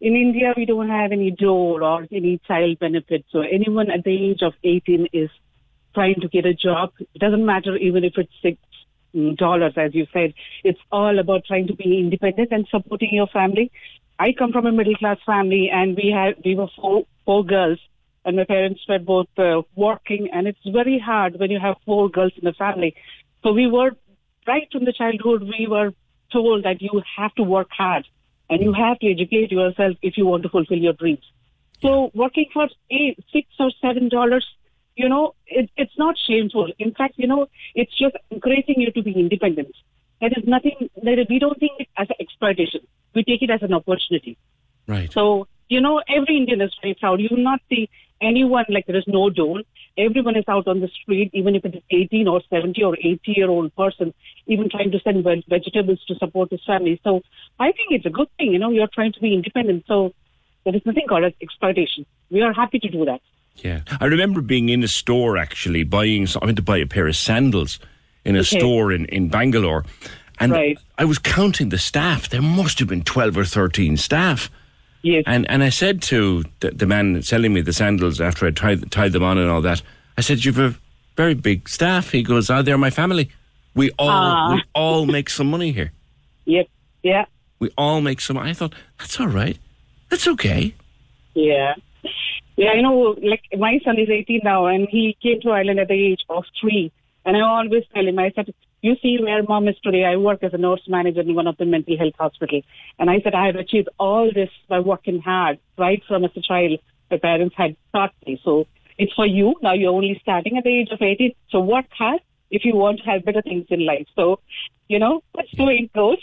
in 0.00 0.16
India 0.16 0.52
we 0.54 0.66
don't 0.66 0.90
have 0.90 1.12
any 1.12 1.30
dole 1.30 1.82
or 1.82 2.06
any 2.12 2.38
child 2.46 2.78
benefit. 2.78 3.24
So 3.30 3.40
anyone 3.40 3.90
at 3.90 4.04
the 4.04 4.30
age 4.30 4.42
of 4.42 4.52
18 4.62 5.08
is 5.14 5.30
trying 5.94 6.20
to 6.20 6.28
get 6.28 6.46
a 6.46 6.54
job. 6.54 6.92
It 6.98 7.18
doesn't 7.18 7.44
matter 7.44 7.76
even 7.76 8.04
if 8.04 8.14
it's 8.16 8.32
six 8.42 8.58
mm, 9.14 9.36
dollars, 9.36 9.74
as 9.76 9.94
you 9.94 10.06
said. 10.12 10.34
It's 10.62 10.80
all 10.90 11.18
about 11.18 11.44
trying 11.46 11.66
to 11.68 11.74
be 11.74 11.98
independent 11.98 12.48
and 12.52 12.66
supporting 12.68 13.12
your 13.12 13.28
family. 13.28 13.70
I 14.18 14.32
come 14.32 14.52
from 14.52 14.66
a 14.66 14.72
middle 14.72 14.94
class 14.94 15.18
family, 15.26 15.70
and 15.72 15.96
we 15.96 16.10
had 16.10 16.36
we 16.44 16.54
were 16.54 16.68
four 16.76 17.06
four 17.24 17.44
girls, 17.44 17.78
and 18.24 18.36
my 18.36 18.44
parents 18.44 18.80
were 18.88 18.98
both 18.98 19.28
uh, 19.38 19.62
working, 19.74 20.28
and 20.32 20.46
it's 20.46 20.66
very 20.66 20.98
hard 20.98 21.38
when 21.38 21.50
you 21.50 21.58
have 21.60 21.76
four 21.84 22.08
girls 22.08 22.32
in 22.36 22.44
the 22.44 22.52
family. 22.52 22.94
So 23.42 23.52
we 23.52 23.66
were 23.66 23.92
right 24.46 24.68
from 24.70 24.84
the 24.84 24.92
childhood 24.92 25.42
we 25.42 25.66
were 25.68 25.92
told 26.32 26.64
that 26.64 26.82
you 26.82 27.02
have 27.16 27.34
to 27.34 27.42
work 27.42 27.68
hard 27.70 28.06
and 28.50 28.62
you 28.62 28.72
have 28.72 28.98
to 28.98 29.10
educate 29.10 29.50
yourself 29.50 29.96
if 30.02 30.16
you 30.16 30.26
want 30.26 30.42
to 30.42 30.48
fulfill 30.48 30.78
your 30.78 30.92
dreams. 30.92 31.24
So 31.80 32.10
working 32.14 32.46
for 32.52 32.68
eight, 32.90 33.18
six 33.32 33.48
or 33.58 33.70
seven 33.80 34.08
dollars, 34.08 34.46
you 34.96 35.08
know, 35.08 35.34
it, 35.46 35.70
it's 35.76 35.98
not 35.98 36.16
shameful. 36.26 36.70
In 36.78 36.92
fact, 36.94 37.14
you 37.16 37.26
know, 37.26 37.48
it's 37.74 37.96
just 37.98 38.16
encouraging 38.30 38.80
you 38.80 38.90
to 38.92 39.02
be 39.02 39.12
independent. 39.12 39.74
There 40.20 40.30
is 40.36 40.44
nothing. 40.46 40.90
That 41.02 41.18
is, 41.18 41.26
we 41.28 41.38
don't 41.38 41.58
think 41.58 41.72
it 41.80 41.88
as 41.96 42.08
exploitation. 42.20 42.80
We 43.14 43.24
take 43.24 43.42
it 43.42 43.50
as 43.50 43.62
an 43.62 43.74
opportunity. 43.74 44.38
Right. 44.86 45.12
So 45.12 45.48
you 45.68 45.80
know, 45.80 46.02
every 46.08 46.36
Indian 46.36 46.60
is 46.60 46.72
very 46.80 46.94
proud. 46.94 47.20
You 47.20 47.28
will 47.30 47.42
not 47.42 47.60
see 47.68 47.88
anyone 48.20 48.64
like 48.68 48.86
there 48.86 48.96
is 48.96 49.04
no 49.06 49.30
dole. 49.30 49.62
Everyone 49.96 50.36
is 50.36 50.44
out 50.48 50.66
on 50.66 50.80
the 50.80 50.88
street, 50.88 51.30
even 51.32 51.54
if 51.54 51.64
it 51.64 51.74
is 51.76 51.82
18 51.90 52.28
or 52.28 52.42
70 52.50 52.82
or 52.82 52.96
80 52.96 53.20
year 53.26 53.48
old 53.48 53.74
person, 53.76 54.12
even 54.46 54.68
trying 54.68 54.90
to 54.90 55.00
send 55.00 55.24
vegetables 55.24 56.04
to 56.06 56.14
support 56.16 56.50
his 56.50 56.64
family. 56.66 57.00
So 57.04 57.22
I 57.58 57.72
think 57.72 57.90
it's 57.90 58.06
a 58.06 58.10
good 58.10 58.28
thing. 58.36 58.52
You 58.52 58.58
know, 58.58 58.70
you're 58.70 58.88
trying 58.88 59.12
to 59.12 59.20
be 59.20 59.34
independent. 59.34 59.84
So 59.86 60.14
there 60.64 60.74
is 60.74 60.82
nothing 60.84 61.06
called 61.08 61.24
as 61.24 61.32
exploitation. 61.40 62.06
We 62.30 62.42
are 62.42 62.52
happy 62.52 62.78
to 62.80 62.88
do 62.88 63.04
that. 63.04 63.20
Yeah. 63.56 63.80
I 64.00 64.06
remember 64.06 64.40
being 64.40 64.68
in 64.68 64.82
a 64.82 64.88
store 64.88 65.36
actually 65.38 65.84
buying, 65.84 66.26
I 66.40 66.44
went 66.44 66.56
to 66.56 66.62
buy 66.62 66.78
a 66.78 66.86
pair 66.86 67.06
of 67.06 67.16
sandals 67.16 67.78
in 68.24 68.36
a 68.36 68.40
Okay. 68.40 68.58
store 68.58 68.92
in, 68.92 69.06
in 69.06 69.28
Bangalore. 69.28 69.84
And 70.40 70.52
Right. 70.52 70.78
I 70.98 71.04
was 71.04 71.18
counting 71.18 71.68
the 71.68 71.78
staff. 71.78 72.28
There 72.28 72.42
must 72.42 72.78
have 72.80 72.88
been 72.88 73.04
12 73.04 73.36
or 73.38 73.44
13 73.44 73.96
staff. 73.96 74.50
Yes. 75.02 75.24
And, 75.26 75.48
and 75.50 75.62
I 75.62 75.68
said 75.68 76.02
to 76.02 76.44
the, 76.60 76.70
the 76.70 76.86
man 76.86 77.22
selling 77.22 77.52
me 77.52 77.60
the 77.60 77.72
sandals 77.72 78.20
after 78.20 78.46
I 78.46 78.50
tied, 78.50 78.90
tied 78.90 79.12
them 79.12 79.22
on 79.22 79.38
and 79.38 79.50
all 79.50 79.60
that, 79.62 79.82
I 80.18 80.22
said, 80.22 80.44
You've 80.44 80.58
a 80.58 80.74
very 81.16 81.34
big 81.34 81.68
staff. 81.68 82.10
He 82.10 82.22
goes, 82.22 82.50
Oh, 82.50 82.62
they're 82.62 82.78
my 82.78 82.90
family. 82.90 83.30
We 83.74 83.90
all, 83.98 84.08
Ah. 84.10 84.54
we 84.54 84.62
all 84.74 85.06
make 85.06 85.28
some 85.30 85.48
money 85.50 85.72
here. 85.72 85.92
Yep. 86.46 86.66
Yeah. 87.02 87.24
We 87.58 87.70
all 87.78 88.00
make 88.02 88.20
some. 88.20 88.36
I 88.36 88.52
thought, 88.52 88.74
That's 88.98 89.18
all 89.20 89.28
right. 89.28 89.56
That's 90.10 90.28
okay. 90.28 90.74
Yeah. 91.34 91.74
Yeah, 92.56 92.74
you 92.74 92.82
know, 92.82 93.16
like, 93.20 93.42
my 93.58 93.80
son 93.84 93.98
is 93.98 94.08
18 94.08 94.40
now, 94.44 94.66
and 94.66 94.88
he 94.88 95.16
came 95.22 95.40
to 95.40 95.50
Ireland 95.50 95.80
at 95.80 95.88
the 95.88 95.94
age 96.12 96.24
of 96.28 96.44
three. 96.60 96.92
And 97.24 97.36
I 97.36 97.40
always 97.40 97.84
tell 97.92 98.06
him, 98.06 98.18
I 98.18 98.30
said, 98.34 98.54
you 98.82 98.96
see 99.02 99.18
where 99.20 99.42
mom 99.42 99.66
is 99.66 99.76
today. 99.82 100.04
I 100.04 100.16
work 100.16 100.42
as 100.42 100.52
a 100.52 100.58
nurse 100.58 100.82
manager 100.86 101.22
in 101.22 101.34
one 101.34 101.46
of 101.46 101.56
the 101.56 101.64
mental 101.64 101.96
health 101.96 102.14
hospitals. 102.18 102.64
And 102.98 103.10
I 103.10 103.20
said, 103.20 103.34
I 103.34 103.46
have 103.46 103.56
achieved 103.56 103.88
all 103.98 104.30
this 104.32 104.50
by 104.68 104.80
working 104.80 105.20
hard, 105.20 105.58
right 105.78 106.02
from 106.06 106.24
as 106.24 106.32
a 106.36 106.42
child. 106.42 106.78
My 107.10 107.16
parents 107.16 107.54
had 107.56 107.76
taught 107.92 108.12
me. 108.26 108.40
So 108.44 108.66
it's 108.98 109.12
for 109.14 109.26
you. 109.26 109.54
Now 109.62 109.72
you're 109.72 109.92
only 109.92 110.18
starting 110.20 110.58
at 110.58 110.64
the 110.64 110.80
age 110.80 110.90
of 110.90 111.00
18. 111.00 111.32
So 111.48 111.60
work 111.60 111.86
hard 111.96 112.20
if 112.50 112.64
you 112.64 112.74
want 112.76 112.98
to 113.00 113.04
have 113.04 113.24
better 113.24 113.42
things 113.42 113.66
in 113.70 113.86
life. 113.86 114.06
So, 114.14 114.40
you 114.88 114.98
know, 114.98 115.22
let's 115.34 115.50
do 115.52 115.68
it, 115.68 115.92
coach. 115.94 116.22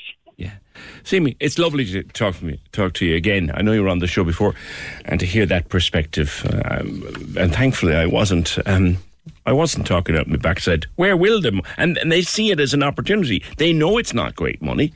Simi, 1.03 1.35
it's 1.39 1.57
lovely 1.57 1.85
to 1.85 2.03
talk 2.03 2.35
to 2.37 2.45
me, 2.45 2.59
talk 2.71 2.93
to 2.93 3.05
you 3.05 3.15
again. 3.15 3.51
I 3.53 3.61
know 3.61 3.71
you 3.71 3.83
were 3.83 3.89
on 3.89 3.99
the 3.99 4.07
show 4.07 4.23
before, 4.23 4.55
and 5.05 5.19
to 5.19 5.25
hear 5.25 5.45
that 5.47 5.69
perspective. 5.69 6.45
Um, 6.65 7.35
and 7.37 7.53
thankfully, 7.53 7.95
I 7.95 8.05
wasn't. 8.05 8.57
Um, 8.65 8.97
I 9.45 9.53
wasn't 9.53 9.85
talking 9.85 10.17
out 10.17 10.27
my 10.27 10.37
backside. 10.37 10.87
Where 10.95 11.15
will 11.15 11.41
them? 11.41 11.61
And, 11.77 11.97
and 11.97 12.11
they 12.11 12.21
see 12.21 12.51
it 12.51 12.59
as 12.59 12.73
an 12.73 12.83
opportunity. 12.83 13.43
They 13.57 13.71
know 13.71 13.97
it's 13.97 14.13
not 14.13 14.35
great 14.35 14.61
money, 14.61 14.93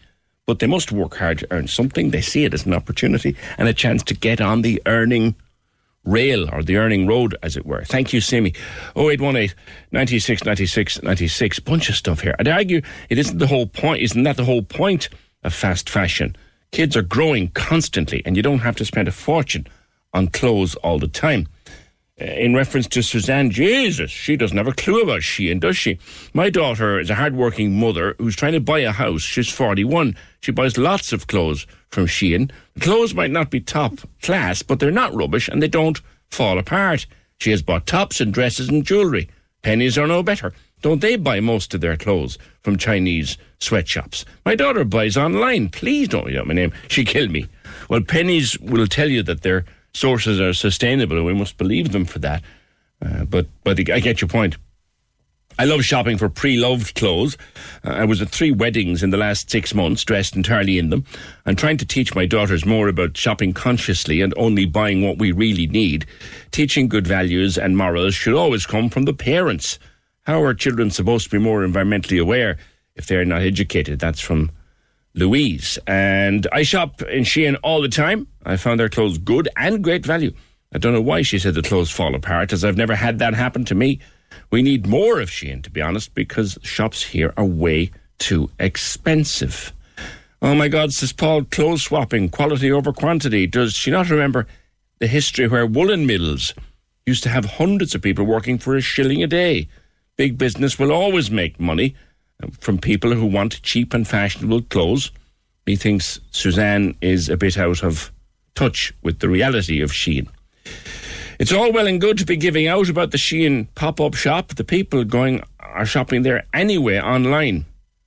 but 0.47 0.59
they 0.59 0.67
must 0.67 0.91
work 0.91 1.15
hard 1.15 1.39
to 1.39 1.47
earn 1.51 1.67
something. 1.67 2.09
They 2.09 2.21
see 2.21 2.43
it 2.43 2.53
as 2.53 2.65
an 2.65 2.73
opportunity 2.73 3.35
and 3.57 3.67
a 3.67 3.73
chance 3.73 4.03
to 4.03 4.15
get 4.15 4.41
on 4.41 4.61
the 4.61 4.81
earning 4.85 5.35
rail 6.05 6.47
or 6.53 6.63
the 6.63 6.77
earning 6.77 7.07
road, 7.07 7.35
as 7.43 7.57
it 7.57 7.65
were. 7.65 7.83
Thank 7.83 8.13
you, 8.13 8.21
Simi. 8.21 8.53
0818 8.95 9.55
96 9.91 10.45
96 10.45 11.03
96. 11.03 11.59
Bunch 11.59 11.89
of 11.89 11.95
stuff 11.95 12.21
here. 12.21 12.35
I'd 12.39 12.47
argue 12.47 12.81
it 13.09 13.17
isn't 13.17 13.39
the 13.39 13.47
whole 13.47 13.67
point. 13.67 14.01
Isn't 14.01 14.23
that 14.23 14.37
the 14.37 14.45
whole 14.45 14.61
point 14.61 15.09
of 15.45 15.53
fast 15.53 15.89
fashion? 15.89 16.35
Kids 16.71 16.97
are 16.97 17.01
growing 17.01 17.49
constantly, 17.49 18.21
and 18.25 18.35
you 18.35 18.43
don't 18.43 18.59
have 18.59 18.75
to 18.77 18.85
spend 18.85 19.07
a 19.07 19.11
fortune 19.11 19.67
on 20.13 20.27
clothes 20.27 20.75
all 20.75 20.99
the 20.99 21.07
time. 21.07 21.47
Uh, 22.19 22.25
In 22.25 22.53
reference 22.53 22.87
to 22.87 23.01
Suzanne, 23.01 23.49
Jesus, 23.51 24.09
she 24.11 24.35
doesn't 24.37 24.57
have 24.57 24.67
a 24.67 24.73
clue 24.73 25.01
about 25.01 25.21
Shein, 25.21 25.59
does 25.59 25.77
she? 25.77 25.99
My 26.33 26.49
daughter 26.49 26.99
is 26.99 27.09
a 27.09 27.15
hard-working 27.15 27.77
mother 27.79 28.15
who's 28.17 28.35
trying 28.35 28.53
to 28.53 28.59
buy 28.59 28.79
a 28.79 28.91
house. 28.91 29.21
She's 29.21 29.49
41. 29.49 30.15
She 30.41 30.51
buys 30.51 30.77
lots 30.77 31.13
of 31.13 31.27
clothes 31.27 31.67
from 31.89 32.05
Shein. 32.07 32.51
The 32.73 32.79
clothes 32.81 33.13
might 33.13 33.31
not 33.31 33.49
be 33.51 33.59
top 33.61 33.99
class, 34.21 34.61
but 34.61 34.79
they're 34.79 34.91
not 34.91 35.13
rubbish 35.13 35.47
and 35.49 35.61
they 35.61 35.67
don't 35.67 36.01
fall 36.29 36.57
apart. 36.57 37.05
She 37.39 37.51
has 37.51 37.61
bought 37.61 37.85
tops 37.85 38.21
and 38.21 38.33
dresses 38.33 38.69
and 38.69 38.85
jewellery. 38.85 39.29
Penneys 39.63 39.97
are 40.01 40.07
no 40.07 40.23
better. 40.23 40.53
Don't 40.81 41.01
they 41.01 41.15
buy 41.15 41.39
most 41.39 41.73
of 41.73 41.81
their 41.81 41.97
clothes 41.97 42.37
from 42.61 42.77
Chinese 42.77 43.37
sweatshops? 43.59 44.25
My 44.45 44.55
daughter 44.55 44.83
buys 44.83 45.17
online. 45.17 45.69
Please 45.69 46.07
don't 46.07 46.31
yell 46.31 46.45
my 46.45 46.53
name. 46.53 46.73
She 46.89 47.05
killed 47.05 47.31
me. 47.31 47.47
Well, 47.89 48.01
Penneys 48.01 48.59
will 48.59 48.87
tell 48.87 49.09
you 49.09 49.23
that 49.23 49.41
their 49.41 49.65
sources 49.93 50.39
are 50.39 50.53
sustainable, 50.53 51.17
and 51.17 51.25
we 51.25 51.33
must 51.33 51.57
believe 51.57 51.91
them 51.91 52.05
for 52.05 52.19
that. 52.19 52.43
Uh, 53.03 53.25
but 53.25 53.47
but 53.63 53.79
I 53.89 53.99
get 53.99 54.21
your 54.21 54.27
point. 54.27 54.57
I 55.57 55.63
love 55.63 55.83
shopping 55.85 56.17
for 56.17 56.27
pre-loved 56.27 56.95
clothes. 56.95 57.37
Uh, 57.85 57.91
I 57.91 58.03
was 58.03 58.21
at 58.21 58.27
three 58.27 58.51
weddings 58.51 59.01
in 59.01 59.11
the 59.11 59.17
last 59.17 59.49
six 59.49 59.73
months, 59.73 60.03
dressed 60.03 60.35
entirely 60.35 60.77
in 60.77 60.89
them. 60.89 61.05
I'm 61.45 61.55
trying 61.55 61.77
to 61.77 61.85
teach 61.85 62.13
my 62.13 62.25
daughters 62.25 62.65
more 62.65 62.89
about 62.89 63.15
shopping 63.15 63.53
consciously 63.53 64.19
and 64.19 64.33
only 64.35 64.65
buying 64.65 65.01
what 65.01 65.17
we 65.17 65.31
really 65.31 65.67
need. 65.67 66.05
Teaching 66.51 66.89
good 66.89 67.07
values 67.07 67.57
and 67.57 67.77
morals 67.77 68.15
should 68.15 68.33
always 68.33 68.65
come 68.65 68.89
from 68.89 69.03
the 69.03 69.13
parents. 69.13 69.79
How 70.25 70.43
are 70.43 70.55
children 70.55 70.89
supposed 70.89 71.25
to 71.25 71.29
be 71.29 71.43
more 71.43 71.61
environmentally 71.61 72.19
aware 72.19 72.57
if 72.95 73.05
they're 73.05 73.25
not 73.25 73.43
educated? 73.43 73.99
That's 73.99 74.19
from 74.19 74.49
Louise. 75.13 75.77
And 75.85 76.47
I 76.51 76.63
shop 76.63 77.03
in 77.03 77.23
Shein 77.23 77.57
all 77.61 77.79
the 77.79 77.89
time. 77.89 78.27
I 78.43 78.57
found 78.57 78.79
their 78.79 78.89
clothes 78.89 79.19
good 79.19 79.47
and 79.55 79.83
great 79.83 80.03
value. 80.03 80.33
I 80.73 80.79
don't 80.79 80.93
know 80.93 81.01
why 81.01 81.21
she 81.21 81.37
said 81.37 81.53
the 81.53 81.61
clothes 81.61 81.91
fall 81.91 82.15
apart, 82.15 82.51
as 82.53 82.65
I've 82.65 82.75
never 82.75 82.95
had 82.95 83.19
that 83.19 83.35
happen 83.35 83.65
to 83.65 83.75
me. 83.75 83.99
We 84.49 84.63
need 84.63 84.87
more 84.87 85.19
of 85.19 85.29
Shein, 85.29 85.61
to 85.63 85.69
be 85.69 85.81
honest, 85.81 86.15
because 86.15 86.57
shops 86.63 87.03
here 87.03 87.31
are 87.37 87.45
way 87.45 87.91
too 88.17 88.49
expensive. 88.59 89.71
Oh 90.41 90.55
my 90.55 90.69
God, 90.69 90.91
says 90.91 91.13
Paul, 91.13 91.43
clothes 91.43 91.83
swapping, 91.83 92.29
quality 92.29 92.71
over 92.71 92.91
quantity. 92.91 93.45
Does 93.45 93.73
she 93.73 93.91
not 93.91 94.09
remember 94.09 94.47
the 94.97 95.07
history 95.07 95.47
where 95.47 95.67
woolen 95.67 96.07
mills 96.07 96.55
used 97.05 97.21
to 97.23 97.29
have 97.29 97.45
hundreds 97.45 97.93
of 97.93 98.01
people 98.01 98.25
working 98.25 98.57
for 98.57 98.75
a 98.75 98.81
shilling 98.81 99.21
a 99.21 99.27
day? 99.27 99.69
Big 100.17 100.37
business 100.37 100.79
will 100.79 100.91
always 100.91 101.29
make 101.29 101.59
money 101.59 101.95
from 102.59 102.77
people 102.77 103.13
who 103.13 103.25
want 103.25 103.61
cheap 103.63 103.93
and 103.93 104.07
fashionable 104.07 104.61
clothes. 104.63 105.11
He 105.65 105.75
thinks 105.75 106.19
Suzanne 106.31 106.95
is 107.01 107.29
a 107.29 107.37
bit 107.37 107.57
out 107.57 107.83
of 107.83 108.11
touch 108.53 108.93
with 109.01 109.19
the 109.19 109.29
reality 109.29 109.81
of 109.81 109.91
Shein. 109.91 110.27
It's 111.37 111.51
all 111.51 111.71
well 111.73 111.87
and 111.87 111.99
good 111.99 112.17
to 112.19 112.25
be 112.25 112.37
giving 112.37 112.67
out 112.67 112.87
about 112.87 113.11
the 113.11 113.17
Shein 113.17 113.67
pop 113.75 113.99
up 113.99 114.13
shop. 114.13 114.55
The 114.55 114.63
people 114.63 115.03
going 115.03 115.43
are 115.59 115.85
shopping 115.85 116.21
there 116.21 116.45
anyway 116.53 116.99
online. 116.99 117.65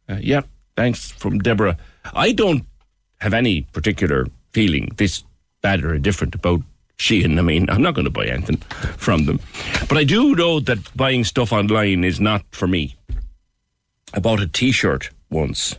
Uh, 0.09 0.17
yeah, 0.21 0.43
thanks 0.77 1.11
from 1.13 1.39
Deborah. 1.39 1.77
I 2.15 2.33
don't 2.33 2.65
have 3.21 3.35
any 3.35 3.63
particular 3.63 4.27
feeling 4.53 4.93
this 4.97 5.25
bad 5.61 5.85
or 5.85 5.95
indifferent 5.95 6.35
about 6.35 6.63
Shein. 6.99 7.39
I 7.39 7.43
mean, 7.43 7.71
I'm 7.71 7.83
not 7.83 7.95
going 7.95 8.05
to 8.07 8.11
buy 8.11 8.27
anything 8.27 8.57
from 8.97 9.25
them. 9.27 9.41
But 9.89 9.99
I 9.99 10.05
do 10.05 10.35
know 10.35 10.61
that 10.61 10.97
buying 10.97 11.25
stuff 11.25 11.53
online 11.53 12.03
is 12.05 12.21
not 12.21 12.45
for 12.51 12.67
me. 12.67 12.97
I 14.15 14.19
bought 14.19 14.41
a 14.41 14.49
t 14.49 14.73
shirt 14.73 15.11
once. 15.31 15.77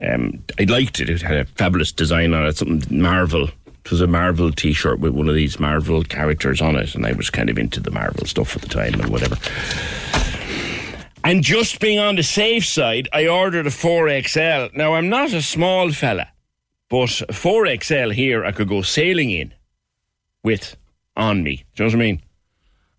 Um, 0.00 0.44
I 0.58 0.64
liked 0.64 1.00
it. 1.00 1.10
It 1.10 1.22
had 1.22 1.36
a 1.38 1.44
fabulous 1.44 1.90
design 1.90 2.34
on 2.34 2.46
it, 2.46 2.56
something 2.56 3.00
Marvel. 3.02 3.48
It 3.84 3.90
was 3.90 4.00
a 4.00 4.06
Marvel 4.06 4.52
t 4.52 4.72
shirt 4.72 5.00
with 5.00 5.12
one 5.12 5.28
of 5.28 5.34
these 5.34 5.58
Marvel 5.58 6.04
characters 6.04 6.60
on 6.60 6.76
it, 6.76 6.94
and 6.94 7.04
I 7.04 7.12
was 7.12 7.30
kind 7.30 7.50
of 7.50 7.58
into 7.58 7.80
the 7.80 7.90
Marvel 7.90 8.26
stuff 8.26 8.54
at 8.54 8.62
the 8.62 8.68
time 8.68 8.94
and 9.00 9.10
whatever. 9.10 9.36
And 11.24 11.42
just 11.42 11.80
being 11.80 11.98
on 11.98 12.14
the 12.14 12.22
safe 12.22 12.64
side, 12.64 13.08
I 13.12 13.26
ordered 13.26 13.66
a 13.66 13.70
4XL. 13.70 14.74
Now, 14.74 14.94
I'm 14.94 15.08
not 15.08 15.32
a 15.32 15.42
small 15.42 15.90
fella, 15.90 16.28
but 16.88 17.08
4XL 17.08 18.12
here 18.14 18.44
I 18.44 18.52
could 18.52 18.68
go 18.68 18.82
sailing 18.82 19.30
in 19.30 19.52
with 20.48 20.76
on 21.14 21.42
me. 21.42 21.56
Do 21.76 21.84
you 21.84 21.90
know 21.90 21.96
what 21.96 22.02
I 22.02 22.06
mean? 22.06 22.22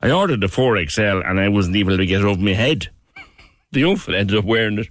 I 0.03 0.11
ordered 0.11 0.41
the 0.41 0.47
4XL 0.47 1.27
and 1.27 1.39
I 1.39 1.49
wasn't 1.49 1.77
even 1.77 1.93
able 1.93 1.97
to 1.97 2.05
get 2.05 2.21
it 2.21 2.25
over 2.25 2.39
my 2.39 2.53
head. 2.53 2.89
The 3.71 3.79
young 3.79 3.99
ended 4.07 4.37
up 4.37 4.45
wearing 4.45 4.77
it. 4.77 4.89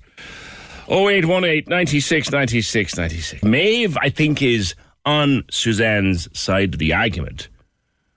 0818 0.88 1.64
96 1.68 2.32
96 2.32 2.96
96. 2.96 3.44
Maeve, 3.44 3.96
I 4.02 4.08
think, 4.08 4.42
is 4.42 4.74
on 5.06 5.44
Suzanne's 5.52 6.28
side 6.36 6.74
of 6.74 6.80
the 6.80 6.92
argument. 6.92 7.48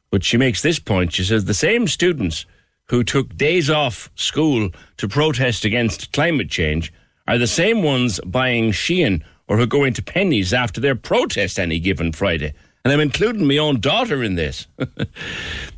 But 0.09 0.23
she 0.23 0.37
makes 0.37 0.63
this 0.63 0.79
point. 0.79 1.13
She 1.13 1.23
says 1.23 1.45
the 1.45 1.53
same 1.53 1.87
students 1.87 2.47
who 2.87 3.03
took 3.03 3.37
days 3.37 3.69
off 3.69 4.09
school 4.15 4.71
to 4.97 5.07
protest 5.07 5.65
against 5.65 6.11
climate 6.13 6.49
change 6.49 6.91
are 7.27 7.37
the 7.37 7.45
same 7.45 7.83
ones 7.83 8.19
buying 8.25 8.71
Shein 8.71 9.21
or 9.47 9.57
who 9.57 9.67
go 9.67 9.83
into 9.83 10.01
Penneys 10.01 10.51
after 10.51 10.81
their 10.81 10.95
protest 10.95 11.59
any 11.59 11.79
given 11.79 12.11
Friday. 12.11 12.55
And 12.83 12.91
I'm 12.91 12.99
including 12.99 13.47
my 13.47 13.57
own 13.57 13.79
daughter 13.79 14.23
in 14.23 14.35
this. 14.35 14.67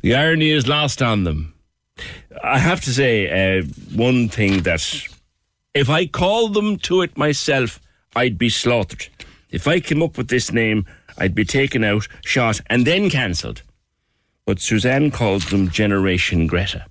the 0.00 0.14
irony 0.14 0.50
is 0.50 0.66
lost 0.66 1.02
on 1.02 1.24
them. 1.24 1.54
I 2.42 2.58
have 2.58 2.80
to 2.82 2.92
say, 2.92 3.58
uh, 3.58 3.64
one 3.94 4.28
thing 4.28 4.62
that 4.62 5.08
if 5.74 5.90
I 5.90 6.06
called 6.06 6.54
them 6.54 6.78
to 6.78 7.02
it 7.02 7.16
myself, 7.16 7.80
I'd 8.16 8.38
be 8.38 8.48
slaughtered. 8.48 9.08
If 9.50 9.68
I 9.68 9.80
came 9.80 10.02
up 10.02 10.16
with 10.16 10.28
this 10.28 10.52
name, 10.52 10.86
I'd 11.18 11.34
be 11.34 11.44
taken 11.44 11.84
out, 11.84 12.08
shot, 12.24 12.60
and 12.66 12.86
then 12.86 13.10
cancelled. 13.10 13.62
But 14.46 14.60
Suzanne 14.60 15.10
calls 15.10 15.50
them 15.50 15.68
Generation 15.68 16.46
Greta. 16.46 16.86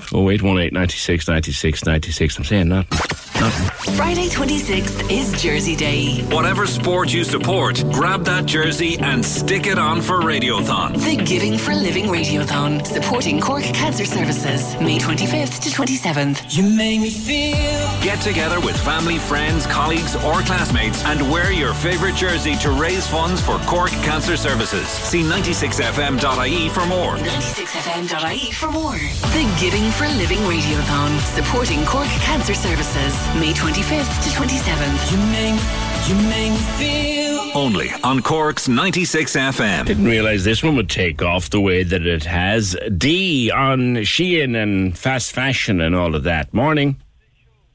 0818 0.00 0.72
96 0.72 1.28
96 1.28 1.84
96. 1.86 2.38
I'm 2.38 2.44
saying 2.44 2.68
nothing. 2.68 2.98
Nothing. 3.40 3.94
Friday 3.94 4.28
26th 4.28 5.10
is 5.10 5.40
Jersey 5.40 5.76
Day. 5.76 6.22
Whatever 6.34 6.66
sport 6.66 7.12
you 7.12 7.22
support, 7.24 7.82
grab 7.92 8.24
that 8.24 8.46
jersey 8.46 8.96
and 8.98 9.24
stick 9.24 9.66
it 9.66 9.78
on 9.78 10.00
for 10.00 10.20
Radiothon. 10.20 10.94
The 10.94 11.22
Giving 11.24 11.58
for 11.58 11.74
Living 11.74 12.06
Radiothon, 12.06 12.84
supporting 12.86 13.40
Cork 13.40 13.62
Cancer 13.64 14.04
Services, 14.04 14.74
May 14.80 14.98
25th 14.98 15.60
to 15.62 15.70
27th. 15.70 16.56
You 16.56 16.64
make 16.76 17.00
me 17.00 17.10
feel. 17.10 17.54
Get 18.02 18.20
together 18.20 18.60
with 18.60 18.76
family, 18.82 19.18
friends, 19.18 19.66
colleagues, 19.66 20.16
or 20.16 20.40
classmates 20.42 21.04
and 21.04 21.30
wear 21.30 21.52
your 21.52 21.74
favourite 21.74 22.16
jersey 22.16 22.56
to 22.56 22.70
raise 22.70 23.06
funds 23.06 23.40
for 23.40 23.58
Cork 23.60 23.90
Cancer 24.02 24.36
Services. 24.36 24.88
See 24.88 25.22
96fm.ie 25.22 26.68
for 26.70 26.86
more. 26.86 27.16
96fm.ie 27.16 28.52
for 28.52 28.70
more. 28.70 28.96
The 28.96 29.56
Giving 29.60 29.83
for 29.90 30.04
a 30.04 30.12
Living 30.14 30.38
Radiothon, 30.38 31.18
supporting 31.34 31.84
Cork 31.84 32.08
Cancer 32.20 32.54
Services, 32.54 33.14
May 33.36 33.52
25th 33.52 34.22
to 34.22 34.30
27th. 34.30 35.10
You 35.10 35.18
make, 35.32 35.60
you 36.08 36.28
make 36.28 36.52
me 36.52 36.58
feel. 36.78 37.56
Only 37.56 37.90
on 38.02 38.20
Cork's 38.20 38.68
96FM. 38.68 39.86
Didn't 39.86 40.04
realise 40.04 40.44
this 40.44 40.62
one 40.62 40.76
would 40.76 40.90
take 40.90 41.22
off 41.22 41.50
the 41.50 41.60
way 41.60 41.82
that 41.82 42.06
it 42.06 42.24
has. 42.24 42.76
D 42.96 43.50
on 43.50 43.96
Shein 43.96 44.60
and 44.60 44.96
fast 44.96 45.32
fashion 45.32 45.80
and 45.80 45.94
all 45.94 46.14
of 46.14 46.24
that. 46.24 46.52
Morning. 46.52 46.96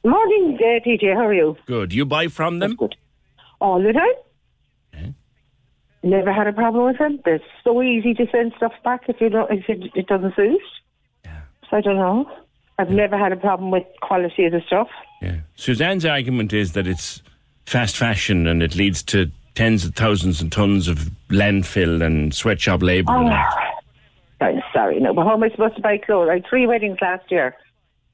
Morning, 0.04 0.58
uh, 0.60 0.80
PJ. 0.86 1.14
How 1.14 1.26
are 1.26 1.34
you? 1.34 1.56
Good. 1.66 1.92
You 1.92 2.04
buy 2.04 2.28
from 2.28 2.58
them? 2.58 2.76
good. 2.76 2.96
All 3.60 3.82
the 3.82 3.92
time. 3.92 5.14
Never 6.02 6.32
had 6.32 6.46
a 6.46 6.52
problem 6.52 6.86
with 6.86 6.98
them. 6.98 7.20
They're 7.24 7.40
so 7.62 7.82
easy 7.82 8.14
to 8.14 8.26
send 8.32 8.54
stuff 8.56 8.72
back 8.82 9.02
if 9.08 9.20
you 9.20 9.28
don't 9.28 9.50
if 9.50 9.68
it, 9.68 9.90
it 9.94 10.06
doesn't 10.06 10.34
suit. 10.34 10.60
I 11.72 11.80
don't 11.80 11.96
know. 11.96 12.30
I've 12.78 12.90
never 12.90 13.18
had 13.18 13.32
a 13.32 13.36
problem 13.36 13.70
with 13.70 13.84
quality 14.00 14.46
of 14.46 14.52
the 14.52 14.62
stuff. 14.66 14.88
Yeah. 15.20 15.40
Suzanne's 15.56 16.06
argument 16.06 16.52
is 16.52 16.72
that 16.72 16.86
it's 16.86 17.22
fast 17.66 17.96
fashion 17.96 18.46
and 18.46 18.62
it 18.62 18.74
leads 18.74 19.02
to 19.04 19.30
tens 19.54 19.84
of 19.84 19.94
thousands 19.94 20.40
and 20.40 20.50
tons 20.50 20.88
of 20.88 21.10
landfill 21.28 22.02
and 22.02 22.34
sweatshop 22.34 22.82
labour. 22.82 23.12
Oh, 23.12 23.28
I'm 24.40 24.62
sorry, 24.72 24.98
no. 25.00 25.12
But 25.12 25.24
how 25.24 25.34
am 25.34 25.42
I 25.42 25.50
supposed 25.50 25.76
to 25.76 25.82
buy 25.82 25.98
clothes? 25.98 26.28
I 26.30 26.34
had 26.34 26.46
three 26.48 26.66
weddings 26.66 26.98
last 27.02 27.30
year, 27.30 27.54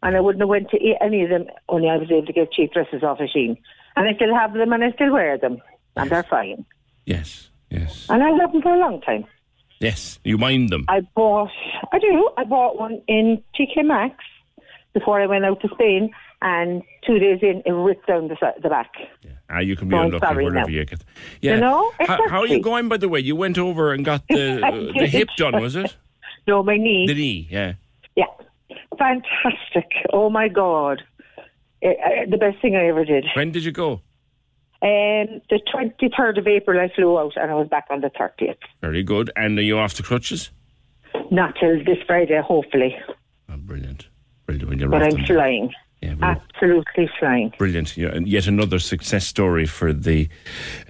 and 0.03 0.17
I 0.17 0.21
wouldn't 0.21 0.43
have 0.43 0.49
went 0.49 0.71
to 0.71 0.95
any 1.01 1.23
of 1.23 1.31
them. 1.31 1.47
Only 1.69 1.89
I 1.89 1.97
was 1.97 2.11
able 2.11 2.27
to 2.27 2.33
get 2.33 2.53
cheap 2.53 2.73
dresses 2.73 3.05
off 3.05 3.21
a 3.21 3.25
Shein, 3.25 3.57
and 3.95 4.09
I 4.09 4.15
still 4.15 4.35
have 4.35 4.53
them, 4.53 4.73
and 4.73 4.83
I 4.83 4.91
still 4.93 5.13
wear 5.13 5.39
them, 5.39 5.63
and 5.95 6.11
they're 6.11 6.25
fine. 6.25 6.65
Yes, 7.05 7.51
yes, 7.71 8.07
And 8.09 8.23
I 8.23 8.31
have 8.31 8.53
them 8.53 8.63
for 8.63 8.75
a 8.75 8.79
long 8.79 9.01
time. 9.03 9.25
Yes. 9.81 10.19
You 10.25 10.39
mind 10.39 10.71
them. 10.71 10.85
I 10.89 11.01
bought, 11.01 11.51
I 11.93 11.99
do. 11.99 12.31
I 12.37 12.45
bought 12.45 12.79
one 12.79 13.03
in 13.09 13.43
TK 13.59 13.85
Maxx 13.85 14.17
before 14.95 15.21
I 15.21 15.27
went 15.27 15.45
out 15.45 15.61
to 15.61 15.69
Spain, 15.75 16.11
and 16.43 16.83
two 17.07 17.19
days 17.19 17.41
in, 17.43 17.63
it 17.67 17.73
ripped 17.73 18.07
down 18.07 18.29
the, 18.29 18.37
the 18.63 18.69
back. 18.69 18.91
Ah, 19.51 19.59
you 19.61 19.77
can 19.77 19.89
be 19.89 19.97
I'm 19.97 20.07
unlucky 20.07 20.35
wherever 20.37 20.61
no. 20.61 20.67
you 20.67 20.85
get. 20.85 21.03
You 21.41 21.57
know, 21.57 21.93
How, 22.01 22.29
how 22.29 22.41
are 22.41 22.47
you 22.47 22.61
going, 22.61 22.89
by 22.89 22.97
the 22.97 23.09
way? 23.09 23.21
You 23.21 23.37
went 23.37 23.59
over 23.59 23.93
and 23.93 24.05
got 24.05 24.23
the 24.29 24.93
the 24.99 25.07
hip 25.07 25.29
done, 25.37 25.61
was 25.61 25.77
it? 25.77 25.95
No, 26.49 26.63
my 26.63 26.77
knee. 26.77 27.07
The 27.09 27.15
knee, 27.15 27.49
yeah. 27.51 27.73
Yeah, 28.15 28.27
fantastic. 28.97 29.91
Oh 30.13 30.31
my 30.31 30.47
god, 30.47 31.03
Eh, 31.83 31.89
eh, 31.89 32.25
the 32.29 32.37
best 32.39 32.61
thing 32.63 32.75
I 32.75 32.87
ever 32.87 33.05
did. 33.05 33.27
When 33.35 33.53
did 33.53 33.65
you 33.65 33.73
go? 33.73 34.01
Um, 34.87 35.41
the 35.51 35.61
twenty 35.73 36.11
third 36.17 36.39
of 36.39 36.47
April, 36.47 36.79
I 36.79 36.93
flew 36.95 37.19
out, 37.19 37.33
and 37.37 37.51
I 37.51 37.55
was 37.55 37.69
back 37.69 37.87
on 37.91 38.01
the 38.03 38.11
thirtieth. 38.17 38.59
Very 38.81 39.03
good. 39.03 39.31
And 39.35 39.59
are 39.59 39.63
you 39.63 39.79
off 39.79 39.95
the 39.95 40.03
crutches? 40.03 40.51
Not 41.31 41.55
till 41.59 41.83
this 41.85 41.99
Friday, 42.07 42.41
hopefully. 42.41 42.97
Brilliant. 43.49 44.09
Brilliant. 44.47 44.79
You're 44.81 44.89
But 44.89 45.03
I'm 45.03 45.25
flying. 45.25 45.73
Yeah. 46.03 46.15
Absolutely 46.23 47.11
flying. 47.19 47.53
Brilliant. 47.59 47.97
Yeah, 47.97 48.09
and 48.15 48.29
yet 48.29 48.47
another 48.47 48.79
success 48.79 49.27
story 49.27 49.67
for 49.67 49.93
the 49.93 50.29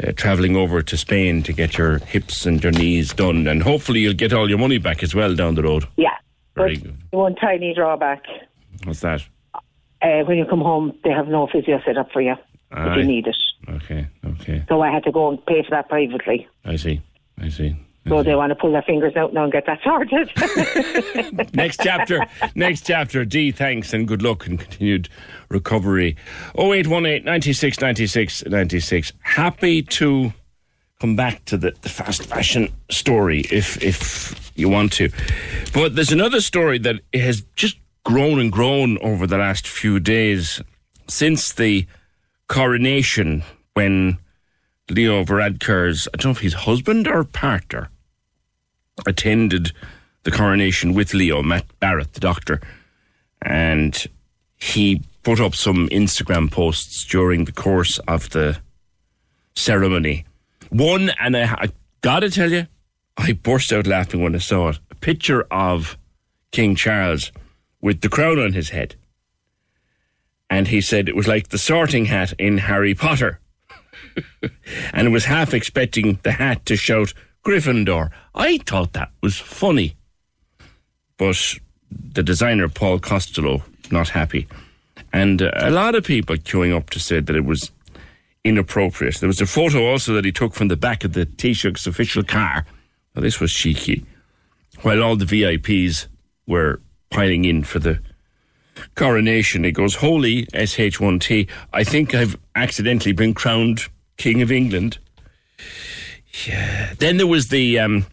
uh, 0.03 0.13
travelling 0.13 0.57
over 0.57 0.83
to 0.83 0.97
Spain 0.97 1.43
to 1.45 1.53
get 1.55 1.79
your 1.79 1.99
hips 1.99 2.45
and 2.45 2.63
your 2.63 2.73
knees 2.73 3.15
done. 3.15 3.47
And 3.47 3.63
hopefully 3.63 4.01
you'll 4.01 4.15
get 4.15 4.33
all 4.35 4.49
your 4.49 4.59
money 4.59 4.79
back 4.79 5.03
as 5.03 5.15
well 5.15 5.35
down 5.35 5.55
the 5.55 5.63
road. 5.63 5.87
Yeah. 5.97 6.17
Very 6.55 6.77
good. 6.77 6.99
one 7.13 7.35
tiny 7.37 7.73
drawback: 7.75 8.25
What's 8.85 9.01
that? 9.01 9.23
uh, 10.03 10.25
when 10.27 10.37
you 10.39 10.45
come 10.45 10.61
home, 10.61 10.93
they 11.05 11.11
have 11.11 11.29
no 11.29 11.47
physio 11.51 11.81
set 11.87 11.97
up 11.97 12.11
for 12.13 12.21
you 12.21 12.35
if 12.73 12.97
you 12.99 13.05
need 13.05 13.27
it. 13.27 13.37
Okay, 13.69 14.07
okay. 14.25 14.65
So 14.69 14.81
I 14.81 14.91
had 14.91 15.05
to 15.05 15.13
go 15.13 15.29
and 15.29 15.45
pay 15.47 15.63
for 15.63 15.71
that 15.71 15.89
privately. 15.89 16.49
I 16.65 16.77
see. 16.77 17.01
I 17.41 17.49
see. 17.49 17.77
So 18.09 18.23
they 18.23 18.35
want 18.37 18.51
to 18.51 18.55
pull 18.55 18.71
their 18.73 18.83
fingers 18.83 19.17
out 19.17 19.33
now 19.33 19.45
and 19.45 19.53
get 19.53 19.67
that 19.67 19.81
sorted. 19.83 20.31
next 21.55 21.81
chapter. 21.83 22.25
Next 22.55 22.87
chapter. 22.87 23.25
D, 23.25 23.51
thanks 23.51 23.93
and 23.93 24.07
good 24.07 24.23
luck 24.23 24.47
and 24.47 24.61
continued 24.61 25.09
recovery. 25.49 26.17
0818 26.57 27.25
96 27.25 27.81
96 27.81 28.47
96. 28.47 29.13
Happy 29.23 29.83
to 29.83 30.33
come 31.01 31.17
back 31.17 31.45
to 31.47 31.57
the, 31.57 31.75
the 31.83 31.89
fast 31.89 32.25
fashion 32.25 32.73
story 32.91 33.41
if 33.51 33.83
if 33.83 34.53
you 34.55 34.69
want 34.69 34.93
to. 34.93 35.11
But 35.75 35.97
there's 35.97 36.13
another 36.13 36.41
story 36.41 36.79
that 36.79 37.01
has 37.13 37.43
just 37.57 37.77
grown 38.05 38.39
and 38.39 38.53
grown 38.53 38.99
over 38.99 39.27
the 39.27 39.39
last 39.39 39.67
few 39.67 39.99
days 39.99 40.63
since 41.09 41.53
the 41.53 41.87
coronation 42.47 43.43
when 43.77 44.17
Leo 44.89 45.23
Varadkar's, 45.23 46.09
I 46.09 46.17
don't 46.17 46.25
know 46.25 46.31
if 46.31 46.41
he's 46.41 46.55
husband 46.55 47.07
or 47.07 47.25
partner, 47.25 47.91
attended 49.07 49.73
the 50.23 50.31
coronation 50.31 50.95
with 50.95 51.13
Leo, 51.13 51.43
Matt 51.43 51.67
Barrett, 51.79 52.15
the 52.15 52.21
doctor, 52.21 52.63
and 53.43 54.07
he 54.57 55.03
put 55.23 55.41
up 55.41 55.55
some 55.55 55.91
Instagram 55.91 56.51
posts 56.51 57.05
during 57.05 57.45
the 57.45 57.53
course 57.53 57.99
of 58.09 58.31
the 58.31 58.59
ceremony. 59.55 60.25
One, 60.71 61.11
and 61.21 61.37
I, 61.37 61.43
I 61.45 61.69
gotta 62.01 62.31
tell 62.31 62.51
you, 62.51 62.69
I 63.19 63.33
burst 63.33 63.75
out 63.75 63.87
laughing 63.87 64.23
when 64.23 64.35
I 64.35 64.39
saw 64.39 64.71
it. 64.71 64.79
A 64.91 64.95
picture 64.95 65.47
of 65.51 65.99
King 66.51 66.77
Charles 66.77 67.31
with 67.83 68.01
the 68.01 68.09
crown 68.09 68.39
on 68.39 68.55
his 68.55 68.71
head. 68.71 68.95
And 70.49 70.69
he 70.69 70.81
said 70.81 71.11
it 71.11 71.17
was 71.17 71.29
like 71.29 71.49
the 71.49 71.59
sorting 71.59 72.07
hat 72.07 72.33
in 72.39 72.57
Harry 72.57 72.95
Potter. 72.95 73.39
And 74.93 75.13
was 75.13 75.25
half 75.25 75.55
expecting 75.55 76.19
the 76.23 76.33
hat 76.33 76.65
to 76.67 76.77
shout 76.77 77.13
Gryffindor. 77.45 78.11
I 78.35 78.59
thought 78.59 78.93
that 78.95 79.11
was 79.23 79.37
funny. 79.37 79.97
But 81.17 81.55
the 81.91 82.23
designer, 82.23 82.69
Paul 82.69 82.99
Costelloe, 82.99 83.63
not 83.91 84.09
happy. 84.09 84.49
And 85.13 85.43
uh, 85.43 85.51
a 85.55 85.71
lot 85.71 85.95
of 85.95 86.05
people 86.05 86.37
queuing 86.37 86.77
up 86.77 86.91
to 86.91 87.01
say 87.01 87.21
that 87.21 87.37
it 87.37 87.45
was 87.45 87.71
inappropriate. 88.45 89.17
There 89.17 89.29
was 89.29 89.41
a 89.41 89.47
photo 89.47 89.87
also 89.87 90.15
that 90.15 90.25
he 90.25 90.33
took 90.33 90.55
from 90.55 90.69
the 90.69 90.77
back 90.77 91.05
of 91.05 91.13
the 91.13 91.27
Taoiseach's 91.27 91.87
official 91.87 92.23
car. 92.23 92.67
Now, 93.15 93.23
this 93.23 93.41
was 93.41 93.53
cheeky. 93.53 94.05
While 94.83 95.03
all 95.03 95.17
the 95.17 95.25
VIPs 95.25 96.07
were 96.47 96.81
piling 97.11 97.45
in 97.45 97.65
for 97.65 97.79
the 97.79 98.01
coronation, 98.95 99.65
it 99.65 99.73
goes, 99.73 99.97
Holy 99.97 100.47
SH1T, 100.47 101.49
I 101.73 101.85
think 101.85 102.15
I've 102.15 102.37
accidentally 102.55 103.13
been 103.13 103.35
crowned 103.35 103.83
King 104.17 104.43
of 104.43 104.51
England. 104.51 104.99
Yeah. 106.47 106.93
Then 106.99 107.17
there 107.17 107.27
was 107.27 107.49
the, 107.49 107.79
um, 107.79 108.07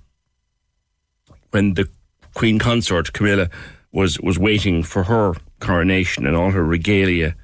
when 1.52 1.73
the 1.73 1.90
Queen 2.34 2.60
Consort, 2.60 3.14
Camilla, 3.14 3.49
was, 3.91 4.19
was 4.19 4.40
waiting 4.40 4.84
for 4.84 5.03
her 5.03 5.34
coronation 5.60 6.26
and 6.26 6.35
all 6.35 6.52
her 6.52 6.64
regalia 6.64 7.35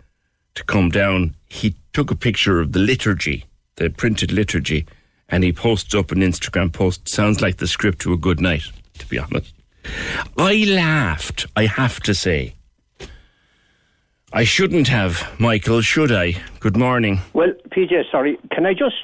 to 0.55 0.63
come 0.63 0.89
down, 0.89 1.35
he 1.47 1.75
took 1.93 2.11
a 2.11 2.15
picture 2.15 2.59
of 2.59 2.71
the 2.71 2.79
liturgy, 2.79 3.45
the 3.75 3.89
printed 3.89 4.31
liturgy, 4.31 4.85
and 5.29 5.43
he 5.43 5.53
posted 5.53 5.99
up 5.99 6.11
an 6.11 6.19
Instagram 6.19 6.71
post. 6.71 7.07
Sounds 7.07 7.41
like 7.41 7.57
the 7.57 7.67
script 7.67 7.99
to 7.99 8.13
a 8.13 8.17
good 8.17 8.39
night, 8.39 8.63
to 8.97 9.07
be 9.07 9.19
honest. 9.19 9.53
I 10.37 10.65
laughed, 10.67 11.45
I 11.55 11.65
have 11.65 11.99
to 12.01 12.13
say. 12.13 12.55
I 14.31 14.43
shouldn't 14.43 14.87
have, 14.89 15.39
Michael, 15.39 15.81
should 15.81 16.11
I? 16.11 16.35
Good 16.59 16.77
morning. 16.77 17.19
Well, 17.33 17.51
PJ, 17.69 18.11
sorry, 18.11 18.37
can 18.51 18.67
I 18.67 18.73
just 18.73 18.95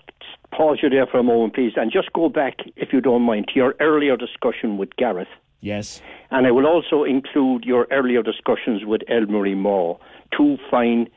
pause 0.52 0.80
you 0.84 0.90
there 0.90 1.08
for 1.08 1.18
a 1.18 1.24
moment, 1.24 1.56
please, 1.56 1.74
and 1.76 1.92
just 1.92 2.14
go 2.14 2.30
back, 2.30 2.58
if 2.76 2.94
you 2.94 3.02
don't 3.02 3.24
mind, 3.24 3.48
to 3.48 3.54
your 3.56 3.74
earlier 3.80 4.16
discussion 4.18 4.78
with 4.78 4.96
Gareth. 4.98 5.28
Yes. 5.62 6.00
And 6.30 6.46
I 6.46 6.52
will 6.52 6.68
also 6.68 7.04
include 7.04 7.64
your 7.64 7.88
earlier 7.92 8.22
discussions 8.22 8.86
with 8.86 9.02
Elmarie 9.10 9.58
Mawe, 9.58 9.98
two 10.36 10.58
fine 10.70 11.08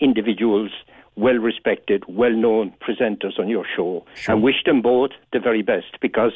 individuals, 0.00 0.70
well 1.16 1.36
respected, 1.36 2.04
well 2.08 2.32
known 2.32 2.72
presenters 2.80 3.38
on 3.38 3.48
your 3.48 3.66
show. 3.76 4.06
Sure. 4.14 4.34
I 4.34 4.38
wish 4.38 4.64
them 4.64 4.80
both 4.80 5.10
the 5.34 5.40
very 5.40 5.62
best 5.62 6.00
because 6.00 6.32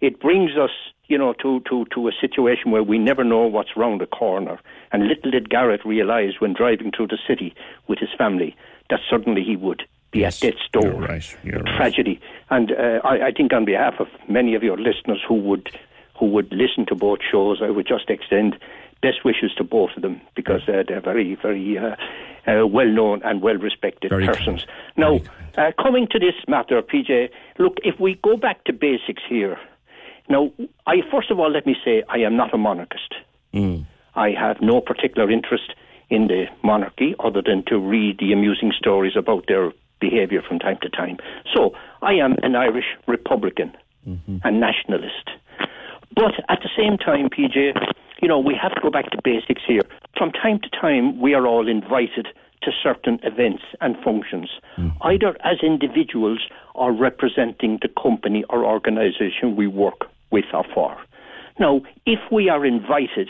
it 0.00 0.20
brings 0.20 0.52
us, 0.56 0.70
you 1.06 1.18
know, 1.18 1.32
to, 1.34 1.60
to, 1.68 1.84
to 1.94 2.08
a 2.08 2.12
situation 2.20 2.70
where 2.70 2.82
we 2.82 2.98
never 2.98 3.24
know 3.24 3.46
what's 3.46 3.76
round 3.76 4.00
the 4.00 4.06
corner. 4.06 4.58
And 4.92 5.08
little 5.08 5.30
did 5.30 5.50
Gareth 5.50 5.84
realise 5.84 6.40
when 6.40 6.52
driving 6.52 6.92
through 6.92 7.08
the 7.08 7.18
city 7.26 7.54
with 7.88 7.98
his 7.98 8.10
family 8.16 8.56
that 8.90 9.00
suddenly 9.10 9.42
he 9.42 9.56
would 9.56 9.84
be 10.10 10.24
at 10.24 10.38
death's 10.40 10.68
door. 10.72 10.92
Right. 10.92 11.36
You're 11.42 11.60
right. 11.60 11.76
Tragedy. 11.76 12.20
And 12.50 12.72
uh, 12.72 13.00
I, 13.04 13.26
I 13.26 13.32
think 13.32 13.52
on 13.52 13.64
behalf 13.64 13.94
of 13.98 14.08
many 14.28 14.54
of 14.54 14.62
your 14.62 14.76
listeners 14.78 15.22
who 15.26 15.34
would 15.34 15.70
who 16.18 16.26
would 16.26 16.52
listen 16.52 16.86
to 16.86 16.94
both 16.94 17.18
shows, 17.28 17.60
I 17.60 17.70
would 17.70 17.88
just 17.88 18.08
extend 18.08 18.56
best 19.02 19.24
wishes 19.24 19.52
to 19.58 19.64
both 19.64 19.90
of 19.96 20.02
them 20.02 20.20
because 20.34 20.62
uh, 20.68 20.82
they're 20.86 21.00
very, 21.00 21.34
very 21.34 21.76
uh, 21.76 21.96
uh, 22.46 22.66
well 22.66 22.86
known 22.86 23.20
and 23.24 23.42
well 23.42 23.56
respected 23.56 24.10
Very 24.10 24.26
persons. 24.26 24.64
Now, 24.96 25.20
uh, 25.58 25.72
coming 25.82 26.06
to 26.12 26.18
this 26.18 26.34
matter, 26.48 26.80
PJ, 26.80 27.30
look, 27.58 27.78
if 27.82 28.00
we 28.00 28.14
go 28.22 28.36
back 28.36 28.64
to 28.64 28.72
basics 28.72 29.22
here, 29.28 29.58
now, 30.28 30.50
I 30.86 31.02
first 31.10 31.30
of 31.30 31.38
all 31.38 31.50
let 31.50 31.66
me 31.66 31.76
say 31.84 32.02
I 32.08 32.18
am 32.18 32.36
not 32.36 32.54
a 32.54 32.58
monarchist. 32.58 33.14
Mm. 33.52 33.86
I 34.14 34.30
have 34.30 34.60
no 34.60 34.80
particular 34.80 35.30
interest 35.30 35.74
in 36.10 36.28
the 36.28 36.46
monarchy 36.62 37.14
other 37.18 37.42
than 37.42 37.64
to 37.66 37.78
read 37.78 38.18
the 38.18 38.32
amusing 38.32 38.72
stories 38.76 39.16
about 39.16 39.46
their 39.48 39.72
behaviour 40.00 40.42
from 40.42 40.58
time 40.58 40.78
to 40.82 40.88
time. 40.88 41.18
So 41.52 41.74
I 42.02 42.12
am 42.14 42.36
an 42.42 42.54
Irish 42.54 42.86
Republican 43.06 43.72
and 44.44 44.60
nationalist. 44.60 45.30
But 46.14 46.34
at 46.48 46.60
the 46.62 46.68
same 46.76 46.98
time, 46.98 47.28
PJ, 47.30 47.72
you 48.20 48.28
know, 48.28 48.38
we 48.38 48.54
have 48.60 48.74
to 48.74 48.80
go 48.80 48.90
back 48.90 49.10
to 49.10 49.18
basics 49.24 49.62
here. 49.66 49.82
From 50.16 50.30
time 50.30 50.60
to 50.60 50.68
time, 50.68 51.20
we 51.20 51.34
are 51.34 51.46
all 51.46 51.66
invited 51.68 52.28
to 52.62 52.70
certain 52.82 53.18
events 53.22 53.62
and 53.80 53.96
functions, 54.04 54.50
either 55.02 55.36
as 55.44 55.58
individuals 55.62 56.40
or 56.74 56.92
representing 56.92 57.78
the 57.82 57.88
company 57.88 58.44
or 58.50 58.64
organisation 58.64 59.56
we 59.56 59.66
work 59.66 60.06
with 60.34 60.48
or 60.52 60.64
for. 60.74 60.92
Now, 61.58 61.80
if 62.04 62.20
we 62.30 62.48
are 62.54 62.66
invited 62.66 63.28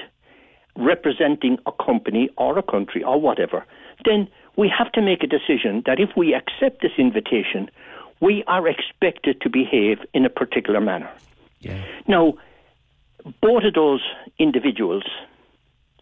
representing 0.76 1.59
a 1.66 1.72
company 1.89 2.24
or 2.36 2.59
a 2.59 2.62
country 2.62 3.02
or 3.05 3.20
whatever, 3.20 3.64
then 4.05 4.28
we 4.56 4.66
have 4.78 4.90
to 4.93 5.02
make 5.10 5.22
a 5.22 5.31
decision 5.39 5.82
that 5.86 5.98
if 6.01 6.10
we 6.16 6.35
accept 6.35 6.82
this 6.82 6.97
invitation, 6.98 7.70
we 8.20 8.43
are 8.47 8.66
expected 8.66 9.40
to 9.43 9.48
behave 9.51 9.98
in 10.14 10.24
a 10.24 10.31
particular 10.31 10.81
manner. 10.81 11.10
Now, 12.09 12.35
both 13.40 13.64
of 13.64 13.74
those 13.74 14.02
individuals, 14.39 15.05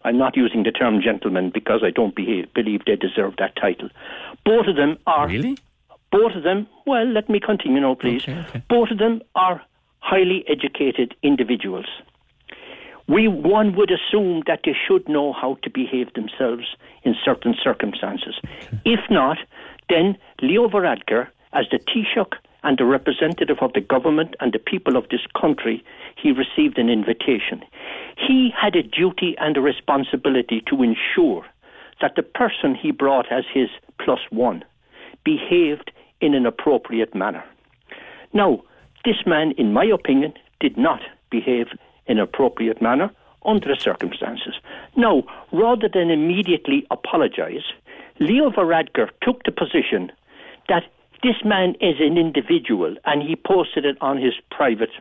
I'm 0.03 0.17
not 0.17 0.35
using 0.35 0.63
the 0.63 0.71
term 0.71 1.01
gentleman 1.01 1.51
because 1.53 1.81
I 1.83 1.91
don't 1.99 2.15
behave, 2.15 2.53
believe 2.53 2.81
they 2.85 2.95
deserve 2.95 3.33
that 3.37 3.55
title. 3.55 3.89
Both 4.45 4.67
of 4.67 4.75
them 4.75 4.97
are. 5.07 5.27
Really? 5.27 5.57
Both 6.11 6.35
of 6.35 6.43
them, 6.43 6.67
well, 6.85 7.07
let 7.07 7.29
me 7.29 7.39
continue 7.39 7.81
now, 7.81 7.95
please. 7.95 8.25
Both 8.69 8.91
of 8.91 8.97
them 8.99 9.21
are 9.35 9.61
highly 10.03 10.43
educated 10.49 11.15
individuals. 11.23 11.85
We, 13.07 13.27
one 13.29 13.75
would 13.75 13.89
assume 13.89 14.43
that 14.47 14.61
they 14.65 14.75
should 14.85 15.07
know 15.07 15.31
how 15.31 15.57
to 15.63 15.69
behave 15.69 16.13
themselves 16.13 16.65
in 17.03 17.15
certain 17.23 17.55
circumstances. 17.61 18.35
If 18.85 18.99
not, 19.09 19.37
then 19.89 20.17
Leo 20.41 20.67
Varadkar, 20.67 21.27
as 21.53 21.65
the 21.71 21.79
Taoiseach 21.79 22.33
and 22.63 22.77
the 22.77 22.85
representative 22.85 23.57
of 23.61 23.71
the 23.73 23.81
government 23.81 24.35
and 24.41 24.51
the 24.51 24.59
people 24.59 24.97
of 24.97 25.07
this 25.09 25.25
country, 25.39 25.83
he 26.21 26.31
received 26.31 26.77
an 26.77 26.89
invitation. 26.89 27.63
He 28.17 28.53
had 28.55 28.75
a 28.75 28.83
duty 28.83 29.35
and 29.39 29.55
a 29.55 29.61
responsibility 29.61 30.61
to 30.67 30.83
ensure 30.83 31.45
that 32.01 32.15
the 32.15 32.23
person 32.23 32.75
he 32.75 32.91
brought 32.91 33.31
as 33.31 33.45
his 33.53 33.69
plus 34.03 34.19
one 34.31 34.63
behaved 35.23 35.91
in 36.19 36.33
an 36.33 36.45
appropriate 36.45 37.15
manner. 37.15 37.43
Now, 38.33 38.63
this 39.05 39.25
man, 39.25 39.51
in 39.57 39.73
my 39.73 39.85
opinion, 39.85 40.33
did 40.59 40.77
not 40.77 41.01
behave 41.29 41.67
in 42.07 42.17
an 42.17 42.23
appropriate 42.23 42.81
manner 42.81 43.11
under 43.45 43.67
the 43.67 43.79
circumstances. 43.79 44.55
Now, 44.95 45.23
rather 45.51 45.89
than 45.93 46.09
immediately 46.09 46.85
apologise, 46.91 47.63
Leo 48.19 48.49
Varadkar 48.49 49.09
took 49.21 49.43
the 49.43 49.51
position 49.51 50.11
that 50.69 50.83
this 51.23 51.35
man 51.43 51.75
is 51.81 51.95
an 51.99 52.17
individual 52.17 52.95
and 53.05 53.21
he 53.21 53.35
posted 53.35 53.85
it 53.85 53.97
on 54.01 54.17
his 54.17 54.33
private 54.51 54.91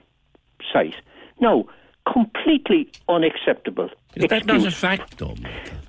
site. 0.73 0.95
No, 1.41 1.69
completely 2.11 2.91
unacceptable. 3.09 3.91
Is 4.15 4.27
that 4.29 4.47
not 4.47 4.67
a 4.67 4.71
fact, 4.71 5.19
though? 5.19 5.37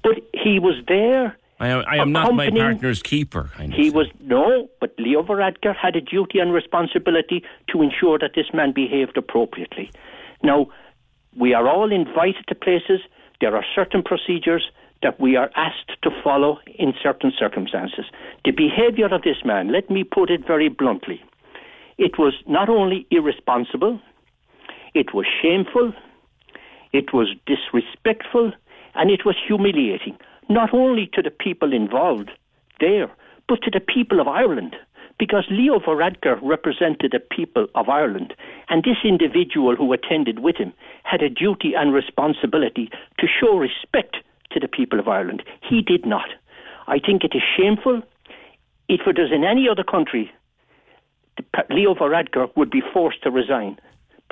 But 0.04 0.22
he 0.34 0.60
was 0.60 0.76
there. 0.88 1.38
I, 1.64 1.96
I 1.96 1.96
am 2.02 2.12
not 2.12 2.34
my 2.34 2.50
partner's 2.50 3.02
keeper. 3.02 3.52
I. 3.58 3.68
He 3.68 3.90
was 3.90 4.08
no, 4.20 4.70
but 4.80 4.94
Leo 4.98 5.24
Varadkar 5.24 5.76
had 5.76 5.96
a 5.96 6.02
duty 6.02 6.40
and 6.40 6.54
responsibility 6.54 7.44
to 7.72 7.82
ensure 7.82 8.20
that 8.20 8.32
this 8.36 8.48
man 8.54 8.74
behaved 8.74 9.18
appropriately. 9.18 9.92
Now, 10.42 10.68
we 11.38 11.54
are 11.54 11.68
all 11.68 11.92
invited 11.92 12.46
to 12.50 12.56
places. 12.56 13.00
There 13.42 13.56
are 13.56 13.66
certain 13.74 14.04
procedures 14.04 14.70
that 15.02 15.20
we 15.20 15.36
are 15.36 15.52
asked 15.56 15.92
to 16.02 16.10
follow 16.24 16.60
in 16.66 16.94
certain 17.02 17.32
circumstances. 17.38 18.06
The 18.46 18.52
behaviour 18.52 19.14
of 19.14 19.22
this 19.24 19.44
man, 19.44 19.72
let 19.72 19.90
me 19.90 20.04
put 20.04 20.30
it 20.30 20.48
very 20.48 20.70
bluntly, 20.70 21.22
it 21.98 22.18
was 22.18 22.34
not 22.48 22.70
only 22.70 23.06
irresponsible, 23.12 24.00
it 24.94 25.14
was 25.14 25.26
shameful, 25.42 25.94
it 26.92 27.14
was 27.14 27.28
disrespectful, 27.46 28.54
and 28.96 29.12
it 29.12 29.26
was 29.26 29.36
humiliating, 29.46 30.18
not 30.50 30.74
only 30.74 31.10
to 31.14 31.22
the 31.22 31.32
people 31.32 31.74
involved 31.74 32.32
there, 32.80 33.10
but 33.48 33.62
to 33.64 33.72
the 33.72 33.80
people 33.80 34.20
of 34.20 34.28
Ireland. 34.28 34.76
Because 35.20 35.46
Leo 35.50 35.80
Varadkar 35.80 36.40
represented 36.42 37.12
the 37.12 37.20
people 37.20 37.68
of 37.76 37.88
Ireland, 37.88 38.34
and 38.70 38.84
this 38.84 38.98
individual 39.04 39.76
who 39.76 39.94
attended 39.94 40.40
with 40.40 40.58
him 40.58 40.74
had 41.04 41.22
a 41.22 41.30
duty 41.30 41.76
and 41.76 41.94
responsibility 41.94 42.90
to 43.20 43.28
show 43.28 43.58
respect 43.58 44.18
to 44.52 44.60
the 44.60 44.68
people 44.68 45.00
of 45.00 45.08
Ireland. 45.08 45.44
He 45.62 45.82
did 45.82 46.06
not. 46.06 46.30
I 46.88 47.00
think 47.00 47.24
it 47.24 47.36
is 47.36 47.44
shameful. 47.56 48.02
If 48.90 49.02
it 49.08 49.18
was 49.18 49.32
in 49.32 49.44
any 49.44 49.70
other 49.70 49.84
country, 49.84 50.32
Leo 51.70 51.94
Varadkar 51.94 52.50
would 52.56 52.72
be 52.72 52.82
forced 52.82 53.22
to 53.24 53.32
resign. 53.32 53.80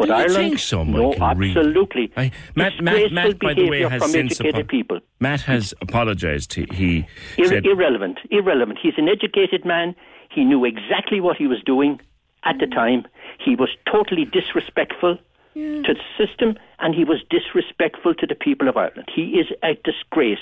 But 0.02 0.08
Do 0.08 0.14
you 0.14 0.20
Ireland, 0.20 0.36
think 0.36 0.60
so, 0.60 0.84
no, 0.84 1.10
Michael, 1.14 1.36
really? 1.36 1.52
absolutely. 1.52 2.12
I, 2.18 2.32
Matt, 2.56 2.74
Matt, 2.82 3.12
Matt, 3.12 3.40
by 3.40 3.54
the 3.54 3.70
way, 3.70 3.82
has 3.84 4.12
since 4.12 4.32
educated 4.34 4.56
apo- 4.56 4.68
people. 4.68 5.00
Matt 5.20 5.42
has 5.42 5.74
apologised. 5.82 6.54
He, 6.54 6.66
he 6.74 7.06
Ir- 7.38 7.46
said, 7.48 7.66
irrelevant, 7.66 8.20
irrelevant. 8.30 8.80
He's 8.82 8.94
an 8.98 9.08
educated 9.08 9.64
man. 9.66 9.96
He 10.30 10.44
knew 10.44 10.66
exactly 10.66 11.20
what 11.22 11.38
he 11.38 11.48
was 11.48 11.62
doing 11.66 12.00
at 12.44 12.56
the 12.60 12.68
time. 12.68 13.06
He 13.44 13.56
was 13.56 13.70
totally 13.92 14.26
disrespectful 14.26 15.18
to 15.54 15.82
the 15.94 15.96
system, 16.18 16.56
and 16.80 16.96
he 16.96 17.04
was 17.04 17.20
disrespectful 17.30 18.14
to 18.16 18.26
the 18.26 18.36
people 18.36 18.68
of 18.70 18.78
Ireland. 18.78 19.10
He 19.14 19.24
is 19.40 19.48
a 19.64 19.74
disgrace. 19.84 20.40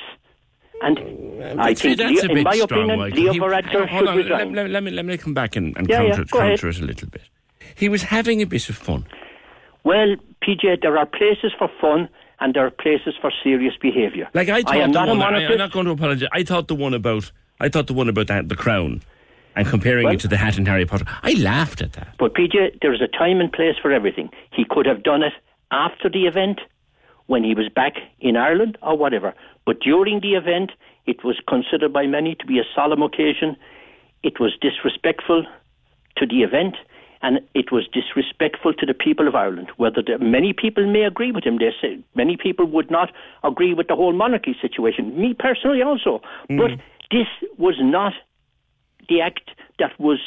And 0.81 0.97
mm, 0.97 1.59
I 1.59 1.69
I'd 1.69 1.77
think, 1.79 1.97
that's 1.97 2.11
Leo, 2.11 2.33
a 2.33 2.37
in 2.37 2.43
my 2.43 2.55
strong, 2.55 2.71
opinion, 2.71 2.99
Michael. 2.99 3.19
Leo 3.19 3.33
He- 3.33 3.39
Varadkar 3.39 3.87
hold 3.89 4.01
should 4.01 4.07
on, 4.07 4.17
resign. 4.17 4.53
Let, 4.53 4.69
let 4.69 4.83
me, 4.83 4.91
let 4.91 5.05
me 5.05 5.17
come 5.17 5.33
back 5.33 5.55
and, 5.57 5.75
and 5.77 5.89
Yeah, 5.89 6.03
yeah, 6.03 6.09
counter, 6.11 6.25
go 6.31 6.39
ahead. 6.39 6.49
counter 6.59 6.69
it 6.69 6.79
a 6.79 6.85
little 6.85 7.09
bit. 7.09 7.23
He 7.75 7.89
was 7.89 8.03
having 8.03 8.41
a 8.41 8.45
bit 8.45 8.69
of 8.69 8.77
fun. 8.77 9.05
Well, 9.83 10.15
PJ, 10.43 10.81
there 10.81 10.97
are 10.97 11.05
places 11.05 11.51
for 11.57 11.69
fun 11.81 12.09
and 12.39 12.53
there 12.53 12.65
are 12.65 12.71
places 12.71 13.15
for 13.21 13.31
serious 13.43 13.73
behaviour. 13.81 14.27
Like 14.33 14.49
I 14.49 14.61
thought 14.61 14.75
am 14.75 14.91
the 14.91 14.99
not 15.05 15.07
one, 15.09 15.21
I, 15.21 15.41
am 15.41 15.57
not 15.57 15.71
going 15.71 15.85
to 15.85 15.91
apologise. 15.91 16.29
I 16.31 16.43
thought 16.43 16.67
the 16.67 16.75
one 16.75 16.93
about 16.93 17.31
I 17.59 17.69
thought 17.69 17.87
the 17.87 17.93
one 17.93 18.07
about 18.07 18.27
that, 18.27 18.47
the 18.47 18.55
crown 18.55 19.01
and 19.55 19.67
comparing 19.67 20.05
Well- 20.05 20.13
it 20.13 20.19
to 20.21 20.27
the 20.27 20.37
hat 20.37 20.57
in 20.57 20.65
Harry 20.65 20.85
Potter. 20.85 21.05
I 21.23 21.33
laughed 21.33 21.81
at 21.81 21.93
that. 21.93 22.15
But 22.17 22.33
PJ, 22.33 22.79
there's 22.81 23.01
a 23.01 23.07
time 23.07 23.41
and 23.41 23.51
place 23.51 23.75
for 23.81 23.91
everything. 23.91 24.29
He 24.53 24.65
could 24.69 24.85
have 24.85 25.03
done 25.03 25.23
it 25.23 25.33
after 25.71 26.09
the 26.09 26.25
event, 26.25 26.61
when 27.27 27.43
he 27.43 27.53
was 27.53 27.69
back 27.69 27.93
in 28.19 28.35
Ireland, 28.35 28.77
or 28.81 28.97
whatever. 28.97 29.35
But 29.65 29.81
during 29.81 30.21
the 30.21 30.33
event, 30.33 30.71
it 31.05 31.23
was 31.23 31.39
considered 31.47 31.93
by 31.93 32.07
many 32.07 32.35
to 32.35 32.45
be 32.45 32.57
a 32.57 32.63
solemn 32.73 33.03
occasion. 33.03 33.55
It 34.23 34.39
was 34.39 34.57
disrespectful 34.59 35.45
to 36.17 36.25
the 36.25 36.41
event, 36.41 36.75
and 37.21 37.39
it 37.53 37.71
was 37.71 37.87
disrespectful 37.87 38.73
to 38.73 38.85
the 38.85 38.93
people 38.93 39.27
of 39.27 39.35
Ireland. 39.35 39.69
Whether 39.77 40.01
the, 40.01 40.17
many 40.19 40.53
people 40.53 40.85
may 40.91 41.03
agree 41.03 41.31
with 41.31 41.43
him, 41.43 41.57
they 41.57 41.71
say 41.81 41.99
many 42.15 42.37
people 42.37 42.65
would 42.65 42.89
not 42.89 43.11
agree 43.43 43.73
with 43.73 43.87
the 43.87 43.95
whole 43.95 44.13
monarchy 44.13 44.55
situation. 44.61 45.19
Me 45.19 45.33
personally, 45.33 45.81
also. 45.81 46.21
Hmm. 46.47 46.57
But 46.57 46.71
this 47.11 47.27
was 47.57 47.75
not 47.79 48.13
the 49.09 49.21
act 49.21 49.51
that 49.79 49.99
was, 49.99 50.19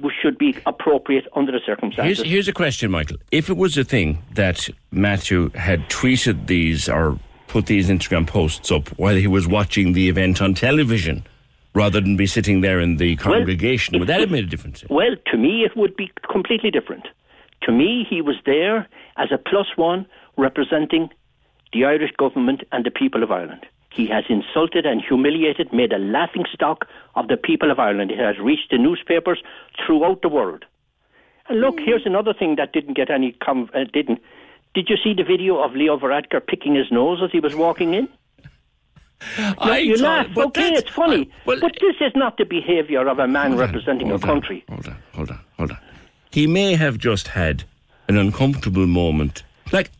was 0.00 0.12
should 0.22 0.38
be 0.38 0.56
appropriate 0.64 1.26
under 1.34 1.52
the 1.52 1.60
circumstances. 1.64 2.18
Here's, 2.18 2.30
here's 2.30 2.48
a 2.48 2.52
question, 2.52 2.90
Michael. 2.90 3.18
If 3.30 3.50
it 3.50 3.56
was 3.56 3.76
a 3.76 3.84
thing 3.84 4.22
that 4.34 4.68
Matthew 4.90 5.50
had 5.50 5.88
tweeted 5.90 6.46
these 6.46 6.88
or 6.88 7.18
put 7.48 7.66
these 7.66 7.88
Instagram 7.88 8.26
posts 8.26 8.70
up 8.70 8.88
while 8.98 9.16
he 9.16 9.26
was 9.26 9.46
watching 9.46 9.92
the 9.92 10.08
event 10.08 10.40
on 10.40 10.54
television, 10.54 11.26
rather 11.74 12.00
than 12.00 12.16
be 12.16 12.26
sitting 12.26 12.60
there 12.60 12.80
in 12.80 12.96
the 12.96 13.16
congregation, 13.16 13.98
would 13.98 14.08
that 14.08 14.20
have 14.20 14.30
made 14.30 14.44
a 14.44 14.48
difference? 14.48 14.84
Well, 14.88 15.16
to 15.30 15.36
me, 15.36 15.64
it 15.64 15.76
would 15.76 15.96
be 15.96 16.10
completely 16.30 16.70
different. 16.70 17.06
To 17.62 17.72
me, 17.72 18.06
he 18.08 18.22
was 18.22 18.36
there 18.46 18.88
as 19.16 19.28
a 19.32 19.38
plus 19.38 19.66
one 19.76 20.06
representing 20.36 21.10
the 21.72 21.84
Irish 21.84 22.12
government 22.16 22.62
and 22.72 22.84
the 22.84 22.90
people 22.90 23.22
of 23.22 23.30
Ireland. 23.30 23.66
He 23.90 24.06
has 24.08 24.24
insulted 24.28 24.86
and 24.86 25.02
humiliated, 25.02 25.72
made 25.72 25.92
a 25.92 25.98
laughing 25.98 26.44
stock 26.52 26.86
of 27.14 27.28
the 27.28 27.36
people 27.36 27.70
of 27.70 27.78
Ireland. 27.78 28.10
It 28.10 28.18
has 28.18 28.38
reached 28.38 28.70
the 28.70 28.78
newspapers 28.78 29.42
throughout 29.84 30.22
the 30.22 30.28
world. 30.28 30.64
And 31.48 31.60
look, 31.60 31.80
here's 31.80 32.06
another 32.06 32.34
thing 32.34 32.56
that 32.56 32.72
didn't 32.72 32.94
get 32.94 33.10
any 33.10 33.32
com- 33.32 33.70
uh, 33.74 33.84
didn't. 33.92 34.20
Did 34.74 34.88
you 34.88 34.96
see 35.02 35.14
the 35.14 35.24
video 35.24 35.58
of 35.62 35.74
Leo 35.74 35.98
Varadkar 35.98 36.46
picking 36.46 36.74
his 36.74 36.92
nose 36.92 37.20
as 37.22 37.30
he 37.32 37.40
was 37.40 37.54
walking 37.54 37.94
in? 37.94 38.08
I 39.58 39.78
you 39.78 39.96
laugh. 39.96 40.28
but 40.34 40.46
Okay, 40.46 40.70
it's 40.74 40.90
funny. 40.90 41.30
but 41.44 41.60
this 41.60 41.96
is 42.00 42.12
not 42.14 42.36
the 42.36 42.44
behaviour 42.44 43.06
of 43.08 43.18
a 43.18 43.26
man 43.26 43.56
representing 43.56 44.10
a 44.10 44.14
on, 44.14 44.20
country. 44.20 44.64
Hold 44.68 44.86
on, 44.88 44.96
hold 45.14 45.30
on, 45.30 45.40
hold 45.58 45.70
on. 45.72 45.78
He 46.30 46.46
may 46.46 46.74
have 46.76 46.98
just 46.98 47.28
had 47.28 47.64
an 48.08 48.16
uncomfortable 48.16 48.86
moment. 48.86 49.42
Like, 49.72 49.90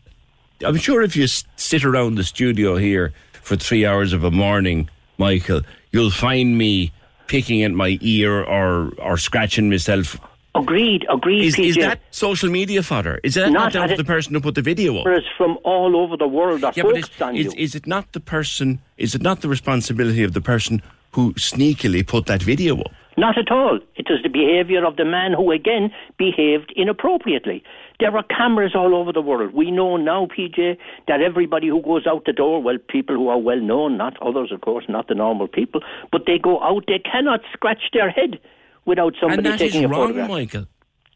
I'm 0.65 0.77
sure 0.77 1.01
if 1.01 1.15
you 1.15 1.27
sit 1.27 1.83
around 1.83 2.15
the 2.15 2.23
studio 2.23 2.77
here 2.77 3.13
for 3.33 3.55
three 3.55 3.85
hours 3.85 4.13
of 4.13 4.23
a 4.23 4.31
morning, 4.31 4.89
Michael, 5.17 5.61
you'll 5.91 6.11
find 6.11 6.57
me 6.57 6.91
picking 7.27 7.63
at 7.63 7.71
my 7.71 7.97
ear 8.01 8.43
or 8.43 8.93
or 8.99 9.17
scratching 9.17 9.69
myself. 9.69 10.17
Agreed, 10.59 11.05
agreed. 11.09 11.45
Is, 11.45 11.59
is 11.59 11.75
that 11.77 11.99
social 12.11 12.49
media 12.49 12.83
fodder? 12.83 13.19
Is 13.23 13.35
that 13.35 13.51
not, 13.51 13.65
Not 13.65 13.73
down 13.73 13.89
to 13.89 13.95
the 13.95 14.03
person 14.03 14.33
who 14.33 14.41
put 14.41 14.55
the 14.55 14.61
video 14.61 14.97
up? 14.97 15.05
Cameras 15.05 15.25
from 15.37 15.57
all 15.63 15.95
over 15.95 16.17
the 16.17 16.27
world 16.27 16.61
Yeah, 16.61 16.83
but 16.83 16.97
is, 16.97 17.09
on 17.21 17.35
is, 17.35 17.45
you. 17.45 17.53
is 17.57 17.75
it 17.75 17.87
not 17.87 18.11
the 18.13 18.19
person? 18.19 18.81
Is 18.97 19.15
it 19.15 19.21
not 19.21 19.41
the 19.41 19.49
responsibility 19.49 20.23
of 20.23 20.33
the 20.33 20.41
person 20.41 20.81
who 21.13 21.33
sneakily 21.33 22.05
put 22.05 22.25
that 22.27 22.41
video 22.43 22.79
up? 22.79 22.91
Not 23.17 23.37
at 23.37 23.51
all. 23.51 23.79
It 23.95 24.07
is 24.09 24.23
the 24.23 24.29
behaviour 24.29 24.85
of 24.85 24.95
the 24.95 25.03
man 25.03 25.33
who, 25.33 25.51
again, 25.51 25.91
behaved 26.17 26.71
inappropriately. 26.77 27.63
There 27.99 28.15
are 28.15 28.23
cameras 28.23 28.71
all 28.75 28.95
over 28.95 29.11
the 29.11 29.21
world. 29.21 29.53
We 29.53 29.71
know 29.71 29.97
now, 29.97 30.27
PJ, 30.27 30.77
that 31.09 31.21
everybody 31.21 31.67
who 31.67 31.81
goes 31.81 32.07
out 32.07 32.23
the 32.25 32.31
door, 32.31 32.61
well, 32.61 32.77
people 32.87 33.15
who 33.15 33.27
are 33.27 33.37
well 33.37 33.59
known, 33.59 33.97
not 33.97 34.15
others, 34.21 34.53
of 34.53 34.61
course, 34.61 34.85
not 34.87 35.09
the 35.09 35.15
normal 35.15 35.49
people, 35.49 35.81
but 36.13 36.21
they 36.27 36.37
go 36.37 36.61
out, 36.63 36.85
they 36.87 36.99
cannot 36.99 37.41
scratch 37.51 37.81
their 37.91 38.09
head 38.09 38.39
without 38.89 39.13
somebody 39.21 39.37
and 39.37 39.45
that 39.45 39.61
is 39.61 39.71
taking 39.71 39.85
a 39.85 39.87
wrong, 39.87 40.01
photograph. 40.01 40.29
Michael. 40.29 40.65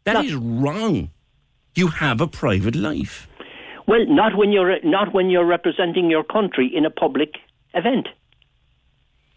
That 0.04 0.24
is 0.24 0.34
wrong. 0.34 1.10
You 1.74 1.88
have 1.88 2.20
a 2.20 2.26
private 2.26 2.76
life. 2.76 3.28
Well, 3.86 4.04
not 4.08 4.36
when 4.36 4.50
you're 4.52 4.76
not 4.82 5.12
when 5.12 5.28
you're 5.28 5.50
representing 5.56 6.10
your 6.10 6.24
country 6.36 6.66
in 6.74 6.86
a 6.86 6.90
public 6.90 7.30
event. 7.74 8.08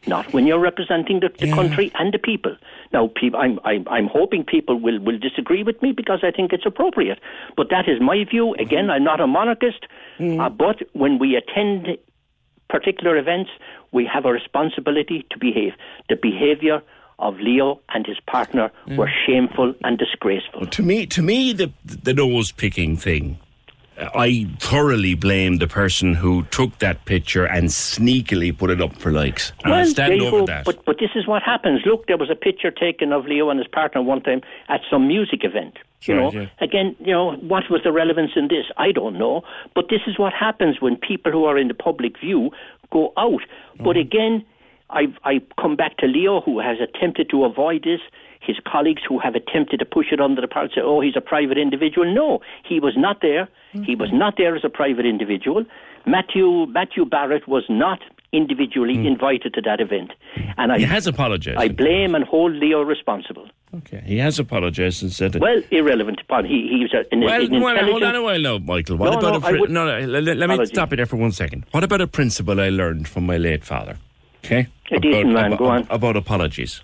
Not 0.05 0.31
when 0.31 0.47
you're 0.47 0.59
representing 0.71 1.19
the, 1.19 1.29
the 1.37 1.51
country 1.51 1.91
and 1.99 2.13
the 2.13 2.19
people. 2.19 2.55
Now, 2.93 3.09
people, 3.13 3.39
I'm, 3.39 3.59
I'm, 3.65 3.85
I'm 3.89 4.07
hoping 4.07 4.45
people 4.45 4.79
will, 4.79 4.99
will 5.01 5.19
disagree 5.19 5.63
with 5.63 5.81
me 5.81 5.91
because 5.91 6.19
I 6.23 6.31
think 6.31 6.53
it's 6.53 6.65
appropriate. 6.65 7.19
But 7.57 7.67
that 7.71 7.89
is 7.89 7.99
my 7.99 8.23
view. 8.23 8.53
Again, 8.55 8.89
I'm 8.89 9.03
not 9.03 9.19
a 9.19 9.27
monarchist. 9.27 9.85
Uh, 10.39 10.49
but 10.49 10.77
when 10.93 11.19
we 11.19 11.35
attend 11.35 11.97
particular 12.69 13.17
events, 13.17 13.49
we 13.91 14.05
have 14.13 14.25
a 14.25 14.31
responsibility 14.31 15.25
to 15.31 15.37
behave. 15.39 15.73
The 16.07 16.15
behaviour 16.15 16.81
of 17.19 17.39
Leo 17.39 17.79
and 17.89 18.05
his 18.05 18.19
partner 18.27 18.71
were 18.97 19.09
shameful 19.25 19.73
and 19.83 19.97
disgraceful. 19.97 20.67
To 20.67 20.83
me, 20.83 21.05
to 21.07 21.21
me, 21.21 21.53
the 21.53 21.71
the 21.85 22.13
nose 22.13 22.51
picking 22.51 22.95
thing. 22.97 23.37
I 23.99 24.47
thoroughly 24.59 25.15
blame 25.15 25.57
the 25.57 25.65
person 25.67 26.13
who 26.13 26.43
took 26.51 26.77
that 26.77 27.05
picture 27.05 27.45
and 27.45 27.69
sneakily 27.69 28.55
put 28.55 28.69
it 28.69 28.79
up 28.79 28.95
for 29.01 29.11
likes. 29.11 29.51
And 29.63 29.73
I 29.73 29.77
Well, 29.77 29.85
stand 29.87 30.21
over 30.21 30.39
go. 30.41 30.45
that. 30.45 30.65
But 30.65 30.85
but 30.85 30.99
this 30.99 31.09
is 31.15 31.25
what 31.27 31.41
happens. 31.41 31.81
Look, 31.83 32.05
there 32.05 32.17
was 32.17 32.29
a 32.29 32.35
picture 32.35 32.69
taken 32.69 33.11
of 33.11 33.25
Leo 33.25 33.49
and 33.49 33.57
his 33.59 33.67
partner 33.67 34.03
one 34.03 34.21
time 34.21 34.41
at 34.69 34.81
some 34.91 35.07
music 35.07 35.43
event. 35.43 35.77
You 36.03 36.13
Right, 36.15 36.33
know, 36.33 36.41
yeah. 36.41 36.47
again, 36.61 36.95
you 36.99 37.11
know, 37.11 37.31
what 37.37 37.63
was 37.71 37.81
the 37.83 37.91
relevance 37.91 38.33
in 38.35 38.49
this? 38.49 38.65
I 38.77 38.91
don't 38.91 39.17
know. 39.17 39.41
But 39.73 39.85
this 39.89 40.01
is 40.05 40.19
what 40.19 40.31
happens 40.31 40.79
when 40.79 40.95
people 40.95 41.31
who 41.31 41.45
are 41.45 41.57
in 41.57 41.67
the 41.67 41.73
public 41.73 42.19
view 42.19 42.51
go 42.91 43.13
out. 43.17 43.41
But 43.79 43.95
Mm-hmm. 43.95 43.99
again, 43.99 44.45
I 44.89 45.07
I 45.23 45.41
come 45.61 45.75
back 45.75 45.97
to 45.97 46.07
Leo, 46.07 46.41
who 46.41 46.59
has 46.59 46.77
attempted 46.79 47.29
to 47.31 47.43
avoid 47.45 47.83
this. 47.83 47.99
His 48.39 48.57
colleagues 48.65 49.01
who 49.07 49.19
have 49.19 49.35
attempted 49.35 49.79
to 49.79 49.85
push 49.85 50.07
it 50.11 50.21
under 50.21 50.39
the 50.41 50.47
part 50.47 50.71
say, 50.73 50.81
"Oh, 50.81 51.01
he's 51.01 51.15
a 51.17 51.21
private 51.21 51.57
individual." 51.57 52.13
No, 52.13 52.39
he 52.63 52.79
was 52.79 52.93
not 52.95 53.21
there. 53.21 53.49
He 53.83 53.95
was 53.95 54.09
not 54.13 54.35
there 54.37 54.55
as 54.55 54.63
a 54.63 54.69
private 54.69 55.05
individual. 55.05 55.65
Matthew 56.05 56.65
Matthew 56.67 57.03
Barrett 57.05 57.47
was 57.47 57.65
not 57.69 57.99
individually 58.33 59.05
invited 59.07 59.53
to 59.55 59.61
that 59.61 59.79
event, 59.81 60.11
and 60.57 60.71
I 60.71 60.75
Mm. 60.75 60.79
he 60.79 60.85
has 60.85 61.07
apologised. 61.07 61.57
I 61.57 61.67
blame 61.69 62.15
and 62.15 62.23
hold 62.23 62.53
Leo 62.53 62.81
responsible. 62.81 63.47
Okay, 63.79 64.01
he 64.05 64.17
has 64.19 64.39
apologised 64.39 65.01
and 65.03 65.11
said 65.11 65.33
that. 65.33 65.41
Well, 65.41 65.61
irrelevant 65.71 66.21
upon 66.21 66.45
he 66.45 66.67
he's 66.69 66.93
a, 66.93 67.03
an, 67.11 67.21
Well, 67.21 67.41
an 67.41 67.61
well, 67.61 67.85
hold 67.85 68.03
on 68.03 68.15
a 68.15 68.21
while 68.21 68.39
now, 68.39 68.57
Michael. 68.59 68.95
What 68.97 69.11
No, 69.13 69.19
about 69.19 69.41
no, 69.41 69.47
a 69.57 69.59
would- 69.59 69.69
no, 69.69 69.85
no, 69.99 70.05
let, 70.07 70.37
let 70.37 70.49
me 70.49 70.65
stop 70.65 70.91
you 70.91 70.97
there 70.97 71.05
for 71.05 71.17
one 71.17 71.31
second. 71.31 71.65
What 71.71 71.83
about 71.83 72.01
a 72.01 72.07
principle 72.07 72.59
I 72.61 72.69
learned 72.69 73.07
from 73.09 73.25
my 73.25 73.37
late 73.37 73.65
father? 73.65 73.97
Okay, 74.45 74.67
A 74.91 74.99
decent 74.99 75.33
man, 75.33 75.47
about, 75.47 75.59
go 75.59 75.65
on. 75.67 75.87
about 75.89 76.15
apologies. 76.15 76.81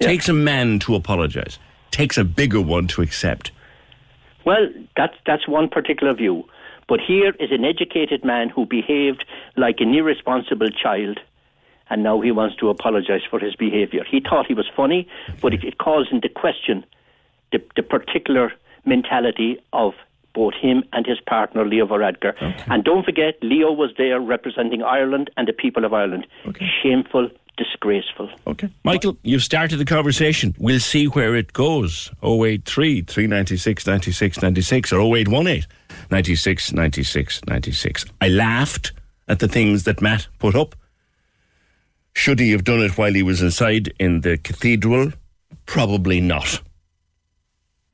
Takes 0.00 0.28
a 0.28 0.32
man 0.32 0.78
to 0.80 0.94
apologise. 0.94 1.58
Takes 1.90 2.16
a 2.18 2.24
bigger 2.24 2.60
one 2.60 2.86
to 2.88 3.02
accept. 3.02 3.50
Well, 4.44 4.68
that's 4.96 5.14
that's 5.26 5.46
one 5.46 5.68
particular 5.68 6.14
view. 6.14 6.44
But 6.88 7.00
here 7.00 7.34
is 7.38 7.52
an 7.52 7.64
educated 7.64 8.24
man 8.24 8.48
who 8.48 8.66
behaved 8.66 9.24
like 9.56 9.76
an 9.80 9.94
irresponsible 9.94 10.70
child, 10.70 11.20
and 11.88 12.02
now 12.02 12.20
he 12.20 12.32
wants 12.32 12.56
to 12.56 12.68
apologise 12.68 13.22
for 13.28 13.38
his 13.38 13.54
behaviour. 13.54 14.04
He 14.04 14.20
thought 14.20 14.46
he 14.46 14.54
was 14.54 14.68
funny, 14.74 15.06
but 15.40 15.54
it, 15.54 15.62
it 15.62 15.78
calls 15.78 16.08
into 16.10 16.28
question 16.28 16.84
the, 17.52 17.62
the 17.76 17.82
particular 17.82 18.52
mentality 18.84 19.58
of 19.72 19.92
both 20.34 20.54
him 20.54 20.84
and 20.92 21.06
his 21.06 21.20
partner, 21.20 21.64
Leo 21.66 21.86
Varadkar. 21.86 22.34
And 22.70 22.84
don't 22.84 23.04
forget, 23.04 23.34
Leo 23.42 23.72
was 23.72 23.90
there 23.98 24.20
representing 24.20 24.82
Ireland 24.82 25.30
and 25.36 25.48
the 25.48 25.52
people 25.52 25.84
of 25.84 25.92
Ireland. 25.92 26.26
Shameful, 26.82 27.30
disgraceful. 27.56 28.30
Okay. 28.46 28.70
Michael, 28.84 29.16
you've 29.22 29.42
started 29.42 29.76
the 29.76 29.84
conversation. 29.84 30.54
We'll 30.58 30.80
see 30.80 31.06
where 31.06 31.34
it 31.34 31.52
goes. 31.52 32.10
083 32.22 33.02
396 33.02 33.86
96 33.86 34.42
96 34.42 34.92
or 34.92 35.00
0818 35.00 35.66
96 36.10 36.72
96 36.72 37.40
96. 37.46 38.04
I 38.20 38.28
laughed 38.28 38.92
at 39.28 39.38
the 39.40 39.48
things 39.48 39.84
that 39.84 40.00
Matt 40.00 40.26
put 40.38 40.54
up. 40.54 40.74
Should 42.14 42.40
he 42.40 42.50
have 42.52 42.64
done 42.64 42.80
it 42.80 42.98
while 42.98 43.12
he 43.12 43.22
was 43.22 43.42
inside 43.42 43.92
in 43.98 44.22
the 44.22 44.38
cathedral? 44.38 45.12
Probably 45.66 46.20
not. 46.20 46.60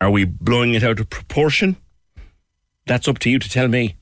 Are 0.00 0.10
we 0.10 0.24
blowing 0.24 0.74
it 0.74 0.82
out 0.82 1.00
of 1.00 1.10
proportion? 1.10 1.76
That's 2.86 3.08
up 3.08 3.18
to 3.20 3.30
you 3.30 3.40
to 3.40 3.50
tell 3.50 3.66
me. 3.66 3.96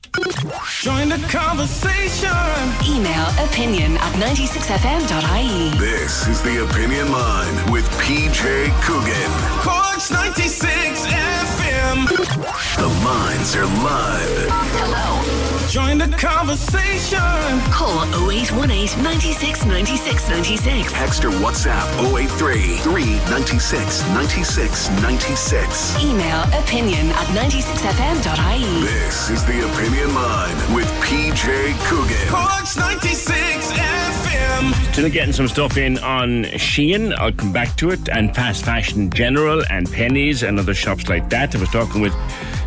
Join 0.81 1.09
the 1.09 1.17
conversation. 1.27 2.29
Email 2.87 3.25
opinion 3.43 3.97
at 3.97 4.13
96fm.ie. 4.13 5.79
This 5.79 6.27
is 6.27 6.43
the 6.43 6.63
Opinion 6.63 7.11
Line 7.11 7.71
with 7.71 7.89
PJ 7.99 8.69
Coogan. 8.83 9.31
Corks 9.61 10.11
96 10.11 11.03
FM. 11.07 12.07
The 12.77 12.87
lines 13.03 13.55
are 13.55 13.65
live. 13.65 14.49
Hello. 14.51 15.54
Join 15.69 15.97
the 15.97 16.07
conversation. 16.17 17.19
Call 17.71 18.05
0818 18.29 19.01
96 19.03 19.65
96 19.65 20.29
96. 20.29 20.93
Text 20.93 21.25
or 21.25 21.31
WhatsApp 21.31 21.85
083 22.15 22.77
396 22.77 24.07
96 24.09 24.89
96. 25.01 26.03
Email 26.03 26.43
opinion 26.53 27.07
at 27.09 27.27
96fm.ie. 27.33 28.81
This 28.85 29.29
is 29.29 29.43
the 29.45 29.65
Opinion 29.71 30.13
Line 30.13 30.75
with 30.75 30.87
PJ 31.01 31.73
Coogan. 31.87 32.27
Corks 32.29 32.77
96 32.77 33.71
FM. 33.73 34.04
Still 34.91 35.09
getting 35.09 35.33
some 35.33 35.47
stuff 35.47 35.77
in 35.77 35.97
on 35.99 36.45
Shein. 36.55 37.13
I'll 37.17 37.31
come 37.31 37.51
back 37.51 37.75
to 37.77 37.91
it. 37.91 38.09
And 38.09 38.33
fast 38.33 38.63
fashion 38.63 39.09
general, 39.09 39.63
and 39.69 39.87
Penneys 39.87 40.47
and 40.47 40.57
other 40.57 40.73
shops 40.73 41.09
like 41.09 41.29
that. 41.29 41.55
I 41.55 41.59
was 41.59 41.69
talking 41.69 42.01
with 42.01 42.13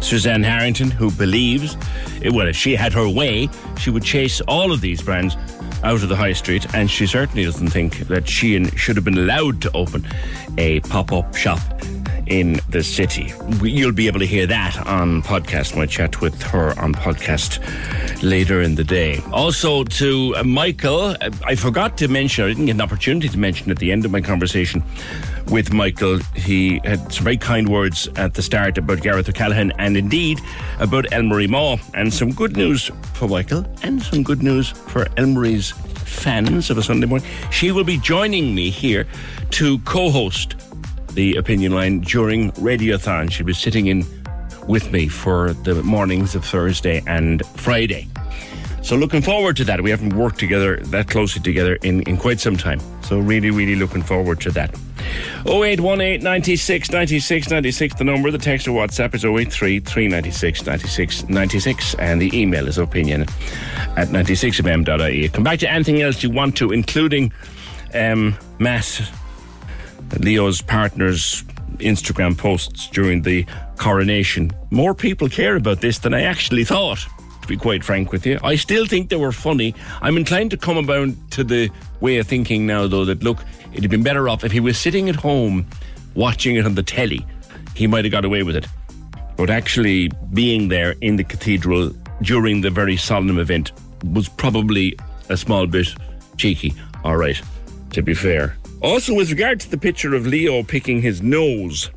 Suzanne 0.01 0.43
Harrington, 0.43 0.91
who 0.91 1.11
believes, 1.11 1.77
eh, 2.23 2.31
well, 2.33 2.47
if 2.47 2.57
she 2.57 2.77
had 2.77 2.93
her 2.93 3.09
way, 3.09 3.49
she 3.79 3.91
would 3.91 4.05
chase 4.05 4.41
all 4.43 4.73
of 4.73 4.81
these 4.81 5.01
brands 5.03 5.37
out 5.83 6.03
of 6.03 6.09
the 6.09 6.17
high 6.17 6.35
street. 6.35 6.67
And 6.75 6.91
she 6.91 7.07
certainly 7.07 7.45
doesn't 7.45 7.71
think 7.71 8.01
that 8.09 8.25
Shein 8.25 8.77
should 8.77 8.97
have 8.97 9.05
been 9.05 9.19
allowed 9.19 9.63
to 9.63 9.71
open 9.75 10.07
a 10.59 10.81
pop 10.81 11.13
up 11.13 11.35
shop 11.35 11.61
in 12.29 12.61
the 12.69 12.83
city. 12.83 13.33
You'll 13.63 13.93
be 13.93 14.07
able 14.07 14.21
to 14.21 14.27
hear 14.27 14.47
that 14.47 14.87
on 14.87 15.23
podcast. 15.23 15.77
My 15.77 15.87
chat 15.87 16.21
with 16.21 16.41
her 16.43 16.79
on 16.79 16.95
podcast 16.95 17.59
later 18.23 18.63
in 18.63 18.75
the 18.75 18.85
day. 18.85 19.21
Also 19.33 19.85
to 19.85 20.35
uh, 20.37 20.45
Michael, 20.45 21.17
uh, 21.21 21.31
I 21.45 21.55
forgot 21.55 21.97
to 21.99 22.09
mention, 22.09 22.45
I 22.45 22.49
didn't 22.49 22.67
get 22.67 22.73
an 22.73 22.81
opportunity 22.81 23.29
to 23.29 23.39
mention 23.39 23.71
at 23.71 23.79
the 23.79 23.93
end 23.93 24.05
of 24.05 24.11
my 24.11 24.21
conversation 24.21 24.83
with 25.49 25.73
Michael. 25.73 26.19
He 26.35 26.81
had 26.85 27.13
some 27.13 27.25
very 27.25 27.37
kind 27.37 27.69
words 27.69 28.09
at 28.17 28.35
the 28.35 28.43
start 28.43 28.79
about 28.79 29.01
Gareth 29.01 29.29
O'Callaghan 29.29 29.73
and 29.79 29.97
indeed 29.97 30.41
about 30.79 31.07
Elmarie 31.07 31.49
Mawe. 31.49 31.79
And 31.95 32.13
some 32.13 32.33
good 32.33 32.57
news 32.57 32.91
for 33.15 33.29
Michael 33.29 33.65
and 33.83 34.03
some 34.03 34.23
good 34.23 34.43
news 34.43 34.69
for 34.71 35.05
Elmarie's 35.17 35.71
fans 35.71 36.71
of 36.71 36.79
a 36.79 36.83
Sunday 36.83 37.07
morning. 37.07 37.29
She 37.51 37.73
will 37.73 37.85
be 37.85 37.99
joining 37.99 38.55
me 38.55 38.71
here 38.71 39.07
to 39.51 39.79
co 39.81 40.11
host 40.11 40.57
the 41.19 41.35
opinion 41.35 41.73
line 41.73 41.99
during 41.99 42.53
Radiothon. 42.53 43.29
She'll 43.29 43.45
be 43.45 43.53
sitting 43.53 43.89
in 43.89 44.07
with 44.69 44.93
me 44.93 45.09
for 45.09 45.53
the 45.53 45.83
mornings 45.83 46.37
of 46.37 46.45
Thursday 46.45 47.03
and 47.09 47.45
Friday. 47.57 48.07
So 48.83 48.95
looking 48.95 49.21
forward 49.21 49.57
to 49.57 49.65
that. 49.65 49.81
We 49.81 49.91
haven't 49.91 50.15
worked 50.15 50.39
together 50.39 50.77
that 50.77 51.09
closely 51.09 51.43
together 51.43 51.75
in, 51.83 52.03
in 52.03 52.19
quite 52.19 52.39
some 52.39 52.57
time. 52.57 52.79
So 53.03 53.19
really, 53.19 53.51
really 53.51 53.75
looking 53.75 54.01
forward 54.01 54.41
to 54.43 54.53
that. 54.53 54.73
0818 55.45 56.23
96 56.23 56.93
96 56.93 57.51
96, 57.51 57.95
the 57.97 58.05
number. 58.05 58.31
The 58.31 58.39
text 58.39 58.69
or 58.69 58.81
WhatsApp 58.81 59.13
is 59.17 59.25
083 59.25 59.81
396 59.81 60.67
96 60.67 61.29
96. 61.29 61.95
And 61.97 62.23
the 62.23 62.31
email 62.33 62.69
is 62.69 62.79
opinion 62.79 63.23
at 63.97 64.07
96fm.ie. 64.07 65.29
Come 65.31 65.43
back 65.43 65.59
to 65.59 65.69
anything 65.69 66.01
else 66.01 66.23
you 66.23 66.31
want 66.31 66.57
to, 66.59 66.71
including 66.71 67.33
um, 67.93 68.39
Matt 68.61 69.03
Leo's 70.17 70.63
partner's 70.63 71.43
Instagram 71.79 72.37
posts 72.37 72.89
during 72.89 73.23
the 73.23 73.47
coronation. 73.77 74.51
More 74.71 74.95
people 74.95 75.29
care 75.29 75.57
about 75.57 75.81
this 75.81 75.99
than 75.99 76.15
I 76.15 76.23
actually 76.23 76.65
thought. 76.65 77.07
to 77.43 77.49
be 77.49 77.57
quite 77.57 77.85
frank 77.85 78.13
with 78.13 78.27
you. 78.27 78.39
I 78.43 78.57
still 78.57 78.87
think 78.87 79.09
they 79.09 79.17
were 79.17 79.33
funny. 79.33 79.75
I'm 80.03 80.17
inclined 80.17 80.51
to 80.51 80.57
come 80.57 80.77
about 80.77 81.09
to 81.31 81.45
the 81.45 81.71
way 82.01 82.19
of 82.19 82.27
thinking 82.27 82.67
now, 82.67 82.87
though, 82.87 83.05
that 83.07 83.23
look, 83.23 83.45
it'd 83.73 83.85
have 83.85 83.91
been 83.91 84.03
better 84.03 84.29
off 84.29 84.45
if 84.45 84.53
he 84.53 84.61
was 84.61 84.79
sitting 84.79 85.09
at 85.09 85.17
home 85.17 85.67
watching 86.15 86.57
it 86.57 86.67
on 86.67 86.75
the 86.75 86.83
telly. 86.83 87.25
He 87.75 87.87
might 87.87 88.05
have 88.05 88.13
got 88.13 88.25
away 88.25 88.43
with 88.43 88.57
it. 88.57 88.67
But 89.37 89.51
actually 89.51 90.11
being 90.33 90.69
there 90.69 90.97
in 91.01 91.17
the 91.17 91.25
cathedral 91.25 91.91
during 92.23 92.61
the 92.61 92.71
very 92.71 92.97
solemn 92.97 93.39
event 93.39 93.73
was 94.13 94.29
probably 94.29 94.99
a 95.29 95.37
small 95.37 95.67
bit 95.67 95.95
cheeky. 96.37 96.75
All 97.05 97.17
right, 97.17 97.41
to 97.93 98.03
be 98.03 98.15
fair. 98.15 98.58
Also, 98.81 99.13
with 99.13 99.31
regard 99.31 99.59
to 99.61 99.71
the 99.71 99.79
picture 99.79 100.15
of 100.15 100.27
Leo 100.27 100.63
picking 100.63 101.03
his 101.03 101.21
nose, 101.21 101.91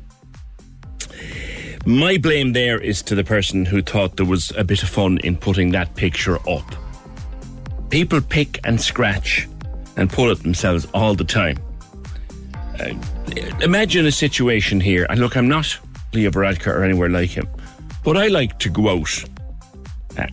my 1.86 2.16
blame 2.16 2.52
there 2.52 2.80
is 2.80 3.02
to 3.02 3.14
the 3.14 3.22
person 3.22 3.64
who 3.64 3.82
thought 3.82 4.16
there 4.16 4.26
was 4.26 4.52
a 4.56 4.64
bit 4.64 4.82
of 4.82 4.88
fun 4.88 5.18
in 5.18 5.36
putting 5.36 5.70
that 5.72 5.94
picture 5.94 6.38
up. 6.48 6.74
People 7.88 8.20
pick 8.20 8.60
and 8.64 8.80
scratch 8.80 9.48
and 9.96 10.10
pull 10.10 10.30
at 10.30 10.42
themselves 10.42 10.86
all 10.92 11.14
the 11.14 11.24
time. 11.24 11.56
Uh, 12.80 12.94
imagine 13.60 14.06
a 14.06 14.12
situation 14.12 14.80
here, 14.80 15.06
and 15.08 15.20
look, 15.20 15.36
I'm 15.36 15.48
not 15.48 15.78
Leo 16.12 16.30
Varadkar 16.30 16.74
or 16.74 16.82
anywhere 16.82 17.08
like 17.08 17.30
him, 17.30 17.48
but 18.02 18.16
I 18.16 18.26
like 18.28 18.58
to 18.60 18.68
go 18.68 18.88
out 18.88 19.24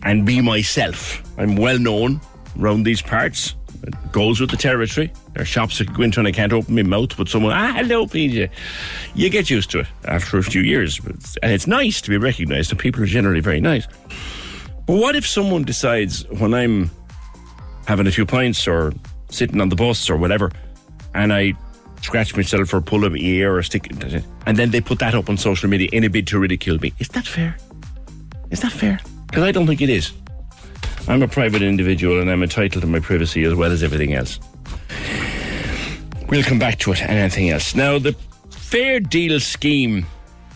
and 0.02 0.26
be 0.26 0.40
myself. 0.40 1.22
I'm 1.38 1.54
well 1.56 1.78
known 1.78 2.20
around 2.58 2.82
these 2.82 3.02
parts. 3.02 3.54
It 3.82 4.12
goes 4.12 4.40
with 4.40 4.50
the 4.50 4.56
territory. 4.56 5.12
There 5.32 5.42
are 5.42 5.46
shops 5.46 5.78
could 5.78 5.94
go 5.94 6.02
into 6.02 6.20
and 6.20 6.28
I 6.28 6.32
can't 6.32 6.52
open 6.52 6.74
my 6.74 6.82
mouth, 6.82 7.16
but 7.16 7.28
someone, 7.28 7.52
ah, 7.52 7.72
hello, 7.74 8.06
PJ. 8.06 8.50
You 9.14 9.30
get 9.30 9.48
used 9.48 9.70
to 9.70 9.80
it 9.80 9.86
after 10.04 10.38
a 10.38 10.42
few 10.42 10.62
years. 10.62 11.00
And 11.42 11.52
it's 11.52 11.66
nice 11.66 12.00
to 12.02 12.10
be 12.10 12.16
recognised, 12.16 12.70
and 12.70 12.78
people 12.78 13.02
are 13.02 13.06
generally 13.06 13.40
very 13.40 13.60
nice. 13.60 13.86
But 14.86 14.96
what 14.96 15.16
if 15.16 15.26
someone 15.26 15.62
decides 15.62 16.28
when 16.28 16.52
I'm 16.52 16.90
having 17.86 18.06
a 18.06 18.10
few 18.10 18.26
pints 18.26 18.68
or 18.68 18.92
sitting 19.30 19.60
on 19.60 19.68
the 19.68 19.76
bus 19.76 20.10
or 20.10 20.16
whatever, 20.16 20.50
and 21.14 21.32
I 21.32 21.54
scratch 22.02 22.36
myself 22.36 22.72
or 22.72 22.80
pull 22.80 23.04
a 23.04 23.10
ear 23.16 23.56
or 23.56 23.62
stick, 23.62 23.90
and 24.46 24.56
then 24.56 24.70
they 24.70 24.80
put 24.80 24.98
that 24.98 25.14
up 25.14 25.28
on 25.28 25.36
social 25.36 25.68
media 25.68 25.88
in 25.92 26.04
a 26.04 26.08
bid 26.08 26.26
to 26.28 26.38
ridicule 26.38 26.78
me? 26.78 26.92
Is 26.98 27.08
that 27.08 27.26
fair? 27.26 27.56
Is 28.50 28.60
that 28.60 28.72
fair? 28.72 29.00
Because 29.26 29.44
I 29.44 29.52
don't 29.52 29.66
think 29.66 29.80
it 29.80 29.90
is. 29.90 30.12
I'm 31.10 31.22
a 31.24 31.28
private 31.28 31.60
individual 31.60 32.20
and 32.20 32.30
I'm 32.30 32.40
entitled 32.40 32.82
to 32.82 32.86
my 32.86 33.00
privacy 33.00 33.42
as 33.42 33.52
well 33.52 33.72
as 33.72 33.82
everything 33.82 34.14
else. 34.14 34.38
We'll 36.28 36.44
come 36.44 36.60
back 36.60 36.78
to 36.78 36.92
it 36.92 37.02
and 37.02 37.10
anything 37.10 37.50
else. 37.50 37.74
Now, 37.74 37.98
the 37.98 38.14
Fair 38.50 39.00
Deal 39.00 39.40
scheme 39.40 40.06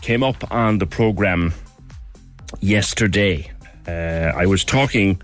came 0.00 0.22
up 0.22 0.52
on 0.52 0.78
the 0.78 0.86
programme 0.86 1.52
yesterday. 2.60 3.50
Uh, 3.88 4.30
I 4.36 4.46
was 4.46 4.64
talking 4.64 5.20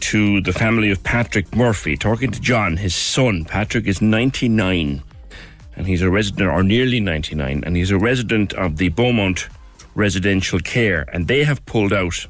to 0.00 0.40
the 0.40 0.54
family 0.54 0.90
of 0.90 1.04
Patrick 1.04 1.54
Murphy, 1.54 1.94
talking 1.98 2.30
to 2.30 2.40
John, 2.40 2.78
his 2.78 2.94
son. 2.94 3.44
Patrick 3.44 3.86
is 3.86 4.00
99 4.00 5.02
and 5.76 5.86
he's 5.86 6.00
a 6.00 6.08
resident, 6.08 6.48
or 6.48 6.62
nearly 6.62 7.00
99, 7.00 7.64
and 7.66 7.76
he's 7.76 7.90
a 7.90 7.98
resident 7.98 8.54
of 8.54 8.78
the 8.78 8.88
Beaumont 8.88 9.46
Residential 9.94 10.58
Care, 10.58 11.04
and 11.12 11.28
they 11.28 11.44
have 11.44 11.64
pulled 11.66 11.92
out 11.92 12.26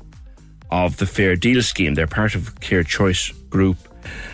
of 0.70 0.96
the 0.98 1.06
Fair 1.06 1.36
Deal 1.36 1.62
scheme. 1.62 1.94
They're 1.94 2.06
part 2.06 2.34
of 2.34 2.60
Care 2.60 2.82
Choice 2.82 3.30
Group, 3.50 3.76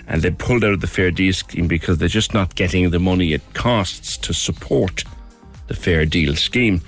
and 0.06 0.22
they 0.22 0.30
pulled 0.30 0.64
out 0.64 0.72
of 0.72 0.80
the 0.80 0.86
Fair 0.86 1.10
Deal 1.10 1.32
scheme 1.32 1.68
because 1.68 1.98
they're 1.98 2.08
just 2.08 2.34
not 2.34 2.54
getting 2.54 2.90
the 2.90 2.98
money 2.98 3.32
it 3.32 3.42
costs 3.54 4.16
to 4.18 4.32
support 4.32 5.04
the 5.66 5.74
Fair 5.74 6.04
Deal 6.04 6.34
scheme. 6.36 6.80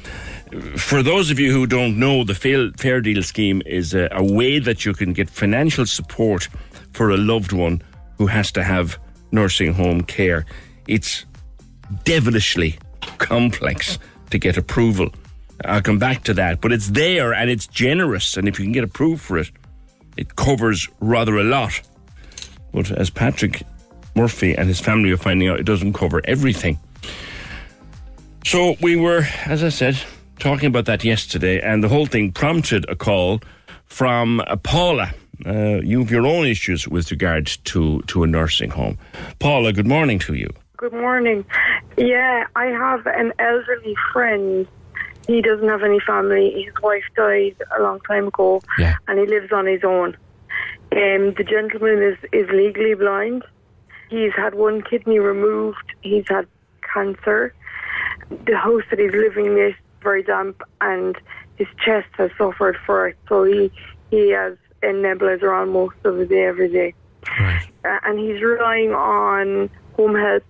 For 0.76 1.02
those 1.02 1.30
of 1.30 1.38
you 1.40 1.52
who 1.52 1.66
don't 1.66 1.98
know, 1.98 2.24
the 2.24 2.34
Fair, 2.34 3.00
Deal 3.00 3.22
scheme 3.22 3.62
is 3.66 3.94
a, 3.94 4.08
a 4.12 4.22
way 4.22 4.58
that 4.58 4.84
you 4.84 4.92
can 4.92 5.12
get 5.12 5.28
financial 5.28 5.86
support 5.86 6.48
for 6.92 7.10
a 7.10 7.16
loved 7.16 7.52
one 7.52 7.82
who 8.18 8.26
has 8.26 8.52
to 8.52 8.62
have 8.62 8.98
nursing 9.32 9.74
home 9.74 10.02
care. 10.02 10.46
It's 10.86 11.24
devilishly 12.04 12.78
complex 13.18 13.98
to 14.30 14.38
get 14.38 14.56
approval. 14.56 15.10
I'll 15.64 15.82
come 15.82 15.98
back 15.98 16.24
to 16.24 16.34
that, 16.34 16.60
but 16.60 16.72
it's 16.72 16.90
there 16.90 17.32
and 17.32 17.50
it's 17.50 17.66
generous, 17.66 18.36
and 18.36 18.48
if 18.48 18.58
you 18.58 18.64
can 18.64 18.72
get 18.72 18.84
approved 18.84 19.22
for 19.22 19.38
it, 19.38 19.50
it 20.16 20.36
covers 20.36 20.88
rather 21.00 21.36
a 21.38 21.44
lot. 21.44 21.80
But 22.72 22.90
as 22.90 23.10
Patrick 23.10 23.62
Murphy 24.14 24.54
and 24.54 24.68
his 24.68 24.80
family 24.80 25.10
are 25.10 25.16
finding 25.16 25.48
out, 25.48 25.60
it 25.60 25.64
doesn't 25.64 25.92
cover 25.94 26.20
everything. 26.24 26.78
So 28.44 28.76
we 28.80 28.96
were, 28.96 29.26
as 29.46 29.64
I 29.64 29.70
said, 29.70 29.98
talking 30.38 30.68
about 30.68 30.84
that 30.86 31.04
yesterday, 31.04 31.60
and 31.60 31.82
the 31.82 31.88
whole 31.88 32.06
thing 32.06 32.32
prompted 32.32 32.88
a 32.88 32.96
call 32.96 33.40
from 33.86 34.40
uh, 34.40 34.56
Paula. 34.56 35.12
Uh, 35.44 35.80
you 35.82 36.00
have 36.00 36.10
your 36.10 36.26
own 36.26 36.46
issues 36.46 36.88
with 36.88 37.10
regard 37.10 37.46
to, 37.64 38.00
to 38.02 38.22
a 38.22 38.26
nursing 38.26 38.70
home. 38.70 38.98
Paula, 39.38 39.72
good 39.72 39.86
morning 39.86 40.18
to 40.20 40.34
you. 40.34 40.48
Good 40.76 40.92
morning. 40.92 41.44
Yeah, 41.96 42.44
I 42.54 42.66
have 42.66 43.06
an 43.06 43.32
elderly 43.38 43.96
friend. 44.12 44.66
He 45.26 45.42
doesn't 45.42 45.68
have 45.68 45.82
any 45.82 46.00
family. 46.00 46.62
His 46.64 46.74
wife 46.82 47.04
died 47.16 47.56
a 47.76 47.82
long 47.82 48.00
time 48.00 48.28
ago, 48.28 48.62
and 49.08 49.18
he 49.18 49.26
lives 49.26 49.52
on 49.52 49.66
his 49.66 49.82
own. 49.82 50.16
Um, 50.92 51.34
the 51.34 51.44
gentleman 51.48 52.02
is, 52.02 52.16
is 52.32 52.48
legally 52.50 52.94
blind. 52.94 53.42
He's 54.08 54.32
had 54.34 54.54
one 54.54 54.82
kidney 54.82 55.18
removed. 55.18 55.92
He's 56.00 56.24
had 56.28 56.46
cancer. 56.94 57.52
The 58.46 58.56
house 58.56 58.84
that 58.90 58.98
he's 58.98 59.12
living 59.12 59.46
in 59.46 59.58
is 59.58 59.74
very 60.02 60.22
damp, 60.22 60.62
and 60.80 61.18
his 61.56 61.66
chest 61.84 62.08
has 62.12 62.30
suffered 62.38 62.76
for 62.86 63.08
it. 63.08 63.16
So 63.28 63.44
he 63.44 63.72
he 64.10 64.30
has 64.30 64.56
a 64.82 64.86
nebulizer 64.86 65.52
on 65.52 65.70
most 65.70 65.96
of 66.04 66.16
the 66.16 66.26
day, 66.26 66.44
every 66.44 66.68
day. 66.68 66.94
Uh, 67.84 67.98
and 68.04 68.18
he's 68.18 68.40
relying 68.40 68.92
on 68.92 69.68
home 69.96 70.14
help, 70.14 70.44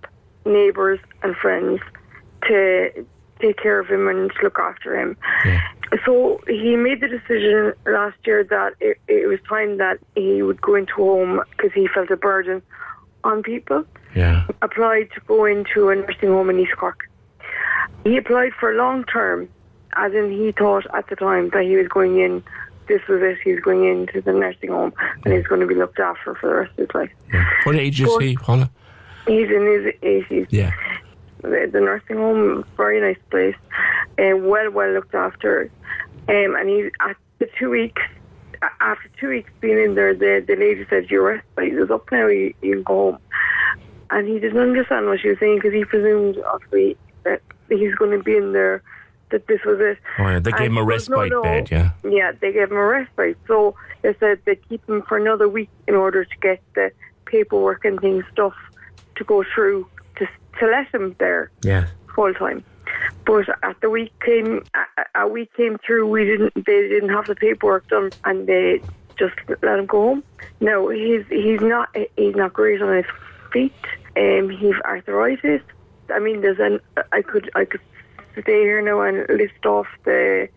neighbours, 0.45 0.99
and 1.23 1.35
friends 1.35 1.81
to 2.47 3.05
take 3.39 3.57
care 3.57 3.79
of 3.79 3.87
him 3.87 4.07
and 4.07 4.31
look 4.41 4.57
after 4.59 4.99
him. 4.99 5.17
So 6.05 6.41
he 6.47 6.75
made 6.75 7.01
the 7.01 7.07
decision 7.07 7.73
last 7.85 8.17
year 8.25 8.43
that 8.43 8.73
it, 8.79 8.97
it 9.07 9.27
was 9.27 9.39
time 9.47 9.77
that 9.77 9.99
he 10.15 10.41
would 10.41 10.61
go 10.61 10.75
into 10.75 10.93
home 10.93 11.41
because 11.51 11.71
he 11.73 11.87
felt 11.87 12.11
a 12.11 12.17
burden 12.17 12.61
on 13.23 13.41
people. 13.43 13.85
Yeah. 14.15 14.45
Applied 14.61 15.09
to 15.15 15.21
go 15.27 15.45
into 15.45 15.89
a 15.89 15.95
nursing 15.95 16.29
home 16.29 16.49
in 16.49 16.59
East 16.59 16.75
Cork. 16.77 17.09
He 18.03 18.17
applied 18.17 18.51
for 18.59 18.73
long 18.73 19.03
term, 19.05 19.47
as 19.95 20.13
in 20.13 20.31
he 20.31 20.51
thought 20.51 20.85
at 20.93 21.07
the 21.09 21.15
time 21.15 21.49
that 21.53 21.63
he 21.63 21.75
was 21.75 21.87
going 21.87 22.19
in. 22.19 22.43
This 22.87 23.01
was 23.09 23.21
it. 23.21 23.37
He 23.43 23.51
was 23.51 23.61
going 23.61 23.85
into 23.85 24.21
the 24.21 24.31
nursing 24.31 24.69
home, 24.69 24.93
and 25.25 25.33
he's 25.33 25.45
going 25.45 25.59
to 25.59 25.67
be 25.67 25.75
looked 25.75 25.99
after 25.99 26.35
for 26.35 26.47
the 26.49 26.55
rest 26.55 26.71
of 26.71 26.77
his 26.77 26.95
life. 26.95 27.11
What 27.65 27.75
age 27.75 27.99
is 28.01 28.07
But- 28.07 28.23
he, 28.23 28.35
Paula? 28.37 28.71
He's 29.27 29.49
in 29.49 29.65
his 29.65 29.93
eighties. 30.03 30.47
Yeah. 30.49 30.71
The, 31.41 31.69
the 31.71 31.79
nursing 31.79 32.17
home, 32.17 32.65
very 32.75 32.99
nice 32.99 33.21
place, 33.29 33.55
and 34.17 34.47
well, 34.47 34.71
well 34.71 34.91
looked 34.91 35.13
after. 35.13 35.69
Um, 36.27 36.55
and 36.55 36.67
he 36.67 36.89
at 36.99 37.15
the 37.39 37.47
two 37.59 37.69
weeks, 37.69 38.01
after 38.81 39.09
two 39.19 39.29
weeks 39.29 39.51
being 39.61 39.77
in 39.77 39.95
there, 39.95 40.13
the 40.13 40.43
the 40.45 40.55
lady 40.55 40.85
said, 40.89 41.09
"Your 41.11 41.23
respite 41.23 41.73
is 41.73 41.91
up 41.91 42.11
now. 42.11 42.27
You, 42.27 42.53
you 42.61 42.73
can 42.73 42.83
go 42.83 42.93
home." 43.11 43.19
And 44.09 44.27
he 44.27 44.39
didn't 44.39 44.59
understand 44.59 45.05
what 45.05 45.19
she 45.19 45.29
was 45.29 45.39
saying 45.39 45.57
because 45.57 45.73
he 45.73 45.83
presumed, 45.85 46.37
obviously, 46.51 46.97
that 47.23 47.41
he's 47.69 47.93
going 47.95 48.17
to 48.17 48.23
be 48.23 48.35
in 48.35 48.53
there. 48.53 48.81
That 49.29 49.45
this 49.47 49.59
was 49.65 49.79
it. 49.81 49.97
Oh, 50.19 50.23
yeah, 50.23 50.39
they 50.39 50.51
And 50.51 50.59
gave 50.59 50.71
him 50.71 50.77
a 50.77 50.85
goes, 50.85 51.09
"No, 51.09 51.17
respite 51.17 51.31
no." 51.31 51.43
bed, 51.43 51.69
yeah. 51.69 51.91
Yeah, 52.03 52.31
they 52.31 52.53
gave 52.53 52.71
him 52.71 52.77
a 52.77 52.83
respite. 52.83 53.37
So 53.45 53.75
they 54.01 54.15
said 54.19 54.39
they'd 54.45 54.67
keep 54.69 54.87
him 54.89 55.01
for 55.03 55.17
another 55.17 55.49
week 55.49 55.69
in 55.87 55.95
order 55.95 56.23
to 56.23 56.37
get 56.41 56.61
the 56.75 56.91
paperwork 57.25 57.83
and 57.83 57.99
things 57.99 58.23
stuff 58.31 58.55
to 59.17 59.23
go 59.25 59.43
through 59.53 59.85
to 60.59 60.65
let 60.67 60.87
him 60.93 61.15
there 61.19 61.51
Yeah. 61.63 61.87
full 62.15 62.33
time. 62.33 62.63
But 63.25 63.45
at 63.63 63.79
the 63.81 63.89
week 63.89 64.13
came, 64.25 64.63
a, 64.73 65.23
a 65.23 65.27
week 65.27 65.53
came 65.55 65.77
through. 65.85 66.07
We 66.07 66.23
didn't. 66.25 66.53
They 66.55 66.87
didn't 66.87 67.09
have 67.09 67.25
the 67.27 67.35
paperwork 67.35 67.87
done, 67.89 68.11
and 68.23 68.47
they 68.47 68.81
just 69.19 69.35
let 69.61 69.79
him 69.79 69.85
go 69.85 70.01
home. 70.01 70.23
No, 70.61 70.89
he's 70.89 71.25
he's 71.29 71.59
not 71.61 71.89
he's 72.15 72.35
not 72.35 72.53
great 72.53 72.81
on 72.81 72.95
his 72.95 73.05
feet. 73.51 73.73
Um, 74.15 74.49
he's 74.49 74.75
arthritis. 74.85 75.61
I 76.13 76.19
mean, 76.19 76.41
there's 76.41 76.59
an 76.59 76.79
I 77.11 77.21
could 77.21 77.51
I 77.55 77.65
could 77.65 77.81
stay 78.41 78.61
here 78.61 78.81
now 78.81 79.01
and 79.01 79.27
list 79.37 79.65
off 79.65 79.87
the 80.05 80.47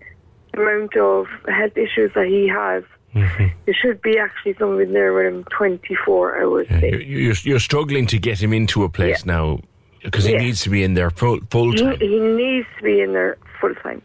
amount 0.55 0.97
of 0.97 1.27
health 1.49 1.77
issues 1.77 2.13
that 2.15 2.27
he 2.27 2.47
has. 2.49 2.85
There 3.13 3.75
should 3.75 4.01
be 4.03 4.19
actually 4.19 4.55
someone 4.55 4.93
there 4.93 5.13
with 5.13 5.27
him 5.27 5.45
24 5.51 6.41
hours. 6.43 6.67
You- 6.71 6.99
You're, 6.99 7.35
you're 7.43 7.59
struggling 7.59 8.07
to 8.07 8.19
get 8.19 8.41
him 8.41 8.53
into 8.53 8.85
a 8.85 8.89
place 8.89 9.27
now 9.27 9.59
because 10.03 10.25
he 10.25 10.33
Yeah. 10.33 10.39
needs 10.39 10.63
to 10.63 10.71
be 10.71 10.83
in 10.83 10.95
there 10.95 11.11
full, 11.11 11.41
full 11.51 11.73
time. 11.75 11.99
he 11.99 12.19
needs 12.19 12.67
to 12.79 12.83
be 12.83 13.01
in 13.01 13.13
there 13.13 13.37
full 13.61 13.75
time. 13.77 14.03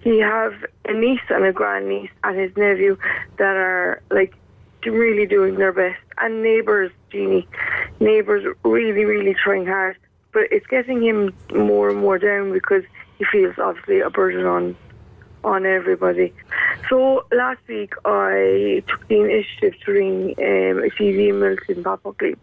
He 0.00 0.18
have 0.20 0.54
a 0.86 0.92
niece 0.92 1.20
and 1.30 1.44
a 1.44 1.52
grandniece 1.52 2.10
and 2.24 2.38
his 2.38 2.54
nephew 2.56 2.96
that 3.38 3.56
are 3.56 4.02
like 4.10 4.34
really 4.84 5.24
doing 5.26 5.54
their 5.56 5.72
best, 5.72 5.98
and 6.18 6.42
neighbours, 6.42 6.90
Jeannie, 7.10 7.48
neighbours 8.00 8.44
really, 8.64 9.04
really 9.04 9.34
trying 9.34 9.66
hard. 9.66 9.96
But 10.32 10.44
it's 10.50 10.66
getting 10.66 11.02
him 11.02 11.32
more 11.54 11.88
and 11.90 11.98
more 11.98 12.18
down 12.18 12.52
because 12.52 12.82
he 13.18 13.24
feels 13.24 13.56
obviously 13.58 14.00
a 14.00 14.10
burden 14.10 14.44
on 14.46 14.76
on 15.42 15.64
everybody. 15.66 16.32
So 16.88 17.24
last 17.32 17.60
week 17.68 17.94
I 18.04 18.82
took 18.88 19.06
the 19.08 19.20
initiative 19.20 19.74
to 19.84 19.92
ring 19.92 20.34
um, 20.38 20.78
a 20.84 20.88
TD 20.90 21.28
in 21.28 21.34
Midleton, 21.36 21.82
Buckley, 21.82 22.34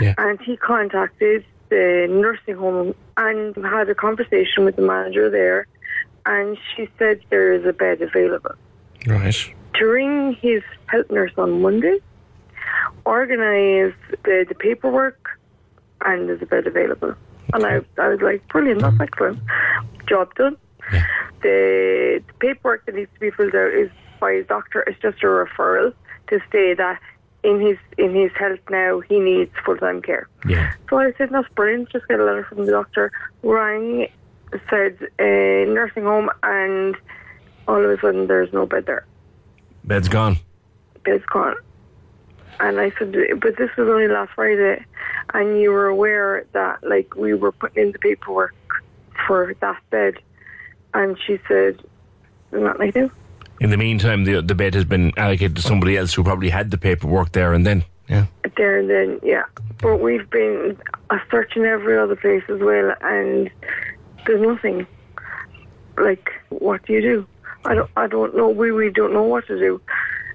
Yeah. 0.00 0.14
and 0.18 0.40
he 0.40 0.56
contacted 0.56 1.44
the 1.72 2.06
nursing 2.10 2.56
home 2.56 2.94
and 3.16 3.56
had 3.64 3.88
a 3.88 3.94
conversation 3.94 4.66
with 4.66 4.76
the 4.76 4.82
manager 4.82 5.30
there, 5.30 5.66
and 6.26 6.58
she 6.76 6.86
said 6.98 7.20
there 7.30 7.54
is 7.54 7.64
a 7.64 7.72
bed 7.72 8.02
available. 8.02 8.54
Right. 9.06 9.54
To 9.74 9.84
ring 9.86 10.36
his 10.40 10.62
health 10.86 11.10
nurse 11.10 11.32
on 11.38 11.62
Monday, 11.62 11.98
organise 13.06 13.94
the, 14.24 14.44
the 14.46 14.54
paperwork, 14.54 15.40
and 16.04 16.28
there's 16.28 16.42
a 16.42 16.46
bed 16.46 16.66
available. 16.66 17.14
And 17.54 17.64
I, 17.64 17.80
I 17.98 18.08
was 18.08 18.20
like, 18.20 18.46
brilliant, 18.48 18.80
that's 18.82 18.92
mm-hmm. 18.92 19.02
excellent. 19.02 19.40
Job 20.06 20.34
done. 20.34 20.58
The, 21.40 22.22
the 22.26 22.34
paperwork 22.38 22.84
that 22.84 22.94
needs 22.94 23.10
to 23.14 23.20
be 23.20 23.30
filled 23.30 23.54
out 23.54 23.72
is 23.72 23.90
by 24.20 24.34
his 24.34 24.46
doctor. 24.46 24.82
It's 24.86 25.00
just 25.00 25.22
a 25.22 25.26
referral 25.26 25.94
to 26.28 26.38
say 26.52 26.74
that 26.74 27.00
in 27.42 27.60
his 27.60 27.78
in 27.98 28.14
his 28.14 28.30
health 28.38 28.60
now 28.70 29.00
he 29.00 29.18
needs 29.18 29.50
full 29.64 29.76
time 29.76 30.00
care. 30.02 30.28
Yeah. 30.46 30.72
So 30.88 30.98
I 30.98 31.12
said, 31.18 31.30
that's 31.30 31.48
brilliant. 31.54 31.90
Just 31.90 32.08
get 32.08 32.20
a 32.20 32.24
letter 32.24 32.44
from 32.44 32.66
the 32.66 32.72
doctor. 32.72 33.12
Rang, 33.42 34.08
said 34.70 34.98
uh, 35.18 35.24
nursing 35.72 36.04
home, 36.04 36.30
and 36.42 36.96
all 37.66 37.82
of 37.82 37.90
a 37.90 38.00
sudden 38.00 38.26
there's 38.26 38.52
no 38.52 38.66
bed 38.66 38.86
there. 38.86 39.06
Bed's 39.84 40.08
gone. 40.08 40.36
Bed's 41.04 41.24
gone. 41.26 41.56
And 42.60 42.78
I 42.78 42.92
said, 42.98 43.12
but 43.40 43.56
this 43.56 43.70
was 43.76 43.88
only 43.88 44.06
last 44.06 44.32
Friday, 44.34 44.84
and 45.34 45.60
you 45.60 45.72
were 45.72 45.86
aware 45.86 46.46
that 46.52 46.86
like 46.88 47.16
we 47.16 47.34
were 47.34 47.50
putting 47.50 47.86
in 47.86 47.92
the 47.92 47.98
paperwork 47.98 48.54
for 49.26 49.54
that 49.60 49.82
bed, 49.90 50.14
and 50.94 51.18
she 51.26 51.38
said, 51.48 51.82
"There's 52.50 52.62
nothing 52.62 52.82
I 52.82 52.90
do." 52.90 53.10
In 53.62 53.70
the 53.70 53.76
meantime, 53.76 54.24
the 54.24 54.42
the 54.42 54.56
bed 54.56 54.74
has 54.74 54.84
been 54.84 55.12
allocated 55.16 55.54
to 55.54 55.62
somebody 55.62 55.96
else 55.96 56.12
who 56.12 56.24
probably 56.24 56.50
had 56.50 56.72
the 56.72 56.78
paperwork 56.78 57.30
there 57.30 57.52
and 57.54 57.64
then. 57.64 57.84
Yeah. 58.08 58.26
there 58.56 58.80
and 58.80 58.90
then, 58.90 59.20
yeah. 59.22 59.44
But 59.78 59.98
we've 59.98 60.28
been 60.28 60.76
uh, 61.10 61.18
searching 61.30 61.64
every 61.64 61.96
other 61.96 62.16
place 62.16 62.42
as 62.48 62.58
well, 62.58 62.92
and 63.02 63.48
there's 64.26 64.42
nothing. 64.42 64.84
Like, 65.96 66.28
what 66.48 66.84
do 66.86 66.92
you 66.92 67.00
do? 67.00 67.26
I 67.64 67.74
don't. 67.76 67.90
I 67.96 68.08
don't 68.08 68.36
know. 68.36 68.48
We 68.48 68.72
we 68.72 68.90
don't 68.90 69.12
know 69.12 69.22
what 69.22 69.46
to 69.46 69.56
do. 69.56 69.80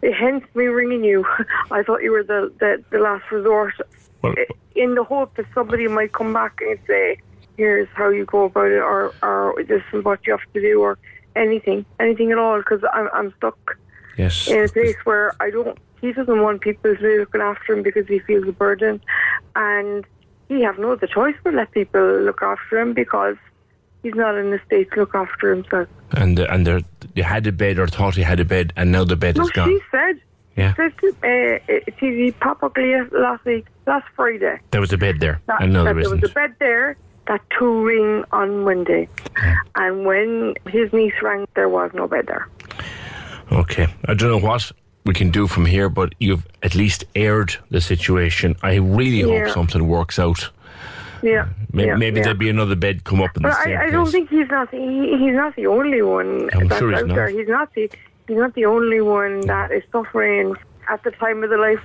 Hence 0.02 0.46
me 0.56 0.68
ringing 0.68 1.04
you. 1.04 1.26
I 1.72 1.84
thought 1.84 2.04
you 2.04 2.12
were 2.12 2.24
the 2.24 2.54
the, 2.62 2.82
the 2.92 3.00
last 3.00 3.30
resort, 3.30 3.74
Well- 4.22 4.36
in 4.76 4.96
the 4.96 5.04
hope 5.04 5.36
that 5.36 5.48
somebody 5.54 5.90
might 5.90 6.14
come 6.14 6.32
back 6.32 6.62
and 6.62 6.80
say, 6.88 7.18
"Here's 7.58 7.90
how 7.94 8.08
you 8.08 8.24
go 8.24 8.46
about 8.46 8.72
it," 8.72 8.80
or 8.80 9.14
"or 9.22 9.62
this 9.68 9.84
is 9.92 10.06
what 10.06 10.26
you 10.26 10.32
have 10.32 10.54
to 10.54 10.62
do," 10.62 10.82
or 10.82 10.98
anything, 11.38 11.86
anything 12.00 12.32
at 12.32 12.38
all. 12.38 12.58
Because 12.60 12.82
I'm 12.94 13.10
I'm 13.14 13.34
stuck 13.38 13.78
Yes. 14.18 14.48
in 14.48 14.64
a 14.66 14.68
place 14.68 14.96
where 15.04 15.34
I 15.40 15.50
don't. 15.52 15.78
He 16.02 16.12
doesn't 16.14 16.42
want 16.42 16.62
people 16.62 16.96
to 16.96 17.02
be 17.02 17.18
looking 17.20 17.42
after 17.42 17.74
him 17.74 17.84
because 17.84 18.08
he 18.08 18.20
feels 18.20 18.48
a 18.48 18.52
burden, 18.52 19.02
and 19.56 20.06
he 20.48 20.62
have 20.64 20.78
no 20.80 20.92
other 20.94 21.08
choice 21.08 21.36
but 21.44 21.54
let 21.54 21.72
people 21.72 22.02
look 22.22 22.42
after 22.42 22.80
him 22.80 22.94
because 22.94 23.36
he's 24.04 24.14
not 24.16 24.36
in 24.38 24.52
the 24.52 24.60
state 24.66 24.92
to 24.92 25.02
look 25.02 25.16
after 25.16 25.54
himself. 25.54 25.88
And 26.12 26.40
uh, 26.40 26.48
and 26.50 26.66
there, 26.68 26.82
you 27.16 27.24
had 27.24 27.46
a 27.48 27.52
bed 27.52 27.80
or 27.80 27.88
thought 27.88 28.16
you 28.18 28.24
had 28.24 28.40
a 28.40 28.46
bed, 28.46 28.74
and 28.76 28.92
now 28.92 29.04
the 29.06 29.16
bed 29.16 29.38
No, 29.38 29.44
is 29.44 29.52
gone. 29.52 29.70
she 29.70 29.80
said. 29.92 30.22
Yeah. 30.56 30.74
Said 30.76 30.94
uh, 31.04 31.08
uh, 31.28 31.80
TD 32.00 32.34
Pat 32.40 32.60
Buckley 32.60 32.96
last 33.12 33.46
week, 33.46 33.68
last 33.86 34.08
Friday, 34.16 34.60
There 34.72 34.82
was 34.82 34.92
a 34.92 34.98
bed 34.98 35.20
there, 35.20 35.40
that, 35.46 35.62
and 35.62 35.72
now 35.74 35.84
that 35.84 35.94
there 35.94 36.04
there 36.06 36.16
was 36.16 36.24
a 36.32 36.34
bed 36.34 36.56
there 36.58 36.98
that 37.28 37.42
two 37.58 37.84
ring 37.86 38.24
on 38.32 38.64
Monday, 38.64 39.08
and 39.76 40.06
when 40.06 40.54
his 40.70 40.92
niece 40.94 41.14
rang, 41.22 41.48
there 41.56 41.70
was 41.70 41.92
no 41.94 42.08
bed 42.08 42.28
there. 42.28 42.48
Okay. 43.52 43.88
I 44.08 44.14
don't 44.14 44.30
know 44.30 44.40
what 44.48 44.72
we 45.06 45.14
can 45.14 45.30
do 45.30 45.48
from 45.48 45.66
here, 45.66 45.90
but 45.90 46.14
you've 46.20 46.46
at 46.64 46.76
least 46.76 47.06
aired 47.16 47.56
the 47.72 47.80
situation. 47.82 48.56
I 48.62 48.76
really 48.76 49.22
Yeah. 49.22 49.46
hope 49.46 49.54
something 49.54 49.88
works 49.88 50.20
out. 50.20 50.50
Yeah, 51.24 51.42
uh, 51.42 51.46
Maybe, 51.74 51.88
yeah, 51.88 51.96
maybe 51.96 52.18
yeah. 52.18 52.24
there'll 52.26 52.38
be 52.38 52.50
another 52.50 52.76
bed 52.76 53.04
come 53.04 53.22
up 53.22 53.36
in 53.36 53.42
But 53.44 53.50
the 53.50 53.64
same 53.64 53.78
I, 53.78 53.86
I 53.86 53.90
don't 53.90 54.12
think 54.12 54.30
he's 54.30 54.48
not. 54.50 54.70
He, 54.70 55.18
he's 55.18 55.34
not 55.34 55.56
the 55.56 55.66
only 55.66 56.02
one 56.04 56.50
I'm 56.54 56.68
that's 56.68 56.80
sure 56.80 56.92
he's 56.92 57.00
out 57.02 57.08
not. 57.08 57.16
there. 57.16 57.28
He's 57.30 57.48
not 57.48 57.74
the. 57.74 57.90
He's 58.28 58.38
not 58.38 58.54
the 58.54 58.66
only 58.66 59.02
one 59.02 59.42
that 59.48 59.72
is 59.72 59.82
suffering 59.92 60.54
at 60.90 61.02
the 61.04 61.12
time 61.12 61.44
of 61.44 61.50
the 61.50 61.58
life 61.58 61.80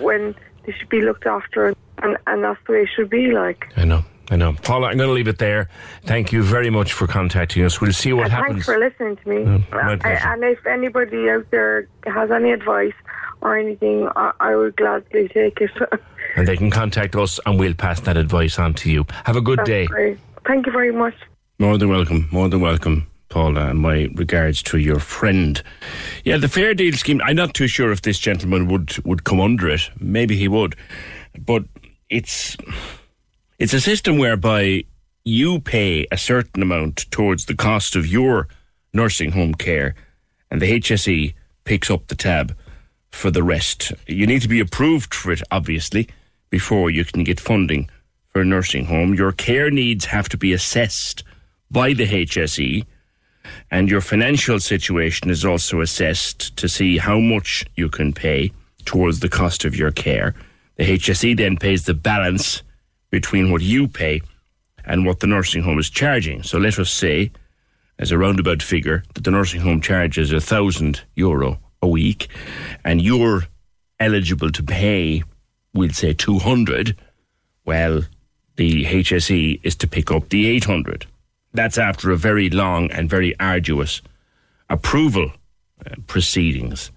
when 0.00 0.34
they 0.64 0.72
should 0.72 0.88
be 0.88 1.00
looked 1.02 1.26
after, 1.26 1.74
and 1.98 2.16
and 2.28 2.44
that's 2.44 2.60
the 2.66 2.72
way 2.74 2.82
it 2.82 2.90
should 2.94 3.10
be. 3.10 3.32
Like. 3.32 3.66
I 3.76 3.84
know. 3.86 4.04
I 4.30 4.36
know. 4.36 4.54
Paula, 4.62 4.88
I'm 4.88 4.96
going 4.96 5.08
to 5.08 5.12
leave 5.14 5.28
it 5.28 5.38
there. 5.38 5.68
Thank 6.02 6.32
you 6.32 6.42
very 6.42 6.70
much 6.70 6.92
for 6.92 7.06
contacting 7.06 7.64
us. 7.64 7.80
We'll 7.80 7.92
see 7.92 8.12
what 8.12 8.24
And 8.24 8.32
happens. 8.32 8.52
Thanks 8.54 8.66
for 8.66 8.78
listening 8.78 9.16
to 9.16 9.28
me. 9.28 9.64
My 9.70 9.92
Uh, 9.94 9.98
and 10.04 10.42
if 10.44 10.66
anybody 10.66 11.30
out 11.30 11.46
there 11.50 11.86
has 12.06 12.30
any 12.30 12.50
advice 12.50 12.94
or 13.40 13.56
anything, 13.56 14.08
I, 14.16 14.32
I 14.40 14.56
would 14.56 14.76
gladly 14.76 15.28
take 15.28 15.60
it. 15.60 15.70
and 16.36 16.48
they 16.48 16.56
can 16.56 16.70
contact 16.70 17.14
us 17.14 17.38
and 17.46 17.58
we'll 17.58 17.74
pass 17.74 18.00
that 18.00 18.16
advice 18.16 18.58
on 18.58 18.74
to 18.74 18.90
you. 18.90 19.06
Have 19.24 19.36
a 19.36 19.40
good 19.40 19.60
That's 19.60 19.68
day. 19.68 19.86
great. 19.86 20.18
Thank 20.44 20.66
you 20.66 20.72
very 20.72 20.92
much. 20.92 21.14
More 21.58 21.78
than 21.78 21.88
welcome. 21.88 22.28
More 22.32 22.48
than 22.48 22.60
welcome, 22.60 23.06
Paula. 23.28 23.70
And 23.70 23.78
my 23.78 24.08
regards 24.14 24.62
to 24.64 24.78
your 24.78 24.98
friend. 24.98 25.62
Yeah, 26.24 26.36
the 26.36 26.48
fair 26.48 26.74
deal 26.74 26.92
scheme. 26.94 27.20
I'm 27.24 27.36
not 27.36 27.54
too 27.54 27.66
sure 27.66 27.92
if 27.92 28.02
this 28.02 28.18
gentleman 28.18 28.66
would 28.68 28.98
would 29.06 29.24
come 29.24 29.40
under 29.40 29.68
it. 29.70 29.88
Maybe 29.98 30.36
he 30.36 30.48
would, 30.48 30.76
but 31.38 31.64
it's 32.10 32.56
it's 33.58 33.72
a 33.72 33.80
system 33.80 34.18
whereby 34.18 34.84
you 35.24 35.60
pay 35.60 36.06
a 36.12 36.18
certain 36.18 36.62
amount 36.62 37.10
towards 37.10 37.46
the 37.46 37.54
cost 37.54 37.96
of 37.96 38.06
your 38.06 38.48
nursing 38.92 39.32
home 39.32 39.54
care, 39.54 39.94
and 40.50 40.60
the 40.60 40.78
HSE 40.78 41.34
picks 41.64 41.90
up 41.90 42.06
the 42.06 42.14
tab 42.14 42.56
for 43.10 43.30
the 43.30 43.42
rest. 43.42 43.92
You 44.06 44.26
need 44.26 44.42
to 44.42 44.48
be 44.48 44.60
approved 44.60 45.14
for 45.14 45.32
it, 45.32 45.42
obviously, 45.50 46.08
before 46.50 46.90
you 46.90 47.04
can 47.04 47.24
get 47.24 47.40
funding 47.40 47.90
for 48.28 48.42
a 48.42 48.44
nursing 48.44 48.84
home. 48.84 49.14
Your 49.14 49.32
care 49.32 49.70
needs 49.70 50.04
have 50.06 50.28
to 50.28 50.36
be 50.36 50.52
assessed 50.52 51.24
by 51.70 51.92
the 51.92 52.06
HSE, 52.06 52.84
and 53.70 53.90
your 53.90 54.00
financial 54.00 54.60
situation 54.60 55.30
is 55.30 55.44
also 55.44 55.80
assessed 55.80 56.56
to 56.56 56.68
see 56.68 56.98
how 56.98 57.18
much 57.18 57.64
you 57.74 57.88
can 57.88 58.12
pay 58.12 58.52
towards 58.84 59.20
the 59.20 59.28
cost 59.28 59.64
of 59.64 59.74
your 59.74 59.90
care. 59.90 60.34
The 60.76 60.84
HSE 60.98 61.36
then 61.36 61.56
pays 61.56 61.84
the 61.84 61.94
balance 61.94 62.62
between 63.10 63.50
what 63.50 63.62
you 63.62 63.88
pay 63.88 64.20
and 64.84 65.04
what 65.04 65.20
the 65.20 65.26
nursing 65.26 65.62
home 65.62 65.78
is 65.78 65.90
charging. 65.90 66.42
So 66.42 66.58
let 66.58 66.78
us 66.78 66.90
say, 66.90 67.30
as 67.98 68.12
a 68.12 68.18
roundabout 68.18 68.62
figure, 68.62 69.02
that 69.14 69.24
the 69.24 69.30
nursing 69.30 69.60
home 69.60 69.80
charges 69.80 70.32
a 70.32 70.40
thousand 70.40 71.02
euro 71.14 71.58
a 71.82 71.88
week, 71.88 72.28
and 72.84 73.02
you're 73.02 73.44
eligible 73.98 74.50
to 74.50 74.62
pay, 74.62 75.22
we'll 75.74 75.90
say 75.90 76.12
two 76.12 76.38
hundred. 76.38 76.96
Well, 77.64 78.02
the 78.56 78.84
HSE 78.84 79.60
is 79.62 79.76
to 79.76 79.88
pick 79.88 80.10
up 80.10 80.28
the 80.28 80.46
eight 80.46 80.64
hundred. 80.64 81.06
That's 81.52 81.78
after 81.78 82.10
a 82.10 82.16
very 82.16 82.50
long 82.50 82.90
and 82.90 83.10
very 83.10 83.38
arduous 83.40 84.02
approval 84.68 85.32
uh, 85.84 85.94
proceedings. 86.06 86.90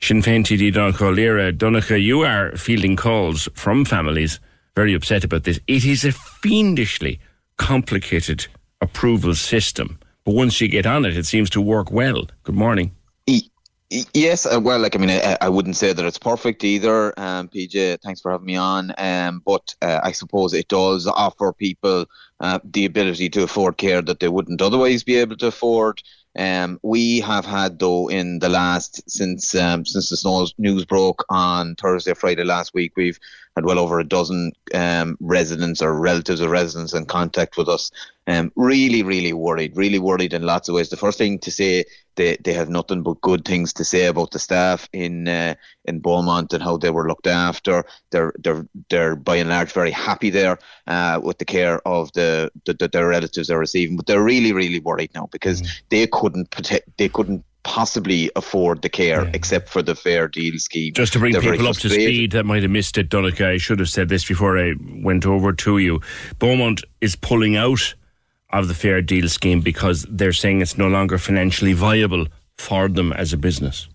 Sinn 0.00 0.22
Féin 0.22 0.42
TD 0.44 0.72
Donnchadh, 0.72 2.02
you 2.02 2.22
are 2.22 2.56
fielding 2.56 2.96
calls 2.96 3.48
from 3.54 3.84
families 3.84 4.40
very 4.78 4.94
upset 4.94 5.24
about 5.24 5.42
this. 5.42 5.58
It 5.66 5.84
is 5.84 6.04
a 6.04 6.12
fiendishly 6.12 7.18
complicated 7.56 8.46
approval 8.80 9.34
system, 9.34 9.98
but 10.24 10.36
once 10.36 10.60
you 10.60 10.68
get 10.68 10.86
on 10.86 11.04
it, 11.04 11.16
it 11.16 11.26
seems 11.26 11.50
to 11.50 11.60
work 11.60 11.90
well. 11.90 12.28
Good 12.44 12.54
morning. 12.54 12.92
Yes, 14.14 14.46
uh, 14.46 14.60
well, 14.62 14.78
like 14.78 14.94
I 14.94 14.98
mean, 14.98 15.10
I, 15.10 15.36
I 15.40 15.48
wouldn't 15.48 15.74
say 15.76 15.92
that 15.92 16.04
it's 16.04 16.18
perfect 16.18 16.62
either. 16.62 17.18
Um, 17.18 17.48
PJ, 17.48 18.02
thanks 18.02 18.20
for 18.20 18.30
having 18.30 18.46
me 18.46 18.54
on. 18.54 18.92
Um, 18.98 19.42
but 19.44 19.74
uh, 19.82 20.00
I 20.04 20.12
suppose 20.12 20.54
it 20.54 20.68
does 20.68 21.08
offer 21.08 21.52
people 21.54 22.04
uh, 22.38 22.60
the 22.62 22.84
ability 22.84 23.30
to 23.30 23.42
afford 23.42 23.78
care 23.78 24.02
that 24.02 24.20
they 24.20 24.28
wouldn't 24.28 24.62
otherwise 24.62 25.02
be 25.02 25.16
able 25.16 25.38
to 25.38 25.48
afford. 25.48 26.02
Um, 26.38 26.78
we 26.82 27.20
have 27.20 27.46
had 27.46 27.78
though 27.78 28.08
in 28.08 28.38
the 28.38 28.48
last 28.48 29.10
since 29.10 29.54
um, 29.54 29.84
since 29.84 30.10
the 30.10 30.52
news 30.58 30.84
broke 30.84 31.24
on 31.30 31.74
Thursday, 31.74 32.14
Friday 32.14 32.44
last 32.44 32.74
week, 32.74 32.92
we've 32.94 33.18
had 33.58 33.64
well 33.64 33.78
over 33.78 33.98
a 33.98 34.04
dozen 34.04 34.52
um, 34.72 35.16
residents 35.20 35.82
or 35.82 35.92
relatives 35.92 36.40
of 36.40 36.50
residents 36.50 36.94
in 36.94 37.04
contact 37.06 37.56
with 37.56 37.68
us. 37.68 37.90
Um, 38.28 38.52
really, 38.56 39.02
really 39.02 39.32
worried, 39.32 39.76
really 39.76 39.98
worried 39.98 40.32
in 40.32 40.42
lots 40.42 40.68
of 40.68 40.74
ways. 40.74 40.90
The 40.90 40.96
first 40.96 41.18
thing 41.18 41.38
to 41.40 41.50
say, 41.50 41.84
they, 42.14 42.36
they 42.36 42.52
have 42.52 42.68
nothing 42.68 43.02
but 43.02 43.20
good 43.20 43.44
things 43.44 43.72
to 43.74 43.84
say 43.84 44.04
about 44.06 44.30
the 44.30 44.38
staff 44.38 44.88
in 44.92 45.26
uh, 45.26 45.54
in 45.86 46.00
Beaumont 46.00 46.52
and 46.52 46.62
how 46.62 46.76
they 46.76 46.90
were 46.90 47.08
looked 47.08 47.26
after. 47.26 47.84
They're 48.10 48.32
they're 48.38 48.66
they're 48.90 49.16
by 49.16 49.36
and 49.36 49.50
large 49.50 49.72
very 49.72 49.90
happy 49.90 50.30
there 50.30 50.58
uh, 50.86 51.20
with 51.22 51.38
the 51.38 51.44
care 51.44 51.80
of 51.88 52.12
the, 52.12 52.50
the, 52.64 52.74
the 52.74 52.88
their 52.88 53.08
relatives 53.08 53.48
they're 53.48 53.58
receiving. 53.58 53.96
But 53.96 54.06
they're 54.06 54.22
really, 54.22 54.52
really 54.52 54.80
worried 54.80 55.10
now 55.14 55.28
because 55.32 55.62
they 55.88 56.06
couldn't 56.06 56.50
protect, 56.50 56.96
they 56.98 57.08
couldn't 57.08 57.44
possibly 57.68 58.30
afford 58.34 58.80
the 58.80 58.88
care 58.88 59.30
except 59.34 59.68
for 59.68 59.82
the 59.82 59.94
fair 59.94 60.26
deal 60.26 60.58
scheme. 60.58 60.94
Just 60.94 61.12
to 61.12 61.18
bring 61.18 61.34
They're 61.34 61.42
people 61.42 61.68
up 61.68 61.76
to 61.76 61.90
speed 61.90 62.32
that 62.32 62.46
might 62.46 62.62
have 62.62 62.70
missed 62.70 62.96
it, 62.96 63.10
Donnchadh, 63.10 63.46
I 63.46 63.58
should 63.58 63.78
have 63.78 63.90
said 63.90 64.08
this 64.08 64.24
before 64.24 64.58
I 64.58 64.72
went 65.02 65.26
over 65.26 65.52
to 65.52 65.76
you. 65.76 66.00
Beaumont 66.38 66.82
is 67.02 67.14
pulling 67.14 67.56
out 67.56 67.94
of 68.54 68.68
the 68.68 68.74
Fair 68.74 69.02
Deal 69.02 69.28
scheme 69.28 69.60
because 69.60 70.06
they're 70.08 70.32
saying 70.32 70.62
it's 70.62 70.78
no 70.78 70.88
longer 70.88 71.18
financially 71.18 71.74
viable 71.74 72.26
for 72.56 72.88
them 72.88 73.12
as 73.12 73.34
a 73.34 73.36
business. 73.36 73.86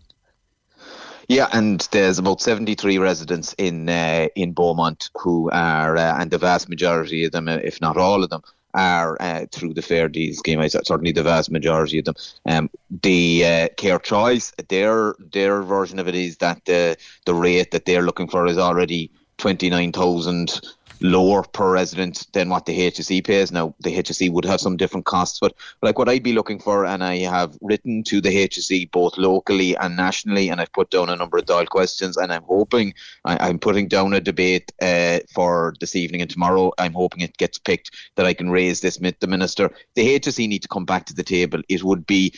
Yeah, 1.28 1.48
and 1.52 1.80
there's 1.92 2.20
about 2.20 2.42
73 2.42 3.00
residents 3.00 3.56
in 3.58 3.90
uh, 3.90 4.28
in 4.36 4.54
Beaumont 4.54 5.10
who 5.18 5.50
are, 5.50 5.98
uh, 5.98 6.22
and 6.22 6.30
the 6.30 6.38
vast 6.38 6.70
majority 6.70 7.26
of 7.26 7.32
them, 7.32 7.48
uh, 7.48 7.58
if 7.64 7.82
not 7.82 7.98
all 7.98 8.24
of 8.24 8.30
them, 8.30 8.44
are 8.74 9.18
uh, 9.22 9.46
through 9.52 9.74
the 9.74 9.82
fair 9.82 10.08
deal 10.08 10.34
scheme. 10.34 10.60
I 10.60 10.68
certainly 10.68 11.12
the 11.12 11.24
vast 11.24 11.52
majority 11.52 12.00
of 12.00 12.06
them. 12.06 12.16
Um, 12.46 12.70
the 13.02 13.46
uh, 13.46 13.68
care 13.78 14.00
choice, 14.00 14.52
their 14.70 15.16
their 15.20 15.62
version 15.62 16.00
of 16.00 16.08
it 16.08 16.16
is 16.16 16.38
that 16.38 16.66
the 16.66 16.98
the 17.26 17.34
rate 17.34 17.72
that 17.72 17.86
they're 17.86 18.02
looking 18.02 18.28
for 18.28 18.46
is 18.48 18.58
already 18.58 19.12
twenty 19.38 19.70
nine 19.70 19.92
thousand 19.92 20.62
lower 21.04 21.44
per 21.44 21.70
resident 21.70 22.26
than 22.32 22.50
what 22.50 22.66
the 22.66 22.90
HSE 22.90 23.24
pays. 23.26 23.52
Now, 23.52 23.76
the 23.82 23.96
HSE 23.96 24.32
would 24.32 24.46
have 24.46 24.62
some 24.62 24.78
different 24.78 25.06
costs, 25.06 25.38
but 25.40 25.54
like 25.82 26.00
what 26.00 26.08
I'd 26.08 26.24
be 26.24 26.32
looking 26.32 26.60
for, 26.60 26.86
and 26.86 27.04
I 27.04 27.18
have 27.18 27.58
written 27.62 28.04
to 28.06 28.22
the 28.22 28.48
HSE 28.48 28.90
both 28.92 29.18
locally 29.18 29.76
and 29.76 29.98
nationally, 29.98 30.50
and 30.50 30.62
I've 30.62 30.72
put 30.72 30.90
down 30.90 31.10
a 31.10 31.16
number 31.18 31.38
of 31.38 31.46
Dáil 31.46 31.68
questions, 31.68 32.16
and 32.16 32.32
I'm 32.32 32.44
hoping 32.44 32.94
I, 33.26 33.50
am 33.50 33.60
putting 33.60 33.90
down 33.90 34.14
a 34.14 34.22
debate 34.22 34.72
uh, 34.82 35.20
for 35.34 35.76
this 35.82 35.96
evening 35.96 36.22
and 36.22 36.30
tomorrow. 36.30 36.72
I'm 36.78 36.94
hoping 36.94 37.22
it 37.22 37.38
gets 37.38 37.60
picked 37.60 37.92
that 38.16 38.26
I 38.26 38.34
can 38.34 38.50
raise 38.50 38.80
this 38.80 38.98
with 38.98 39.20
the 39.20 39.28
minister. 39.28 39.72
The 39.96 40.20
HSE 40.20 40.48
need 40.48 40.62
to 40.62 40.70
come 40.70 40.86
back 40.86 41.06
to 41.08 41.14
the 41.14 41.24
table. 41.24 41.62
It 41.68 41.84
would 41.84 42.08
be 42.08 42.34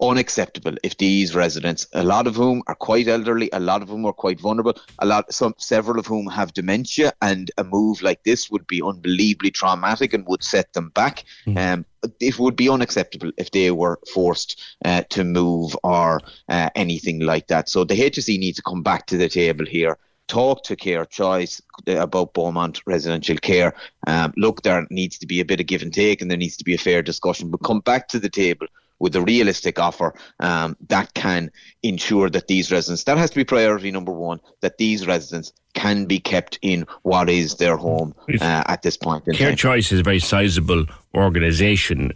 unacceptable 0.00 0.74
if 0.82 0.96
these 0.98 1.34
residents, 1.34 1.86
a 1.92 2.02
lot 2.02 2.26
of 2.26 2.36
whom 2.36 2.62
are 2.66 2.74
quite 2.74 3.08
elderly, 3.08 3.48
a 3.52 3.60
lot 3.60 3.82
of 3.82 3.88
whom 3.88 4.04
are 4.04 4.12
quite 4.12 4.40
vulnerable, 4.40 4.74
a 4.98 5.06
lot, 5.06 5.32
some, 5.32 5.54
several 5.58 5.98
of 5.98 6.06
whom 6.06 6.26
have 6.26 6.52
dementia, 6.52 7.12
and 7.22 7.50
a 7.58 7.64
move 7.64 8.02
like 8.02 8.22
this 8.24 8.50
would 8.50 8.66
be 8.66 8.82
unbelievably 8.82 9.50
traumatic 9.50 10.12
and 10.12 10.26
would 10.26 10.42
set 10.42 10.72
them 10.72 10.90
back. 10.90 11.24
Mm. 11.46 11.58
Um, 11.58 11.86
it 12.20 12.38
would 12.38 12.56
be 12.56 12.68
unacceptable 12.68 13.32
if 13.36 13.50
they 13.50 13.70
were 13.70 13.98
forced 14.12 14.60
uh, 14.84 15.02
to 15.10 15.24
move 15.24 15.76
or 15.82 16.20
uh, 16.48 16.70
anything 16.74 17.20
like 17.20 17.48
that. 17.48 17.68
So 17.68 17.84
the 17.84 17.98
HSE 17.98 18.38
needs 18.38 18.56
to 18.56 18.62
come 18.62 18.82
back 18.82 19.06
to 19.06 19.16
the 19.16 19.28
table 19.28 19.66
here 19.66 19.98
talk 20.28 20.64
to 20.64 20.74
Care 20.74 21.04
Choice 21.04 21.62
uh, 21.86 21.98
about 21.98 22.34
Beaumont 22.34 22.80
residential 22.84 23.36
care. 23.36 23.74
Um, 24.08 24.32
look, 24.36 24.62
there 24.62 24.84
needs 24.90 25.18
to 25.18 25.26
be 25.26 25.38
a 25.38 25.44
bit 25.44 25.60
of 25.60 25.66
give 25.66 25.82
and 25.82 25.94
take 25.94 26.20
and 26.20 26.28
there 26.28 26.36
needs 26.38 26.56
to 26.56 26.64
be 26.64 26.74
a 26.74 26.78
fair 26.78 27.00
discussion, 27.00 27.48
but 27.48 27.62
come 27.62 27.78
back 27.78 28.08
to 28.08 28.18
the 28.18 28.28
table 28.28 28.66
with 28.98 29.14
a 29.16 29.22
realistic 29.22 29.78
offer 29.78 30.14
um, 30.40 30.76
that 30.88 31.12
can 31.14 31.50
ensure 31.82 32.30
that 32.30 32.48
these 32.48 32.72
residents, 32.72 33.04
that 33.04 33.18
has 33.18 33.30
to 33.30 33.36
be 33.36 33.44
priority 33.44 33.90
number 33.90 34.12
one, 34.12 34.40
that 34.60 34.78
these 34.78 35.06
residents 35.06 35.52
can 35.74 36.06
be 36.06 36.18
kept 36.18 36.58
in 36.62 36.86
what 37.02 37.28
is 37.28 37.56
their 37.56 37.76
home 37.76 38.14
uh, 38.40 38.64
at 38.66 38.80
this 38.82 38.96
point. 38.96 39.24
Care 39.26 39.50
time. 39.50 39.56
Choice 39.56 39.92
is 39.92 40.00
a 40.00 40.02
very 40.02 40.18
sizable 40.18 40.86
organisation. 41.14 42.12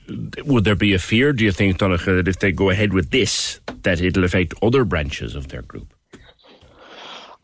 Would 0.46 0.64
there 0.64 0.74
be 0.74 0.94
a 0.94 0.98
fear, 0.98 1.32
do 1.34 1.44
you 1.44 1.52
think, 1.52 1.78
Donnchadh, 1.78 2.16
that 2.16 2.28
if 2.28 2.38
they 2.38 2.52
go 2.52 2.70
ahead 2.70 2.94
with 2.94 3.10
this, 3.10 3.60
that 3.82 4.00
it'll 4.00 4.24
affect 4.24 4.54
other 4.62 4.84
branches 4.84 5.34
of 5.34 5.48
their 5.48 5.62
group? 5.62 5.92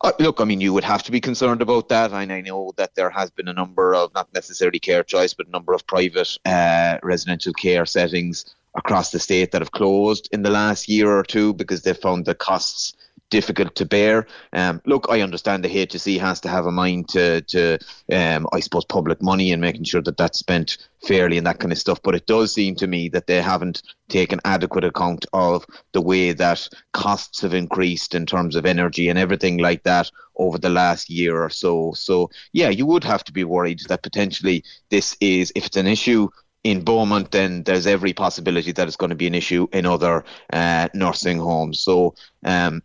Uh, 0.01 0.11
look, 0.19 0.39
I 0.39 0.43
mean, 0.43 0.61
you 0.61 0.73
would 0.73 0.83
have 0.83 1.01
to 1.03 1.11
be 1.11 1.19
concerned 1.19 1.61
about 1.61 1.89
that. 1.89 2.11
And 2.11 2.31
I 2.31 2.41
know 2.41 2.71
that 2.77 2.95
there 2.95 3.09
has 3.09 3.31
been 3.31 3.47
a 3.47 3.53
number 3.53 3.95
of, 3.95 4.13
not 4.13 4.31
necessarily 4.33 4.79
care 4.79 5.03
choice, 5.03 5.33
but 5.33 5.47
a 5.47 5.51
number 5.51 5.73
of 5.73 5.85
private 5.87 6.37
uh, 6.45 6.97
residential 7.01 7.53
care 7.53 7.85
settings 7.85 8.55
across 8.77 9.11
the 9.11 9.19
state 9.19 9.51
that 9.51 9.61
have 9.61 9.71
closed 9.71 10.29
in 10.31 10.43
the 10.43 10.49
last 10.49 10.87
year 10.87 11.11
or 11.11 11.23
two 11.23 11.53
because 11.53 11.81
they 11.81 11.93
found 11.93 12.25
the 12.25 12.35
costs 12.35 12.93
difficult 13.29 13.75
to 13.75 13.85
bear. 13.85 14.25
Um, 14.53 14.81
look, 14.85 15.07
I 15.09 15.21
understand 15.21 15.63
the 15.63 15.85
HSE 15.85 16.19
has 16.19 16.39
to 16.41 16.49
have 16.49 16.65
a 16.65 16.71
mind 16.71 17.09
to, 17.09 17.41
to 17.41 17.77
um, 18.11 18.47
I 18.53 18.59
suppose, 18.59 18.85
public 18.85 19.21
money 19.21 19.51
and 19.51 19.61
making 19.61 19.83
sure 19.83 20.01
that 20.01 20.17
that's 20.17 20.39
spent 20.39 20.77
fairly 21.05 21.37
and 21.37 21.45
that 21.45 21.59
kind 21.59 21.71
of 21.71 21.77
stuff. 21.77 21.99
But 22.01 22.15
it 22.15 22.25
does 22.25 22.53
seem 22.53 22.75
to 22.75 22.87
me 22.87 23.09
that 23.09 23.27
they 23.27 23.41
haven't 23.41 23.83
taken 24.09 24.39
adequate 24.45 24.85
account 24.85 25.25
of 25.33 25.65
the 25.91 26.01
way 26.01 26.31
that 26.33 26.69
costs 26.93 27.41
have 27.41 27.53
increased 27.53 28.15
in 28.15 28.25
terms 28.25 28.55
of 28.55 28.65
energy 28.65 29.09
and 29.09 29.19
everything 29.19 29.57
like 29.57 29.83
that 29.83 30.09
over 30.37 30.57
the 30.57 30.69
last 30.69 31.09
year 31.09 31.41
or 31.41 31.49
so. 31.49 31.93
So, 31.93 32.29
yeah, 32.53 32.69
you 32.69 32.85
would 32.85 33.03
have 33.03 33.23
to 33.25 33.33
be 33.33 33.43
worried 33.43 33.81
that 33.89 34.03
potentially 34.03 34.63
this 34.89 35.17
is, 35.19 35.51
if 35.55 35.65
it's 35.65 35.77
an 35.77 35.87
issue 35.87 36.29
in 36.67 36.83
Beaumont, 36.83 37.31
then 37.31 37.63
there's 37.63 37.87
every 37.87 38.13
possibility 38.13 38.73
that 38.73 38.87
it's 38.87 38.97
going 38.97 39.09
to 39.09 39.15
be 39.15 39.27
an 39.27 39.35
issue 39.35 39.67
in 39.71 39.85
other 39.85 40.25
uh, 40.51 40.89
nursing 40.93 41.39
homes. 41.39 41.79
So, 41.79 42.13
um, 42.43 42.83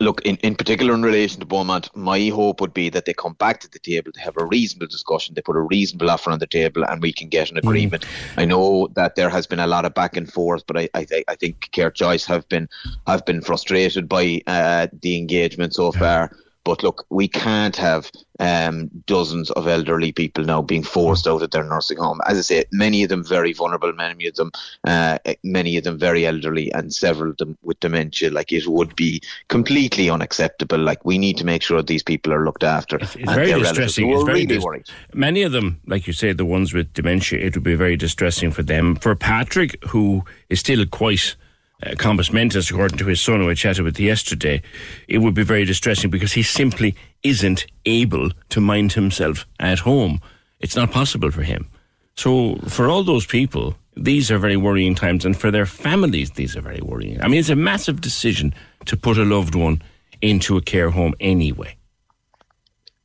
look, 0.00 0.20
in, 0.26 0.36
in 0.36 0.54
particular 0.54 0.92
in 0.92 1.02
relation 1.02 1.40
to 1.40 1.46
Beaumont, 1.46 1.88
my 1.96 2.28
hope 2.28 2.60
would 2.60 2.74
be 2.74 2.90
that 2.90 3.06
they 3.06 3.14
come 3.14 3.32
back 3.34 3.60
to 3.60 3.70
the 3.70 3.78
table, 3.78 4.12
they 4.14 4.20
have 4.20 4.36
a 4.36 4.44
reasonable 4.44 4.86
discussion, 4.86 5.34
they 5.34 5.40
put 5.40 5.56
a 5.56 5.62
reasonable 5.62 6.10
offer 6.10 6.30
on 6.30 6.40
the 6.40 6.46
table, 6.46 6.84
and 6.84 7.00
we 7.00 7.10
can 7.10 7.28
get 7.30 7.50
an 7.50 7.56
mm. 7.56 7.60
agreement. 7.60 8.04
Mm. 8.04 8.42
I 8.42 8.44
know 8.44 8.88
that 8.94 9.14
there 9.16 9.30
has 9.30 9.46
been 9.46 9.60
a 9.60 9.66
lot 9.66 9.86
of 9.86 9.94
back 9.94 10.16
and 10.16 10.30
forth, 10.30 10.64
but 10.66 10.76
I 10.76 10.88
I, 10.94 11.04
th- 11.04 11.24
I 11.26 11.36
think 11.36 11.70
Care 11.72 11.90
Choice 11.90 12.26
have 12.26 12.46
been 12.50 12.68
have 13.06 13.24
been 13.24 13.40
frustrated 13.40 14.08
by 14.08 14.42
uh, 14.46 14.88
the 15.00 15.16
engagement 15.16 15.74
so 15.74 15.90
far. 15.92 16.30
But 16.64 16.82
look, 16.82 17.06
we 17.10 17.26
can't 17.26 17.76
have 17.76 18.10
um, 18.38 18.90
dozens 19.06 19.50
of 19.52 19.66
elderly 19.66 20.12
people 20.12 20.44
now 20.44 20.62
being 20.62 20.82
forced 20.82 21.26
out 21.26 21.42
of 21.42 21.50
their 21.50 21.64
nursing 21.64 21.98
home. 21.98 22.20
As 22.26 22.38
I 22.38 22.40
say, 22.42 22.64
many 22.72 23.02
of 23.02 23.08
them 23.08 23.24
very 23.24 23.52
vulnerable, 23.52 23.92
many 23.92 24.26
of 24.26 24.34
them, 24.34 24.50
uh, 24.84 25.18
many 25.42 25.76
of 25.76 25.84
them 25.84 25.98
very 25.98 26.26
elderly, 26.26 26.72
and 26.72 26.92
several 26.92 27.30
of 27.30 27.36
them 27.38 27.56
with 27.62 27.80
dementia. 27.80 28.30
Like 28.30 28.52
it 28.52 28.66
would 28.66 28.94
be 28.96 29.22
completely 29.48 30.10
unacceptable. 30.10 30.78
Like 30.78 31.04
we 31.04 31.18
need 31.18 31.36
to 31.38 31.44
make 31.44 31.62
sure 31.62 31.82
these 31.82 32.02
people 32.02 32.32
are 32.32 32.44
looked 32.44 32.64
after. 32.64 32.96
It's, 32.96 33.16
it's 33.16 33.32
very 33.32 33.52
distressing. 33.52 34.10
It's 34.10 34.22
very 34.22 34.40
really 34.40 34.46
dis- 34.46 34.64
worried. 34.64 34.86
Many 35.14 35.42
of 35.42 35.52
them, 35.52 35.80
like 35.86 36.06
you 36.06 36.12
say, 36.12 36.32
the 36.32 36.44
ones 36.44 36.72
with 36.74 36.92
dementia, 36.92 37.38
it 37.38 37.54
would 37.54 37.64
be 37.64 37.74
very 37.74 37.96
distressing 37.96 38.50
for 38.50 38.62
them. 38.62 38.96
For 38.96 39.14
Patrick, 39.14 39.82
who 39.86 40.24
is 40.48 40.60
still 40.60 40.84
quite 40.86 41.36
uh, 41.82 42.14
mentis, 42.32 42.70
according 42.70 42.98
to 42.98 43.06
his 43.06 43.20
son 43.20 43.40
who 43.40 43.50
I 43.50 43.54
chatted 43.54 43.84
with 43.84 43.98
yesterday, 43.98 44.62
it 45.08 45.18
would 45.18 45.34
be 45.34 45.42
very 45.42 45.64
distressing 45.64 46.10
because 46.10 46.32
he 46.32 46.42
simply 46.42 46.94
isn't 47.22 47.66
able 47.86 48.30
to 48.50 48.60
mind 48.60 48.92
himself 48.92 49.46
at 49.58 49.80
home. 49.80 50.20
It's 50.60 50.76
not 50.76 50.90
possible 50.90 51.30
for 51.30 51.42
him. 51.42 51.68
So, 52.16 52.56
for 52.68 52.88
all 52.88 53.02
those 53.02 53.24
people, 53.24 53.76
these 53.96 54.30
are 54.30 54.38
very 54.38 54.56
worrying 54.56 54.94
times, 54.94 55.24
and 55.24 55.36
for 55.36 55.50
their 55.50 55.66
families, 55.66 56.32
these 56.32 56.56
are 56.56 56.60
very 56.60 56.80
worrying. 56.82 57.20
I 57.22 57.28
mean, 57.28 57.40
it's 57.40 57.48
a 57.48 57.56
massive 57.56 58.00
decision 58.00 58.54
to 58.86 58.96
put 58.96 59.16
a 59.16 59.24
loved 59.24 59.54
one 59.54 59.82
into 60.20 60.56
a 60.56 60.62
care 60.62 60.90
home 60.90 61.14
anyway. 61.20 61.76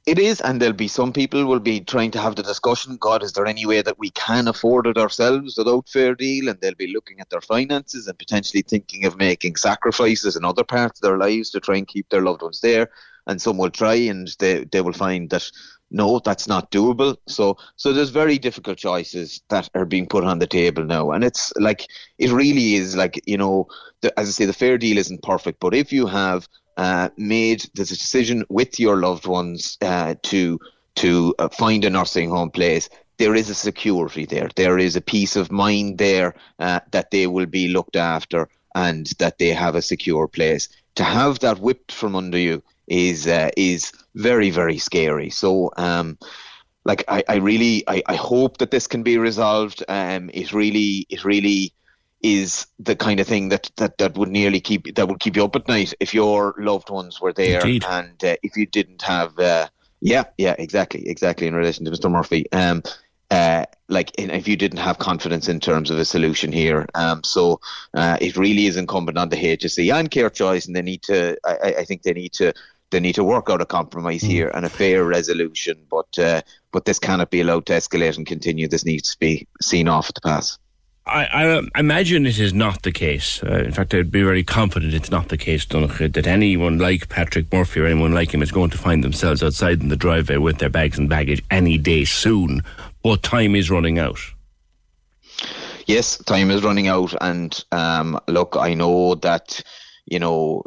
It 0.05 0.19
is, 0.19 0.39
and 0.41 0.61
there'll 0.61 0.75
be 0.75 0.87
some 0.87 1.11
people 1.11 1.45
will 1.45 1.59
be 1.59 1.79
trying 1.81 2.11
to 2.11 2.19
have 2.19 2.35
the 2.35 2.43
discussion. 2.43 2.95
God, 2.97 3.23
is 3.23 3.33
there 3.33 3.47
any 3.47 3.65
way 3.65 3.81
that 3.81 3.97
we 3.97 4.11
can 4.11 4.47
afford 4.47 4.85
it 4.85 4.99
ourselves 4.99 5.57
without 5.57 5.89
fair 5.89 6.13
deal? 6.13 6.47
And 6.47 6.61
they'll 6.61 6.75
be 6.75 6.93
looking 6.93 7.19
at 7.19 7.31
their 7.31 7.41
finances 7.41 8.07
and 8.07 8.17
potentially 8.19 8.61
thinking 8.61 9.05
of 9.05 9.17
making 9.17 9.55
sacrifices 9.55 10.35
in 10.35 10.45
other 10.45 10.63
parts 10.63 10.99
of 10.99 11.01
their 11.07 11.17
lives 11.17 11.49
to 11.51 11.59
try 11.59 11.77
and 11.77 11.87
keep 11.87 12.07
their 12.09 12.21
loved 12.21 12.43
ones 12.43 12.61
there. 12.61 12.91
And 13.25 13.41
some 13.41 13.57
will 13.57 13.71
try, 13.71 13.95
and 13.95 14.29
they 14.37 14.65
they 14.65 14.81
will 14.81 14.93
find 14.93 15.27
that 15.31 15.49
no, 15.89 16.19
that's 16.19 16.47
not 16.47 16.69
doable. 16.69 17.17
So 17.27 17.57
so 17.75 17.91
there's 17.91 18.11
very 18.11 18.37
difficult 18.37 18.77
choices 18.77 19.41
that 19.49 19.71
are 19.73 19.85
being 19.85 20.05
put 20.05 20.23
on 20.23 20.37
the 20.37 20.45
table 20.45 20.83
now, 20.83 21.11
and 21.11 21.23
it's 21.23 21.51
like 21.55 21.87
it 22.19 22.31
really 22.31 22.75
is 22.75 22.95
like 22.95 23.19
you 23.25 23.37
know, 23.37 23.67
the, 24.01 24.19
as 24.19 24.27
I 24.27 24.31
say, 24.31 24.45
the 24.45 24.53
fair 24.53 24.77
deal 24.77 24.99
isn't 24.99 25.23
perfect, 25.23 25.59
but 25.59 25.73
if 25.73 25.91
you 25.91 26.05
have 26.05 26.47
uh, 26.77 27.09
made 27.17 27.61
the 27.75 27.85
decision 27.85 28.43
with 28.49 28.79
your 28.79 28.97
loved 28.97 29.27
ones 29.27 29.77
uh, 29.81 30.15
to 30.23 30.59
to 30.95 31.35
uh, 31.39 31.49
find 31.49 31.83
a 31.83 31.89
nursing 31.89 32.29
home 32.29 32.49
place, 32.49 32.89
there 33.17 33.35
is 33.35 33.49
a 33.49 33.55
security 33.55 34.25
there. 34.25 34.49
There 34.55 34.77
is 34.77 34.95
a 34.95 35.01
peace 35.01 35.35
of 35.35 35.51
mind 35.51 35.97
there 35.97 36.35
uh, 36.59 36.79
that 36.91 37.11
they 37.11 37.27
will 37.27 37.45
be 37.45 37.67
looked 37.67 37.97
after 37.97 38.47
and 38.75 39.07
that 39.19 39.37
they 39.37 39.49
have 39.49 39.75
a 39.75 39.81
secure 39.81 40.27
place. 40.27 40.69
To 40.95 41.03
have 41.03 41.39
that 41.39 41.59
whipped 41.59 41.91
from 41.91 42.15
under 42.15 42.37
you 42.37 42.63
is 42.87 43.27
uh, 43.27 43.49
is 43.57 43.91
very 44.15 44.49
very 44.49 44.77
scary. 44.77 45.29
So. 45.29 45.71
Um, 45.77 46.17
like 46.87 47.03
I, 47.07 47.23
I 47.27 47.35
really 47.37 47.83
I, 47.87 48.03
I 48.05 48.15
hope 48.15 48.59
that 48.59 48.69
this 48.69 48.85
can 48.85 49.01
be 49.01 49.17
resolved. 49.17 49.83
Um, 49.87 50.29
it 50.35 50.53
really 50.53 51.07
it 51.09 51.25
really 51.25 51.73
is 52.25 52.65
the 52.79 52.95
kind 52.95 53.19
of 53.19 53.27
thing 53.27 53.49
that, 53.49 53.69
that, 53.77 53.99
that 53.99 54.17
would 54.17 54.29
nearly 54.29 54.59
keep 54.59 54.95
that 54.95 55.07
would 55.07 55.19
keep 55.19 55.35
you 55.35 55.45
up 55.45 55.55
at 55.55 55.67
night 55.67 55.93
if 55.99 56.11
your 56.11 56.55
loved 56.57 56.89
ones 56.89 57.21
were 57.21 57.31
there 57.31 57.59
Indeed. 57.59 57.85
and 57.87 58.23
uh, 58.23 58.35
if 58.41 58.57
you 58.57 58.65
didn't 58.65 59.03
have 59.03 59.37
uh, 59.37 59.67
yeah 60.01 60.23
yeah 60.39 60.55
exactly 60.57 61.07
exactly 61.07 61.45
in 61.45 61.53
relation 61.53 61.85
to 61.85 61.91
Mr 61.91 62.09
Murphy 62.09 62.51
um 62.51 62.81
uh, 63.29 63.65
like 63.89 64.11
in, 64.17 64.31
if 64.31 64.47
you 64.47 64.55
didn't 64.55 64.79
have 64.79 64.97
confidence 64.97 65.47
in 65.47 65.59
terms 65.59 65.91
of 65.91 65.99
a 65.99 66.05
solution 66.05 66.51
here 66.51 66.87
um 66.95 67.23
so 67.23 67.59
uh, 67.93 68.17
it 68.19 68.35
really 68.37 68.65
is 68.65 68.75
incumbent 68.75 69.19
on 69.19 69.29
the 69.29 69.37
HSE 69.37 69.93
and 69.93 70.09
Care 70.09 70.31
Choice 70.31 70.65
and 70.65 70.75
they 70.75 70.81
need 70.81 71.03
to 71.03 71.37
I, 71.45 71.75
I 71.79 71.85
think 71.85 72.01
they 72.01 72.13
need 72.13 72.33
to 72.33 72.53
they 72.89 72.99
need 72.99 73.15
to 73.15 73.23
work 73.23 73.51
out 73.51 73.61
a 73.61 73.67
compromise 73.67 74.23
mm. 74.23 74.29
here 74.29 74.51
and 74.55 74.65
a 74.65 74.69
fair 74.69 75.05
resolution 75.05 75.77
but 75.91 76.17
uh, 76.17 76.41
but 76.71 76.85
this 76.85 76.97
cannot 76.97 77.29
be 77.29 77.41
allowed 77.41 77.67
to 77.67 77.73
escalate 77.73 78.17
and 78.17 78.25
continue 78.25 78.67
this 78.67 78.85
needs 78.85 79.11
to 79.11 79.19
be 79.19 79.47
seen 79.61 79.87
off 79.87 80.09
at 80.09 80.15
the 80.15 80.21
pass 80.21 80.57
I, 81.07 81.25
I, 81.25 81.79
imagine 81.79 82.25
it 82.25 82.39
is 82.39 82.53
not 82.53 82.81
the 82.81 82.91
case. 82.91 83.43
Uh, 83.43 83.63
in 83.63 83.71
fact, 83.71 83.93
I'd 83.93 84.11
be 84.11 84.23
very 84.23 84.43
confident 84.43 84.95
it's 84.95 85.11
not 85.11 85.29
the 85.29 85.37
case, 85.37 85.63
that 85.65 86.25
anyone 86.25 86.79
like 86.79 87.09
Patrick 87.09 87.51
Murphy 87.53 87.81
or 87.81 87.85
anyone 87.85 88.13
like 88.13 88.33
him 88.33 88.41
is 88.41 88.51
going 88.51 88.71
to 88.71 88.77
find 88.77 89.03
themselves 89.03 89.43
outside 89.43 89.81
in 89.81 89.89
the 89.89 89.95
driveway 89.95 90.37
with 90.37 90.57
their 90.57 90.69
bags 90.69 90.97
and 90.97 91.07
baggage 91.07 91.43
any 91.51 91.77
day 91.77 92.05
soon. 92.05 92.63
But 93.03 93.21
time 93.21 93.55
is 93.55 93.69
running 93.69 93.99
out. 93.99 94.19
yes, 95.85 96.17
time 96.17 96.49
is 96.49 96.63
running 96.63 96.87
out, 96.87 97.13
and 97.21 97.63
um, 97.71 98.19
look, 98.27 98.55
I 98.59 98.73
know 98.73 99.13
that 99.15 99.61
you 100.05 100.17
know 100.17 100.63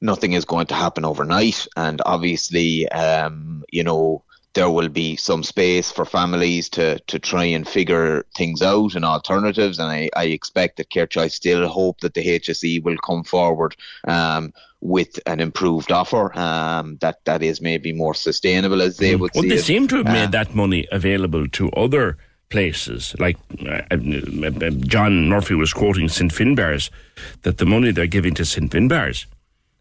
nothing 0.00 0.32
is 0.32 0.46
going 0.46 0.68
to 0.68 0.74
happen 0.74 1.04
overnight, 1.04 1.66
and 1.76 2.00
obviously, 2.06 2.88
um, 2.88 3.62
you 3.70 3.84
know 3.84 4.24
there 4.54 4.70
will 4.70 4.88
be 4.88 5.16
some 5.16 5.42
space 5.42 5.90
for 5.90 6.04
families 6.04 6.68
to, 6.68 6.98
to 7.00 7.18
try 7.18 7.44
and 7.44 7.66
figure 7.66 8.24
things 8.36 8.60
out 8.62 8.94
and 8.94 9.04
alternatives. 9.04 9.78
And 9.78 9.90
I, 9.90 10.10
I 10.14 10.24
expect 10.26 10.76
that 10.76 10.90
Kerch, 10.90 11.16
I 11.16 11.28
still 11.28 11.66
hope 11.68 12.00
that 12.00 12.14
the 12.14 12.22
HSE 12.24 12.82
will 12.82 12.98
come 12.98 13.24
forward 13.24 13.74
um, 14.06 14.52
with 14.80 15.18
an 15.26 15.40
improved 15.40 15.90
offer 15.92 16.36
um, 16.38 16.98
that, 17.00 17.24
that 17.24 17.42
is 17.42 17.60
maybe 17.60 17.92
more 17.92 18.14
sustainable 18.14 18.82
as 18.82 18.98
they 18.98 19.16
would 19.16 19.30
Well, 19.34 19.42
they 19.44 19.54
it. 19.54 19.62
seem 19.64 19.88
to 19.88 19.96
have 19.96 20.06
Uh, 20.06 20.12
made 20.12 20.32
that 20.32 20.54
money 20.54 20.86
available 20.92 21.48
to 21.48 21.70
other 21.70 22.18
places. 22.50 23.14
Like 23.18 23.38
uh, 23.64 23.80
uh, 23.90 24.70
John 24.80 25.28
Murphy 25.28 25.54
was 25.54 25.72
quoting 25.72 26.08
St 26.10 26.30
Finbarrs, 26.32 26.90
that 27.42 27.56
the 27.58 27.64
money 27.64 27.90
they're 27.92 28.06
giving 28.06 28.34
to 28.34 28.44
St 28.44 28.70
Finbarrs 28.70 29.24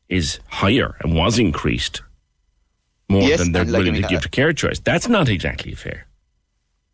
is 0.08 0.40
higher 0.48 0.96
and 1.02 1.14
was 1.16 1.38
increased 1.40 2.02
more 3.12 3.22
Yes, 3.24 3.40
than 3.40 3.52
they're 3.52 3.66
like, 3.66 3.76
I 3.76 3.78
willing 3.80 3.94
mean, 3.94 4.02
to 4.04 4.08
give 4.08 4.22
to 4.22 4.30
Care 4.30 4.54
Choice. 4.54 4.80
That's 4.80 5.08
not 5.08 5.30
exactly 5.30 5.74
fair. 5.74 6.08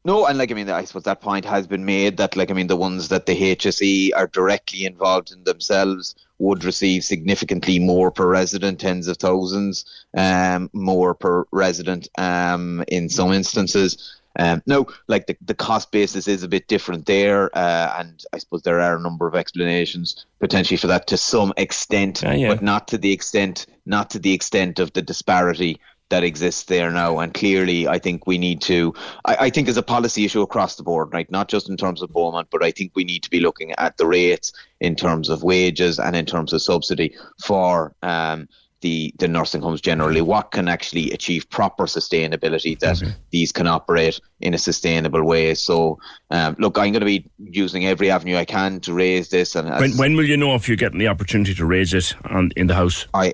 No, 0.08 0.26
and 0.26 0.38
like 0.38 0.52
I 0.52 0.54
mean, 0.54 0.70
I 0.70 0.86
suppose 0.86 1.04
that 1.04 1.20
point 1.20 1.44
has 1.44 1.68
been 1.68 1.84
made 1.84 2.16
that 2.16 2.38
like 2.38 2.50
I 2.50 2.54
mean, 2.54 2.68
the 2.68 2.78
ones 2.78 3.10
that 3.10 3.26
the 3.26 3.36
HSE 3.36 4.12
are 4.16 4.28
directly 4.28 4.86
involved 4.86 5.34
in 5.34 5.44
themselves 5.44 6.16
would 6.40 6.64
receive 6.64 7.04
significantly 7.04 7.78
more 7.78 8.10
per 8.10 8.26
resident, 8.26 8.80
tens 8.80 9.10
of 9.10 9.18
thousands, 9.18 9.84
um, 10.16 10.70
more 10.72 11.14
per 11.14 11.46
resident, 11.52 12.08
um, 12.18 12.86
in 12.88 13.10
some 13.10 13.34
instances. 13.34 14.18
Um, 14.40 14.62
no, 14.66 14.88
like 15.08 15.26
the, 15.26 15.36
the 15.42 15.56
cost 15.56 15.92
basis 15.92 16.28
is 16.28 16.44
a 16.44 16.48
bit 16.48 16.68
different 16.68 17.06
there, 17.06 17.50
uh, 17.58 17.96
and 18.00 18.24
I 18.32 18.38
suppose 18.38 18.62
there 18.62 18.80
are 18.80 18.96
a 18.96 19.02
number 19.02 19.28
of 19.28 19.36
explanations 19.36 20.26
potentially 20.40 20.78
for 20.78 20.88
that 20.88 21.08
to 21.08 21.18
some 21.18 21.54
extent, 21.58 22.22
but 22.22 22.62
not 22.62 22.88
to 22.90 22.98
the 22.98 23.12
extent, 23.12 23.66
not 23.86 24.12
to 24.12 24.20
the 24.20 24.34
extent 24.34 24.80
of 24.80 24.94
the 24.94 25.02
disparity 25.02 25.82
that 26.10 26.24
exists 26.24 26.64
there 26.64 26.92
now. 26.92 27.20
And 27.20 27.34
clearly, 27.34 27.88
I 27.88 28.00
think 28.00 28.28
we 28.28 28.38
need 28.38 28.62
to, 28.62 28.94
I, 29.26 29.36
I 29.42 29.50
think 29.50 29.68
there's 29.68 29.78
a 29.78 29.84
policy 29.84 30.26
issue 30.26 30.42
across 30.42 30.76
the 30.76 30.84
board, 30.84 31.14
right? 31.14 31.30
Not 31.30 31.50
just 31.50 31.70
in 31.70 31.78
terms 31.78 32.02
of 32.02 32.12
Beaumont, 32.12 32.48
but 32.52 32.64
I 32.64 32.72
think 32.72 32.94
we 32.96 33.04
need 33.04 33.24
to 33.24 33.30
be 33.30 33.40
looking 33.40 33.74
at 33.74 33.98
the 33.98 34.08
rates 34.08 34.52
in 34.80 34.96
terms 34.96 35.30
of 35.30 35.44
wages 35.44 36.00
and 36.00 36.16
in 36.16 36.26
terms 36.26 36.54
of 36.54 36.62
subsidy 36.62 37.16
for, 37.44 37.94
um, 38.02 38.48
the, 38.82 39.12
the 39.18 39.28
nursing 39.28 39.62
homes 39.62 39.82
generally, 39.82 40.22
what 40.22 40.52
can 40.52 40.68
actually 40.68 41.12
achieve 41.12 41.50
proper 41.50 41.86
sustainability 41.86 42.78
that 42.80 43.02
these 43.32 43.52
can 43.52 43.66
operate 43.66 44.20
in 44.40 44.54
a 44.54 44.58
sustainable 44.58 45.24
way. 45.24 45.56
So, 45.56 45.98
um, 46.30 46.56
look, 46.60 46.78
I'm 46.78 46.92
going 46.92 47.00
to 47.02 47.06
be 47.06 47.26
using 47.40 47.88
every 47.88 48.12
avenue 48.12 48.38
I 48.38 48.46
can 48.46 48.80
to 48.82 48.94
raise 48.94 49.30
this. 49.30 49.56
And 49.56 49.68
as, 49.68 49.82
When, 49.82 49.98
when 49.98 50.16
will 50.16 50.26
you 50.26 50.38
know 50.38 50.54
if 50.54 50.68
you're 50.68 50.78
getting 50.78 51.00
the 51.00 51.08
opportunity 51.08 51.56
to 51.56 51.66
raise 51.66 51.94
it 51.94 52.16
on, 52.26 52.52
in 52.56 52.68
the 52.68 52.76
House? 52.76 53.08
I, 53.16 53.34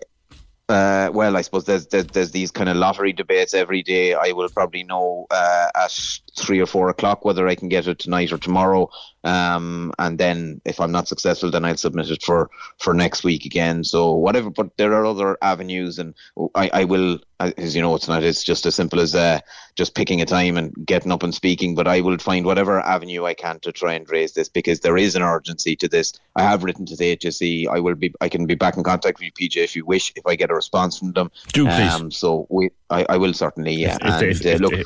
uh, 0.70 1.10
well, 1.14 1.36
I 1.36 1.42
suppose 1.42 1.66
there's, 1.66 1.88
there's 1.88 2.08
there's 2.08 2.32
these 2.32 2.52
kind 2.52 2.70
of 2.70 2.78
lottery 2.78 3.14
debates 3.14 3.54
every 3.54 3.84
day. 3.84 4.14
I 4.14 4.32
will 4.32 4.50
probably 4.50 4.84
know 4.84 5.28
uh, 5.30 5.68
at 5.76 5.92
three 6.36 6.60
or 6.60 6.66
four 6.66 6.90
o'clock 6.90 7.24
whether 7.24 7.48
I 7.48 7.56
can 7.56 7.70
get 7.70 7.88
it 7.88 8.00
tonight 8.00 8.32
or 8.32 8.38
tomorrow. 8.38 8.90
Um, 9.24 9.94
and 10.00 10.18
then 10.18 10.62
if 10.66 10.82
I'm 10.82 10.92
not 10.92 11.08
successful, 11.08 11.50
then 11.50 11.64
I'll 11.64 11.78
submit 11.78 12.10
it 12.10 12.24
for, 12.24 12.50
for 12.80 12.94
next 12.94 13.24
week 13.24 13.46
again. 13.46 13.84
So 13.84 14.14
whatever, 14.14 14.50
but 14.50 14.76
there 14.78 14.94
are 14.94 15.06
other 15.06 15.38
avenues, 15.42 16.00
and 16.00 16.14
I, 16.56 16.70
I 16.74 16.84
will, 16.84 17.20
as 17.40 17.76
you 17.76 17.82
know, 17.82 17.96
it's 17.96 18.08
not 18.08 18.24
it's 18.24 18.44
just 18.44 18.66
as 18.66 18.76
simple 18.76 19.00
as 19.00 19.16
uh, 19.16 19.40
just 19.76 19.96
picking 19.96 20.22
a 20.22 20.26
time 20.26 20.58
and 20.58 20.74
getting 20.86 21.12
up 21.12 21.24
and 21.24 21.34
speaking. 21.34 21.74
But 21.74 21.88
I 21.88 22.02
will 22.02 22.18
find 22.18 22.46
whatever 22.46 22.82
avenue 22.82 23.24
I 23.26 23.34
can 23.34 23.60
to 23.62 23.72
try 23.72 23.94
and 23.94 24.10
raise 24.10 24.34
this 24.34 24.50
because 24.50 24.82
there 24.82 24.98
is 24.98 25.16
an 25.16 25.22
urgency 25.22 25.76
to 25.78 25.88
this. 25.88 26.14
I 26.36 26.44
have 26.44 26.64
written 26.64 26.86
to 26.88 26.96
the 26.98 27.16
HSE. 27.16 27.68
I 27.70 27.80
will 27.80 27.96
be, 27.96 28.14
I 28.20 28.28
can 28.28 28.46
be 28.46 28.56
back 28.56 28.76
in 28.76 28.84
contact 28.84 29.20
with 29.20 29.26
you, 29.26 29.50
PJ, 29.50 29.64
if 29.64 29.76
you 29.76 29.86
wish, 29.86 30.12
if 30.18 30.26
I 30.26 30.36
get 30.36 30.52
a 30.52 30.56
response 30.56 31.00
from 31.00 31.14
them. 31.14 31.32
Do, 31.54 31.66
please. 31.66 31.94
Um, 31.94 32.12
so 32.12 32.46
we, 32.50 32.72
I, 32.90 33.06
I 33.08 33.18
will 33.18 33.34
certainly, 33.34 33.76
yeah. 33.76 33.96
If 33.96 34.02
and, 34.02 34.24
if, 34.24 34.46
uh, 34.46 34.50
if 34.50 34.60
look, 34.60 34.74
they, 34.74 34.84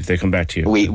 if 0.00 0.06
they 0.06 0.16
come 0.16 0.30
back 0.30 0.48
to 0.48 0.60
you. 0.60 0.68
we 0.68 0.90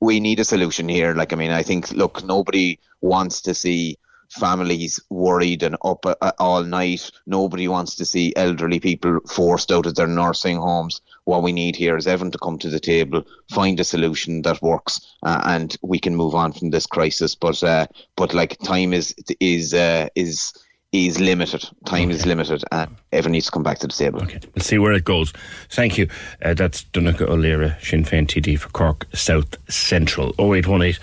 we 0.00 0.20
need 0.20 0.40
a 0.40 0.44
solution 0.44 0.88
here. 0.88 1.14
Like 1.14 1.32
I 1.32 1.36
mean, 1.36 1.50
I 1.50 1.62
think 1.62 1.90
look, 1.90 2.24
nobody 2.24 2.78
wants 3.00 3.42
to 3.42 3.54
see 3.54 3.98
families 4.30 5.00
worried 5.10 5.62
and 5.62 5.76
up 5.84 6.06
uh, 6.06 6.32
all 6.38 6.62
night. 6.62 7.10
Nobody 7.26 7.66
wants 7.68 7.96
to 7.96 8.04
see 8.04 8.32
elderly 8.36 8.80
people 8.80 9.18
forced 9.28 9.72
out 9.72 9.86
of 9.86 9.96
their 9.96 10.06
nursing 10.06 10.56
homes. 10.56 11.00
What 11.24 11.42
we 11.42 11.52
need 11.52 11.76
here 11.76 11.96
is 11.96 12.06
everyone 12.06 12.30
to 12.32 12.38
come 12.38 12.58
to 12.58 12.68
the 12.68 12.80
table, 12.80 13.24
find 13.50 13.78
a 13.80 13.84
solution 13.84 14.42
that 14.42 14.62
works, 14.62 15.00
uh, 15.22 15.40
and 15.44 15.76
we 15.82 15.98
can 15.98 16.16
move 16.16 16.34
on 16.34 16.52
from 16.52 16.70
this 16.70 16.86
crisis. 16.86 17.34
But 17.34 17.62
uh, 17.62 17.86
but 18.16 18.34
like 18.34 18.58
time 18.58 18.92
is 18.92 19.14
is 19.40 19.74
uh, 19.74 20.08
is 20.14 20.52
is 20.92 21.20
limited. 21.20 21.68
Time 21.86 22.10
is 22.10 22.26
limited, 22.26 22.64
and 22.72 22.94
everyone 23.12 23.32
needs 23.32 23.46
to 23.46 23.52
come 23.52 23.62
back 23.62 23.78
to 23.78 23.86
the 23.86 23.92
table. 23.92 24.22
Okay, 24.22 24.40
we'll 24.54 24.64
see 24.64 24.78
where 24.78 24.92
it 24.92 25.04
goes. 25.04 25.32
Thank 25.70 25.96
you. 25.98 26.08
Uh, 26.42 26.54
that's 26.54 26.84
Donnchadh 26.84 27.28
O'Leary, 27.28 27.74
Sinn 27.80 28.04
Féin 28.04 28.26
TD 28.26 28.58
for 28.58 28.68
Cork 28.70 29.06
South 29.14 29.56
Central. 29.72 30.34
0818 30.38 30.96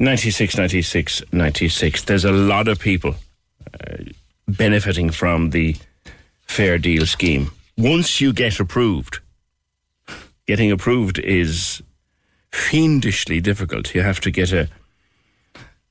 96 0.00 0.56
96 0.56 1.22
96. 1.32 2.04
There's 2.04 2.24
a 2.24 2.32
lot 2.32 2.68
of 2.68 2.78
people 2.78 3.14
uh, 3.74 3.96
benefiting 4.46 5.10
from 5.10 5.50
the 5.50 5.76
Fair 6.46 6.78
Deal 6.78 7.04
scheme. 7.04 7.50
Once 7.76 8.20
you 8.20 8.32
get 8.32 8.58
approved, 8.58 9.20
getting 10.46 10.72
approved 10.72 11.18
is 11.18 11.82
fiendishly 12.50 13.40
difficult. 13.40 13.94
You 13.94 14.02
have 14.02 14.20
to 14.20 14.30
get 14.30 14.52
a 14.52 14.68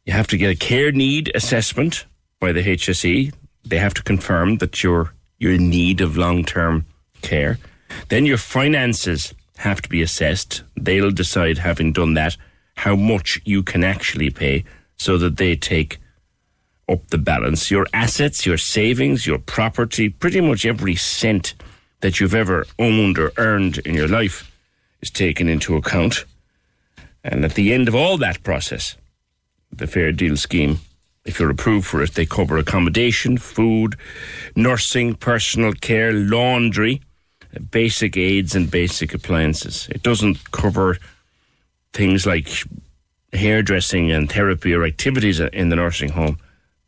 you 0.06 0.14
have 0.14 0.28
to 0.28 0.38
get 0.38 0.50
a 0.50 0.56
care 0.56 0.92
need 0.92 1.32
assessment 1.36 2.06
by 2.40 2.52
the 2.52 2.64
HSE. 2.64 3.34
They 3.66 3.78
have 3.78 3.94
to 3.96 4.04
confirm 4.04 4.58
that 4.58 4.84
you're 4.84 5.14
you're 5.40 5.54
in 5.54 5.70
need 5.70 6.02
of 6.02 6.18
long 6.18 6.44
term 6.46 6.86
care. 7.22 7.60
Then 8.10 8.26
your 8.26 8.38
finances 8.38 9.34
have 9.58 9.82
to 9.82 9.90
be 9.90 10.02
assessed. 10.02 10.64
They'll 10.76 11.12
decide, 11.12 11.60
having 11.60 11.94
done 11.94 12.14
that, 12.16 12.38
how 12.76 12.96
much 12.96 13.42
you 13.44 13.64
can 13.64 13.84
actually 13.84 14.30
pay 14.30 14.64
so 14.98 15.18
that 15.18 15.38
they 15.38 15.56
take 15.56 16.00
up 16.90 17.08
the 17.10 17.18
balance. 17.18 17.70
Your 17.70 17.88
assets, 17.94 18.46
your 18.46 18.58
savings, 18.58 19.28
your 19.28 19.40
property, 19.40 20.10
pretty 20.10 20.42
much 20.42 20.66
every 20.66 20.96
cent 20.96 21.54
that 22.02 22.20
you've 22.20 22.36
ever 22.36 22.66
owned 22.80 23.18
or 23.18 23.32
earned 23.38 23.80
in 23.80 23.96
your 23.96 24.08
life 24.08 24.52
is 25.02 25.10
taken 25.10 25.50
into 25.50 25.76
account. 25.76 26.26
And 27.24 27.44
at 27.44 27.56
the 27.56 27.74
end 27.74 27.88
of 27.88 27.96
all 27.96 28.18
that 28.18 28.44
process, 28.44 28.96
the 29.72 29.88
Fair 29.88 30.12
Deal 30.12 30.38
scheme, 30.38 30.80
if 31.28 31.40
you're 31.40 31.52
approved 31.52 31.86
for 31.86 32.02
it, 32.02 32.14
they 32.14 32.26
cover 32.26 32.58
accommodation, 32.58 33.38
food, 33.38 33.96
nursing, 34.56 35.14
personal 35.14 35.74
care, 35.74 36.14
laundry, 36.14 37.02
basic 37.70 38.16
aids, 38.16 38.56
and 38.56 38.72
basic 38.72 39.14
appliances. 39.14 39.88
It 39.92 40.02
doesn't 40.04 40.52
cover 40.52 40.98
things 41.92 42.26
like 42.26 42.50
hairdressing 43.34 44.10
and 44.10 44.32
therapy 44.32 44.74
or 44.74 44.86
activities 44.86 45.42
in 45.42 45.68
the 45.70 45.76
nursing 45.76 46.10
home. 46.10 46.40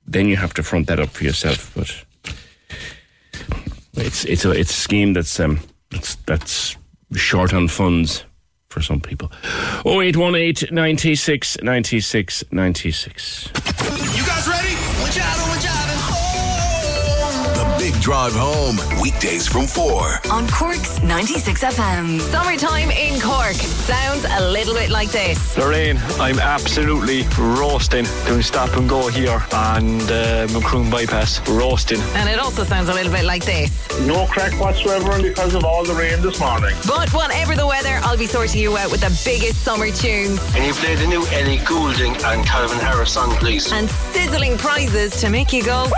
Then 0.08 0.28
you 0.28 0.38
have 0.38 0.54
to 0.54 0.64
front 0.64 0.88
that 0.88 1.00
up 1.00 1.10
for 1.10 1.26
yourself. 1.26 1.72
But 1.76 2.06
it's 3.96 4.24
it's 4.24 4.46
a 4.46 4.52
it's 4.52 4.72
a 4.72 4.82
scheme 4.82 5.14
that's 5.14 5.40
um 5.40 5.60
that's 5.92 6.16
that's 6.26 6.78
short 7.14 7.54
on 7.54 7.68
funds 7.68 8.24
for 8.70 8.82
some 8.82 9.02
people. 9.02 9.32
0818 9.86 10.74
96 10.74 11.62
96 11.62 12.44
96. 12.52 13.48
You 14.16 14.26
guys 14.26 14.48
ready? 14.48 14.76
The 15.04 15.49
Big 17.92 18.02
Drive 18.02 18.34
Home, 18.36 18.78
weekdays 19.02 19.48
from 19.48 19.66
4. 19.66 20.20
On 20.30 20.48
Cork's 20.50 21.02
96 21.02 21.64
FM. 21.64 22.20
Summertime 22.22 22.92
in 22.92 23.20
Cork 23.20 23.56
sounds 23.56 24.26
a 24.30 24.52
little 24.52 24.76
bit 24.76 24.92
like 24.92 25.10
this. 25.10 25.58
Lorraine, 25.58 25.98
I'm 26.20 26.38
absolutely 26.38 27.24
roasting 27.40 28.06
doing 28.28 28.44
stop 28.44 28.78
and 28.78 28.88
go 28.88 29.08
here 29.08 29.44
and 29.52 30.04
uh, 30.04 30.48
Macroom 30.54 30.92
bypass. 30.92 31.42
Roasting. 31.50 32.00
And 32.14 32.30
it 32.30 32.38
also 32.38 32.64
sounds 32.64 32.90
a 32.90 32.94
little 32.94 33.12
bit 33.12 33.26
like 33.26 33.44
this. 33.44 33.72
No 34.02 34.28
crack 34.28 34.54
whatsoever 34.60 35.20
because 35.20 35.56
of 35.56 35.64
all 35.66 35.84
the 35.84 35.96
rain 35.96 36.22
this 36.22 36.40
morning. 36.40 36.76
But 36.86 37.12
whatever 37.12 37.56
the 37.56 37.66
weather, 37.66 38.00
I'll 38.04 38.20
be 38.20 38.28
sorting 38.28 38.62
you 38.62 38.78
out 38.78 38.92
with 38.92 39.02
the 39.02 39.20
biggest 39.26 39.64
summer 39.64 39.90
tunes 39.90 40.40
Can 40.54 40.64
you 40.64 40.74
play 40.74 40.94
the 40.94 41.08
new 41.08 41.26
Ellie 41.30 41.58
Goulding 41.66 42.16
and 42.18 42.46
Calvin 42.46 42.78
Harris 42.78 43.14
song, 43.14 43.32
please? 43.38 43.72
and 43.72 43.90
sizzling 43.90 44.60
prizes 44.60 45.20
to 45.22 45.32
make 45.32 45.52
you 45.52 45.64
go. 45.64 45.88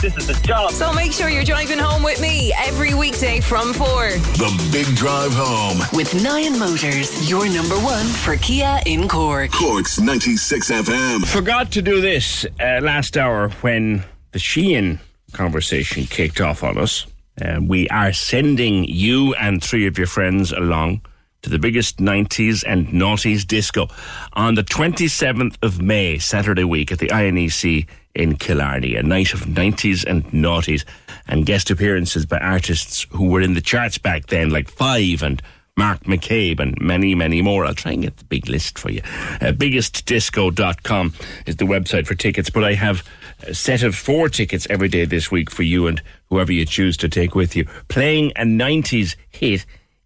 This 0.00 0.16
is 0.16 0.26
the 0.26 0.34
job. 0.46 0.70
So 0.70 0.91
make 0.94 1.12
sure 1.12 1.28
you're 1.28 1.44
driving 1.44 1.78
home 1.78 2.02
with 2.02 2.20
me 2.20 2.52
every 2.58 2.94
weekday 2.94 3.40
from 3.40 3.72
4. 3.72 3.86
The 4.10 4.68
Big 4.72 4.86
Drive 4.96 5.32
Home. 5.34 5.78
With 5.92 6.10
Nyan 6.12 6.58
Motors, 6.58 7.28
your 7.28 7.48
number 7.48 7.76
one 7.76 8.06
for 8.06 8.36
Kia 8.36 8.80
in 8.86 9.08
Cork. 9.08 9.52
Cork's 9.52 10.00
96 10.00 10.70
FM. 10.70 11.26
Forgot 11.26 11.72
to 11.72 11.82
do 11.82 12.00
this 12.00 12.44
uh, 12.60 12.80
last 12.82 13.16
hour 13.16 13.50
when 13.60 14.04
the 14.32 14.38
Shein 14.38 14.98
conversation 15.32 16.04
kicked 16.04 16.40
off 16.40 16.62
on 16.62 16.78
us. 16.78 17.06
Uh, 17.40 17.60
we 17.62 17.88
are 17.88 18.12
sending 18.12 18.84
you 18.84 19.34
and 19.34 19.62
three 19.62 19.86
of 19.86 19.96
your 19.96 20.06
friends 20.06 20.52
along 20.52 21.00
to 21.42 21.50
the 21.50 21.58
biggest 21.58 21.98
90s 21.98 22.62
and 22.66 22.88
noughties 22.88 23.46
disco 23.46 23.88
on 24.34 24.54
the 24.54 24.62
27th 24.62 25.56
of 25.62 25.82
May, 25.82 26.18
Saturday 26.18 26.64
week, 26.64 26.92
at 26.92 26.98
the 26.98 27.08
INEC 27.08 27.86
in 28.14 28.36
Killarney. 28.36 28.96
A 28.96 29.02
night 29.02 29.32
of 29.32 29.40
90s 29.42 30.04
and 30.04 30.24
noughties 30.26 30.84
and 31.26 31.46
guest 31.46 31.70
appearances 31.70 32.26
by 32.26 32.38
artists 32.38 33.06
who 33.10 33.28
were 33.28 33.40
in 33.40 33.54
the 33.54 33.60
charts 33.60 33.98
back 33.98 34.26
then, 34.26 34.50
like 34.50 34.70
Five 34.70 35.22
and 35.22 35.42
Mark 35.76 36.00
McCabe 36.04 36.60
and 36.60 36.78
many, 36.80 37.14
many 37.14 37.40
more. 37.40 37.64
I'll 37.64 37.74
try 37.74 37.92
and 37.92 38.02
get 38.02 38.18
the 38.18 38.24
big 38.24 38.48
list 38.48 38.78
for 38.78 38.90
you. 38.90 39.00
Uh, 39.40 39.52
biggestdisco.com 39.52 41.14
is 41.46 41.56
the 41.56 41.64
website 41.64 42.06
for 42.06 42.14
tickets, 42.14 42.50
but 42.50 42.64
I 42.64 42.74
have 42.74 43.02
a 43.42 43.54
set 43.54 43.82
of 43.82 43.94
four 43.94 44.28
tickets 44.28 44.66
every 44.68 44.88
day 44.88 45.06
this 45.06 45.30
week 45.30 45.50
for 45.50 45.62
you 45.62 45.86
and 45.86 46.02
whoever 46.28 46.52
you 46.52 46.66
choose 46.66 46.96
to 46.98 47.08
take 47.08 47.34
with 47.34 47.56
you. 47.56 47.64
Playing 47.88 48.32
a 48.36 48.42
90s 48.42 49.16
hit 49.30 49.64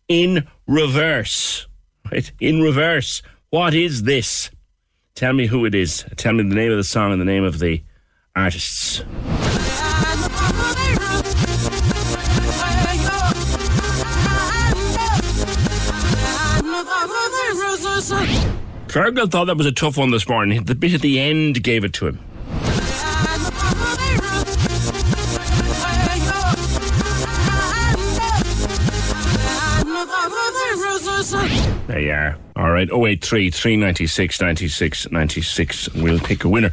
in 0.09 0.47
reverse. 0.69 1.66
Right? 2.12 2.31
In 2.39 2.62
reverse. 2.62 3.23
What 3.51 3.74
is 3.74 4.05
this? 4.05 4.51
Tell 5.16 5.33
me 5.33 5.47
who 5.47 5.65
it 5.65 5.74
is. 5.74 6.05
Tell 6.16 6.33
me 6.33 6.45
the 6.45 6.55
name 6.55 6.70
of 6.70 6.77
the 6.77 6.85
song 6.85 7.11
and 7.11 7.20
the 7.20 7.24
name 7.24 7.43
of 7.43 7.59
the 7.59 7.83
artists. 8.36 9.02
Fergal 18.88 19.30
thought 19.30 19.46
that 19.46 19.56
was 19.56 19.66
a 19.66 19.72
tough 19.72 19.96
one 19.96 20.10
this 20.10 20.28
morning. 20.28 20.64
The 20.64 20.74
bit 20.74 20.94
at 20.94 21.00
the 21.00 21.18
end 21.18 21.62
gave 21.62 21.84
it 21.84 21.92
to 21.94 22.06
him. 22.06 22.20
There 31.86 32.00
you 32.00 32.12
are. 32.12 32.36
All 32.56 32.70
right. 32.70 32.88
083 32.90 33.50
396 33.50 34.40
96 34.40 35.10
96. 35.10 35.94
We'll 35.94 36.18
pick 36.18 36.44
a 36.44 36.48
winner 36.48 36.72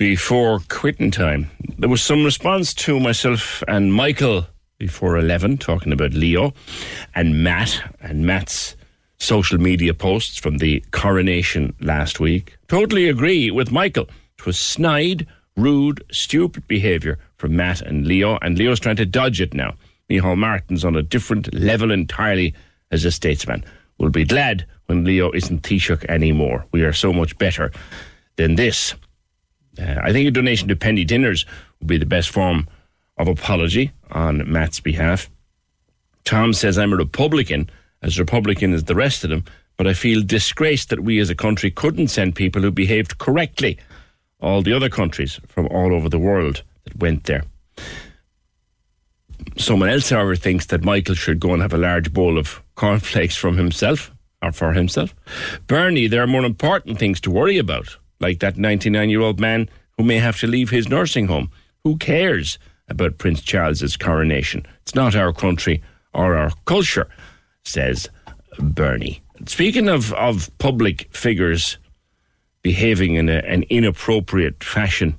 before 0.00 0.60
quitting 0.70 1.10
time. 1.10 1.50
There 1.76 1.90
was 1.90 2.00
some 2.00 2.24
response 2.24 2.72
to 2.72 2.98
myself 2.98 3.62
and 3.68 3.92
Michael 3.92 4.46
before 4.78 5.18
11 5.18 5.58
talking 5.58 5.92
about 5.92 6.14
Leo 6.14 6.54
and 7.14 7.44
Matt 7.44 7.82
and 8.00 8.24
Matt's 8.24 8.76
social 9.18 9.58
media 9.58 9.92
posts 9.92 10.38
from 10.38 10.56
the 10.56 10.82
coronation 10.90 11.76
last 11.82 12.18
week. 12.18 12.56
Totally 12.68 13.10
agree 13.10 13.50
with 13.50 13.70
Michael. 13.70 14.08
It 14.38 14.46
was 14.46 14.58
snide, 14.58 15.26
rude, 15.54 16.02
stupid 16.10 16.66
behaviour 16.66 17.18
from 17.36 17.54
Matt 17.54 17.82
and 17.82 18.06
Leo, 18.06 18.38
and 18.40 18.56
Leo's 18.56 18.80
trying 18.80 18.96
to 18.96 19.04
dodge 19.04 19.42
it 19.42 19.52
now. 19.52 19.74
Micheál 20.08 20.38
Martin's 20.38 20.82
on 20.82 20.96
a 20.96 21.02
different 21.02 21.52
level 21.52 21.90
entirely 21.90 22.54
as 22.90 23.04
a 23.04 23.10
statesman. 23.10 23.62
We'll 23.98 24.08
be 24.08 24.24
glad 24.24 24.64
when 24.86 25.04
Leo 25.04 25.30
isn't 25.32 25.62
Taoiseach 25.62 26.06
anymore. 26.06 26.64
We 26.72 26.84
are 26.84 26.94
so 26.94 27.12
much 27.12 27.36
better 27.36 27.70
than 28.36 28.54
this. 28.54 28.94
Uh, 29.80 30.00
I 30.02 30.12
think 30.12 30.28
a 30.28 30.30
donation 30.30 30.68
to 30.68 30.76
penny 30.76 31.04
dinners 31.04 31.46
would 31.78 31.88
be 31.88 31.98
the 31.98 32.06
best 32.06 32.30
form 32.30 32.68
of 33.16 33.28
apology 33.28 33.92
on 34.10 34.50
Matt's 34.50 34.80
behalf. 34.80 35.30
Tom 36.24 36.52
says, 36.52 36.78
I'm 36.78 36.92
a 36.92 36.96
Republican, 36.96 37.70
as 38.02 38.18
Republican 38.18 38.74
as 38.74 38.84
the 38.84 38.94
rest 38.94 39.24
of 39.24 39.30
them, 39.30 39.44
but 39.76 39.86
I 39.86 39.94
feel 39.94 40.22
disgraced 40.22 40.90
that 40.90 41.00
we 41.00 41.18
as 41.20 41.30
a 41.30 41.34
country 41.34 41.70
couldn't 41.70 42.08
send 42.08 42.34
people 42.34 42.60
who 42.62 42.70
behaved 42.70 43.18
correctly. 43.18 43.78
All 44.40 44.62
the 44.62 44.72
other 44.72 44.88
countries 44.88 45.40
from 45.48 45.66
all 45.68 45.94
over 45.94 46.08
the 46.08 46.18
world 46.18 46.62
that 46.84 46.98
went 46.98 47.24
there. 47.24 47.44
Someone 49.56 49.88
else, 49.88 50.10
however, 50.10 50.36
thinks 50.36 50.66
that 50.66 50.84
Michael 50.84 51.14
should 51.14 51.40
go 51.40 51.52
and 51.52 51.62
have 51.62 51.72
a 51.72 51.78
large 51.78 52.12
bowl 52.12 52.38
of 52.38 52.62
cornflakes 52.74 53.36
from 53.36 53.56
himself 53.56 54.10
or 54.42 54.52
for 54.52 54.72
himself. 54.72 55.14
Bernie, 55.66 56.06
there 56.06 56.22
are 56.22 56.26
more 56.26 56.44
important 56.44 56.98
things 56.98 57.20
to 57.22 57.30
worry 57.30 57.58
about, 57.58 57.96
like 58.20 58.40
that 58.40 58.56
99 58.56 59.10
year 59.10 59.20
old 59.20 59.40
man 59.40 59.68
who 59.96 60.04
may 60.04 60.18
have 60.18 60.38
to 60.40 60.46
leave 60.46 60.70
his 60.70 60.88
nursing 60.88 61.26
home. 61.26 61.50
Who 61.84 61.96
cares 61.96 62.58
about 62.88 63.18
Prince 63.18 63.40
Charles's 63.40 63.96
coronation? 63.96 64.66
It's 64.82 64.94
not 64.94 65.16
our 65.16 65.32
country 65.32 65.82
or 66.14 66.36
our 66.36 66.52
culture, 66.66 67.08
says 67.64 68.08
Bernie. 68.58 69.22
Speaking 69.46 69.88
of, 69.88 70.12
of 70.14 70.50
public 70.58 71.08
figures 71.14 71.78
behaving 72.62 73.14
in 73.14 73.28
a, 73.28 73.38
an 73.38 73.64
inappropriate 73.70 74.62
fashion, 74.62 75.18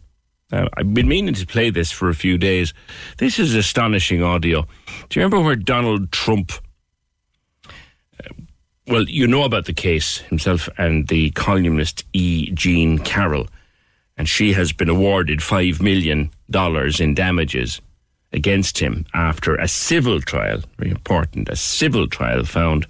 uh, 0.51 0.67
I've 0.75 0.93
been 0.93 1.07
meaning 1.07 1.33
to 1.33 1.47
play 1.47 1.69
this 1.69 1.91
for 1.91 2.09
a 2.09 2.15
few 2.15 2.37
days. 2.37 2.73
This 3.17 3.39
is 3.39 3.55
astonishing 3.55 4.21
audio. 4.21 4.63
Do 5.09 5.19
you 5.19 5.25
remember 5.25 5.39
where 5.39 5.55
Donald 5.55 6.11
Trump? 6.11 6.51
Well, 8.91 9.07
you 9.07 9.25
know 9.25 9.43
about 9.43 9.67
the 9.67 9.73
case 9.73 10.17
himself 10.17 10.67
and 10.77 11.07
the 11.07 11.31
columnist 11.31 12.03
E. 12.11 12.51
Jean 12.51 12.99
Carroll, 12.99 13.47
and 14.17 14.27
she 14.27 14.51
has 14.51 14.73
been 14.73 14.89
awarded 14.89 15.41
five 15.41 15.81
million 15.81 16.29
dollars 16.49 16.99
in 16.99 17.13
damages 17.13 17.79
against 18.33 18.79
him 18.79 19.05
after 19.13 19.55
a 19.55 19.69
civil 19.69 20.19
trial. 20.19 20.59
Very 20.77 20.91
important. 20.91 21.47
A 21.47 21.55
civil 21.55 22.05
trial 22.05 22.43
found 22.43 22.85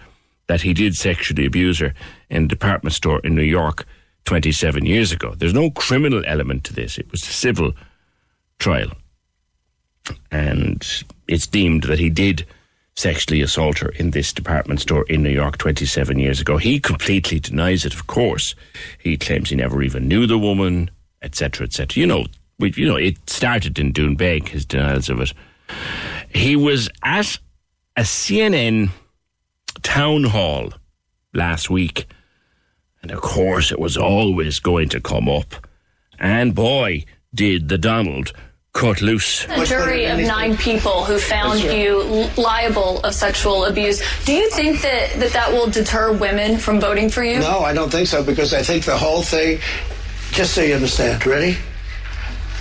that 0.48 0.62
he 0.62 0.74
did 0.74 0.96
sexually 0.96 1.46
abuse 1.46 1.78
her 1.78 1.94
in 2.32 2.46
a 2.46 2.48
department 2.48 2.96
store 2.96 3.20
in 3.20 3.36
New 3.36 3.44
York 3.44 3.86
27 4.26 4.88
years 4.88 5.12
ago. 5.12 5.36
There's 5.36 5.54
no 5.54 5.70
criminal 5.70 6.24
element 6.26 6.64
to 6.64 6.74
this. 6.74 6.98
It 6.98 7.12
was 7.12 7.22
a 7.22 7.28
civil 7.32 7.74
trial. 8.58 8.92
And 10.32 10.84
it's 11.28 11.46
deemed 11.46 11.84
that 11.84 12.00
he 12.00 12.10
did 12.10 12.48
sexually 12.96 13.42
assault 13.42 13.80
her 13.80 13.90
in 13.90 14.12
this 14.12 14.34
department 14.34 14.82
store 14.82 15.06
in 15.08 15.24
New 15.24 15.30
York 15.30 15.58
27 15.58 16.20
years 16.20 16.42
ago. 16.42 16.58
He 16.58 16.80
completely 16.80 17.40
denies 17.40 17.86
it, 17.86 17.94
of 17.94 18.08
course. 18.08 18.54
He 19.00 19.18
claims 19.18 19.50
he 19.50 19.56
never 19.56 19.82
even 19.82 20.08
knew 20.08 20.28
the 20.28 20.38
woman, 20.38 20.92
etc., 21.22 21.66
etc. 21.66 22.02
You 22.02 22.08
know, 22.08 22.26
we, 22.60 22.74
you 22.76 22.86
know, 22.86 22.98
it 22.98 23.30
started 23.30 23.80
in 23.80 23.94
Doonbeg, 23.94 24.50
his 24.50 24.66
denials 24.66 25.10
of 25.10 25.22
it. 25.22 25.34
He 26.30 26.56
was 26.56 26.90
at 27.04 27.38
a 27.96 28.02
CNN 28.02 28.90
town 29.82 30.26
hall 30.26 30.74
last 31.34 31.70
week 31.70 32.08
and 33.02 33.12
of 33.12 33.22
course, 33.22 33.72
it 33.72 33.80
was 33.80 33.98
always 33.98 34.60
going 34.60 34.90
to 34.90 35.02
come 35.02 35.28
up. 35.28 35.68
And 36.20 36.54
boy, 36.54 37.06
did 37.34 37.70
the 37.70 37.78
Donald 37.78 38.34
cut 38.74 39.02
loose. 39.02 39.46
A 39.50 39.66
jury 39.66 40.06
of 40.06 40.20
nine 40.20 40.56
people 40.58 41.04
who 41.04 41.18
found 41.18 41.60
you 41.62 42.30
liable 42.38 43.00
of 43.02 43.14
sexual 43.14 43.66
abuse. 43.66 44.02
Do 44.26 44.34
you 44.34 44.50
think 44.52 44.82
that, 44.82 45.12
that 45.18 45.34
that 45.34 45.52
will 45.52 45.70
deter 45.70 46.14
women 46.14 46.58
from 46.58 46.80
voting 46.80 47.10
for 47.10 47.24
you? 47.24 47.40
No, 47.40 47.60
I 47.60 47.74
don't 47.74 47.92
think 47.92 48.08
so 48.08 48.24
because 48.24 48.54
I 48.54 48.64
think 48.64 48.86
the 48.86 48.98
whole 48.98 49.22
thing, 49.22 49.60
just 50.32 50.54
so 50.54 50.62
you 50.62 50.76
understand, 50.76 51.26
ready? 51.26 51.58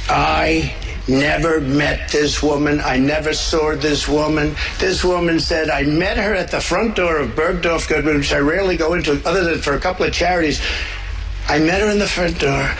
I 0.08 0.74
never 1.06 1.60
met 1.60 2.10
this 2.10 2.42
woman. 2.42 2.80
I 2.80 2.98
never 2.98 3.32
saw 3.32 3.76
this 3.76 4.08
woman. 4.08 4.54
This 4.78 5.04
woman 5.04 5.38
said, 5.38 5.70
I 5.70 5.84
met 5.84 6.16
her 6.16 6.34
at 6.34 6.50
the 6.50 6.60
front 6.60 6.96
door 6.96 7.18
of 7.18 7.30
Bergdorf 7.30 7.88
Goodman, 7.88 8.16
which 8.16 8.32
I 8.32 8.38
rarely 8.38 8.76
go 8.76 8.94
into 8.94 9.20
other 9.24 9.44
than 9.44 9.60
for 9.60 9.74
a 9.74 9.80
couple 9.80 10.04
of 10.04 10.12
charities. 10.12 10.60
I 11.48 11.58
met 11.58 11.80
her 11.80 11.90
in 11.90 11.98
the 11.98 12.06
front 12.06 12.38
door. 12.40 12.70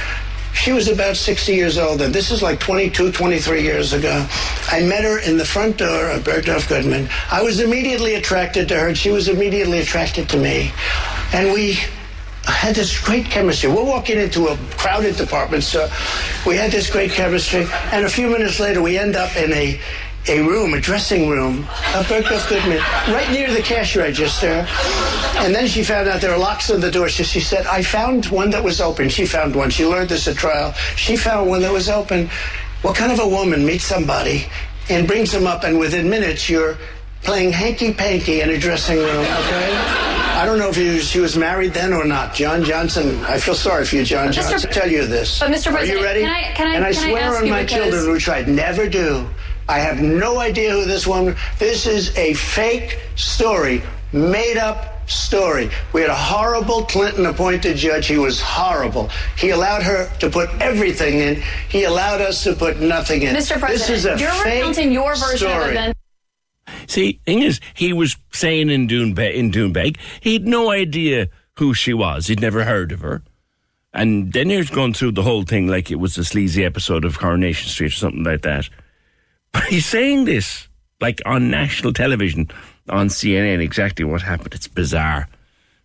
She 0.54 0.72
was 0.72 0.88
about 0.88 1.16
60 1.16 1.54
years 1.54 1.78
old, 1.78 2.02
and 2.02 2.12
this 2.12 2.30
is 2.30 2.42
like 2.42 2.60
22, 2.60 3.12
23 3.12 3.62
years 3.62 3.92
ago. 3.92 4.26
I 4.70 4.82
met 4.82 5.04
her 5.04 5.18
in 5.20 5.36
the 5.36 5.44
front 5.44 5.78
door 5.78 6.10
of 6.10 6.22
Bergdorf 6.22 6.68
Goodman. 6.68 7.08
I 7.30 7.42
was 7.42 7.60
immediately 7.60 8.14
attracted 8.14 8.68
to 8.68 8.78
her, 8.78 8.88
and 8.88 8.98
she 8.98 9.10
was 9.10 9.28
immediately 9.28 9.80
attracted 9.80 10.28
to 10.30 10.36
me. 10.36 10.72
And 11.32 11.52
we 11.52 11.78
had 12.44 12.74
this 12.74 12.98
great 13.00 13.26
chemistry. 13.26 13.70
We're 13.70 13.84
walking 13.84 14.18
into 14.18 14.48
a 14.48 14.56
crowded 14.76 15.16
department 15.16 15.62
store. 15.62 15.88
We 16.46 16.56
had 16.56 16.70
this 16.70 16.90
great 16.90 17.12
chemistry, 17.12 17.66
and 17.92 18.04
a 18.04 18.10
few 18.10 18.28
minutes 18.28 18.60
later, 18.60 18.82
we 18.82 18.98
end 18.98 19.16
up 19.16 19.34
in 19.36 19.52
a 19.52 19.80
a 20.28 20.40
room, 20.42 20.74
a 20.74 20.80
dressing 20.80 21.28
room, 21.30 21.60
a 21.94 22.02
Bergdorf 22.04 22.48
Goodman, 22.48 22.78
right 23.14 23.30
near 23.30 23.50
the 23.52 23.62
cash 23.62 23.96
register. 23.96 24.66
And 25.38 25.54
then 25.54 25.66
she 25.66 25.82
found 25.82 26.08
out 26.08 26.20
there 26.20 26.30
were 26.32 26.36
locks 26.38 26.70
on 26.70 26.80
the 26.80 26.90
door. 26.90 27.08
So 27.08 27.22
she 27.22 27.40
said, 27.40 27.66
I 27.66 27.82
found 27.82 28.26
one 28.26 28.50
that 28.50 28.62
was 28.62 28.80
open. 28.80 29.08
She 29.08 29.24
found 29.26 29.56
one. 29.56 29.70
She 29.70 29.86
learned 29.86 30.10
this 30.10 30.28
at 30.28 30.36
trial. 30.36 30.72
She 30.96 31.16
found 31.16 31.48
one 31.48 31.62
that 31.62 31.72
was 31.72 31.88
open. 31.88 32.28
What 32.82 32.96
kind 32.96 33.10
of 33.12 33.18
a 33.18 33.26
woman 33.28 33.64
meets 33.64 33.84
somebody 33.84 34.44
and 34.90 35.06
brings 35.06 35.32
them 35.32 35.46
up, 35.46 35.64
and 35.64 35.78
within 35.78 36.10
minutes, 36.10 36.48
you're 36.50 36.76
playing 37.22 37.52
hanky 37.52 37.92
panky 37.94 38.40
in 38.40 38.50
a 38.50 38.58
dressing 38.58 38.96
room, 38.98 39.08
okay? 39.24 39.76
I 40.40 40.46
don't 40.46 40.58
know 40.58 40.68
if 40.70 40.76
he 40.76 40.88
was, 40.88 41.04
she 41.08 41.20
was 41.20 41.36
married 41.36 41.74
then 41.74 41.92
or 41.92 42.04
not. 42.04 42.34
John 42.34 42.64
Johnson, 42.64 43.22
I 43.26 43.38
feel 43.38 43.54
sorry 43.54 43.84
for 43.84 43.96
you, 43.96 44.04
John 44.04 44.28
Mr. 44.28 44.32
Johnson. 44.36 44.68
I'll 44.68 44.74
tell 44.74 44.90
you 44.90 45.06
this. 45.06 45.38
But, 45.38 45.50
Mr. 45.50 45.72
Are 45.72 45.84
you 45.84 46.02
ready? 46.02 46.22
can 46.22 46.30
I- 46.30 46.52
can 46.54 46.66
I- 46.66 46.74
and 46.76 46.84
I 46.84 46.92
can 46.92 47.04
I 47.04 47.10
swear 47.10 47.22
ask 47.24 47.42
on 47.42 47.50
my 47.50 47.62
because- 47.62 47.76
children, 47.90 48.12
which 48.12 48.28
I'd 48.28 48.48
never 48.48 48.88
do. 48.88 49.28
I 49.70 49.78
have 49.78 50.02
no 50.02 50.40
idea 50.40 50.72
who 50.72 50.84
this 50.84 51.06
woman. 51.06 51.36
This 51.60 51.86
is 51.86 52.16
a 52.18 52.34
fake 52.34 52.98
story, 53.14 53.82
made 54.12 54.56
up 54.56 55.08
story. 55.08 55.70
We 55.92 56.00
had 56.00 56.10
a 56.10 56.16
horrible 56.16 56.84
Clinton 56.86 57.24
appointed 57.26 57.76
judge. 57.76 58.08
He 58.08 58.18
was 58.18 58.40
horrible. 58.40 59.10
He 59.38 59.50
allowed 59.50 59.84
her 59.84 60.10
to 60.18 60.28
put 60.28 60.50
everything 60.60 61.20
in. 61.20 61.42
He 61.68 61.84
allowed 61.84 62.20
us 62.20 62.42
to 62.44 62.54
put 62.54 62.80
nothing 62.80 63.22
in. 63.22 63.36
Mr. 63.36 63.60
President, 63.60 63.68
this 63.68 63.90
is 63.90 64.06
a 64.06 64.18
you're 64.18 64.32
fake 64.42 64.64
recounting 64.64 64.90
your 64.90 65.14
version 65.14 65.32
of 65.32 65.38
story. 65.38 65.70
events. 65.70 66.00
See, 66.88 67.20
thing 67.24 67.38
is, 67.38 67.60
he 67.74 67.92
was 67.92 68.16
saying 68.32 68.70
in 68.70 68.88
Doonbeg, 68.88 69.34
in 69.34 69.52
Doonbeg, 69.52 69.98
he 70.20 70.32
had 70.32 70.48
no 70.48 70.72
idea 70.72 71.28
who 71.58 71.74
she 71.74 71.94
was. 71.94 72.26
He'd 72.26 72.40
never 72.40 72.64
heard 72.64 72.90
of 72.90 73.02
her. 73.02 73.22
And 73.92 74.32
then 74.32 74.50
he's 74.50 74.70
going 74.70 74.94
through 74.94 75.12
the 75.12 75.22
whole 75.22 75.44
thing 75.44 75.68
like 75.68 75.92
it 75.92 76.00
was 76.00 76.18
a 76.18 76.24
sleazy 76.24 76.64
episode 76.64 77.04
of 77.04 77.20
Coronation 77.20 77.68
Street 77.68 77.92
or 77.92 77.96
something 77.96 78.24
like 78.24 78.42
that. 78.42 78.68
But 79.52 79.64
he's 79.64 79.86
saying 79.86 80.24
this 80.24 80.68
like 81.00 81.20
on 81.24 81.50
national 81.50 81.92
television 81.92 82.50
on 82.88 83.08
CNN 83.08 83.60
exactly 83.60 84.04
what 84.04 84.22
happened. 84.22 84.54
It's 84.54 84.68
bizarre. 84.68 85.28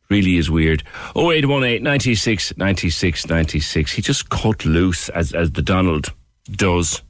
Really 0.10 0.38
is 0.38 0.52
weird. 0.52 0.84
0818 1.16 1.84
96 1.84 2.58
96 2.58 3.28
96. 3.28 3.92
He 3.94 4.02
just 4.02 4.30
cut 4.30 4.66
loose 4.66 5.10
as, 5.10 5.34
as 5.34 5.52
the 5.52 5.62
Donald 5.62 6.14
does. 6.52 7.02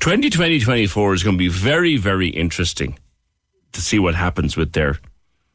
2020 0.00 0.60
24 0.60 1.14
is 1.14 1.22
going 1.22 1.36
to 1.36 1.38
be 1.38 1.48
very, 1.48 1.96
very 1.96 2.28
interesting 2.28 2.98
to 3.72 3.80
see 3.80 3.98
what 3.98 4.14
happens 4.14 4.56
with 4.56 4.72
their 4.72 4.98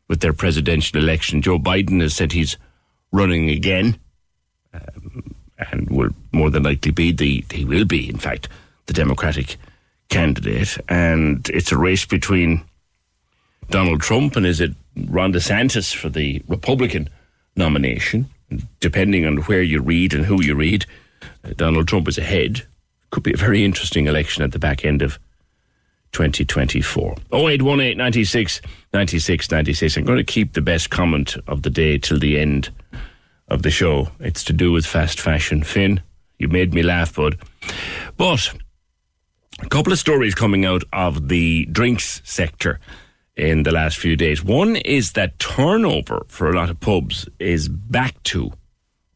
with 0.07 0.21
their 0.21 0.33
presidential 0.33 0.99
election. 0.99 1.41
Joe 1.41 1.59
Biden 1.59 2.01
has 2.01 2.15
said 2.15 2.31
he's 2.31 2.57
running 3.11 3.49
again 3.49 3.99
um, 4.73 5.35
and 5.71 5.89
will 5.89 6.09
more 6.31 6.49
than 6.49 6.63
likely 6.63 6.91
be 6.91 7.11
the, 7.11 7.43
he 7.51 7.65
will 7.65 7.85
be, 7.85 8.09
in 8.09 8.17
fact, 8.17 8.47
the 8.85 8.93
Democratic 8.93 9.57
candidate. 10.09 10.77
And 10.89 11.47
it's 11.49 11.71
a 11.71 11.77
race 11.77 12.05
between 12.05 12.63
Donald 13.69 14.01
Trump 14.01 14.35
and 14.35 14.45
is 14.45 14.61
it 14.61 14.71
Ron 15.07 15.33
DeSantis 15.33 15.93
for 15.95 16.09
the 16.09 16.41
Republican 16.47 17.09
nomination? 17.55 18.29
Depending 18.79 19.25
on 19.25 19.37
where 19.37 19.61
you 19.61 19.81
read 19.81 20.13
and 20.13 20.25
who 20.25 20.41
you 20.41 20.55
read, 20.55 20.85
uh, 21.43 21.49
Donald 21.57 21.87
Trump 21.87 22.07
is 22.07 22.17
ahead. 22.17 22.65
Could 23.09 23.23
be 23.23 23.33
a 23.33 23.37
very 23.37 23.63
interesting 23.65 24.07
election 24.07 24.43
at 24.43 24.51
the 24.51 24.59
back 24.59 24.85
end 24.85 25.01
of 25.01 25.19
2024. 26.13 27.15
0818 27.33 27.97
96 27.97 28.61
96 28.93 29.51
96. 29.51 29.97
I'm 29.97 30.05
going 30.05 30.17
to 30.17 30.23
keep 30.23 30.53
the 30.53 30.61
best 30.61 30.89
comment 30.89 31.35
of 31.47 31.63
the 31.63 31.69
day 31.69 31.97
till 31.97 32.19
the 32.19 32.39
end 32.39 32.69
of 33.49 33.63
the 33.63 33.71
show. 33.71 34.09
It's 34.19 34.43
to 34.45 34.53
do 34.53 34.71
with 34.71 34.85
fast 34.85 35.19
fashion. 35.19 35.63
Finn, 35.63 36.01
you 36.39 36.47
made 36.47 36.73
me 36.73 36.83
laugh, 36.83 37.15
bud. 37.15 37.37
But 38.15 38.53
a 39.59 39.69
couple 39.69 39.91
of 39.91 39.99
stories 39.99 40.35
coming 40.35 40.65
out 40.65 40.83
of 40.93 41.29
the 41.29 41.65
drinks 41.71 42.21
sector 42.23 42.79
in 43.35 43.63
the 43.63 43.71
last 43.71 43.97
few 43.97 44.15
days. 44.15 44.43
One 44.43 44.75
is 44.77 45.13
that 45.13 45.39
turnover 45.39 46.25
for 46.27 46.49
a 46.49 46.55
lot 46.55 46.69
of 46.69 46.79
pubs 46.79 47.27
is 47.39 47.67
back 47.67 48.21
to, 48.23 48.51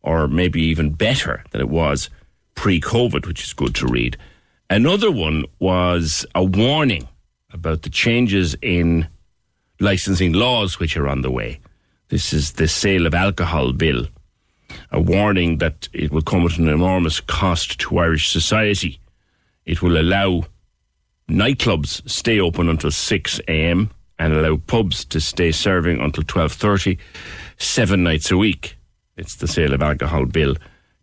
or 0.02 0.28
maybe 0.28 0.62
even 0.62 0.92
better 0.92 1.44
than 1.52 1.62
it 1.62 1.70
was 1.70 2.10
pre 2.56 2.80
COVID, 2.80 3.28
which 3.28 3.44
is 3.44 3.54
good 3.54 3.76
to 3.76 3.88
read. 3.88 4.18
Another 4.70 5.12
one 5.12 5.46
was 5.60 6.26
a 6.34 6.44
warning 6.44 7.08
about 7.52 7.82
the 7.82 7.90
changes 7.90 8.56
in 8.62 9.08
licensing 9.80 10.34
laws 10.34 10.80
which 10.80 10.96
are 10.96 11.08
on 11.08 11.22
the 11.22 11.32
way. 11.32 11.60
This 12.08 12.34
is 12.34 12.54
the 12.54 12.68
sale 12.68 13.06
of 13.06 13.14
alcohol 13.14 13.74
bill. 13.74 14.08
A 14.92 15.02
warning 15.02 15.58
that 15.58 15.90
it 15.92 16.12
will 16.12 16.22
come 16.22 16.46
at 16.46 16.58
an 16.58 16.70
enormous 16.70 17.20
cost 17.20 17.80
to 17.80 17.98
Irish 17.98 18.32
society. 18.32 19.01
It 19.66 19.82
will 19.82 20.00
allow 20.00 20.44
nightclubs 21.30 22.10
stay 22.10 22.40
open 22.40 22.68
until 22.68 22.92
6 22.92 23.40
a.m 23.48 23.92
and 24.22 24.34
allow 24.34 24.56
pubs 24.56 25.04
to 25.04 25.20
stay 25.20 25.52
serving 25.52 26.00
until 26.00 26.24
12.30, 26.24 27.00
seven 27.58 28.04
nights 28.04 28.30
a 28.30 28.38
week. 28.38 28.78
It's 29.18 29.38
the 29.38 29.48
sale 29.48 29.74
of 29.74 29.82
alcohol 29.82 30.26
bill 30.26 30.54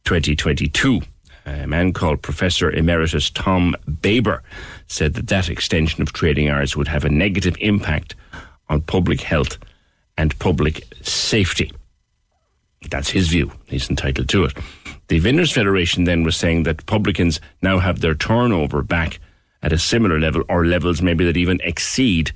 2022. 0.05 1.01
A 1.45 1.67
man 1.67 1.93
called 1.93 2.23
Professor 2.23 2.71
Emeritus 2.71 3.29
Tom 3.31 3.75
Baber 4.01 4.41
said 4.87 5.15
that 5.15 5.27
that 5.27 5.49
extension 5.49 6.01
of 6.01 6.13
trading 6.13 6.49
hours 6.49 6.77
would 6.77 6.87
have 6.87 7.05
a 7.05 7.09
negative 7.09 7.57
impact 7.61 8.15
on 8.69 8.83
public 8.83 9.21
health 9.21 9.59
and 10.17 10.39
public 10.39 10.85
safety. 11.03 11.73
That's 12.89 13.11
his 13.11 13.27
view. 13.27 13.51
He's 13.67 13.91
entitled 13.91 14.29
to 14.29 14.45
it. 14.45 14.57
The 15.09 15.19
Vintners 15.21 15.53
Federation 15.53 16.05
then 16.05 16.23
was 16.23 16.37
saying 16.37 16.65
that 16.65 16.85
publicans 16.85 17.41
now 17.63 17.79
have 17.79 18.01
their 18.01 18.15
turnover 18.15 18.83
back 18.83 19.21
at 19.63 19.73
a 19.73 19.79
similar 19.79 20.21
level 20.21 20.45
or 20.51 20.67
levels 20.67 21.01
maybe 21.01 21.25
that 21.25 21.37
even 21.37 21.61
exceed 21.63 22.33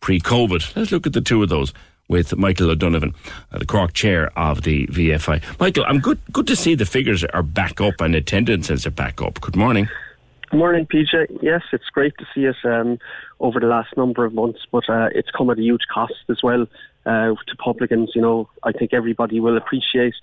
pre-COVID. 0.00 0.76
Let's 0.76 0.92
look 0.92 1.06
at 1.06 1.14
the 1.14 1.22
two 1.22 1.42
of 1.42 1.48
those 1.48 1.72
with 2.08 2.36
Michael 2.36 2.70
O'Donovan, 2.70 3.14
uh, 3.52 3.58
the 3.58 3.64
Cork 3.64 3.94
chair 3.94 4.30
of 4.38 4.62
the 4.62 4.86
VFI. 4.88 5.42
Michael, 5.58 5.84
I'm 5.86 5.98
good. 5.98 6.20
Good 6.30 6.46
to 6.48 6.56
see 6.56 6.74
the 6.74 6.84
figures 6.84 7.24
are 7.24 7.42
back 7.42 7.80
up 7.80 8.00
and 8.00 8.14
attendances 8.14 8.86
are 8.86 8.90
back 8.90 9.22
up. 9.22 9.40
Good 9.40 9.56
morning. 9.56 9.88
Good 10.50 10.58
morning, 10.58 10.86
PJ. 10.86 11.38
Yes, 11.40 11.62
it's 11.72 11.88
great 11.90 12.12
to 12.18 12.26
see 12.34 12.44
it 12.44 12.56
um, 12.64 12.98
over 13.38 13.60
the 13.60 13.66
last 13.66 13.96
number 13.96 14.26
of 14.26 14.34
months, 14.34 14.66
but 14.70 14.90
uh, 14.90 15.08
it's 15.14 15.30
come 15.30 15.48
at 15.48 15.58
a 15.58 15.62
huge 15.62 15.86
cost 15.90 16.24
as 16.28 16.42
well 16.42 16.66
uh, 17.06 17.34
to 17.46 17.56
publicans. 17.56 18.10
You 18.14 18.20
know, 18.20 18.50
I 18.64 18.72
think 18.72 18.92
everybody 18.92 19.38
will 19.40 19.56
appreciate 19.56 20.14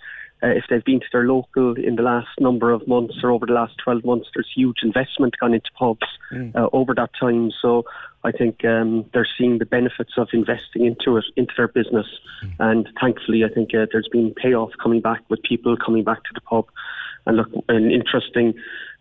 uh, 0.44 0.48
if 0.48 0.66
they've 0.70 0.84
been 0.84 1.00
to 1.00 1.06
their 1.12 1.24
local 1.24 1.74
in 1.76 1.96
the 1.96 2.04
last 2.04 2.30
number 2.40 2.72
of 2.72 2.88
months 2.88 3.16
or 3.24 3.32
over 3.32 3.46
the 3.46 3.54
last 3.54 3.74
12 3.84 4.06
months, 4.06 4.28
there's 4.36 4.50
huge 4.56 4.78
investment 4.84 5.34
gone 5.40 5.54
into 5.54 5.70
pubs 5.78 6.08
mm. 6.32 6.56
uh, 6.56 6.70
over 6.74 6.94
that 6.94 7.10
time. 7.20 7.52
So 7.62 7.86
I 8.24 8.32
think 8.32 8.64
um, 8.64 9.06
they're 9.14 9.28
seeing 9.38 9.58
the 9.58 9.66
benefits 9.66 10.14
of 10.18 10.30
investing 10.34 10.86
into 10.86 11.18
it, 11.18 11.26
into 11.36 11.54
their 11.58 11.68
business. 11.68 12.08
Mm. 12.44 12.56
And 12.60 12.90
thankfully, 13.02 13.44
I 13.46 13.50
think 13.50 13.74
uh, 13.74 13.88
there's 13.92 14.10
been 14.12 14.34
payoff 14.36 14.72
coming 14.82 15.02
back 15.02 15.22
with 15.30 15.42
people 15.42 15.76
coming 15.76 16.04
back 16.04 16.24
to 16.24 16.30
the 16.34 16.42
pub. 16.42 16.66
And 17.26 17.38
look, 17.38 17.50
an 17.68 17.92
interesting 17.92 18.54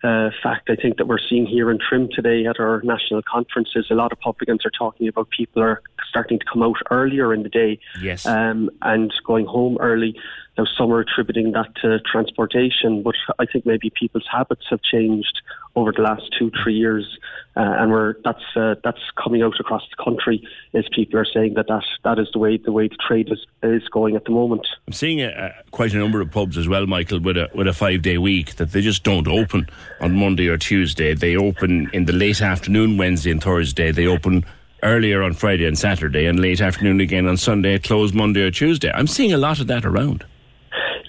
uh, 0.03 0.31
fact 0.43 0.69
I 0.71 0.77
think 0.77 0.97
that 0.99 1.07
we're 1.07 1.19
seeing 1.19 1.47
here 1.47 1.71
in 1.71 1.79
Trim 1.79 2.09
today 2.13 2.47
at 2.47 2.61
our 2.61 2.83
national 2.83 3.23
conferences, 3.23 3.87
a 3.91 3.95
lot 3.95 4.13
of 4.13 4.21
publicans 4.21 4.65
are 4.65 4.71
talking 4.71 5.09
about 5.09 5.31
people 5.31 5.63
are 5.63 5.83
starting 6.17 6.39
to 6.39 6.47
come 6.51 6.63
out 6.63 6.77
earlier 6.91 7.35
in 7.35 7.43
the 7.43 7.49
day 7.51 7.79
yes. 8.01 8.25
um, 8.25 8.71
and 8.81 9.13
going 9.27 9.45
home 9.45 9.77
early. 9.81 10.19
Now, 10.57 10.65
some 10.79 10.91
are 10.91 11.01
attributing 11.01 11.53
that 11.53 11.75
to 11.83 12.01
transportation, 12.01 13.03
but 13.03 13.15
I 13.39 13.45
think 13.45 13.67
maybe 13.67 13.91
people's 13.91 14.27
habits 14.33 14.63
have 14.71 14.81
changed 14.81 15.43
over 15.75 15.93
the 15.93 16.01
last 16.01 16.23
two, 16.39 16.51
three 16.63 16.75
years, 16.75 17.19
uh, 17.55 17.61
and 17.61 17.91
we're 17.91 18.15
that's 18.25 18.57
uh, 18.57 18.77
that's 18.83 19.03
coming 19.23 19.43
out 19.43 19.61
across 19.61 19.83
the 19.91 20.03
country 20.03 20.43
as 20.73 20.87
people 20.95 21.21
are 21.21 21.27
saying 21.27 21.53
that 21.55 21.67
that, 21.69 21.85
that 22.05 22.19
is 22.19 22.29
the 22.33 22.39
way 22.39 22.57
the 22.57 22.73
way 22.73 22.89
the 22.89 22.97
trade 23.07 23.31
is, 23.31 23.45
is 23.63 23.87
going 23.91 24.17
at 24.17 24.25
the 24.25 24.31
moment. 24.31 24.67
I'm 24.87 24.95
seeing 24.95 25.21
a, 25.21 25.29
a, 25.29 25.71
quite 25.73 25.93
a 25.93 25.99
number 25.99 26.23
of 26.23 26.31
pubs 26.31 26.57
as 26.57 26.67
well, 26.67 26.87
Michael, 26.87 27.21
with 27.21 27.37
a 27.37 27.51
with 27.55 27.69
a 27.69 27.75
five 27.75 28.01
day 28.01 28.17
week 28.17 28.57
that 28.57 28.73
they 28.73 28.81
just 28.81 29.05
don't 29.05 29.29
open 29.29 29.69
on 30.01 30.17
Monday 30.17 30.49
or 30.49 30.57
Tuesday. 30.57 31.13
They 31.13 31.37
open 31.37 31.91
in 31.93 32.07
the 32.07 32.15
late 32.15 32.41
afternoon 32.41 32.97
Wednesday 32.97 33.31
and 33.31 33.43
Thursday. 33.43 33.93
They 33.93 34.07
open 34.07 34.47
earlier 34.83 35.23
on 35.23 35.33
Friday 35.33 35.67
and 35.67 35.79
Saturday, 35.79 36.27
and 36.27 36.41
late 36.41 36.61
afternoon 36.61 37.01
again 37.01 37.27
on 37.27 37.37
Sunday. 37.37 37.79
Close 37.79 38.13
Monday 38.13 38.43
or 38.43 38.51
Tuesday. 38.51 38.91
I'm 38.95 39.07
seeing 39.07 39.33
a 39.33 39.39
lot 39.39 39.61
of 39.61 39.67
that 39.67 39.85
around. 39.85 40.25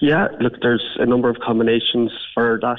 Yeah, 0.00 0.28
look, 0.40 0.54
there's 0.62 0.96
a 0.98 1.06
number 1.06 1.28
of 1.28 1.38
combinations 1.40 2.12
for 2.34 2.58
that. 2.62 2.78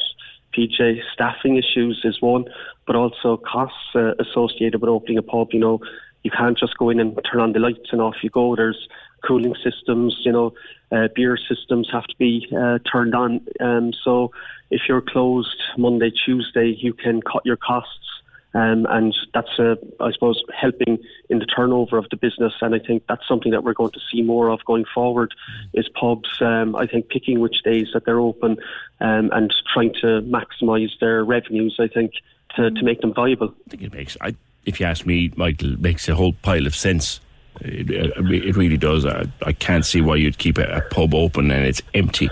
PJ 0.57 1.02
staffing 1.14 1.57
issues 1.57 2.02
is 2.03 2.22
one, 2.22 2.45
but 2.88 2.95
also 2.95 3.38
costs 3.38 3.78
uh, 3.94 4.14
associated 4.20 4.82
with 4.82 4.90
opening 4.90 5.18
a 5.18 5.22
pub. 5.22 5.49
You 5.52 5.60
know, 5.60 5.80
you 6.24 6.32
can't 6.32 6.57
just 6.57 6.78
go 6.78 6.90
in 6.90 6.99
and 6.99 7.20
turn 7.30 7.41
on 7.41 7.53
the 7.53 7.60
lights 7.60 7.90
and 7.91 8.02
off 8.02 8.16
you 8.24 8.30
go. 8.30 8.56
There's 8.56 8.88
cooling 9.26 9.56
systems, 9.64 10.18
you 10.24 10.32
know, 10.32 10.53
uh, 10.91 11.07
beer 11.14 11.38
systems 11.38 11.90
have 11.91 12.06
to 12.06 12.16
be 12.18 12.48
uh, 12.57 12.80
turned 12.91 13.14
on. 13.14 13.45
Um, 13.60 13.94
so 14.03 14.32
if 14.72 14.82
you're 14.88 15.02
closed 15.02 15.61
Monday, 15.78 16.11
Tuesday, 16.11 16.76
you 16.80 16.94
can 16.94 17.22
cut 17.22 17.45
your 17.45 17.57
costs 17.57 18.09
um, 18.54 18.88
and 18.90 19.16
that's, 19.34 19.60
uh, 19.60 19.76
I 20.00 20.12
suppose, 20.12 20.44
helping 20.60 20.98
in 21.30 21.40
the 21.40 21.46
turnover 21.46 21.98
of 21.98 22.10
the 22.10 22.18
business. 22.18 22.54
And 22.62 22.74
I 22.74 22.80
think 22.80 23.04
that's 23.08 23.28
something 23.28 23.52
that 23.52 23.64
we're 23.64 23.74
going 23.74 23.92
to 23.92 24.00
see 24.12 24.24
more 24.24 24.50
of 24.50 24.66
going 24.66 24.86
forward 24.94 25.34
is 25.74 25.88
pubs, 25.90 26.30
um, 26.42 26.76
I 26.76 26.88
think, 26.88 27.10
picking 27.10 27.40
which 27.40 27.62
days 27.64 27.90
that 27.94 28.06
they're 28.06 28.20
open 28.20 28.58
um, 29.00 29.30
and 29.32 29.54
trying 29.72 29.94
to 30.02 30.22
maximise 30.24 30.92
their 31.00 31.24
revenues, 31.24 31.78
I 31.80 31.88
think, 31.88 32.14
to, 32.56 32.72
to 32.72 32.84
make 32.84 33.02
them 33.02 33.14
viable. 33.14 33.54
I 33.68 33.70
think 33.70 33.84
it 33.84 33.94
makes, 33.94 34.18
I, 34.20 34.36
if 34.66 34.80
you 34.80 34.88
ask 34.88 35.06
me, 35.06 35.32
Michael, 35.36 35.74
it 35.74 35.80
makes 35.80 36.10
a 36.10 36.16
whole 36.16 36.34
pile 36.34 36.66
of 36.66 36.76
sense. 36.76 37.20
It, 37.62 37.92
it 37.92 38.56
really 38.56 38.78
does. 38.78 39.06
I, 39.06 39.26
I, 39.46 39.54
can't 39.54 39.86
see 39.86 40.02
why 40.02 40.16
you'd 40.16 40.38
keep 40.38 40.58
a, 40.58 40.78
a 40.78 40.82
pub 40.82 41.14
open 41.14 41.52
and 41.52 41.66
it's 41.66 41.82
empty 41.94 42.30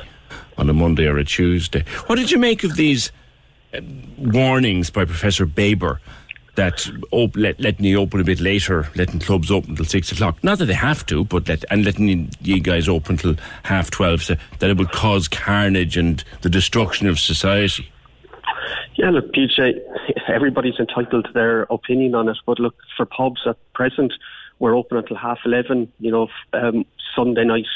on 0.57 0.69
a 0.69 0.73
Monday 0.73 1.06
or 1.06 1.18
a 1.18 1.26
Tuesday. 1.26 1.84
What 2.06 2.15
did 2.15 2.31
you 2.31 2.38
make 2.38 2.64
of 2.64 2.76
these 2.76 3.11
warnings 4.18 4.89
by 4.89 5.06
Professor 5.06 5.45
Baber 5.45 5.99
that 6.57 6.89
op- 7.11 7.38
let, 7.38 7.60
letting 7.60 7.85
you 7.85 7.99
open 7.99 8.19
a 8.19 8.23
bit 8.23 8.39
later, 8.39 8.88
letting 8.95 9.19
clubs 9.19 9.49
open 9.49 9.72
until 9.72 9.85
six 9.85 10.11
o'clock. 10.11 10.44
Not 10.44 10.57
that 10.57 10.65
they 10.65 10.73
have 10.73 11.06
to, 11.06 11.23
but 11.23 11.48
let, 11.48 11.64
and 11.72 11.85
letting 11.85 12.30
you 12.41 12.60
guys 12.60 12.89
open 12.89 13.14
until 13.14 13.35
half 13.64 13.89
twelve, 13.91 14.23
so 14.23 14.35
that 14.60 14.69
it 14.69 14.77
would 14.77 14.91
cause 14.91 15.27
carnage 15.27 15.95
and 15.95 16.23
the 16.41 16.49
destruction 16.49 17.07
of 17.07 17.19
society. 17.19 17.89
Yeah, 18.95 19.11
look, 19.11 19.31
PJ, 19.34 19.80
everybody's 20.27 20.80
entitled 20.80 21.26
to 21.26 21.31
their 21.31 21.64
opinion 21.64 22.15
on 22.15 22.27
it, 22.27 22.38
but 22.45 22.60
look, 22.60 22.76
for 22.98 23.06
pubs 23.06 23.41
at 23.45 23.57
present, 23.73 24.11
we're 24.60 24.76
open 24.76 24.98
until 24.98 25.15
half 25.15 25.39
eleven. 25.45 25.91
You 25.99 26.11
know, 26.11 26.27
um, 26.53 26.85
Sunday 27.15 27.45
night, 27.45 27.68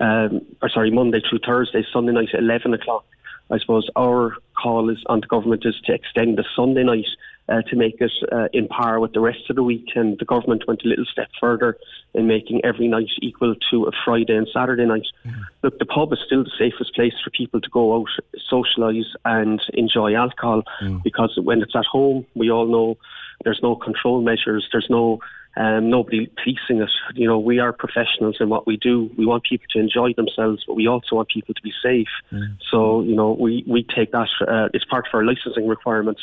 um, 0.00 0.40
or 0.62 0.70
sorry, 0.70 0.90
Monday 0.90 1.20
through 1.28 1.40
Thursday, 1.46 1.84
Sunday 1.92 2.12
night 2.12 2.30
at 2.32 2.40
eleven 2.40 2.72
o'clock. 2.72 3.04
I 3.50 3.58
suppose 3.58 3.88
our 3.96 4.36
call 4.60 4.90
is 4.90 4.98
on 5.06 5.20
the 5.20 5.26
government 5.26 5.64
is 5.66 5.74
to 5.84 5.92
extend 5.92 6.38
the 6.38 6.44
Sunday 6.56 6.82
night 6.82 7.06
uh, 7.48 7.62
to 7.62 7.76
make 7.76 8.00
it 8.00 8.12
uh, 8.32 8.48
in 8.52 8.68
par 8.68 9.00
with 9.00 9.12
the 9.12 9.20
rest 9.20 9.50
of 9.50 9.56
the 9.56 9.62
week. 9.62 9.88
And 9.94 10.18
the 10.18 10.24
government 10.24 10.64
went 10.66 10.82
a 10.84 10.88
little 10.88 11.04
step 11.04 11.28
further 11.38 11.76
in 12.14 12.26
making 12.26 12.64
every 12.64 12.88
night 12.88 13.10
equal 13.20 13.54
to 13.70 13.84
a 13.84 13.90
Friday 14.04 14.34
and 14.34 14.48
Saturday 14.52 14.86
night. 14.86 15.06
Mm. 15.26 15.34
Look, 15.62 15.78
the 15.78 15.84
pub 15.84 16.12
is 16.12 16.20
still 16.24 16.44
the 16.44 16.50
safest 16.58 16.94
place 16.94 17.12
for 17.22 17.30
people 17.30 17.60
to 17.60 17.70
go 17.70 17.96
out, 17.96 18.08
socialise, 18.50 19.12
and 19.24 19.60
enjoy 19.74 20.14
alcohol 20.14 20.62
mm. 20.82 21.02
because 21.02 21.38
when 21.42 21.60
it's 21.60 21.76
at 21.76 21.84
home, 21.84 22.26
we 22.34 22.50
all 22.50 22.66
know 22.66 22.96
there's 23.44 23.60
no 23.62 23.76
control 23.76 24.22
measures, 24.22 24.66
there's 24.72 24.88
no 24.88 25.20
um, 25.56 25.88
nobody 25.88 26.26
policing 26.42 26.82
it. 26.82 26.90
You 27.14 27.28
know, 27.28 27.38
we 27.38 27.58
are 27.58 27.72
professionals 27.72 28.36
in 28.40 28.48
what 28.48 28.66
we 28.66 28.76
do. 28.76 29.10
We 29.16 29.26
want 29.26 29.44
people 29.44 29.66
to 29.70 29.78
enjoy 29.78 30.12
themselves, 30.14 30.64
but 30.66 30.74
we 30.74 30.88
also 30.88 31.16
want 31.16 31.28
people 31.28 31.54
to 31.54 31.62
be 31.62 31.72
safe. 31.82 32.08
Mm. 32.32 32.56
So, 32.70 33.02
you 33.02 33.14
know, 33.14 33.32
we, 33.32 33.64
we 33.66 33.84
take 33.84 34.12
that, 34.12 34.28
uh, 34.46 34.68
it's 34.74 34.84
part 34.84 35.06
of 35.06 35.14
our 35.14 35.24
licensing 35.24 35.68
requirements. 35.68 36.22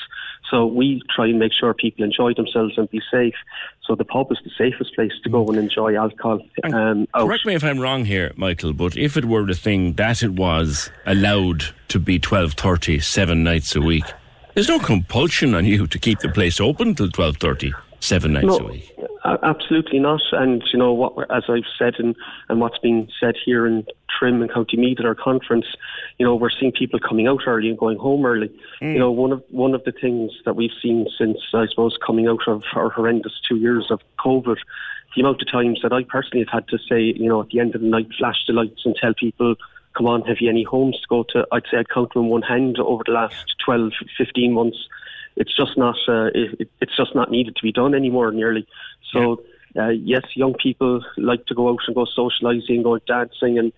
So 0.50 0.66
we 0.66 1.02
try 1.16 1.28
and 1.28 1.40
make 1.40 1.54
sure 1.54 1.74
people 1.74 2.04
enjoy 2.04 2.34
themselves 2.34 2.78
and 2.78 2.90
be 2.90 3.02
safe. 3.12 3.36
So 3.86 3.96
the 3.96 4.06
pub 4.06 4.32
is 4.32 4.38
the 4.44 4.52
safest 4.58 4.94
place 4.96 5.12
to 5.24 5.30
go 5.30 5.48
and 5.48 5.58
enjoy 5.58 5.96
alcohol. 5.96 6.42
Um, 6.64 7.08
correct 7.16 7.46
me 7.46 7.56
if 7.56 7.64
I'm 7.64 7.80
wrong 7.80 8.06
here, 8.06 8.34
Michael, 8.36 8.74
but 8.74 8.98
if 8.98 9.16
it 9.16 9.26
were 9.26 9.46
the 9.46 9.56
thing 9.56 9.94
that 9.94 10.24
it 10.24 10.32
was 10.32 10.92
allowed 11.06 11.66
to 11.88 12.00
be 12.00 12.20
12.30 12.20 13.02
seven 13.02 13.44
nights 13.44 13.76
a 13.76 13.82
week, 13.82 14.06
there's 14.54 14.68
no 14.68 14.80
compulsion 14.80 15.56
on 15.56 15.66
you 15.66 15.88
to 15.88 16.00
keep 16.00 16.20
the 16.20 16.30
place 16.30 16.60
open 16.60 16.96
till 16.96 17.08
12.30 17.08 17.74
seven 18.02 18.34
nights 18.34 18.48
no, 18.48 18.58
a 18.58 18.64
week. 18.64 18.94
Absolutely 19.24 20.00
not. 20.00 20.22
And 20.32 20.64
you 20.74 20.80
know 20.80 20.94
what, 20.94 21.14
as 21.32 21.44
I've 21.48 21.70
said, 21.78 21.96
and, 22.00 22.16
and 22.50 22.60
what's 22.60 22.80
being 22.80 23.08
said 23.20 23.36
here 23.44 23.68
in 23.68 23.86
Trim 24.10 24.42
and 24.42 24.52
County 24.52 24.78
Meath 24.78 25.00
at 25.00 25.06
our 25.06 25.16
conference, 25.16 25.66
you 26.18 26.26
know, 26.26 26.36
we're 26.36 26.50
seeing 26.50 26.72
people 26.72 27.00
coming 27.00 27.28
out 27.28 27.42
early 27.46 27.70
and 27.70 27.78
going 27.78 28.00
home 28.00 28.26
early. 28.26 28.50
Mm. 28.82 28.94
You 28.94 29.00
know, 29.00 29.12
one 29.12 29.32
of 29.32 29.44
one 29.50 29.76
of 29.76 29.84
the 29.84 29.92
things 29.92 30.32
that 30.46 30.56
we've 30.56 30.72
seen 30.82 31.08
since 31.18 31.38
I 31.54 31.68
suppose 31.68 31.98
coming 32.06 32.28
out 32.28 32.48
of 32.48 32.64
our 32.76 32.90
horrendous 32.90 33.34
two 33.48 33.58
years 33.58 33.88
of 33.92 34.02
COVID, 34.20 34.58
the 35.16 35.22
amount 35.22 35.42
of 35.42 35.52
times 35.52 35.82
that 35.84 35.94
I 35.94 36.04
personally 36.04 36.46
have 36.46 36.64
had 36.64 36.68
to 36.70 36.80
say, 36.90 37.02
you 37.02 37.30
know, 37.30 37.42
at 37.42 37.50
the 37.50 37.60
end 37.60 37.76
of 37.76 37.82
the 37.82 37.88
night, 37.88 38.08
flash 38.18 38.44
the 38.48 38.54
lights 38.54 38.82
and 38.86 38.96
tell 38.96 39.14
people 39.14 39.56
come 39.96 40.08
on, 40.08 40.22
have 40.24 40.38
you 40.40 40.50
any 40.50 40.64
homes 40.64 41.00
to 41.02 41.08
go 41.10 41.24
to? 41.30 41.46
I'd 41.52 41.64
say 41.70 41.78
I'd 41.78 41.90
count 41.90 42.14
them 42.14 42.24
on 42.24 42.30
one 42.30 42.42
hand 42.42 42.80
over 42.80 43.04
the 43.06 43.12
last 43.12 43.56
12, 43.66 43.92
15 44.18 44.54
months 44.54 44.88
it's 45.42 45.56
just 45.62 45.78
not 45.78 45.98
uh, 46.08 46.30
it, 46.34 46.70
it's 46.82 46.96
just 46.96 47.14
not 47.16 47.32
needed 47.32 47.56
to 47.56 47.64
be 47.64 47.72
done 47.72 47.94
anymore 47.96 48.32
nearly. 48.32 48.64
So 49.12 49.44
uh, 49.82 49.90
yes, 50.14 50.24
young 50.36 50.54
people 50.54 51.04
like 51.18 51.46
to 51.48 51.56
go 51.56 51.70
out 51.70 51.80
and 51.88 51.96
go 51.96 52.06
socialising, 52.06 52.84
go 52.84 52.98
dancing, 53.00 53.58
and 53.60 53.72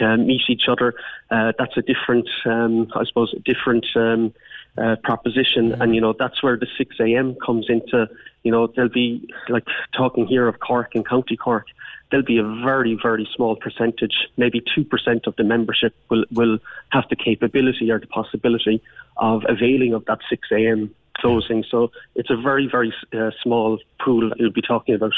uh, 0.00 0.16
meet 0.16 0.42
each 0.48 0.68
other. 0.68 0.94
Uh, 1.30 1.52
that's 1.58 1.76
a 1.76 1.82
different, 1.82 2.28
um, 2.46 2.88
I 2.94 3.04
suppose, 3.04 3.34
a 3.34 3.40
different 3.40 3.86
um, 3.94 4.32
uh, 4.78 4.96
proposition, 5.02 5.72
and 5.80 5.94
you 5.94 6.00
know 6.00 6.14
that's 6.18 6.42
where 6.42 6.56
the 6.56 6.66
six 6.78 6.96
a.m. 7.00 7.36
comes 7.44 7.66
into. 7.68 8.08
You 8.42 8.52
know, 8.52 8.66
there'll 8.68 8.90
be 8.90 9.28
like 9.48 9.64
talking 9.96 10.26
here 10.26 10.46
of 10.46 10.60
Cork 10.60 10.94
and 10.94 11.06
County 11.06 11.36
Cork. 11.36 11.66
There'll 12.10 12.24
be 12.24 12.38
a 12.38 12.44
very, 12.64 12.96
very 13.00 13.28
small 13.34 13.56
percentage, 13.56 14.14
maybe 14.36 14.62
two 14.74 14.84
percent 14.84 15.26
of 15.26 15.34
the 15.36 15.44
membership 15.44 15.94
will 16.08 16.24
will 16.30 16.58
have 16.90 17.04
the 17.10 17.16
capability 17.16 17.90
or 17.90 17.98
the 17.98 18.06
possibility 18.06 18.80
of 19.16 19.42
availing 19.48 19.94
of 19.94 20.04
that 20.04 20.18
6 20.28 20.48
a.m. 20.52 20.94
closing. 21.18 21.64
So 21.70 21.90
it's 22.14 22.30
a 22.30 22.36
very, 22.36 22.68
very 22.68 22.92
uh, 23.12 23.30
small 23.42 23.78
pool 24.00 24.28
that 24.28 24.38
you'll 24.38 24.52
be 24.52 24.62
talking 24.62 24.94
about. 24.94 25.14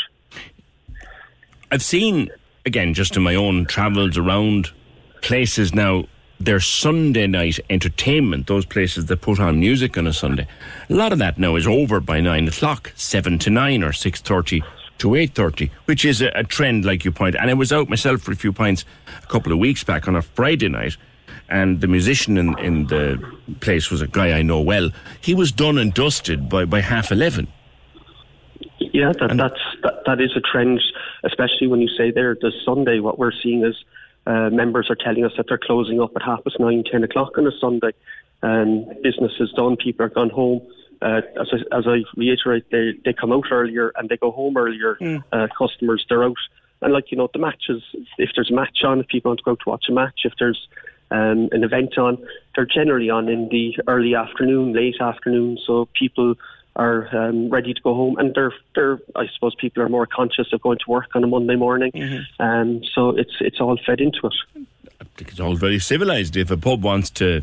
I've 1.71 1.83
seen, 1.83 2.31
again, 2.65 2.95
just 2.95 3.17
in 3.17 3.23
my 3.23 3.35
own 3.35 3.67
travels 3.67 4.17
around 4.17 4.71
places 5.21 5.75
now, 5.75 6.05
their 6.41 6.61
Sunday 6.61 7.27
night 7.27 7.59
entertainment, 7.69 8.47
those 8.47 8.65
places 8.65 9.07
that 9.07 9.21
put 9.21 9.41
on 9.41 9.61
music 9.61 9.99
on 9.99 10.07
a 10.07 10.13
Sunday, 10.13 10.47
a 10.89 10.95
lot 10.95 11.13
of 11.13 11.19
that 11.19 11.39
now 11.39 11.57
is 11.57 11.67
over 11.67 12.01
by 12.01 12.21
nine 12.21 12.47
o'clock, 12.49 12.93
seven 12.95 13.39
to 13.41 13.51
nine 13.51 13.83
or 13.83 13.93
six 13.93 14.21
thirty 14.21 14.63
to 14.99 15.15
eight 15.15 15.35
thirty, 15.35 15.71
which 15.87 16.05
is 16.05 16.23
a, 16.23 16.29
a, 16.35 16.45
trend, 16.45 16.85
like 16.85 17.05
you 17.05 17.13
point. 17.13 17.35
And 17.35 17.51
I 17.51 17.55
was 17.55 17.73
out 17.73 17.89
myself 17.89 18.21
for 18.21 18.33
a 18.33 18.37
few 18.37 18.53
pints 18.53 18.85
a 19.23 19.27
couple 19.27 19.53
of 19.53 19.59
weeks 19.59 19.85
back 19.85 20.07
on 20.07 20.17
a 20.17 20.23
Friday 20.23 20.69
night, 20.69 20.97
and 21.49 21.81
the 21.81 21.89
musician 21.89 22.39
in, 22.39 22.59
in 22.59 22.87
the 22.87 23.21
place 23.61 23.91
was 23.91 24.01
a 24.01 24.07
guy 24.07 24.39
I 24.39 24.43
know 24.43 24.61
well. 24.61 24.91
He 25.21 25.35
was 25.35 25.51
done 25.51 25.79
and 25.79 25.93
dusted 25.93 26.49
by, 26.49 26.65
by 26.65 26.81
half 26.81 27.11
eleven. 27.11 27.49
Yeah, 28.81 29.13
that, 29.21 29.37
that's 29.37 29.61
that, 29.83 30.03
that 30.07 30.21
is 30.21 30.31
a 30.37 30.41
trend, 30.41 30.81
especially 31.25 31.67
when 31.67 31.81
you 31.81 31.89
say 31.89 32.11
there 32.11 32.37
the 32.41 32.53
Sunday. 32.65 33.01
What 33.01 33.19
we're 33.19 33.33
seeing 33.33 33.65
is 33.65 33.77
uh, 34.29 34.51
members 34.51 34.89
are 34.91 34.97
telling 34.97 35.25
us 35.25 35.33
that 35.39 35.47
they're 35.49 35.59
closing 35.59 36.01
up 36.01 36.13
at 36.15 36.23
half 36.23 36.45
past 36.45 36.61
nine, 36.61 36.85
ten 36.85 37.03
o'clock 37.03 37.39
on 37.39 37.47
a 37.47 37.51
Sunday, 37.59 37.93
and 38.43 38.87
business 39.03 39.33
is 39.41 39.51
done. 39.53 39.77
People 39.77 40.05
are 40.07 40.11
gone 40.11 40.31
home. 40.31 40.61
Uh, 41.01 41.23
as, 41.41 41.49
I, 41.53 41.79
as 41.79 41.87
I 41.87 42.03
reiterate, 42.17 42.71
they 42.71 42.93
they 43.05 43.13
come 43.13 43.33
out 43.33 43.47
earlier 43.51 43.93
and 43.97 44.09
they 44.09 44.19
go 44.19 44.31
home 44.31 44.57
earlier. 44.57 44.99
Mm. 45.01 45.25
Uh, 45.33 45.47
customers 45.57 46.05
they're 46.09 46.25
out, 46.25 46.37
and 46.83 46.93
like 46.93 47.11
you 47.11 47.17
know 47.17 47.31
the 47.33 47.39
matches. 47.39 47.83
If 48.19 48.31
there's 48.35 48.51
a 48.51 48.55
match 48.55 48.79
on, 48.85 49.01
if 49.01 49.09
people 49.09 49.31
want 49.31 49.39
to 49.39 49.45
go 49.45 49.53
out 49.53 49.61
to 49.65 49.71
watch 49.71 49.85
a 49.89 49.93
match, 49.93 50.21
if 50.25 50.35
there's 50.39 50.69
um, 51.11 51.49
an 51.53 51.65
event 51.65 51.97
on. 51.99 52.19
They're 52.55 52.67
generally 52.67 53.11
on 53.11 53.29
in 53.29 53.49
the 53.49 53.77
early 53.87 54.15
afternoon, 54.15 54.73
late 54.73 55.01
afternoon, 55.01 55.59
so 55.67 55.89
people 55.99 56.35
are 56.79 57.15
um, 57.15 57.51
ready 57.51 57.75
to 57.75 57.81
go 57.83 57.95
home, 57.95 58.17
and 58.19 58.35
they're 58.35 58.55
they're 58.75 58.99
I 59.17 59.27
suppose 59.35 59.55
people 59.57 59.83
are 59.83 59.89
more 59.89 60.07
conscious 60.07 60.53
of 60.53 60.63
going 60.63 60.79
to 60.79 60.91
work 60.91 61.09
on 61.15 61.25
a 61.25 61.27
Monday 61.27 61.57
morning, 61.57 61.91
mm-hmm. 61.93 62.43
um, 62.43 62.83
so 62.95 63.11
it's 63.11 63.35
it's 63.41 63.61
all 63.61 63.79
fed 63.85 64.01
into 64.01 64.21
it. 64.25 64.67
I 65.01 65.05
think 65.17 65.31
it's 65.31 65.41
all 65.41 65.57
very 65.57 65.79
civilised. 65.79 66.37
If 66.37 66.51
a 66.51 66.57
pub 66.57 66.83
wants 66.83 67.11
to 67.11 67.43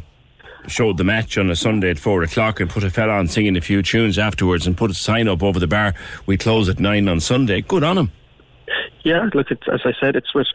show 0.67 0.93
the 0.93 1.03
match 1.03 1.37
on 1.37 1.49
a 1.49 1.55
Sunday 1.55 1.91
at 1.91 1.99
four 1.99 2.23
o'clock 2.23 2.59
and 2.59 2.69
put 2.69 2.83
a 2.83 2.89
fella 2.89 3.13
on 3.13 3.27
singing 3.27 3.55
a 3.55 3.61
few 3.61 3.83
tunes 3.83 4.17
afterwards 4.17 4.65
and 4.65 4.75
put 4.75 4.89
a 4.89 4.95
sign 4.95 5.27
up 5.27 5.43
over 5.43 5.59
the 5.59 5.67
bar, 5.67 5.93
we 6.25 6.37
close 6.37 6.69
at 6.69 6.79
nine 6.79 7.07
on 7.07 7.19
Sunday. 7.19 7.61
Good 7.61 7.83
on 7.83 7.97
him. 7.97 8.11
Yeah, 9.03 9.29
look, 9.35 9.51
it's, 9.51 9.61
as 9.71 9.81
I 9.85 9.93
said, 9.99 10.15
it's 10.15 10.33
with 10.33 10.47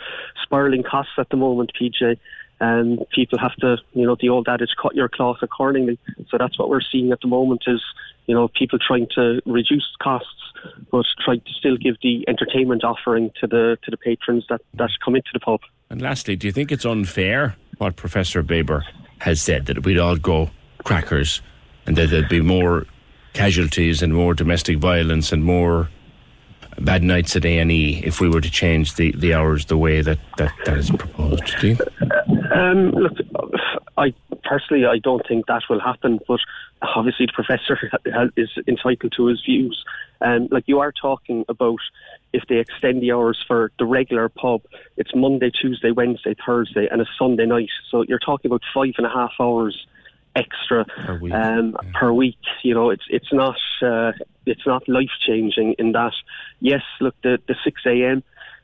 spiralling 0.42 0.82
costs 0.82 1.12
at 1.18 1.28
the 1.28 1.36
moment, 1.36 1.70
PJ 1.80 2.18
and 2.60 3.04
people 3.10 3.38
have 3.38 3.54
to, 3.56 3.78
you 3.94 4.06
know, 4.06 4.16
the 4.20 4.28
old 4.28 4.48
adage, 4.48 4.70
cut 4.80 4.94
your 4.94 5.08
cloth 5.08 5.38
accordingly. 5.42 5.98
So 6.28 6.36
that's 6.38 6.58
what 6.58 6.68
we're 6.68 6.82
seeing 6.82 7.10
at 7.10 7.20
the 7.20 7.28
moment 7.28 7.64
is, 7.66 7.82
you 8.26 8.34
know, 8.34 8.48
people 8.48 8.78
trying 8.78 9.08
to 9.14 9.40
reduce 9.46 9.86
costs, 10.00 10.28
but 10.90 11.06
trying 11.24 11.40
to 11.40 11.52
still 11.52 11.76
give 11.76 11.96
the 12.02 12.24
entertainment 12.28 12.84
offering 12.84 13.30
to 13.40 13.46
the 13.46 13.78
to 13.82 13.90
the 13.90 13.96
patrons 13.96 14.44
that, 14.50 14.60
that 14.74 14.90
come 15.04 15.16
into 15.16 15.30
the 15.32 15.40
pub. 15.40 15.60
And 15.88 16.02
lastly, 16.02 16.36
do 16.36 16.46
you 16.46 16.52
think 16.52 16.70
it's 16.70 16.84
unfair 16.84 17.56
what 17.78 17.96
Professor 17.96 18.42
Baber 18.42 18.84
has 19.20 19.40
said 19.40 19.66
that 19.66 19.84
we'd 19.84 19.98
all 19.98 20.16
go 20.16 20.50
crackers 20.84 21.40
and 21.86 21.96
that 21.96 22.10
there'd 22.10 22.28
be 22.28 22.40
more 22.40 22.86
casualties 23.32 24.02
and 24.02 24.14
more 24.14 24.34
domestic 24.34 24.78
violence 24.78 25.32
and 25.32 25.44
more 25.44 25.88
bad 26.78 27.02
nights 27.02 27.36
at 27.36 27.44
A&E 27.44 28.02
if 28.04 28.20
we 28.20 28.28
were 28.28 28.40
to 28.40 28.50
change 28.50 28.94
the, 28.94 29.12
the 29.12 29.34
hours 29.34 29.66
the 29.66 29.76
way 29.76 30.00
that, 30.00 30.18
that, 30.36 30.52
that 30.64 30.78
is 30.78 30.90
proposed, 30.90 31.58
do 31.60 31.68
you? 31.68 31.78
Um, 32.50 32.90
look, 32.90 33.12
I 33.96 34.14
personally 34.44 34.86
I 34.86 34.98
don't 34.98 35.26
think 35.26 35.46
that 35.46 35.62
will 35.68 35.80
happen, 35.80 36.20
but 36.26 36.40
obviously 36.82 37.26
the 37.26 37.32
professor 37.32 37.78
is 38.36 38.50
entitled 38.66 39.12
to 39.16 39.26
his 39.26 39.42
views. 39.42 39.84
Um, 40.20 40.48
like 40.50 40.64
you 40.66 40.80
are 40.80 40.92
talking 40.92 41.44
about 41.48 41.80
if 42.32 42.44
they 42.48 42.56
extend 42.56 43.02
the 43.02 43.12
hours 43.12 43.42
for 43.46 43.72
the 43.78 43.86
regular 43.86 44.28
pub, 44.28 44.62
it's 44.96 45.14
Monday, 45.14 45.50
Tuesday, 45.50 45.90
Wednesday, 45.90 46.34
Thursday, 46.44 46.88
and 46.90 47.00
a 47.00 47.06
Sunday 47.18 47.46
night. 47.46 47.70
So 47.90 48.02
you're 48.02 48.18
talking 48.18 48.50
about 48.50 48.62
five 48.74 48.94
and 48.98 49.06
a 49.06 49.10
half 49.10 49.32
hours 49.40 49.86
extra 50.36 50.84
per 50.84 51.18
week. 51.18 51.32
Um, 51.32 51.76
yeah. 51.82 51.90
per 51.94 52.12
week. 52.12 52.38
You 52.62 52.74
know, 52.74 52.90
it's 52.90 53.04
it's 53.08 53.32
not 53.32 53.56
uh, 53.82 54.12
it's 54.46 54.66
not 54.66 54.88
life 54.88 55.10
changing 55.26 55.74
in 55.78 55.92
that. 55.92 56.12
Yes, 56.60 56.82
look, 57.00 57.14
the 57.22 57.38
the 57.48 57.56
six 57.64 57.82
a.m. 57.86 58.22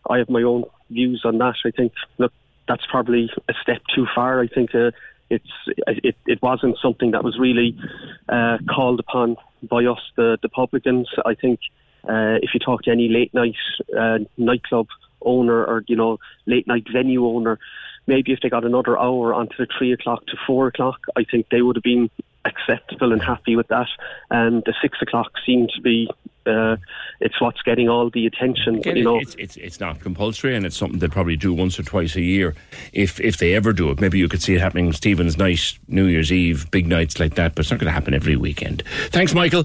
I 0.09 0.19
have 0.19 0.31
my 0.31 0.43
own 0.43 0.65
views 0.91 1.23
on 1.25 1.39
that. 1.39 1.57
I 1.65 1.71
think 1.71 1.93
look, 2.19 2.33
that's 2.69 2.87
probably 2.87 3.31
a 3.49 3.55
step 3.63 3.83
too 3.95 4.07
far. 4.15 4.41
I 4.41 4.49
think 4.49 4.75
uh, 4.75 4.91
it's 5.31 5.51
it, 5.87 6.17
it 6.27 6.43
wasn't 6.43 6.77
something 6.81 7.13
that 7.13 7.25
was 7.25 7.39
really 7.39 7.77
uh, 8.29 8.59
called 8.69 9.01
upon 9.01 9.37
by 9.63 9.85
us, 9.85 10.01
the 10.17 10.39
the 10.43 10.49
publicans. 10.49 11.09
I 11.25 11.35
think 11.35 11.61
uh, 12.09 12.39
if 12.43 12.51
you 12.55 12.61
talk 12.61 12.83
to 12.83 12.91
any 12.91 13.09
late 13.09 13.35
night 13.35 13.57
uh, 13.99 14.19
nightclub 14.37 14.89
owner 15.23 15.65
or 15.65 15.85
you 15.89 15.97
know 15.97 16.19
late 16.47 16.67
night 16.67 16.87
venue 16.93 17.27
owner, 17.27 17.59
maybe 18.07 18.33
if 18.33 18.41
they 18.41 18.49
got 18.49 18.65
another 18.65 18.99
hour 18.99 19.35
onto 19.35 19.57
the 19.57 19.67
three 19.79 19.93
o'clock 19.93 20.27
to 20.27 20.37
four 20.47 20.69
o'clock, 20.69 21.01
I 21.17 21.25
think 21.25 21.49
they 21.51 21.63
would 21.63 21.77
have 21.77 21.83
been 21.83 22.11
acceptable 22.45 23.13
and 23.13 23.21
happy 23.21 23.57
with 23.57 23.69
that. 23.69 23.89
And 24.31 24.63
the 24.65 24.75
six 24.81 24.99
o'clock 25.03 25.33
seemed 25.45 25.71
to 25.75 25.81
be 25.81 26.09
uh, 26.47 26.77
it's 27.21 27.41
what's 27.41 27.63
getting 27.63 27.89
all 27.89 28.11
the 28.11 28.27
attention. 28.27 28.77
Again, 28.77 28.97
you 28.97 29.05
know, 29.05 29.19
it's, 29.19 29.35
it's 29.37 29.57
it's 29.57 29.81
not 29.81 30.01
compulsory, 30.01 30.55
and 30.55 30.67
it's 30.67 30.77
something 30.77 30.99
they 30.99 31.09
probably 31.09 31.37
do 31.37 31.53
once 31.53 31.79
or 31.79 31.83
twice 31.83 32.17
a 32.17 32.21
year, 32.21 32.55
if 32.93 33.21
if 33.21 33.39
they 33.39 33.55
ever 33.55 33.73
do 33.73 33.91
it. 33.91 34.01
Maybe 34.01 34.19
you 34.19 34.29
could 34.29 34.43
see 34.43 34.55
it 34.55 34.61
happening 34.61 34.93
Stephen's 34.93 35.37
Night, 35.37 35.79
New 35.89 36.07
Year's 36.07 36.33
Eve, 36.33 36.71
big 36.71 36.87
nights 36.87 37.19
like 37.19 37.35
that, 37.35 37.55
but 37.55 37.61
it's 37.61 37.71
not 37.71 37.81
going 37.81 37.87
to 37.87 37.93
happen 37.93 38.15
every 38.15 38.37
weekend. 38.37 38.83
Thanks, 39.09 39.35
Michael. 39.35 39.65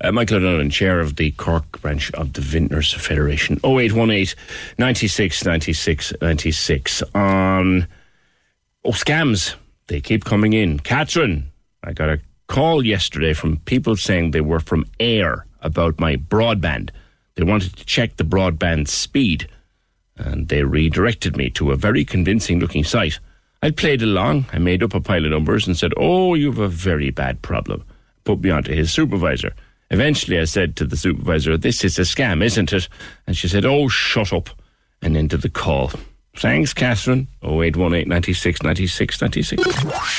Uh, 0.00 0.12
Michael 0.12 0.36
O'Donovan, 0.36 0.70
chair 0.70 1.00
of 1.00 1.16
the 1.16 1.30
Cork 1.32 1.80
branch 1.80 2.12
of 2.12 2.32
the 2.34 2.40
Vintners 2.40 2.92
Federation. 2.92 3.56
0818 3.64 4.36
96 4.78 5.44
96 5.44 6.12
96 6.20 7.02
on 7.14 7.86
oh 8.84 8.90
scams. 8.90 9.54
They 9.86 10.00
keep 10.00 10.24
coming 10.24 10.52
in. 10.52 10.78
Catherine, 10.78 11.50
I 11.82 11.92
got 11.92 12.10
a 12.10 12.20
call 12.46 12.84
yesterday 12.84 13.32
from 13.32 13.56
people 13.58 13.96
saying 13.96 14.30
they 14.30 14.40
were 14.40 14.60
from 14.60 14.84
Ayr 15.00 15.46
about 15.62 16.00
my 16.00 16.16
broadband. 16.16 16.90
They 17.34 17.44
wanted 17.44 17.76
to 17.76 17.84
check 17.84 18.16
the 18.16 18.24
broadband 18.24 18.88
speed, 18.88 19.48
and 20.16 20.48
they 20.48 20.62
redirected 20.62 21.36
me 21.36 21.50
to 21.50 21.70
a 21.70 21.76
very 21.76 22.04
convincing 22.04 22.60
looking 22.60 22.84
site. 22.84 23.18
I 23.62 23.70
played 23.70 24.02
along, 24.02 24.46
I 24.52 24.58
made 24.58 24.82
up 24.82 24.94
a 24.94 25.00
pile 25.00 25.24
of 25.24 25.30
numbers 25.30 25.66
and 25.66 25.76
said, 25.76 25.92
Oh, 25.96 26.34
you've 26.34 26.58
a 26.58 26.68
very 26.68 27.10
bad 27.10 27.42
problem. 27.42 27.84
Put 28.24 28.40
me 28.40 28.50
on 28.50 28.64
to 28.64 28.74
his 28.74 28.92
supervisor. 28.92 29.54
Eventually, 29.90 30.38
I 30.38 30.44
said 30.44 30.76
to 30.76 30.84
the 30.84 30.96
supervisor, 30.96 31.56
This 31.56 31.84
is 31.84 31.98
a 31.98 32.02
scam, 32.02 32.42
isn't 32.42 32.72
it? 32.72 32.88
And 33.26 33.36
she 33.36 33.48
said, 33.48 33.64
Oh, 33.64 33.88
shut 33.88 34.32
up. 34.32 34.50
And 35.02 35.16
ended 35.16 35.42
the 35.42 35.50
call. 35.50 35.90
Thanks, 36.36 36.72
Catherine. 36.72 37.26
0818 37.42 38.08
96 38.08 38.62
96 38.62 39.20
96. 39.20 39.62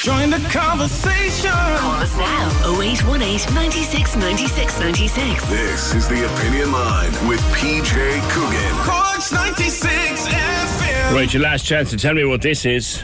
Join 0.04 0.30
the 0.30 0.38
conversation. 0.52 1.50
Call 1.52 2.02
us 2.02 2.16
now 2.18 2.80
0818 2.80 3.54
96 3.56 4.16
96 4.18 4.80
96. 4.80 5.50
This 5.50 5.94
is 5.96 6.08
the 6.10 6.26
Opinion 6.34 6.72
Line 6.72 7.12
with 7.28 7.40
PJ 7.54 8.22
Coogan. 8.32 8.76
Corks 8.84 9.32
96 9.32 10.28
FM. 10.28 11.14
Right, 11.14 11.34
your 11.34 11.44
last 11.44 11.66
chance 11.66 11.90
to 11.92 11.98
tell 11.98 12.14
me 12.14 12.26
what 12.26 12.42
this 12.42 12.66
is. 12.66 13.04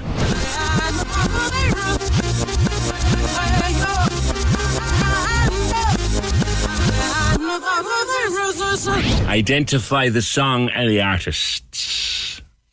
Identify 9.28 10.10
the 10.10 10.22
song 10.22 10.70
and 10.70 10.90
the 10.90 11.02
artists. 11.02 12.07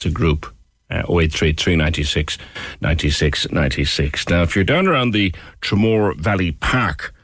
A 0.04 0.10
group. 0.10 0.46
Uh, 0.90 1.02
0833 1.08 1.76
96 1.76 2.38
96 2.80 3.50
96. 3.50 4.28
Now, 4.28 4.42
if 4.42 4.54
you're 4.54 4.64
down 4.64 4.86
around 4.86 5.12
the 5.12 5.34
Tramore 5.62 6.14
Valley 6.16 6.52
Park 6.52 7.14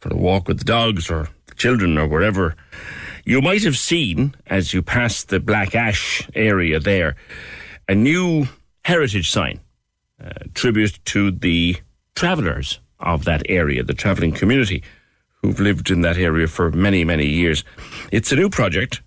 for 0.00 0.12
a 0.12 0.16
walk 0.16 0.46
with 0.46 0.58
the 0.58 0.64
dogs 0.64 1.10
or 1.10 1.28
children 1.56 1.96
or 1.96 2.06
wherever, 2.06 2.54
you 3.24 3.40
might 3.40 3.62
have 3.64 3.76
seen, 3.76 4.34
as 4.46 4.74
you 4.74 4.82
pass 4.82 5.24
the 5.24 5.40
Black 5.40 5.74
Ash 5.74 6.28
area 6.34 6.78
there, 6.78 7.16
a 7.88 7.94
new 7.94 8.46
heritage 8.84 9.30
sign, 9.30 9.60
uh, 10.22 10.30
tribute 10.54 10.98
to 11.06 11.30
the 11.30 11.76
travellers 12.14 12.80
of 13.00 13.24
that 13.24 13.42
area, 13.48 13.82
the 13.82 13.94
travelling 13.94 14.32
community 14.32 14.82
who've 15.42 15.60
lived 15.60 15.90
in 15.90 16.02
that 16.02 16.16
area 16.16 16.46
for 16.46 16.70
many, 16.70 17.04
many 17.04 17.26
years. 17.26 17.64
It's 18.12 18.32
a 18.32 18.36
new 18.36 18.50
project 18.50 19.00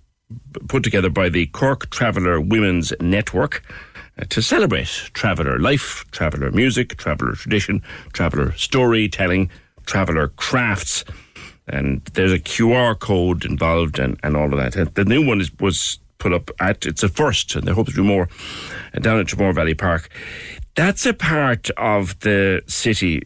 put 0.68 0.84
together 0.84 1.10
by 1.10 1.30
the 1.30 1.48
Cork 1.48 1.90
Traveller 1.90 2.40
Women's 2.40 2.94
Network 3.00 3.64
uh, 4.18 4.26
to 4.30 4.42
celebrate 4.42 5.10
traveller 5.14 5.60
life, 5.60 6.06
traveller 6.12 6.52
music, 6.52 6.98
traveller 6.98 7.34
tradition, 7.34 7.82
traveller 8.14 8.54
storytelling, 8.54 9.50
traveller 9.86 10.30
crafts. 10.30 11.06
And 11.68 12.04
there's 12.14 12.34
a 12.34 12.40
QR 12.40 12.98
code 12.98 13.46
involved 13.46 14.00
and, 14.00 14.20
and 14.24 14.36
all 14.36 14.52
of 14.52 14.60
that. 14.60 14.76
And 14.76 14.94
the 14.96 15.06
new 15.06 15.26
one 15.26 15.42
is, 15.42 15.52
was 15.60 16.00
put 16.18 16.34
up 16.34 16.52
at, 16.60 16.86
it's 16.86 17.04
a 17.04 17.10
first, 17.10 17.56
and 17.56 17.68
they 17.68 17.72
hope 17.72 17.88
to 17.88 17.94
do 17.94 18.04
more 18.04 18.28
uh, 18.94 19.00
down 19.00 19.20
at 19.20 19.28
Tramore 19.28 19.56
Valley 19.56 19.74
Park. 19.74 20.10
That's 20.76 21.06
a 21.06 21.14
part 21.14 21.70
of 21.72 22.20
the 22.20 22.62
city 22.68 23.24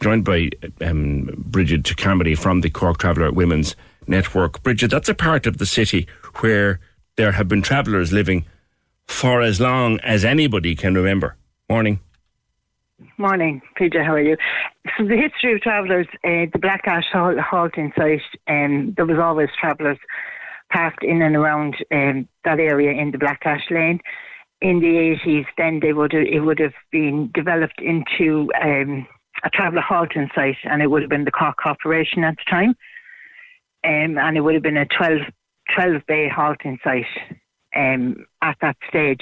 joined 0.00 0.24
by 0.24 0.50
um, 0.80 1.30
Bridget 1.36 1.96
Carmody 1.96 2.34
from 2.34 2.60
the 2.60 2.70
Cork 2.70 2.98
Traveller 2.98 3.32
Women's 3.32 3.76
Network. 4.08 4.62
Bridget, 4.62 4.90
that's 4.90 5.08
a 5.08 5.14
part 5.14 5.46
of 5.46 5.58
the 5.58 5.66
city 5.66 6.06
where 6.40 6.80
there 7.16 7.32
have 7.32 7.48
been 7.48 7.62
travellers 7.62 8.12
living 8.12 8.44
for 9.06 9.42
as 9.42 9.60
long 9.60 10.00
as 10.00 10.24
anybody 10.24 10.74
can 10.74 10.94
remember. 10.94 11.36
Morning. 11.68 12.00
Morning, 13.18 13.60
PJ. 13.78 14.04
How 14.04 14.14
are 14.14 14.20
you? 14.20 14.36
So 14.96 15.04
the 15.04 15.16
history 15.16 15.54
of 15.54 15.60
travellers, 15.60 16.06
uh, 16.24 16.46
the 16.52 16.58
Black 16.60 16.82
Ash 16.86 17.04
halting 17.12 17.92
site, 17.96 18.20
um, 18.48 18.94
there 18.96 19.06
was 19.06 19.18
always 19.18 19.48
travellers 19.60 19.98
parked 20.70 21.02
in 21.02 21.22
and 21.22 21.36
around 21.36 21.76
um, 21.92 22.28
that 22.44 22.58
area 22.58 22.90
in 22.90 23.10
the 23.10 23.18
Black 23.18 23.40
Ash 23.44 23.64
Lane. 23.70 24.00
In 24.60 24.80
the 24.80 25.18
80s, 25.26 25.46
then 25.58 25.80
they 25.80 25.92
would 25.92 26.14
it 26.14 26.40
would 26.40 26.58
have 26.58 26.72
been 26.90 27.30
developed 27.34 27.80
into 27.80 28.50
um, 28.62 29.06
a 29.42 29.50
traveller 29.50 29.82
halting 29.82 30.30
site, 30.34 30.56
and 30.64 30.80
it 30.82 30.90
would 30.90 31.02
have 31.02 31.10
been 31.10 31.24
the 31.24 31.30
Cork 31.30 31.56
Corporation 31.62 32.24
at 32.24 32.36
the 32.36 32.50
time, 32.50 32.74
um, 33.84 34.18
and 34.18 34.36
it 34.36 34.40
would 34.40 34.54
have 34.54 34.62
been 34.62 34.76
a 34.76 34.86
12, 34.86 35.20
12 35.74 36.02
bay 36.06 36.28
halting 36.28 36.78
site 36.82 37.04
um, 37.76 38.26
at 38.42 38.56
that 38.60 38.76
stage. 38.88 39.20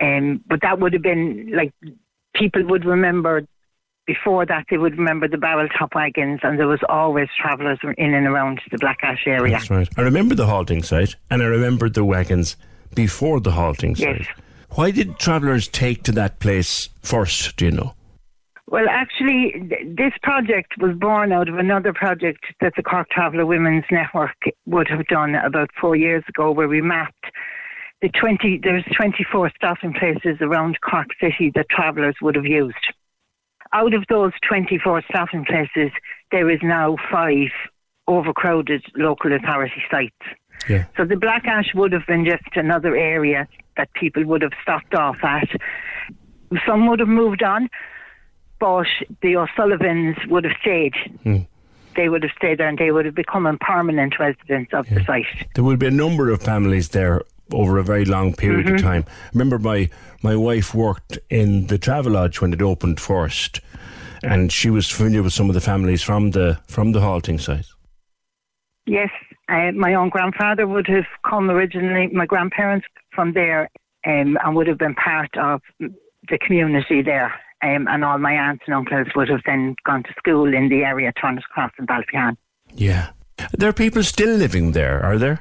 Um, 0.00 0.42
but 0.46 0.60
that 0.62 0.78
would 0.78 0.92
have 0.92 1.02
been 1.02 1.52
like 1.54 1.72
people 2.34 2.64
would 2.66 2.84
remember 2.84 3.46
before 4.06 4.46
that 4.46 4.66
they 4.70 4.78
would 4.78 4.96
remember 4.96 5.26
the 5.26 5.38
barrel 5.38 5.68
top 5.76 5.94
wagons 5.94 6.40
and 6.42 6.58
there 6.58 6.68
was 6.68 6.80
always 6.88 7.28
travellers 7.40 7.78
in 7.98 8.14
and 8.14 8.26
around 8.26 8.60
the 8.70 8.78
Black 8.78 8.98
Ash 9.02 9.24
area. 9.26 9.54
That's 9.54 9.70
right. 9.70 9.88
I 9.96 10.02
remember 10.02 10.34
the 10.34 10.46
halting 10.46 10.82
site 10.84 11.16
and 11.30 11.42
I 11.42 11.46
remembered 11.46 11.94
the 11.94 12.04
wagons 12.04 12.56
before 12.94 13.40
the 13.40 13.50
halting 13.50 13.96
site. 13.96 14.20
Yes. 14.20 14.28
Why 14.70 14.90
did 14.90 15.18
travellers 15.18 15.66
take 15.68 16.04
to 16.04 16.12
that 16.12 16.38
place 16.38 16.88
first, 17.02 17.56
do 17.56 17.64
you 17.64 17.70
know? 17.72 17.94
Well, 18.68 18.86
actually, 18.90 19.52
th- 19.52 19.96
this 19.96 20.12
project 20.22 20.74
was 20.80 20.96
born 20.96 21.32
out 21.32 21.48
of 21.48 21.56
another 21.56 21.92
project 21.92 22.44
that 22.60 22.72
the 22.76 22.82
Cork 22.82 23.08
Traveller 23.10 23.46
Women's 23.46 23.84
Network 23.90 24.36
would 24.66 24.88
have 24.88 25.06
done 25.06 25.36
about 25.36 25.70
four 25.80 25.94
years 25.94 26.24
ago, 26.28 26.50
where 26.50 26.68
we 26.68 26.80
mapped 26.80 27.26
the 28.02 28.08
20, 28.10 28.60
there's 28.62 28.84
24 28.94 29.50
stopping 29.56 29.94
places 29.94 30.38
around 30.40 30.78
Cork 30.80 31.08
City 31.20 31.50
that 31.54 31.68
travellers 31.70 32.14
would 32.20 32.34
have 32.34 32.44
used. 32.44 32.74
Out 33.72 33.94
of 33.94 34.04
those 34.08 34.32
24 34.48 35.02
stopping 35.08 35.44
places, 35.44 35.90
there 36.30 36.50
is 36.50 36.60
now 36.62 36.96
five 37.10 37.48
overcrowded 38.06 38.84
local 38.96 39.32
authority 39.32 39.82
sites. 39.90 40.14
Yeah. 40.68 40.84
So 40.96 41.04
the 41.04 41.16
Black 41.16 41.46
Ash 41.46 41.74
would 41.74 41.92
have 41.92 42.06
been 42.06 42.24
just 42.24 42.44
another 42.54 42.94
area 42.96 43.48
that 43.76 43.92
people 43.94 44.24
would 44.24 44.42
have 44.42 44.52
stopped 44.62 44.94
off 44.94 45.16
at. 45.22 45.48
Some 46.66 46.86
would 46.86 47.00
have 47.00 47.08
moved 47.08 47.42
on, 47.42 47.68
but 48.58 48.86
the 49.22 49.36
O'Sullivans 49.36 50.16
would 50.28 50.44
have 50.44 50.56
stayed. 50.60 50.94
Hmm. 51.22 51.38
They 51.94 52.08
would 52.08 52.22
have 52.22 52.32
stayed 52.36 52.58
there 52.58 52.68
and 52.68 52.76
they 52.78 52.90
would 52.90 53.06
have 53.06 53.14
become 53.14 53.46
a 53.46 53.56
permanent 53.56 54.18
residents 54.18 54.72
of 54.74 54.86
the 54.90 55.02
site. 55.04 55.26
There 55.54 55.64
would 55.64 55.78
be 55.78 55.86
a 55.86 55.90
number 55.90 56.30
of 56.30 56.42
families 56.42 56.90
there 56.90 57.22
over 57.52 57.78
a 57.78 57.82
very 57.84 58.04
long 58.04 58.34
period 58.34 58.66
Mhm. 58.66 58.74
of 58.74 58.82
time. 58.82 59.04
Remember, 59.32 59.58
my 59.58 59.88
my 60.22 60.34
wife 60.36 60.74
worked 60.74 61.18
in 61.30 61.68
the 61.68 61.78
Travelodge 61.78 62.40
when 62.40 62.52
it 62.52 62.60
opened 62.60 62.98
first, 63.00 63.60
and 64.22 64.50
she 64.52 64.68
was 64.70 64.90
familiar 64.90 65.22
with 65.22 65.32
some 65.32 65.48
of 65.48 65.54
the 65.54 65.60
families 65.60 66.02
from 66.02 66.32
the 66.32 66.58
from 66.68 66.92
the 66.92 67.00
halting 67.00 67.38
site. 67.38 67.66
Yes, 68.86 69.10
uh, 69.48 69.72
my 69.72 69.94
own 69.94 70.08
grandfather 70.10 70.66
would 70.66 70.86
have 70.88 71.06
come 71.28 71.50
originally, 71.50 72.08
my 72.08 72.26
grandparents 72.26 72.86
from 73.10 73.32
there, 73.32 73.68
um, 74.06 74.36
and 74.44 74.54
would 74.56 74.66
have 74.66 74.78
been 74.78 74.94
part 74.94 75.36
of 75.36 75.62
the 76.28 76.38
community 76.38 77.02
there. 77.02 77.32
Um, 77.62 77.88
and 77.88 78.04
all 78.04 78.18
my 78.18 78.32
aunts 78.32 78.64
and 78.66 78.74
uncles 78.74 79.08
would 79.16 79.28
have 79.28 79.40
then 79.46 79.76
gone 79.86 80.02
to 80.02 80.14
school 80.18 80.52
in 80.52 80.68
the 80.68 80.84
area, 80.84 81.12
Turner's 81.12 81.44
Cross 81.50 81.72
and 81.78 81.88
Ballyphehane. 81.88 82.36
Yeah, 82.74 83.10
there 83.56 83.68
are 83.68 83.72
people 83.72 84.02
still 84.02 84.36
living 84.36 84.72
there, 84.72 85.02
are 85.02 85.18
there? 85.18 85.40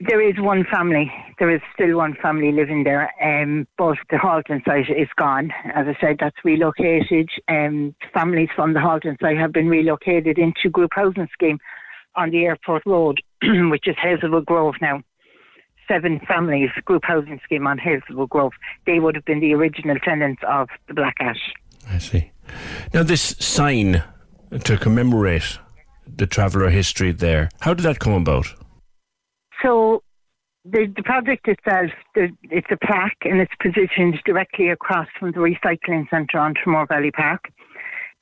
There 0.00 0.20
is 0.20 0.34
one 0.38 0.64
family. 0.70 1.10
There 1.38 1.54
is 1.54 1.60
still 1.72 1.96
one 1.96 2.16
family 2.20 2.50
living 2.50 2.82
there, 2.82 3.10
um, 3.22 3.66
but 3.78 3.96
the 4.10 4.18
halting 4.18 4.62
site 4.66 4.90
is 4.90 5.08
gone. 5.16 5.52
As 5.72 5.86
I 5.86 5.96
said, 6.00 6.16
that's 6.18 6.36
relocated. 6.44 7.30
Um, 7.48 7.94
families 8.12 8.48
from 8.56 8.74
the 8.74 8.80
halting 8.80 9.16
site 9.20 9.38
have 9.38 9.52
been 9.52 9.68
relocated 9.68 10.36
into 10.36 10.68
group 10.68 10.90
housing 10.94 11.28
scheme 11.32 11.58
on 12.16 12.30
the 12.30 12.44
airport 12.44 12.82
road, 12.84 13.20
which 13.42 13.86
is 13.86 13.96
Hazelwood 14.02 14.46
Grove 14.46 14.74
now. 14.80 15.00
Seven 15.88 16.20
families, 16.26 16.70
group 16.84 17.02
housing 17.04 17.40
scheme 17.44 17.66
on 17.66 17.78
Hazelwood 17.78 18.30
Grove. 18.30 18.52
They 18.86 19.00
would 19.00 19.14
have 19.14 19.24
been 19.24 19.40
the 19.40 19.54
original 19.54 19.96
tenants 19.98 20.42
of 20.48 20.68
the 20.88 20.94
Black 20.94 21.16
Ash. 21.20 21.52
I 21.90 21.98
see. 21.98 22.30
Now, 22.92 23.02
this 23.02 23.36
sign 23.38 24.02
to 24.64 24.76
commemorate 24.76 25.58
the 26.06 26.26
traveller 26.26 26.70
history 26.70 27.12
there, 27.12 27.48
how 27.60 27.74
did 27.74 27.82
that 27.82 27.98
come 27.98 28.14
about? 28.14 28.46
So 29.62 30.02
the, 30.64 30.92
the 30.94 31.02
project 31.02 31.48
itself, 31.48 31.90
the, 32.14 32.28
it's 32.44 32.66
a 32.70 32.76
plaque 32.76 33.18
and 33.22 33.40
it's 33.40 33.52
positioned 33.60 34.20
directly 34.24 34.70
across 34.70 35.08
from 35.18 35.32
the 35.32 35.38
recycling 35.38 36.08
centre 36.10 36.38
on 36.38 36.54
Tramore 36.54 36.88
Valley 36.88 37.10
Park. 37.10 37.50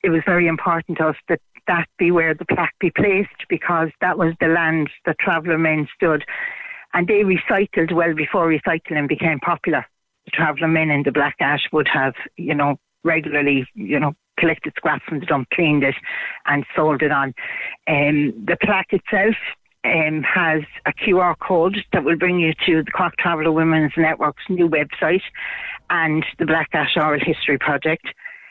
It 0.03 0.09
was 0.09 0.21
very 0.25 0.47
important 0.47 0.97
to 0.97 1.07
us 1.09 1.15
that 1.29 1.39
that 1.67 1.87
be 1.97 2.11
where 2.11 2.33
the 2.33 2.45
plaque 2.45 2.75
be 2.79 2.91
placed 2.91 3.47
because 3.47 3.89
that 4.01 4.17
was 4.17 4.33
the 4.41 4.47
land 4.47 4.89
that 5.05 5.17
traveller 5.19 5.57
men 5.57 5.87
stood 5.95 6.25
and 6.93 7.07
they 7.07 7.23
recycled 7.23 7.93
well 7.93 8.13
before 8.13 8.47
recycling 8.47 9.07
became 9.07 9.39
popular. 9.39 9.85
The 10.25 10.31
traveller 10.31 10.67
men 10.67 10.89
in 10.89 11.03
the 11.03 11.11
Black 11.11 11.35
Ash 11.39 11.67
would 11.71 11.87
have, 11.87 12.13
you 12.37 12.55
know, 12.55 12.77
regularly, 13.03 13.67
you 13.75 13.99
know, 13.99 14.13
collected 14.39 14.73
scrap 14.75 15.01
from 15.03 15.19
the 15.19 15.25
dump, 15.25 15.49
cleaned 15.53 15.83
it, 15.83 15.95
and 16.45 16.65
sold 16.75 17.01
it 17.01 17.11
on. 17.11 17.33
Um, 17.87 18.33
the 18.45 18.57
plaque 18.61 18.91
itself 18.93 19.35
um, 19.83 20.23
has 20.23 20.61
a 20.85 20.93
QR 20.93 21.35
code 21.39 21.77
that 21.91 22.03
will 22.03 22.17
bring 22.17 22.39
you 22.39 22.53
to 22.65 22.83
the 22.83 22.91
Cork 22.91 23.15
Traveller 23.17 23.51
Women's 23.51 23.91
Network's 23.97 24.43
new 24.49 24.69
website 24.69 25.21
and 25.89 26.25
the 26.39 26.45
Black 26.45 26.69
Ash 26.73 26.95
Oral 26.95 27.19
History 27.23 27.57
Project. 27.57 28.07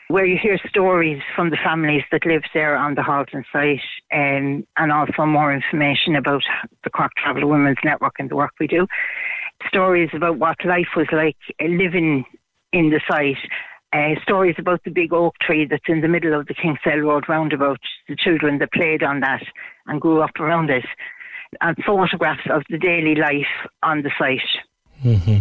Where 0.09 0.25
you 0.25 0.37
hear 0.41 0.59
stories 0.67 1.21
from 1.35 1.49
the 1.49 1.57
families 1.63 2.03
that 2.11 2.25
live 2.25 2.43
there 2.53 2.75
on 2.75 2.95
the 2.95 3.03
halting 3.03 3.45
site 3.51 3.79
um, 4.13 4.65
and 4.77 4.91
also 4.91 5.25
more 5.25 5.53
information 5.53 6.15
about 6.15 6.43
the 6.83 6.89
Cork 6.89 7.11
Travel 7.17 7.49
Women's 7.49 7.77
Network 7.83 8.15
and 8.19 8.29
the 8.29 8.35
work 8.35 8.51
we 8.59 8.67
do. 8.67 8.85
Stories 9.67 10.09
about 10.13 10.37
what 10.37 10.63
life 10.65 10.89
was 10.95 11.07
like 11.11 11.37
living 11.61 12.25
in 12.73 12.89
the 12.89 13.01
site. 13.09 13.37
Uh, 13.93 14.19
stories 14.23 14.55
about 14.57 14.83
the 14.83 14.91
big 14.91 15.13
oak 15.13 15.35
tree 15.39 15.65
that's 15.69 15.83
in 15.87 16.01
the 16.01 16.07
middle 16.07 16.37
of 16.37 16.47
the 16.47 16.55
Kinsale 16.55 17.01
Road 17.01 17.29
roundabout, 17.29 17.79
the 18.09 18.15
children 18.15 18.57
that 18.57 18.71
played 18.71 19.03
on 19.03 19.19
that 19.19 19.43
and 19.85 20.01
grew 20.01 20.21
up 20.21 20.39
around 20.39 20.69
it, 20.69 20.85
and 21.61 21.77
photographs 21.85 22.47
of 22.49 22.63
the 22.69 22.79
daily 22.79 23.15
life 23.15 23.69
on 23.83 24.01
the 24.01 24.11
site. 24.17 24.41
Mm-hmm. 25.03 25.39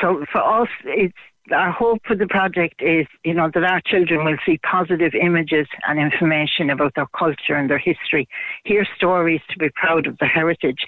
So 0.00 0.24
for 0.32 0.62
us, 0.62 0.68
it's 0.84 1.14
our 1.50 1.72
hope 1.72 2.00
for 2.06 2.14
the 2.14 2.26
project 2.26 2.80
is, 2.80 3.06
you 3.24 3.34
know, 3.34 3.50
that 3.52 3.64
our 3.64 3.80
children 3.80 4.24
will 4.24 4.36
see 4.46 4.58
positive 4.58 5.12
images 5.14 5.66
and 5.88 5.98
information 5.98 6.70
about 6.70 6.94
their 6.94 7.08
culture 7.18 7.54
and 7.54 7.68
their 7.68 7.78
history, 7.78 8.28
hear 8.64 8.86
stories 8.96 9.40
to 9.50 9.58
be 9.58 9.68
proud 9.74 10.06
of 10.06 10.18
their 10.18 10.28
heritage. 10.28 10.86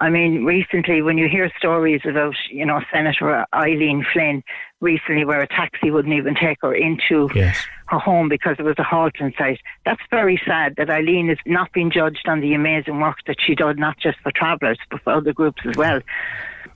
I 0.00 0.08
mean, 0.08 0.44
recently, 0.44 1.00
when 1.02 1.18
you 1.18 1.28
hear 1.28 1.50
stories 1.56 2.00
about, 2.08 2.34
you 2.50 2.66
know, 2.66 2.80
Senator 2.92 3.46
Eileen 3.54 4.04
Flynn, 4.12 4.42
recently 4.80 5.24
where 5.24 5.40
a 5.40 5.46
taxi 5.46 5.90
wouldn't 5.90 6.14
even 6.14 6.34
take 6.34 6.58
her 6.62 6.74
into 6.74 7.28
yes. 7.34 7.56
her 7.86 7.98
home 7.98 8.28
because 8.28 8.56
it 8.58 8.64
was 8.64 8.74
a 8.78 8.82
halting 8.82 9.32
site, 9.38 9.60
that's 9.84 10.02
very 10.10 10.40
sad 10.44 10.74
that 10.76 10.90
Eileen 10.90 11.30
is 11.30 11.38
not 11.46 11.72
being 11.72 11.90
judged 11.90 12.26
on 12.26 12.40
the 12.40 12.54
amazing 12.54 13.00
work 13.00 13.18
that 13.26 13.36
she 13.44 13.54
did, 13.54 13.78
not 13.78 13.96
just 13.98 14.18
for 14.20 14.32
travellers, 14.32 14.78
but 14.90 15.00
for 15.02 15.12
other 15.12 15.32
groups 15.32 15.62
as 15.68 15.76
well. 15.76 16.00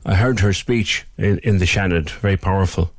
I 0.04 0.14
heard 0.14 0.38
her 0.40 0.52
speech 0.52 1.04
in, 1.18 1.38
in 1.38 1.58
the 1.58 1.64
Seanad, 1.64 2.10
very 2.10 2.36
powerful 2.36 2.92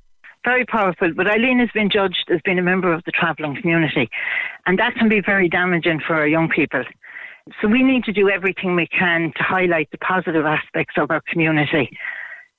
very 0.48 0.66
powerful. 0.66 1.12
But 1.14 1.28
Eileen 1.28 1.60
has 1.60 1.70
been 1.74 1.90
judged 1.90 2.30
as 2.34 2.40
being 2.46 2.58
a 2.58 2.62
member 2.62 2.94
of 2.94 3.04
the 3.04 3.12
travelling 3.12 3.56
community, 3.60 4.10
and 4.66 4.80
that 4.80 4.96
can 4.96 5.10
be 5.10 5.20
very 5.20 5.50
damaging 5.50 6.00
for 6.00 6.16
our 6.16 6.28
young 6.28 6.48
people. 6.48 6.84
So 7.62 7.68
we 7.68 7.84
need 7.84 8.04
to 8.06 8.14
do 8.14 8.30
everything 8.30 8.76
we 8.76 8.88
can 8.88 9.34
to 9.36 9.44
highlight 9.44 9.92
the 9.92 9.98
positive 9.98 10.46
aspects 10.46 10.96
of 10.98 11.12
our 11.12 11.22
community 11.30 11.98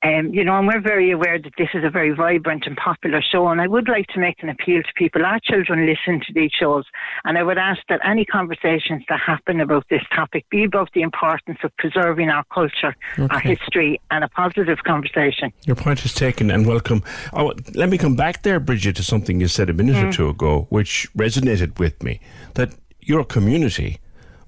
um, 0.03 0.33
you 0.33 0.45
know, 0.45 0.57
and 0.57 0.66
we're 0.69 0.81
very 0.81 1.11
aware 1.11 1.41
that 1.41 1.53
this 1.59 1.70
is 1.75 1.83
a 1.85 1.91
very 1.91 2.12
vibrant 2.12 2.66
and 2.66 2.77
popular 2.77 3.20
show. 3.20 3.49
And 3.49 3.61
I 3.61 3.66
would 3.66 3.89
like 3.89 4.07
to 4.09 4.20
make 4.20 4.43
an 4.43 4.49
appeal 4.49 4.83
to 4.83 4.93
people. 4.95 5.27
Our 5.27 5.41
children 5.43 5.87
listen 5.87 6.20
to 6.27 6.33
these 6.33 6.53
shows, 6.53 6.85
and 7.25 7.37
I 7.37 7.43
would 7.43 7.59
ask 7.59 7.81
that 7.89 8.01
any 8.05 8.25
conversations 8.25 9.03
that 9.09 9.19
happen 9.19 9.61
about 9.61 9.87
this 9.91 10.03
topic 10.15 10.49
be 10.51 10.65
about 10.65 10.91
the 10.95 11.03
importance 11.03 11.59
of 11.65 11.77
preserving 11.79 12.29
our 12.29 12.45
culture, 12.55 12.95
okay. 13.19 13.27
our 13.35 13.41
history, 13.41 14.01
and 14.11 14.23
a 14.23 14.29
positive 14.29 14.79
conversation. 14.85 15.53
Your 15.66 15.77
point 15.77 16.05
is 16.05 16.15
taken, 16.15 16.51
and 16.51 16.66
welcome. 16.66 17.03
Oh, 17.33 17.53
let 17.75 17.89
me 17.89 17.99
come 17.99 18.15
back 18.15 18.43
there, 18.45 18.61
Bridget, 18.61 18.97
to 18.97 19.03
something 19.03 19.41
you 19.41 19.49
said 19.49 19.69
a 19.69 19.75
minute 19.75 19.97
mm. 19.97 20.09
or 20.09 20.12
two 20.12 20.29
ago, 20.29 20.66
which 20.70 21.09
resonated 21.15 21.79
with 21.81 22.01
me. 22.05 22.20
That 22.55 22.75
your 23.01 23.25
community 23.25 24.01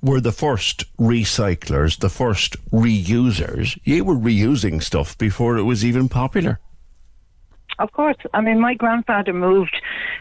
were 0.03 0.21
the 0.21 0.33
first 0.33 0.85
recyclers, 0.97 1.99
the 1.99 2.09
first 2.09 2.57
reusers. 2.71 3.79
You 3.85 4.05
were 4.05 4.15
reusing 4.15 4.83
stuff 4.83 5.17
before 5.19 5.59
it 5.59 5.65
was 5.65 5.85
even 5.85 6.09
popular. 6.09 6.59
Of 7.79 7.93
course. 7.93 8.17
I 8.35 8.43
mean, 8.43 8.61
my 8.61 8.75
grandfather 8.75 9.33
moved 9.33 9.75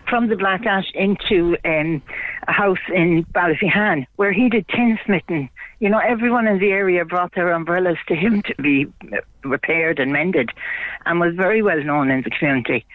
from 0.10 0.30
the 0.30 0.38
Black 0.38 0.66
Ash 0.66 0.90
into 0.94 1.58
um, 1.66 2.02
a 2.48 2.54
house 2.54 2.78
in 2.94 3.26
Ballyphehane 3.36 4.08
where 4.16 4.32
he 4.32 4.50
did 4.50 4.66
tinsmithing. 4.68 5.50
You 5.80 5.90
know, 5.90 6.00
everyone 6.00 6.48
in 6.48 6.60
the 6.60 6.72
area 6.72 7.04
brought 7.04 7.36
their 7.36 7.52
umbrellas 7.52 7.98
to 8.08 8.16
him 8.16 8.42
to 8.44 8.56
be 8.62 8.88
repaired 9.44 10.00
and 10.00 10.14
mended 10.14 10.52
and 11.06 11.20
was 11.20 11.36
very 11.36 11.62
well 11.62 11.84
known 11.84 12.10
in 12.12 12.22
the 12.22 12.30
community. 12.30 12.86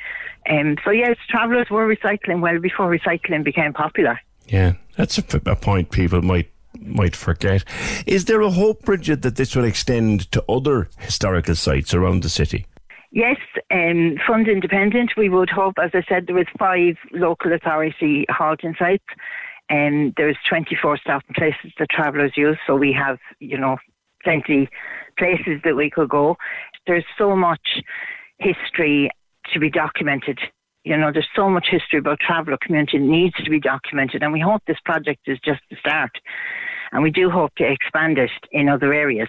Um, 0.48 0.76
so, 0.82 0.90
yes, 0.90 1.16
travellers 1.28 1.68
were 1.70 1.86
recycling 1.86 2.40
well 2.40 2.58
before 2.58 2.90
recycling 2.90 3.44
became 3.44 3.74
popular. 3.74 4.18
Yeah, 4.46 4.74
that's 4.96 5.18
a, 5.18 5.24
a 5.46 5.56
point 5.56 5.90
people 5.90 6.22
might 6.22 6.50
might 6.80 7.16
forget. 7.16 7.64
Is 8.06 8.26
there 8.26 8.40
a 8.40 8.50
hope, 8.50 8.82
Bridget, 8.82 9.22
that 9.22 9.36
this 9.36 9.54
will 9.54 9.64
extend 9.64 10.30
to 10.32 10.44
other 10.48 10.88
historical 10.98 11.54
sites 11.54 11.94
around 11.94 12.22
the 12.22 12.28
city? 12.28 12.66
Yes, 13.10 13.36
um, 13.70 14.16
fund 14.26 14.48
independent. 14.48 15.12
We 15.16 15.28
would 15.28 15.50
hope, 15.50 15.74
as 15.82 15.90
I 15.94 16.02
said, 16.08 16.26
there 16.26 16.38
is 16.38 16.48
five 16.58 16.96
local 17.12 17.52
authority 17.52 18.26
halting 18.28 18.74
sites, 18.78 19.04
and 19.68 20.12
there's 20.16 20.36
24 20.48 20.98
stopping 20.98 21.34
places 21.34 21.72
that 21.78 21.90
travellers 21.90 22.32
use. 22.36 22.58
So 22.66 22.74
we 22.74 22.92
have, 22.92 23.18
you 23.38 23.56
know, 23.56 23.76
plenty 24.24 24.68
places 25.16 25.60
that 25.64 25.76
we 25.76 25.90
could 25.90 26.08
go. 26.08 26.36
There's 26.88 27.04
so 27.16 27.36
much 27.36 27.82
history 28.38 29.10
to 29.52 29.60
be 29.60 29.70
documented 29.70 30.40
you 30.84 30.98
know, 30.98 31.10
there's 31.10 31.28
so 31.34 31.48
much 31.48 31.68
history 31.70 31.98
about 31.98 32.20
traveller 32.20 32.58
community 32.60 32.98
needs 32.98 33.34
to 33.42 33.50
be 33.50 33.58
documented, 33.58 34.22
and 34.22 34.32
we 34.32 34.40
hope 34.40 34.62
this 34.66 34.78
project 34.84 35.20
is 35.26 35.38
just 35.44 35.62
the 35.70 35.76
start. 35.80 36.12
And 36.94 37.02
we 37.02 37.10
do 37.10 37.28
hope 37.28 37.54
to 37.56 37.64
expand 37.70 38.18
it 38.18 38.30
in 38.52 38.68
other 38.68 38.94
areas. 38.94 39.28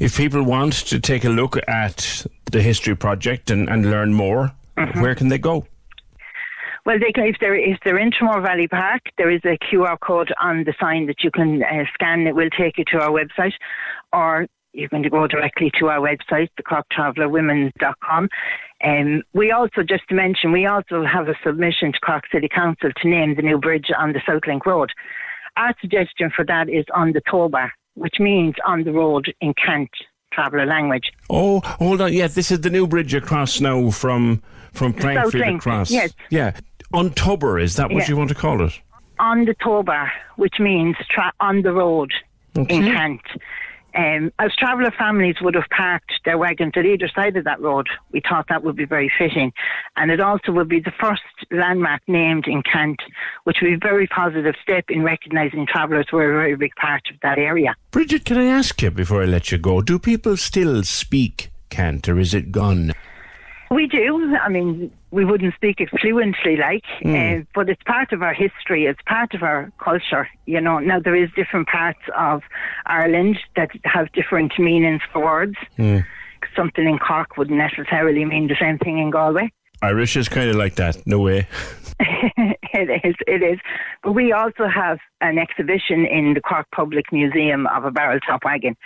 If 0.00 0.16
people 0.16 0.42
want 0.42 0.72
to 0.88 0.98
take 0.98 1.24
a 1.24 1.28
look 1.28 1.56
at 1.68 2.26
the 2.46 2.62
history 2.62 2.96
project 2.96 3.50
and, 3.50 3.68
and 3.68 3.90
learn 3.90 4.12
more, 4.12 4.52
mm-hmm. 4.76 5.00
where 5.00 5.14
can 5.14 5.28
they 5.28 5.38
go? 5.38 5.66
Well, 6.86 6.98
they 6.98 7.12
can, 7.12 7.24
if 7.24 7.36
they're 7.40 7.56
if 7.56 7.78
they're 7.84 7.98
in 7.98 8.12
Tramore 8.12 8.42
Valley 8.42 8.68
Park, 8.68 9.02
there 9.18 9.30
is 9.30 9.40
a 9.44 9.58
QR 9.58 9.98
code 10.00 10.32
on 10.40 10.64
the 10.64 10.74
sign 10.80 11.06
that 11.06 11.22
you 11.22 11.30
can 11.32 11.62
uh, 11.62 11.84
scan. 11.92 12.26
It 12.26 12.34
will 12.34 12.50
take 12.50 12.78
you 12.78 12.84
to 12.92 13.00
our 13.00 13.10
website, 13.10 13.54
or 14.12 14.46
you 14.72 14.88
can 14.88 15.02
go 15.02 15.26
directly 15.26 15.72
to 15.80 15.88
our 15.88 15.98
website, 15.98 16.48
thecorktravellerwomen.com. 16.60 18.28
Um, 18.84 19.22
we 19.32 19.50
also, 19.50 19.82
just 19.82 20.06
to 20.10 20.14
mention, 20.14 20.52
we 20.52 20.66
also 20.66 21.04
have 21.04 21.28
a 21.28 21.34
submission 21.44 21.92
to 21.92 22.00
Cork 22.00 22.24
City 22.32 22.48
Council 22.48 22.90
to 22.94 23.08
name 23.08 23.34
the 23.34 23.42
new 23.42 23.58
bridge 23.58 23.90
on 23.98 24.12
the 24.12 24.20
Southlink 24.20 24.64
Road. 24.64 24.92
Our 25.56 25.74
suggestion 25.80 26.30
for 26.34 26.44
that 26.44 26.68
is 26.68 26.84
on 26.94 27.12
the 27.12 27.22
Tober, 27.30 27.72
which 27.94 28.16
means 28.18 28.54
on 28.66 28.84
the 28.84 28.92
road 28.92 29.32
in 29.40 29.54
Cant 29.54 29.90
traveller 30.32 30.66
language. 30.66 31.10
Oh, 31.30 31.60
hold 31.60 32.00
on. 32.00 32.12
Yeah, 32.12 32.26
this 32.26 32.50
is 32.50 32.60
the 32.60 32.70
new 32.70 32.86
bridge 32.86 33.14
across 33.14 33.60
now 33.60 33.90
from 33.90 34.42
from 34.72 34.92
Frankfurt 34.92 35.40
across. 35.40 35.90
Yes. 35.90 36.12
Yeah. 36.30 36.58
On 36.92 37.10
Tober, 37.10 37.58
is 37.58 37.76
that 37.76 37.90
what 37.90 38.02
yeah. 38.02 38.08
you 38.08 38.16
want 38.16 38.28
to 38.28 38.34
call 38.34 38.64
it? 38.64 38.78
On 39.18 39.46
the 39.46 39.54
Tober, 39.54 40.12
which 40.36 40.60
means 40.60 40.94
tra- 41.10 41.32
on 41.40 41.62
the 41.62 41.72
road 41.72 42.12
okay. 42.56 42.76
in 42.76 42.82
Cant. 42.82 43.20
Um, 43.96 44.30
as 44.38 44.54
traveller 44.56 44.92
families 44.98 45.36
would 45.40 45.54
have 45.54 45.68
parked 45.74 46.12
their 46.24 46.36
wagons 46.36 46.74
at 46.76 46.84
either 46.84 47.08
side 47.14 47.36
of 47.36 47.44
that 47.44 47.60
road, 47.60 47.88
we 48.12 48.20
thought 48.20 48.46
that 48.50 48.62
would 48.62 48.76
be 48.76 48.84
very 48.84 49.10
fitting. 49.18 49.52
And 49.96 50.10
it 50.10 50.20
also 50.20 50.52
would 50.52 50.68
be 50.68 50.80
the 50.80 50.92
first 51.00 51.22
landmark 51.50 52.02
named 52.06 52.46
in 52.46 52.62
Cant, 52.62 53.00
which 53.44 53.58
would 53.62 53.68
be 53.68 53.74
a 53.74 53.78
very 53.78 54.06
positive 54.06 54.54
step 54.62 54.84
in 54.90 55.02
recognising 55.02 55.66
travellers 55.66 56.06
were 56.12 56.30
a 56.30 56.34
very 56.34 56.56
big 56.56 56.74
part 56.74 57.02
of 57.10 57.16
that 57.22 57.38
area. 57.38 57.74
Bridget, 57.90 58.26
can 58.26 58.36
I 58.36 58.46
ask 58.46 58.82
you 58.82 58.90
before 58.90 59.22
I 59.22 59.26
let 59.26 59.50
you 59.50 59.56
go, 59.56 59.80
do 59.80 59.98
people 59.98 60.36
still 60.36 60.82
speak 60.82 61.50
Cant 61.70 62.06
or 62.08 62.18
is 62.18 62.34
it 62.34 62.52
gone? 62.52 62.92
We 63.70 63.86
do. 63.86 64.36
I 64.36 64.48
mean, 64.48 64.92
we 65.16 65.24
wouldn't 65.24 65.54
speak 65.54 65.80
it 65.80 65.88
fluently, 65.98 66.56
like, 66.56 66.84
mm. 67.02 67.40
uh, 67.40 67.44
but 67.54 67.70
it's 67.70 67.82
part 67.84 68.12
of 68.12 68.22
our 68.22 68.34
history. 68.34 68.84
It's 68.84 69.00
part 69.06 69.32
of 69.32 69.42
our 69.42 69.72
culture. 69.82 70.28
You 70.44 70.60
know. 70.60 70.78
Now 70.78 71.00
there 71.00 71.16
is 71.16 71.30
different 71.34 71.68
parts 71.68 72.04
of 72.16 72.42
Ireland 72.84 73.38
that 73.56 73.70
have 73.84 74.12
different 74.12 74.52
meanings 74.58 75.00
for 75.10 75.24
words. 75.24 75.56
Mm. 75.78 76.04
Something 76.54 76.86
in 76.86 76.98
Cork 76.98 77.38
wouldn't 77.38 77.58
necessarily 77.58 78.24
mean 78.26 78.46
the 78.46 78.56
same 78.60 78.78
thing 78.78 78.98
in 78.98 79.10
Galway. 79.10 79.50
Irish 79.80 80.16
is 80.16 80.28
kind 80.28 80.50
of 80.50 80.56
like 80.56 80.74
that. 80.76 81.04
No 81.06 81.18
way. 81.20 81.48
it 81.98 83.04
is. 83.04 83.14
It 83.26 83.42
is. 83.42 83.58
But 84.02 84.12
we 84.12 84.32
also 84.32 84.66
have 84.68 84.98
an 85.22 85.38
exhibition 85.38 86.04
in 86.04 86.34
the 86.34 86.42
Cork 86.42 86.66
Public 86.74 87.10
Museum 87.10 87.66
of 87.68 87.86
a 87.86 87.90
barrel 87.90 88.20
top 88.20 88.44
wagon 88.44 88.76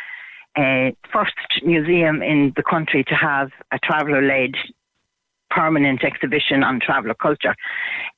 uh, 0.57 0.90
first 1.12 1.35
museum 1.65 2.23
in 2.23 2.52
the 2.57 2.62
country 2.62 3.05
to 3.05 3.15
have 3.15 3.51
a 3.73 3.78
traveller 3.78 4.23
led 4.23 4.55
permanent 5.51 6.05
exhibition 6.05 6.63
on 6.63 6.81
traveller 6.81 7.15
culture. 7.15 7.55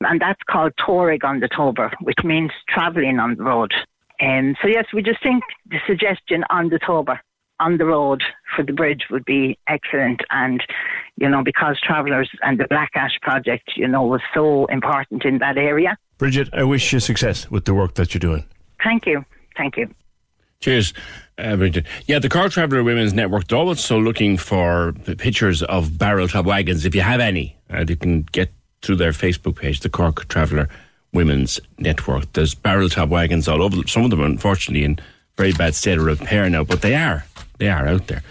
And 0.01 0.21
that's 0.21 0.41
called 0.49 0.73
Touring 0.85 1.25
on 1.25 1.41
the 1.41 1.49
Tober, 1.49 1.91
which 2.01 2.19
means 2.25 2.51
travelling 2.69 3.19
on 3.19 3.37
the 3.37 3.45
road. 3.45 3.73
And 4.21 4.51
um, 4.51 4.57
so, 4.63 4.69
yes, 4.69 4.87
we 4.95 5.03
just 5.03 5.23
think 5.23 5.43
the 5.69 5.79
suggestion 5.87 6.45
on 6.51 6.69
the 6.69 6.79
Tober, 6.79 7.21
on 7.59 7.79
the 7.79 7.87
road 7.87 8.23
for 8.55 8.63
the 8.63 8.73
bridge 8.73 9.07
would 9.11 9.25
be 9.25 9.59
excellent. 9.69 10.21
And, 10.31 10.63
you 11.17 11.29
know, 11.29 11.43
because 11.43 11.81
travellers 11.81 12.31
and 12.43 12.59
the 12.59 12.67
Black 12.69 12.91
Ash 12.95 13.19
project, 13.21 13.73
you 13.77 13.89
know, 13.89 14.03
was 14.03 14.21
so 14.33 14.67
important 14.67 15.25
in 15.25 15.39
that 15.39 15.59
area. 15.59 15.97
Bridget, 16.19 16.51
I 16.53 16.63
wish 16.63 16.93
you 16.93 17.01
success 17.01 17.51
with 17.51 17.65
the 17.65 17.75
work 17.75 17.95
that 17.95 18.15
you're 18.15 18.21
doing. 18.21 18.45
Thank 18.83 19.07
you. 19.07 19.25
Thank 19.57 19.77
you. 19.77 19.93
Cheers. 20.63 20.95
Uh, 21.39 21.57
Yeah, 22.07 22.19
the 22.19 22.29
Cork 22.29 22.53
Traveller 22.53 22.85
Women's 22.85 23.13
Network, 23.13 23.49
they're 23.49 23.59
also 23.59 23.99
looking 23.99 24.37
for 24.37 24.93
pictures 25.19 25.63
of 25.65 25.99
barrel 25.99 26.29
top 26.29 26.47
wagons, 26.47 26.85
if 26.87 26.95
you 26.95 27.01
have 27.03 27.21
any. 27.21 27.57
Uh, 27.73 27.85
you 27.87 27.97
can 27.97 28.23
get 28.33 28.51
through 28.81 28.97
their 28.97 29.13
Facebook 29.13 29.57
page, 29.57 29.81
the 29.81 29.89
Cork 29.89 30.29
Traveller 30.29 30.69
Women's 31.13 31.59
Network. 31.79 32.33
There's 32.33 32.55
barrel 32.55 32.89
top 32.89 33.09
wagons 33.09 33.49
all 33.49 33.63
over. 33.63 33.87
Some 33.89 34.05
of 34.05 34.11
them, 34.11 34.21
unfortunately, 34.21 34.85
in 34.85 34.99
very 35.37 35.53
bad 35.53 35.75
state 35.75 35.99
of 35.99 36.05
repair 36.05 36.49
now, 36.49 36.65
but 36.65 36.83
they 36.83 36.95
are. 36.95 37.25
They 37.59 37.69
are 37.69 37.87
out 37.89 38.07
there. 38.09 38.23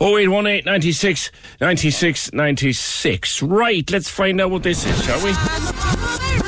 0818 0.00 0.64
96 0.64 1.30
96 1.60 2.32
96. 2.32 3.42
Right, 3.42 3.90
let's 3.90 4.08
find 4.08 4.40
out 4.40 4.50
what 4.50 4.62
this 4.62 4.84
is, 4.84 5.04
shall 5.04 5.24
we? 5.24 6.47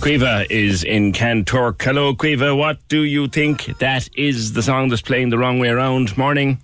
Caoimhe 0.00 0.46
is 0.48 0.84
in 0.84 1.12
Kanturk. 1.12 1.82
Hello, 1.82 2.14
Caoimhe. 2.14 2.56
What 2.56 2.78
do 2.86 3.02
you 3.02 3.26
think 3.26 3.66
that 3.78 4.08
is 4.16 4.52
the 4.52 4.62
song 4.62 4.88
that's 4.88 5.02
playing 5.02 5.30
the 5.30 5.38
wrong 5.38 5.58
way 5.58 5.70
around? 5.70 6.16
Morning. 6.16 6.62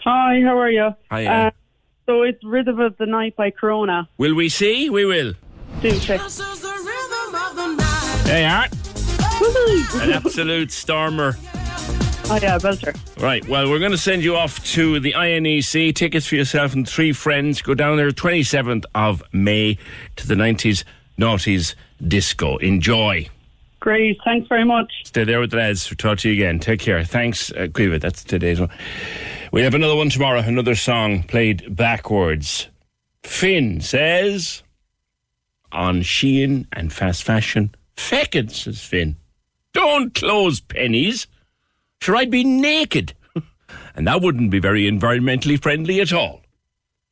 Hi, 0.00 0.40
how 0.42 0.58
are 0.58 0.68
you? 0.70 0.90
Hi. 1.12 1.26
Uh, 1.26 1.50
so 2.06 2.22
it's 2.22 2.42
Rhythm 2.42 2.80
of 2.80 2.96
the 2.98 3.06
Night 3.06 3.36
by 3.36 3.52
Corona. 3.52 4.08
Will 4.18 4.34
we 4.34 4.48
see? 4.48 4.90
We 4.90 5.04
will. 5.04 5.34
Do 5.80 5.96
check. 6.00 6.20
There 8.24 8.40
you 8.40 8.48
are. 8.48 8.66
An 10.02 10.12
absolute 10.12 10.72
stormer. 10.72 11.36
Oh 12.26 12.38
yeah, 12.42 12.58
belter. 12.58 12.98
Right, 13.22 13.46
well, 13.48 13.70
we're 13.70 13.78
going 13.78 13.92
to 13.92 13.98
send 13.98 14.24
you 14.24 14.36
off 14.36 14.62
to 14.72 14.98
the 14.98 15.12
INEC. 15.12 15.94
Tickets 15.94 16.26
for 16.26 16.34
yourself 16.34 16.74
and 16.74 16.88
three 16.88 17.12
friends. 17.12 17.62
Go 17.62 17.74
down 17.74 17.96
there 17.96 18.10
27th 18.10 18.84
of 18.96 19.22
May 19.32 19.78
to 20.16 20.26
the 20.26 20.34
90s, 20.34 20.82
noughties 21.16 21.76
disco. 22.06 22.56
Enjoy. 22.58 23.28
Great, 23.80 24.18
thanks 24.24 24.46
very 24.48 24.64
much. 24.64 24.92
Stay 25.04 25.24
there 25.24 25.40
with 25.40 25.50
the 25.50 25.56
lads. 25.56 25.90
We'll 25.90 25.96
talk 25.96 26.18
to 26.18 26.28
you 26.28 26.34
again. 26.34 26.60
Take 26.60 26.80
care. 26.80 27.02
Thanks, 27.04 27.50
uh, 27.50 27.66
Caoimhe. 27.66 28.00
That's 28.00 28.22
today's 28.22 28.60
one. 28.60 28.70
We 29.50 29.62
have 29.62 29.74
another 29.74 29.96
one 29.96 30.08
tomorrow, 30.08 30.38
another 30.38 30.76
song 30.76 31.24
played 31.24 31.74
backwards. 31.74 32.68
Finn 33.24 33.80
says 33.80 34.62
on 35.72 36.02
Shein 36.02 36.66
and 36.72 36.92
fast 36.92 37.24
fashion. 37.24 37.74
Feckin', 37.96 38.50
says 38.50 38.80
Finn. 38.80 39.16
Don't 39.72 40.14
close 40.14 40.60
Penneys. 40.60 41.26
Sure, 42.00 42.16
I'd 42.16 42.30
be 42.30 42.44
naked. 42.44 43.14
and 43.96 44.06
that 44.06 44.22
wouldn't 44.22 44.50
be 44.50 44.58
very 44.58 44.90
environmentally 44.90 45.60
friendly 45.60 46.00
at 46.00 46.12
all. 46.12 46.42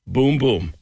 Boom, 0.07 0.39
boom. 0.39 0.75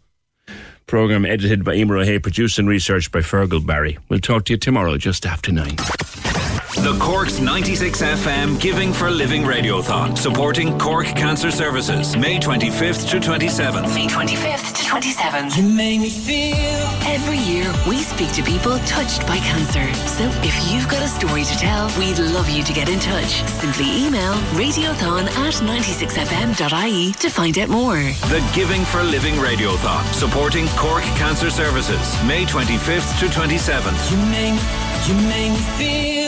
Program 0.88 1.26
edited 1.26 1.64
by 1.64 1.74
Emer 1.74 1.98
O'Hay, 1.98 2.18
produced 2.18 2.58
and 2.58 2.66
researched 2.66 3.12
by 3.12 3.18
Fergal 3.18 3.64
Barry. 3.64 3.98
We'll 4.08 4.20
talk 4.20 4.46
to 4.46 4.54
you 4.54 4.56
tomorrow 4.56 4.96
just 4.96 5.26
after 5.26 5.52
nine. 5.52 5.76
The 6.78 6.96
Cork's 7.00 7.40
96 7.40 8.00
FM 8.00 8.60
Giving 8.60 8.92
for 8.92 9.10
Living 9.10 9.42
Radiothon, 9.42 10.16
supporting 10.16 10.78
Cork 10.78 11.06
Cancer 11.06 11.50
Services, 11.50 12.16
May 12.16 12.38
25th 12.38 13.10
to 13.10 13.18
27th. 13.18 13.92
May 13.96 14.06
25th 14.06 14.74
to 14.74 14.84
27th. 14.84 15.56
You 15.56 15.64
make 15.64 16.00
me 16.00 16.08
feel. 16.08 16.54
Every 17.04 17.38
year, 17.38 17.74
we 17.88 17.98
speak 18.02 18.30
to 18.34 18.44
people 18.44 18.78
touched 18.86 19.26
by 19.26 19.38
cancer. 19.38 19.92
So 20.06 20.30
if 20.44 20.54
you've 20.72 20.88
got 20.88 21.02
a 21.02 21.08
story 21.08 21.42
to 21.44 21.56
tell, 21.58 21.88
we'd 21.98 22.20
love 22.20 22.48
you 22.48 22.62
to 22.62 22.72
get 22.72 22.88
in 22.88 23.00
touch. 23.00 23.42
Simply 23.60 24.06
email 24.06 24.34
radiothon 24.54 25.26
at 25.26 25.54
96fm.ie 25.54 27.12
to 27.14 27.28
find 27.28 27.58
out 27.58 27.68
more. 27.70 27.98
The 28.30 28.48
Giving 28.54 28.84
for 28.84 29.02
Living 29.02 29.34
Radiothon, 29.34 30.04
supporting 30.14 30.68
Cork 30.68 31.02
Cancer 31.18 31.50
Services, 31.50 32.16
May 32.22 32.44
25th 32.44 33.18
to 33.18 33.26
27th. 33.26 34.12
You 34.12 34.18
make, 34.30 35.08
you 35.08 35.14
make 35.28 35.50
me 35.50 35.58
feel. 35.76 36.27